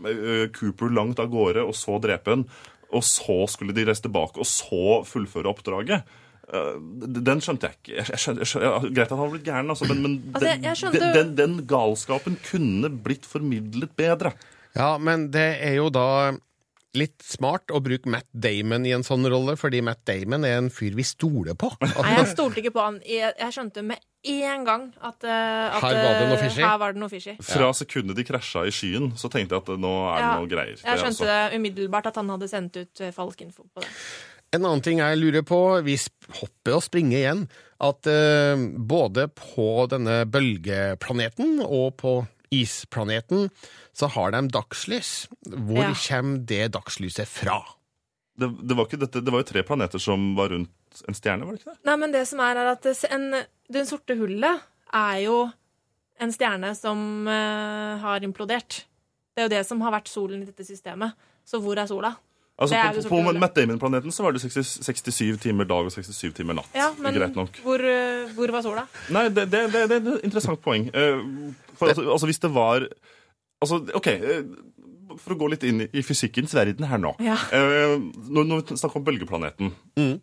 Cooper 0.56 0.90
langt 0.92 1.18
av 1.22 1.30
gårde, 1.32 1.62
og 1.64 1.74
så 1.76 1.96
drepe 2.02 2.34
han. 2.34 2.42
Og 2.92 3.02
så 3.04 3.36
skulle 3.52 3.74
de 3.76 3.84
reise 3.84 4.02
tilbake, 4.06 4.38
og 4.40 4.46
så 4.48 5.04
fullføre 5.04 5.50
oppdraget. 5.50 6.02
Eh, 6.48 6.78
Den 7.04 7.40
skjønte 7.44 7.68
jeg 7.68 7.76
ikke. 7.82 7.96
Jeg 7.98 8.20
skjønte, 8.22 8.40
jeg 8.40 8.48
skjønte, 8.52 8.68
ja, 8.70 8.78
greit 8.96 9.06
at 9.10 9.12
han 9.12 9.18
var 9.26 9.32
blitt 9.34 9.44
gæren, 9.44 9.68
altså, 9.74 9.88
men, 9.90 10.02
men 10.06 10.14
Altså, 10.34 10.54
skjønte- 10.80 11.00
den, 11.00 11.14
den, 11.18 11.34
den 11.36 11.66
galskapen 11.68 12.38
kunne 12.50 12.88
blitt 13.04 13.26
formidlet 13.28 13.92
bedre. 13.96 14.32
Ja, 14.76 14.94
men 14.98 15.30
det 15.34 15.48
er 15.64 15.74
jo 15.80 15.90
da 15.92 16.06
litt 16.96 17.20
smart 17.24 17.72
å 17.74 17.80
bruke 17.84 18.08
Matt 18.10 18.28
Damon 18.32 18.86
i 18.88 18.94
en 18.96 19.04
sånn 19.04 19.26
rolle, 19.28 19.56
fordi 19.60 19.82
Matt 19.84 20.04
Damon 20.08 20.46
er 20.48 20.56
en 20.60 20.70
fyr 20.72 20.96
vi 20.96 21.04
stoler 21.06 21.56
på. 21.58 21.70
Nei, 21.84 22.14
jeg 22.16 22.30
stolte 22.32 22.62
ikke 22.62 22.72
på 22.76 22.84
han. 22.84 23.00
Jeg, 23.04 23.34
jeg 23.36 23.56
skjønte 23.56 23.84
med 23.84 24.00
en 24.28 24.64
gang 24.66 24.86
at, 24.98 25.22
eh, 25.24 25.76
at 25.76 25.84
Her 25.84 25.98
var 25.98 26.16
det 26.16 26.24
noe 26.30 26.38
eh, 26.38 26.42
fishy. 26.46 26.62
Her 26.64 26.80
var 26.80 26.96
det 26.96 27.02
noe 27.02 27.12
fishy. 27.12 27.36
Fra 27.50 27.68
sekundet 27.76 28.18
de 28.18 28.24
krasja 28.26 28.64
i 28.68 28.72
skyen, 28.74 29.12
så 29.20 29.30
tenkte 29.32 29.58
jeg 29.58 29.66
at 29.66 29.70
nå 29.76 29.92
er 30.08 30.16
det 30.16 30.24
Ja, 30.24 30.32
noe 30.40 30.50
greier. 30.50 30.74
Jeg 30.74 30.82
Det 30.82 30.98
skjønte 31.04 31.28
altså- 31.28 31.30
det 31.52 31.60
umiddelbart 31.60 32.10
at 32.10 32.18
han 32.22 32.34
hadde 32.34 32.48
sendt 32.50 32.80
ut 32.80 33.04
eh, 33.04 33.14
falsk 33.14 33.44
info 33.46 33.68
på 33.68 33.84
det. 33.84 33.92
En 34.56 34.64
annen 34.64 34.80
ting 34.80 34.98
jeg 35.02 35.18
lurer 35.20 35.44
på, 35.44 35.60
vi 35.84 35.98
hopper 36.40 36.78
og 36.78 36.82
springer 36.82 37.18
igjen, 37.18 37.42
at 37.84 38.08
uh, 38.08 38.56
både 38.80 39.26
på 39.36 39.66
denne 39.92 40.22
bølgeplaneten 40.24 41.60
og 41.66 41.98
på 42.00 42.14
isplaneten 42.54 43.48
så 43.96 44.08
har 44.14 44.32
de 44.34 44.42
dagslys. 44.54 45.28
Hvor 45.48 45.82
Ja. 45.84 45.94
kommer 45.94 46.38
det 46.46 46.72
dagslyset 46.76 47.28
fra? 47.28 47.60
det, 48.38 48.48
det, 48.62 48.74
var 48.76 48.86
ikke 48.86 49.00
dette, 49.02 49.20
det 49.24 49.32
var 49.34 49.42
jo 49.42 49.48
tre 49.50 49.62
planeter 49.66 49.98
som 49.98 50.34
var 50.38 50.52
rundt 50.54 50.70
en 51.08 51.14
stjerne, 51.16 51.44
var 51.44 51.52
det 51.56 51.60
ikke 51.60 51.72
det? 51.74 51.80
Nei, 51.88 51.96
men 51.98 52.12
det 52.14 52.20
som 52.30 52.40
er, 52.40 52.56
er 52.62 52.68
at 52.70 52.86
en, 53.10 53.24
den 53.74 53.88
sorte 53.88 54.14
hullet 54.18 54.62
er 54.94 55.16
jo 55.24 55.40
en 56.22 56.32
stjerne 56.34 56.70
som 56.78 57.26
uh, 57.26 57.98
har 58.02 58.22
implodert. 58.26 58.84
Det 59.34 59.42
er 59.42 59.48
jo 59.48 59.52
det 59.56 59.64
som 59.66 59.82
har 59.82 59.94
vært 59.94 60.10
solen 60.10 60.42
i 60.42 60.46
dette 60.48 60.64
systemet. 60.66 61.14
Så 61.46 61.60
hvor 61.62 61.78
er 61.78 61.86
sola? 61.90 62.14
Altså, 62.58 62.74
det 62.74 63.04
på, 63.06 63.18
på. 63.22 63.32
Matt 63.38 63.54
Damon-planeten 63.54 64.10
så 64.14 64.24
var 64.24 64.34
det 64.34 64.40
60, 64.42 64.82
67 64.82 65.36
timer 65.44 65.68
dag 65.70 65.86
og 65.86 65.92
67 65.94 66.32
timer 66.34 66.56
natt. 66.58 66.72
Ja, 66.74 66.88
men 66.98 67.14
Greit 67.14 67.36
nok. 67.38 67.60
hvor, 67.62 67.78
eh, 67.78 68.32
hvor 68.34 68.50
var 68.50 68.64
sola? 68.66 68.82
Nei, 69.14 69.28
det, 69.30 69.44
det, 69.52 69.60
det, 69.74 69.84
det 69.92 69.98
er 70.00 70.08
et 70.18 70.24
interessant 70.26 70.58
poeng. 70.64 70.88
Eh, 70.90 71.22
For 71.78 71.92
altså, 71.92 72.08
altså, 72.10 72.26
hvis 72.26 72.42
det 72.42 72.50
var 72.54 72.88
Altså, 73.62 73.78
OK. 73.94 74.08
For 75.18 75.34
å 75.34 75.38
gå 75.40 75.48
litt 75.50 75.64
inn 75.68 75.80
i- 75.86 76.02
fysikkens 76.02 76.54
verden 76.54 76.86
her 76.88 76.98
nå. 77.02 77.14
Ja. 77.20 77.34
Eh, 77.52 77.96
Når, 78.28 78.44
når 78.48 78.62
vi 78.62 78.76
snakker 78.78 78.96
om 79.00 79.04
bølgeplaneten 79.04 79.72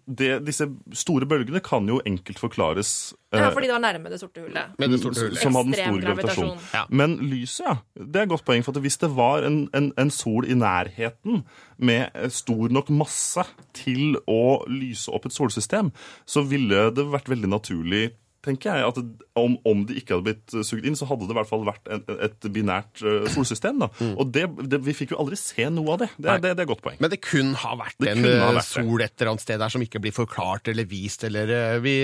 det, 0.07 0.29
Disse 0.45 0.67
store 0.95 1.25
bølgene 1.27 1.61
kan 1.63 1.87
jo 1.87 1.99
enkelt 2.07 2.39
forklares 2.39 3.13
eh, 3.33 3.39
Ja, 3.41 3.49
fordi 3.51 3.67
det 3.67 3.75
var 3.75 3.83
nærme 3.83 4.09
det 4.09 4.19
sorte 4.21 4.41
hullet. 4.45 4.75
Med 4.79 4.89
det 4.95 4.99
sorte 5.03 5.19
hullet. 5.25 5.41
Som 5.41 5.55
hadde 5.59 5.73
en 5.73 5.79
stor 5.79 6.01
gravitasjon. 6.05 6.49
gravitasjon. 6.55 6.73
Ja. 6.73 6.85
Men 6.89 7.17
lyset, 7.29 7.65
ja. 7.67 7.75
Det 7.99 8.15
er 8.21 8.27
et 8.27 8.29
godt 8.29 8.45
poeng. 8.47 8.63
For 8.63 8.71
at 8.75 8.81
hvis 8.85 8.97
det 9.03 9.09
var 9.15 9.43
en, 9.47 9.69
en, 9.75 9.91
en 9.97 10.11
sol 10.11 10.45
i 10.47 10.55
nærheten 10.55 11.43
med 11.77 12.09
eh, 12.15 12.29
stor 12.29 12.69
nok 12.71 12.89
masse 12.95 13.43
til 13.75 14.15
å 14.31 14.63
lyse 14.71 15.11
opp 15.11 15.25
et 15.27 15.35
solsystem, 15.35 15.91
så 16.25 16.45
ville 16.47 16.87
det 16.95 17.05
vært 17.11 17.27
veldig 17.31 17.49
naturlig 17.51 18.05
tenker 18.45 18.77
jeg, 18.77 18.87
at 18.87 18.99
om, 19.41 19.57
om 19.67 19.81
de 19.89 19.97
ikke 19.99 20.15
hadde 20.15 20.27
blitt 20.29 20.53
eh, 20.55 20.63
sugd 20.67 20.85
inn, 20.87 20.95
så 20.99 21.07
hadde 21.09 21.25
det 21.27 21.35
i 21.35 21.39
hvert 21.39 21.49
fall 21.49 21.65
vært 21.67 21.89
en, 21.91 22.03
et 22.29 22.47
binært 22.55 23.01
eh, 23.03 23.25
solsystem. 23.33 23.81
Da. 23.83 23.89
Og 24.15 24.29
det, 24.35 24.45
det, 24.71 24.79
vi 24.85 24.95
fikk 24.95 25.15
jo 25.15 25.19
aldri 25.23 25.39
se 25.41 25.67
noe 25.73 25.95
av 25.97 26.03
det. 26.05 26.09
Det, 26.15 26.29
er- 26.29 26.43
det, 26.45 26.53
det 26.55 26.63
er 26.63 26.67
et 26.69 26.71
godt 26.75 26.85
poeng. 26.85 27.01
Men 27.03 27.11
det 27.13 27.19
kunne 27.25 27.57
ha 27.65 27.75
vært 27.81 27.97
Det 28.05 28.13
en 28.13 28.23
ha 28.29 28.33
eh, 28.51 28.55
vært 28.61 28.69
sol 28.69 29.03
et 29.05 29.13
eller 29.17 29.33
annet 29.33 29.45
sted 29.47 29.59
der 29.65 29.73
som 29.75 29.83
ikke 29.85 30.01
blir 30.05 30.15
forklart 30.15 30.71
eller 30.71 30.87
vist, 30.89 31.25
eller 31.27 31.51
Vi, 31.83 31.95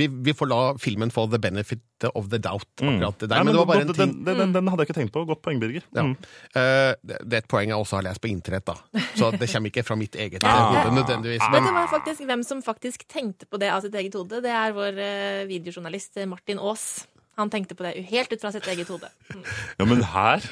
vi, 0.00 0.08
vi 0.28 0.32
får 0.36 0.48
la 0.50 0.60
filmen 0.80 1.12
få 1.14 1.28
the 1.30 1.38
benefit 1.42 1.82
of 2.16 2.26
the 2.32 2.38
doubt, 2.42 2.66
akkurat 2.82 3.20
det 3.22 3.28
der. 3.30 3.36
Nei, 3.36 3.44
men, 3.46 3.54
det 3.54 3.60
var 3.60 3.68
bare 3.70 3.84
den, 3.84 3.90
en 3.92 3.94
ting 3.94 4.24
den, 4.26 4.38
den, 4.40 4.52
den 4.56 4.70
hadde 4.72 4.82
jeg 4.82 4.88
ikke 4.90 4.96
tenkt 4.98 5.12
på. 5.14 5.22
Godt 5.28 5.42
poeng, 5.44 5.60
Birger. 5.62 5.84
Ja. 5.94 6.02
Mm. 6.08 6.16
Eh, 6.58 6.94
det 7.06 7.20
det 7.22 7.36
er 7.38 7.44
et 7.44 7.50
poeng 7.52 7.70
jeg 7.70 7.78
også 7.78 8.00
har 8.00 8.06
lest 8.08 8.20
på 8.24 8.28
internett, 8.32 8.66
da. 8.66 8.74
Så 9.14 9.28
det 9.38 9.46
kommer 9.52 9.70
ikke 9.70 9.84
fra 9.86 9.94
mitt 10.00 10.16
eget 10.18 10.42
Ah. 10.42 10.72
hode 10.82 10.96
nødvendigvis. 10.96 11.44
Men 11.52 11.62
du 11.68 11.70
var 11.76 11.86
faktisk, 11.92 12.24
hvem 12.26 12.42
som 12.44 12.58
faktisk 12.66 13.04
tenkte 13.08 13.46
på 13.46 13.60
det 13.62 13.68
av 13.70 13.84
sitt 13.84 13.94
eget 13.94 14.16
hode? 14.18 14.40
Det 14.42 14.50
er 14.50 14.74
vår 14.74 14.98
eh, 14.98 15.44
videojournalist 15.82 16.16
eh, 16.16 16.26
Martin 16.26 16.58
Aas. 16.58 17.06
Han 17.36 17.50
tenkte 17.50 17.74
på 17.74 17.84
det 17.84 18.04
helt 18.10 18.32
ut 18.32 18.40
fra 18.40 18.52
sitt 18.52 18.66
eget 18.68 18.88
hode. 18.88 19.08
Ja, 19.78 19.84
men 19.84 20.02
her 20.04 20.42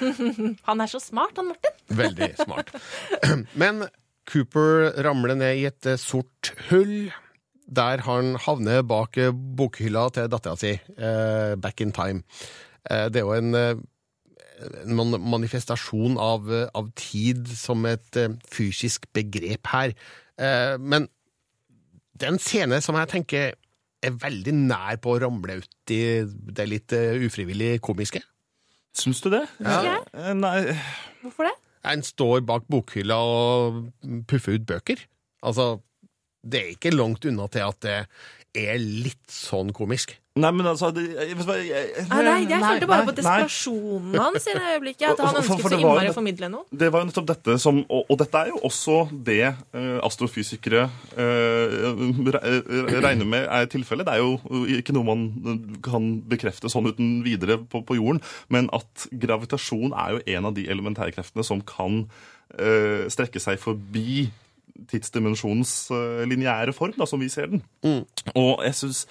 Han 0.68 0.80
er 0.80 0.88
så 0.88 1.00
smart, 1.00 1.36
han 1.36 1.50
Martin. 1.50 1.74
Veldig 2.02 2.34
smart. 2.40 2.72
Men 3.60 3.84
Cooper 4.30 4.94
ramler 5.04 5.34
ned 5.36 5.58
i 5.60 5.66
et 5.68 5.86
eh, 5.86 5.98
sort 6.00 6.54
hull, 6.70 7.10
der 7.68 8.00
han 8.06 8.36
havner 8.40 8.80
bak 8.82 9.18
eh, 9.20 9.28
bokhylla 9.32 10.06
til 10.14 10.30
dattera 10.32 10.56
si, 10.56 10.72
eh, 10.72 11.54
Back 11.60 11.82
in 11.84 11.92
Time. 11.92 12.22
Det 12.88 13.20
er 13.20 13.26
jo 13.26 13.34
en, 13.36 13.52
en 13.52 15.16
manifestasjon 15.20 16.16
av, 16.16 16.48
av 16.48 16.88
tid 16.96 17.44
som 17.52 17.84
et 17.84 18.16
fysisk 18.48 19.04
begrep 19.12 19.68
her. 19.68 19.92
Men 20.80 21.10
det 22.16 22.24
er 22.24 22.32
en 22.32 22.40
scene 22.40 22.80
som 22.80 22.96
jeg 22.96 23.10
tenker 23.12 23.52
er 24.04 24.16
veldig 24.16 24.54
nær 24.56 24.98
på 25.02 25.14
å 25.14 25.20
ramle 25.24 25.58
ut 25.60 25.74
det 25.90 26.66
litt 26.68 26.94
eh, 26.96 27.20
ufrivillig 27.26 27.78
komiske. 27.84 28.22
Syns 28.96 29.20
du 29.24 29.30
det? 29.32 29.44
Ja. 29.62 29.98
Eh, 30.16 30.32
Nei 30.34 30.74
Hvorfor 31.20 31.46
det? 31.48 31.54
En 31.90 32.02
står 32.04 32.42
bak 32.44 32.66
bokhylla 32.68 33.16
og 33.24 33.78
puffer 34.28 34.58
ut 34.58 34.66
bøker. 34.68 35.00
Altså, 35.46 35.78
det 36.44 36.60
er 36.60 36.74
ikke 36.74 36.92
langt 36.92 37.24
unna 37.28 37.46
til 37.52 37.64
at 37.64 37.80
det 37.84 38.66
er 38.66 38.80
litt 38.80 39.32
sånn 39.32 39.72
komisk. 39.76 40.18
Nei, 40.40 40.50
men 40.56 40.66
altså 40.70 40.88
det, 40.96 41.04
jeg, 41.14 41.36
jeg, 41.36 41.66
jeg, 41.68 42.06
Ah, 42.10 42.22
nei, 42.24 42.36
jeg 42.48 42.60
følte 42.64 42.88
bare 42.90 43.06
på 43.08 43.14
desperasjonen 43.18 44.16
hans 44.20 44.46
i 44.48 44.54
det 44.56 44.62
øyeblikket. 44.74 45.06
At 45.10 45.20
han 45.20 45.26
For- 45.26 45.34
for- 45.34 45.40
ønsket 45.42 45.62
for 45.66 45.74
så 45.74 45.80
innmari 45.80 46.10
å 46.10 46.16
formidle 46.16 46.50
noe. 46.52 46.64
Det 46.82 46.88
var 46.94 47.04
jo 47.04 47.10
nettopp 47.10 47.28
dette 47.30 47.56
som 47.62 47.80
Og, 47.88 48.04
og 48.10 48.18
dette 48.22 48.42
er 48.44 48.50
jo 48.52 48.60
også 48.70 48.96
det 49.30 49.40
uh, 49.50 49.98
astrofysikere 50.06 50.86
uh, 51.20 53.00
regner 53.04 53.26
med 53.28 53.46
er 53.50 53.66
tilfellet. 53.70 54.06
Det 54.08 54.14
er 54.16 54.22
jo 54.24 54.66
ikke 54.80 54.94
noe 54.96 55.06
man 55.08 55.24
kan 55.84 56.10
bekrefte 56.30 56.70
sånn 56.72 56.90
uten 56.90 57.20
videre 57.26 57.58
på, 57.70 57.82
på 57.86 57.96
jorden, 57.98 58.20
men 58.52 58.68
at 58.76 59.08
gravitasjon 59.12 59.92
er 59.94 60.16
jo 60.16 60.22
en 60.36 60.50
av 60.50 60.56
de 60.56 60.66
elementærkreftene 60.70 61.44
som 61.46 61.62
kan 61.66 62.04
uh, 62.60 63.04
strekke 63.12 63.42
seg 63.42 63.60
forbi 63.62 64.28
tidsdimensjonens 64.90 65.74
uh, 65.92 66.22
lineære 66.28 66.72
form, 66.76 66.94
da, 66.96 67.06
som 67.08 67.20
vi 67.20 67.28
ser 67.32 67.50
den. 67.52 67.62
Og 68.34 68.62
jeg 68.64 68.74
synes 68.78 69.04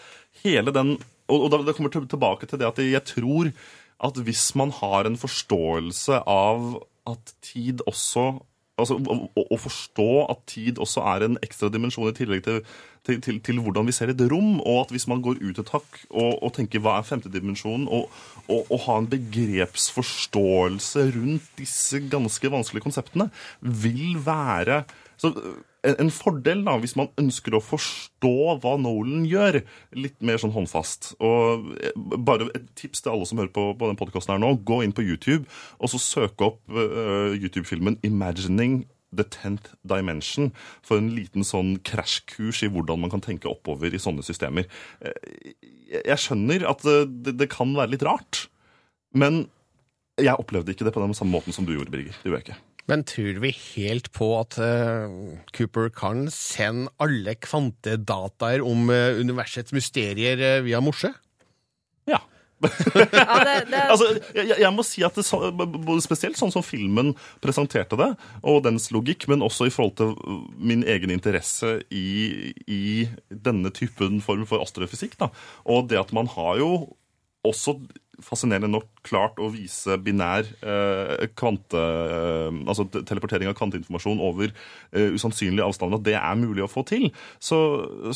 hele 0.44 0.74
den 0.74 0.96
Og, 1.30 1.48
og 1.48 1.66
det 1.66 1.76
kommer 1.78 1.94
til- 1.94 2.10
tilbake 2.10 2.50
til 2.50 2.60
det 2.60 2.68
at 2.68 2.80
jeg 2.84 3.04
tror 3.06 3.52
at 4.00 4.16
hvis 4.26 4.56
man 4.56 4.72
har 4.72 5.06
en 5.06 5.18
forståelse 5.20 6.22
av 6.28 6.84
at 7.08 7.34
tid 7.42 7.82
også 7.88 8.40
Altså 8.80 8.96
å, 8.96 9.16
å, 9.36 9.58
forstå 9.60 10.06
at 10.32 10.46
tid 10.48 10.78
også 10.80 11.02
er 11.04 11.26
en 11.26 11.34
ekstra 11.44 11.68
dimensjon 11.68 12.08
i 12.08 12.14
tillegg 12.16 12.46
til, 12.46 12.62
til, 13.04 13.18
til, 13.26 13.42
til 13.44 13.58
hvordan 13.60 13.84
vi 13.90 13.92
ser 13.92 14.14
et 14.14 14.22
rom, 14.32 14.62
og 14.62 14.86
at 14.86 14.94
hvis 14.96 15.04
man 15.12 15.20
går 15.26 15.42
ut 15.44 15.60
et 15.60 15.72
hakk 15.74 15.98
og, 16.08 16.38
og 16.40 16.54
tenker 16.56 16.80
hva 16.80 16.94
er 17.02 17.04
femte 17.10 17.28
dimensjon, 17.34 17.90
og, 17.92 18.08
og, 18.48 18.72
og 18.72 18.80
ha 18.86 18.96
en 19.02 19.10
begrepsforståelse 19.12 21.10
rundt 21.18 21.52
disse 21.60 22.00
ganske 22.08 22.52
vanskelige 22.56 22.86
konseptene, 22.88 23.28
vil 23.60 24.16
være 24.24 24.86
så 25.20 25.32
en, 25.84 25.96
en 26.06 26.12
fordel 26.14 26.62
da, 26.68 26.78
hvis 26.80 26.96
man 27.00 27.10
ønsker 27.20 27.56
å 27.58 27.62
forstå 27.64 28.32
hva 28.64 28.76
Nolan 28.80 29.26
gjør, 29.28 29.62
litt 30.00 30.16
mer 30.26 30.40
sånn 30.42 30.54
håndfast. 30.56 31.14
Og 31.24 31.74
eh, 31.80 31.96
bare 32.20 32.48
et 32.56 32.70
tips 32.80 33.04
til 33.04 33.14
alle 33.14 33.28
som 33.28 33.42
hører 33.42 33.52
på, 33.56 33.66
på 33.80 33.90
den 33.92 34.00
podkasten 34.00 34.36
her 34.36 34.42
nå, 34.44 34.54
gå 34.68 34.82
inn 34.86 34.96
på 34.96 35.04
YouTube 35.04 35.44
og 35.80 35.92
så 35.92 36.00
søk 36.02 36.40
opp 36.46 36.62
uh, 36.72 37.36
YouTube-filmen 37.36 38.00
'Imagining 38.04 38.86
The 39.16 39.26
Tenth 39.26 39.72
Dimension' 39.90 40.52
for 40.86 41.02
en 41.02 41.10
liten 41.16 41.44
sånn 41.48 41.80
krasjkurs 41.84 42.62
i 42.64 42.70
hvordan 42.70 43.02
man 43.02 43.10
kan 43.14 43.24
tenke 43.26 43.50
oppover 43.50 43.90
i 43.92 44.02
sånne 44.02 44.22
systemer. 44.24 44.68
Eh, 45.02 45.56
jeg- 46.06 46.20
skjønner 46.22 46.68
at 46.70 46.86
eh, 46.86 47.08
det, 47.10 47.38
det 47.40 47.50
kan 47.50 47.74
være 47.74 47.96
litt 47.96 48.06
rart, 48.06 48.48
men 49.18 49.48
jeg 50.20 50.36
opplevde 50.38 50.76
ikke 50.76 50.86
det 50.86 50.94
på 50.94 51.02
den 51.02 51.16
samme 51.18 51.32
måten 51.34 51.56
som 51.56 51.66
du 51.66 51.74
gjorde, 51.74 51.90
Birger. 51.92 52.14
Det 52.22 52.30
gjorde 52.30 52.42
jeg 52.44 52.48
ikke. 52.52 52.62
Men 52.90 53.06
tror 53.06 53.38
vi 53.44 53.52
helt 53.54 54.10
på 54.16 54.32
at 54.40 54.58
eh, 54.64 55.12
Cooper 55.54 55.92
kan 55.94 56.26
sende 56.34 56.90
alle 57.02 57.36
kvantedataer 57.38 58.66
om 58.66 58.90
eh, 58.94 59.20
universets 59.22 59.76
mysterier 59.76 60.42
eh, 60.42 60.62
via 60.66 60.82
morse? 60.82 61.12
Ja. 62.10 62.24
altså, 62.66 64.10
jeg, 64.36 64.58
jeg 64.58 64.72
må 64.76 64.84
si 64.84 65.06
at 65.06 65.16
det, 65.16 65.24
spesielt 66.04 66.40
sånn 66.40 66.52
som 66.52 66.66
filmen 66.66 67.14
presenterte 67.44 68.00
det, 68.00 68.10
og 68.42 68.64
dens 68.66 68.90
logikk, 68.92 69.30
men 69.32 69.46
også 69.46 69.70
i 69.70 69.74
forhold 69.74 69.96
til 70.02 70.16
min 70.58 70.82
egen 70.84 71.14
interesse 71.14 71.78
i, 71.94 72.52
i 72.66 72.84
denne 73.30 73.72
typen 73.76 74.20
form 74.26 74.50
for 74.50 74.66
astrofysikk. 74.66 75.16
Da. 75.22 75.30
Og 75.70 75.88
det 75.94 76.02
at 76.02 76.16
man 76.16 76.28
har 76.34 76.58
jo 76.60 76.72
også 77.48 77.78
fascinerende 78.26 78.70
nok 78.72 78.88
klart 79.06 79.40
å 79.42 79.50
vise 79.54 79.98
binær 80.04 80.48
eh, 80.62 81.26
kvante... 81.40 81.80
Eh, 81.80 82.60
altså 82.70 82.86
teleportering 82.92 83.50
av 83.50 83.56
kvanteinformasjon 83.58 84.22
over 84.24 84.52
eh, 84.52 85.16
usannsynlige 85.16 85.66
avstander, 85.66 86.00
at 86.00 86.08
det 86.08 86.18
er 86.20 86.40
mulig 86.40 86.66
å 86.66 86.72
få 86.72 86.84
til. 86.90 87.10
Så, 87.44 87.60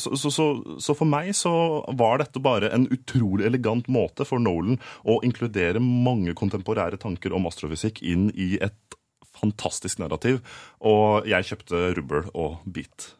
så, 0.00 0.14
så, 0.18 0.48
så, 0.78 0.96
for 0.96 1.08
meg 1.08 1.32
så 1.38 1.54
var 1.98 2.20
dette 2.22 2.42
bare 2.42 2.72
en 2.74 2.86
utrolig 2.94 3.48
elegant 3.48 3.88
måte 3.92 4.26
for 4.28 4.42
Nolan 4.42 4.78
å 5.02 5.20
inkludere 5.26 5.82
mange 5.82 6.36
kontemporære 6.38 7.00
tanker 7.02 7.34
om 7.34 7.48
astrofysikk 7.50 8.02
inn 8.04 8.30
i 8.34 8.54
et 8.62 8.98
fantastisk 9.34 9.98
narrativ, 10.02 10.40
og 10.78 11.26
jeg 11.28 11.50
kjøpte 11.50 11.84
rubbel 11.98 12.30
og 12.32 12.62
bit. 12.70 13.10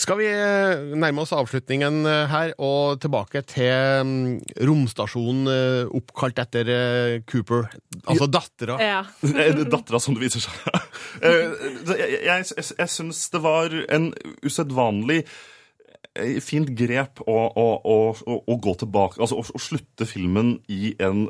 Skal 0.00 0.20
vi 0.20 0.28
eh, 0.30 0.94
nærme 0.96 1.24
oss 1.24 1.34
avslutningen 1.36 2.06
eh, 2.08 2.22
her, 2.30 2.52
og 2.62 3.00
tilbake 3.02 3.42
til 3.48 4.06
mm, 4.06 4.38
romstasjonen 4.68 5.50
eh, 5.52 5.96
oppkalt 5.96 6.40
etter 6.42 6.70
Cooper, 7.28 7.68
altså 8.04 8.28
dattera. 8.30 8.78
Ja. 8.82 9.02
Dattera, 9.76 10.00
som 10.02 10.16
det 10.16 10.26
viser 10.26 10.46
seg. 10.46 10.56
Eh, 11.16 11.30
jeg 11.96 12.16
jeg, 12.26 12.44
jeg, 12.52 12.64
jeg 12.76 12.90
syns 12.92 13.20
det 13.32 13.40
var 13.40 13.72
en 13.94 14.10
usedvanlig 14.44 15.22
fint 16.44 16.68
grep 16.76 17.22
å, 17.24 17.36
å, 17.46 17.64
å, 17.80 17.96
å, 18.36 18.56
gå 18.60 18.74
tilbake 18.82 19.22
Altså 19.22 19.38
å, 19.40 19.44
å 19.46 19.60
slutte 19.62 20.04
filmen 20.08 20.58
i 20.72 20.92
en 21.00 21.26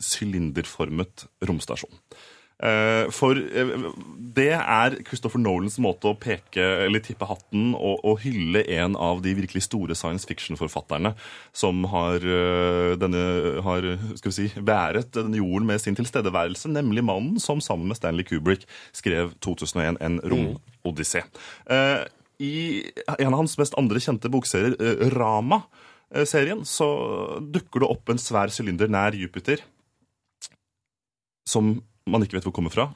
sylinderformet 0.00 1.26
romstasjon. 1.48 1.92
Eh, 2.56 3.10
For 3.12 3.36
eh, 3.36 3.72
det 4.36 4.48
er 4.56 4.94
Christopher 5.04 5.40
Nolans 5.42 5.76
måte 5.82 6.08
å 6.08 6.16
peke 6.16 6.64
eller 6.86 7.02
tippe 7.04 7.28
hatten 7.28 7.74
og, 7.76 8.00
og 8.00 8.22
hylle 8.22 8.62
en 8.78 8.96
av 8.96 9.20
de 9.24 9.34
virkelig 9.36 9.66
store 9.66 9.96
science 9.98 10.24
fiction-forfatterne 10.28 11.12
som 11.56 11.84
har, 11.92 12.24
eh, 12.24 12.94
denne, 13.00 13.24
har 13.66 13.88
skal 14.16 14.32
vi 14.32 14.36
si, 14.38 14.48
været 14.56 15.12
denne 15.18 15.36
jorden 15.36 15.68
med 15.68 15.82
sin 15.84 15.98
tilstedeværelse, 15.98 16.72
nemlig 16.72 17.04
mannen 17.04 17.42
som 17.42 17.60
sammen 17.60 17.90
med 17.90 18.00
Stanley 18.00 18.24
Kubrick 18.24 18.64
skrev 18.96 19.34
2001 19.44 20.00
En 20.00 20.20
romodyssé. 20.20 21.22
Mm. 21.68 22.06
I 22.40 22.56
en 23.18 23.32
av 23.32 23.40
hans 23.40 23.56
mest 23.60 23.76
andre 23.80 24.00
kjente 24.00 24.28
bokserier, 24.32 24.76
eh, 24.80 25.08
Rama-serien, 25.12 26.64
så 26.64 26.88
dukker 27.40 27.84
det 27.84 27.90
opp 27.92 28.12
en 28.12 28.20
svær 28.20 28.52
sylinder 28.52 28.88
nær 28.92 29.16
Jupiter 29.16 29.60
som 31.46 31.76
man 32.06 32.24
ikke 32.24 32.38
vet 32.38 32.46
hvor 32.48 32.54
kommer 32.56 32.74
fra. 32.74 32.90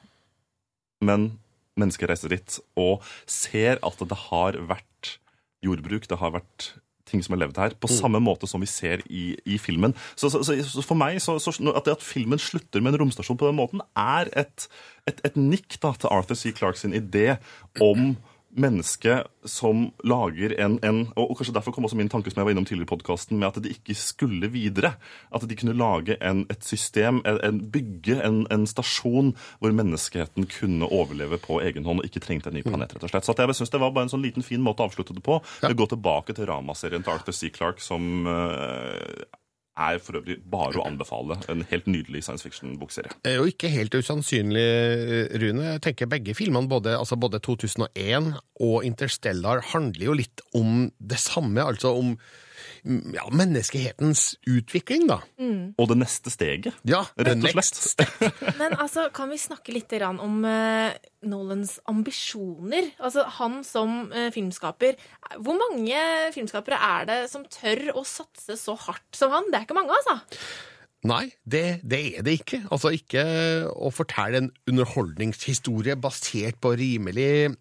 Men 1.03 1.33
mennesker 1.79 2.11
reiser 2.11 2.33
dit 2.33 2.59
og 2.79 3.05
ser 3.29 3.81
at 3.85 4.05
det 4.07 4.19
har 4.27 4.59
vært 4.69 5.17
jordbruk, 5.65 6.07
det 6.09 6.19
har 6.19 6.33
vært 6.35 6.71
ting 7.11 7.23
som 7.25 7.35
har 7.35 7.41
levd 7.43 7.59
her, 7.59 7.75
på 7.81 7.89
samme 7.91 8.21
måte 8.23 8.47
som 8.47 8.61
vi 8.63 8.69
ser 8.69 9.03
i, 9.11 9.33
i 9.43 9.57
filmen. 9.61 9.93
Så, 10.15 10.29
så, 10.31 10.41
så, 10.45 10.83
for 10.85 10.95
meg, 10.99 11.19
så, 11.23 11.35
at 11.75 11.89
at 11.91 12.05
filmen 12.05 12.39
slutter 12.39 12.83
med 12.83 12.95
en 12.95 13.03
romstasjon 13.03 13.39
på 13.39 13.49
den 13.49 13.57
måten, 13.59 13.83
er 13.99 14.31
et, 14.37 14.67
et, 15.09 15.19
et 15.27 15.39
nikk 15.39 15.79
da, 15.83 15.91
til 15.97 16.11
Arthur 16.13 16.39
C. 16.39 16.53
Clarke 16.55 16.79
sin 16.79 16.95
idé 16.95 17.35
om 17.83 18.13
mennesket 18.57 19.27
som 19.45 19.87
lager 20.03 20.53
en, 20.59 20.77
en 20.85 21.01
og, 21.15 21.33
kanskje 21.39 21.55
derfor 21.55 21.75
kom 21.75 21.87
også 21.87 21.97
min 21.99 22.11
tanke 22.11 22.31
som 22.31 22.41
jeg 22.41 22.47
var 22.47 22.53
innom 22.53 22.67
tidligere 22.67 22.89
i 22.89 22.91
podcasten, 22.91 23.39
med 23.39 23.49
at 23.49 23.61
de 23.63 23.71
ikke 23.73 23.95
skulle 23.97 24.49
videre. 24.51 24.93
At 25.33 25.45
de 25.47 25.57
kunne 25.57 25.75
lage 25.77 26.17
en, 26.21 26.43
et 26.51 26.63
system, 26.65 27.21
en, 27.25 27.39
en 27.47 27.61
bygge 27.73 28.19
en, 28.25 28.43
en 28.53 28.67
stasjon 28.69 29.33
hvor 29.59 29.75
menneskeheten 29.75 30.49
kunne 30.51 30.89
overleve 30.91 31.39
på 31.41 31.61
egen 31.65 31.87
hånd 31.87 32.03
og 32.03 32.09
ikke 32.09 32.23
trengte 32.23 32.51
en 32.51 32.59
ny 32.59 32.65
planet. 32.65 32.95
rett 32.95 33.07
og 33.07 33.13
slett. 33.13 33.27
Så 33.27 33.37
jeg 33.37 33.59
synes 33.61 33.73
det 33.73 33.83
var 33.83 33.93
bare 33.95 34.09
en 34.09 34.15
sånn 34.15 34.25
liten 34.25 34.45
fin 34.45 34.63
måte 34.63 34.83
å 34.83 34.89
avslutte 34.91 35.15
det 35.17 35.23
på. 35.25 35.39
Ja. 35.63 35.71
Gå 35.73 35.87
tilbake 35.91 36.35
til 36.37 36.49
Rama-serien 36.49 37.05
til 37.05 37.15
Arthur 37.15 37.35
C. 37.35 37.51
Clarke, 37.53 37.83
som 37.83 38.27
eh, 38.29 39.25
er 39.79 39.99
for 40.03 40.19
øvrig 40.19 40.37
bare 40.51 40.79
å 40.81 40.85
anbefale. 40.87 41.37
En 41.51 41.63
helt 41.69 41.87
nydelig 41.89 42.25
science 42.25 42.43
fiction-bokserie. 42.45 43.13
Er 43.27 43.39
jo 43.39 43.47
ikke 43.49 43.71
helt 43.71 43.95
usannsynlig, 43.95 44.67
Rune. 45.41 45.65
Jeg 45.73 45.83
tenker 45.87 46.11
begge 46.11 46.35
filmene, 46.37 46.69
både, 46.71 46.97
altså 46.97 47.17
både 47.19 47.39
2001 47.43 48.33
og 48.61 48.87
Interstellar, 48.87 49.63
handler 49.71 50.09
jo 50.11 50.17
litt 50.19 50.43
om 50.57 50.89
det 50.99 51.19
samme. 51.21 51.63
Altså 51.63 51.95
om 51.97 52.15
ja, 53.15 53.25
menneskehetens 53.33 54.35
utvikling, 54.49 55.07
da. 55.09 55.19
Mm. 55.41 55.73
Og 55.77 55.91
det 55.91 55.99
neste 56.01 56.33
steget, 56.33 56.77
ja, 56.87 57.03
rett 57.17 57.45
og 57.45 57.63
slett. 57.65 58.03
Men 58.61 58.77
altså, 58.77 59.07
kan 59.15 59.31
vi 59.31 59.39
snakke 59.41 59.75
litt 59.75 59.93
om 60.01 60.41
uh, 60.45 60.91
Nolans 61.27 61.77
ambisjoner? 61.91 62.91
Altså, 63.03 63.25
han 63.39 63.61
som 63.67 64.11
uh, 64.13 64.29
filmskaper 64.33 64.95
Hvor 65.43 65.57
mange 65.59 65.99
filmskapere 66.35 66.79
er 66.79 67.07
det 67.09 67.19
som 67.31 67.45
tør 67.51 67.91
å 67.97 68.05
satse 68.07 68.57
så 68.59 68.77
hardt 68.87 69.17
som 69.17 69.33
han? 69.35 69.49
Det 69.51 69.59
er 69.59 69.67
ikke 69.67 69.77
mange, 69.77 69.97
altså. 70.01 70.19
Nei, 71.09 71.31
det, 71.49 71.81
det 71.81 72.01
er 72.19 72.25
det 72.25 72.37
ikke. 72.43 72.61
Altså 72.69 72.91
ikke 72.93 73.23
å 73.73 73.89
fortelle 73.93 74.43
en 74.43 74.51
underholdningshistorie 74.69 75.97
basert 75.97 76.59
på 76.61 76.75
rimelig 76.77 77.55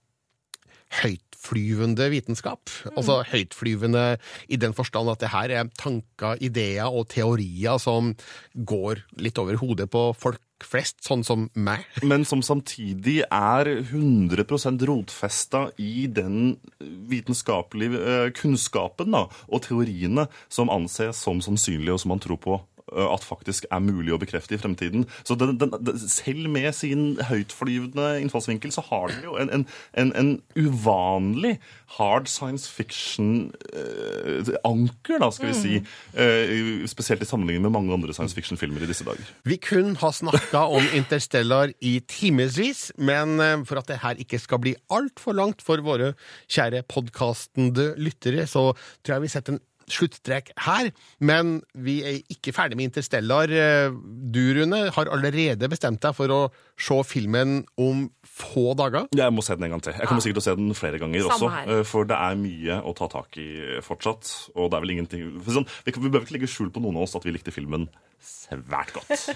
høytflyvende 1.40 2.10
vitenskap. 2.10 2.70
Altså 2.96 3.22
høytflyvende 3.24 4.18
i 4.48 4.56
den 4.56 4.74
forstand 4.74 5.10
at 5.10 5.20
det 5.20 5.32
her 5.32 5.50
er 5.50 5.70
tanker, 5.78 6.36
ideer 6.40 6.88
og 6.88 7.08
teorier 7.08 7.78
som 7.78 8.14
går 8.54 9.04
litt 9.18 9.38
over 9.38 9.56
hodet 9.56 9.90
på 9.90 10.12
folk 10.18 10.40
flest, 10.60 10.98
sånn 11.06 11.24
som 11.24 11.48
meg. 11.54 11.86
Men 12.10 12.24
som 12.28 12.42
samtidig 12.42 13.22
er 13.24 13.70
100% 13.80 14.84
rotfesta 14.84 15.70
i 15.80 16.06
den 16.06 16.58
vitenskapelige 16.80 18.00
eh, 18.00 18.26
kunnskapen 18.36 19.16
da, 19.16 19.26
og 19.48 19.64
teoriene 19.64 20.28
som 20.52 20.68
anses 20.68 21.16
som 21.16 21.40
sannsynlige, 21.40 21.94
og 21.94 22.02
som 22.02 22.12
man 22.12 22.20
tror 22.20 22.40
på 22.40 22.60
at 22.90 23.26
faktisk 23.26 23.66
er 23.70 23.80
mulig 23.84 24.12
å 24.14 24.18
bekrefte 24.20 24.54
i 24.56 24.60
fremtiden. 24.60 25.06
Så 25.24 25.34
den, 25.38 25.58
den, 25.60 25.70
den, 25.78 25.98
Selv 26.00 26.48
med 26.50 26.72
sin 26.74 27.18
høytflyvende 27.28 28.20
innfallsvinkel 28.22 28.72
så 28.74 28.82
har 28.88 29.08
den 29.12 29.22
jo 29.24 29.36
en, 29.40 29.50
en, 29.54 29.66
en, 29.98 30.12
en 30.16 30.42
uvanlig 30.58 31.58
hard 31.96 32.28
science 32.30 32.70
fiction-anker, 32.70 35.18
da, 35.22 35.30
skal 35.34 35.48
vi 35.50 35.56
si. 35.58 35.74
Eh, 36.14 36.86
spesielt 36.90 37.22
i 37.24 37.28
sammenligning 37.28 37.62
med 37.66 37.74
mange 37.74 37.94
andre 37.94 38.14
science 38.16 38.34
fiction-filmer 38.36 38.82
i 38.84 38.90
disse 38.90 39.06
dager. 39.06 39.26
Vi 39.48 39.56
kun 39.62 39.88
har 40.00 40.12
snakka 40.16 40.60
om 40.70 40.84
Interstellar 40.96 41.68
i 41.80 42.00
timevis, 42.10 42.80
men 42.98 43.40
eh, 43.42 43.64
for 43.68 43.76
at 43.82 43.88
det 43.90 44.02
her 44.04 44.14
ikke 44.22 44.38
skal 44.42 44.58
bli 44.62 44.72
altfor 44.92 45.32
langt 45.38 45.60
for 45.64 45.76
våre 45.84 46.08
kjære 46.50 46.80
podkastende 46.90 47.86
lyttere, 48.00 48.42
så 48.50 48.62
tror 49.02 49.14
jeg 49.16 49.22
vi 49.26 49.34
setter 49.34 49.52
en 49.56 49.64
sluttstrek 49.92 50.52
her. 50.66 50.90
Men 51.20 51.60
vi 51.74 51.98
er 52.06 52.18
ikke 52.32 52.52
ferdig 52.56 52.78
med 52.78 52.88
Interstellar. 52.90 53.50
Eh, 53.52 53.90
Du, 54.30 54.40
Rune, 54.56 54.90
har 54.94 55.10
allerede 55.10 55.68
bestemt 55.72 56.00
deg 56.04 56.14
for 56.14 56.30
å 56.30 56.40
se 56.80 56.98
filmen 57.04 57.64
om 57.80 58.06
få 58.24 58.74
dager. 58.78 59.08
Jeg 59.16 59.32
må 59.34 59.42
se 59.44 59.54
den 59.58 59.64
en 59.68 59.74
gang 59.76 59.82
til. 59.84 59.92
Jeg 59.98 60.06
kommer 60.08 60.22
sikkert 60.24 60.40
til 60.40 60.44
å 60.44 60.48
se 60.50 60.56
den 60.62 60.74
flere 60.78 60.98
ganger 61.02 61.26
Samme 61.26 61.34
også. 61.34 61.50
her. 61.56 61.72
eh, 61.80 61.82
For 61.90 62.04
det 62.08 62.16
er 62.16 62.38
mye 62.40 62.80
å 62.86 62.94
ta 62.96 63.08
tak 63.12 63.36
i 63.42 63.48
fortsatt. 63.82 64.30
Og 64.56 64.70
det 64.70 64.78
er 64.78 64.86
vel 64.86 64.94
ingenting 64.96 65.26
sånn, 65.50 65.66
vi, 65.84 65.92
kan, 65.92 66.02
vi 66.06 66.10
bør 66.14 66.22
ikke 66.24 66.38
legge 66.38 66.48
skjul 66.50 66.70
på 66.70 66.80
noen 66.84 66.96
av 66.96 67.08
oss 67.08 67.16
at 67.18 67.24
vi 67.26 67.32
likte 67.34 67.52
filmen 67.54 67.88
svært 68.22 68.94
godt. 68.96 69.10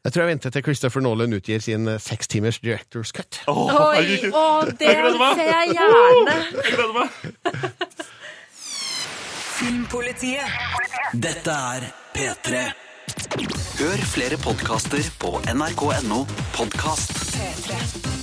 Jeg 0.00 0.14
tror 0.14 0.22
jeg 0.24 0.30
venter 0.30 0.48
til 0.54 0.62
Christopher 0.64 1.02
Nolan 1.04 1.34
utgir 1.36 1.60
sin 1.60 1.84
eh, 1.92 1.98
sekstimers 2.00 2.56
Directors 2.64 3.10
Cut. 3.12 3.42
Oi, 3.52 4.30
å, 4.32 4.44
det 4.80 4.94
ser 4.96 5.50
jeg 5.50 5.74
gjerne. 5.76 7.04
Filmpolitiet. 9.60 10.46
Dette 11.12 11.52
er 11.52 11.84
P3. 12.16 12.62
Hør 13.80 14.06
flere 14.08 14.38
podkaster 14.40 15.04
på 15.20 15.34
nrk.no 15.52 16.22
podkast. 16.56 17.12
P3. 17.36 18.19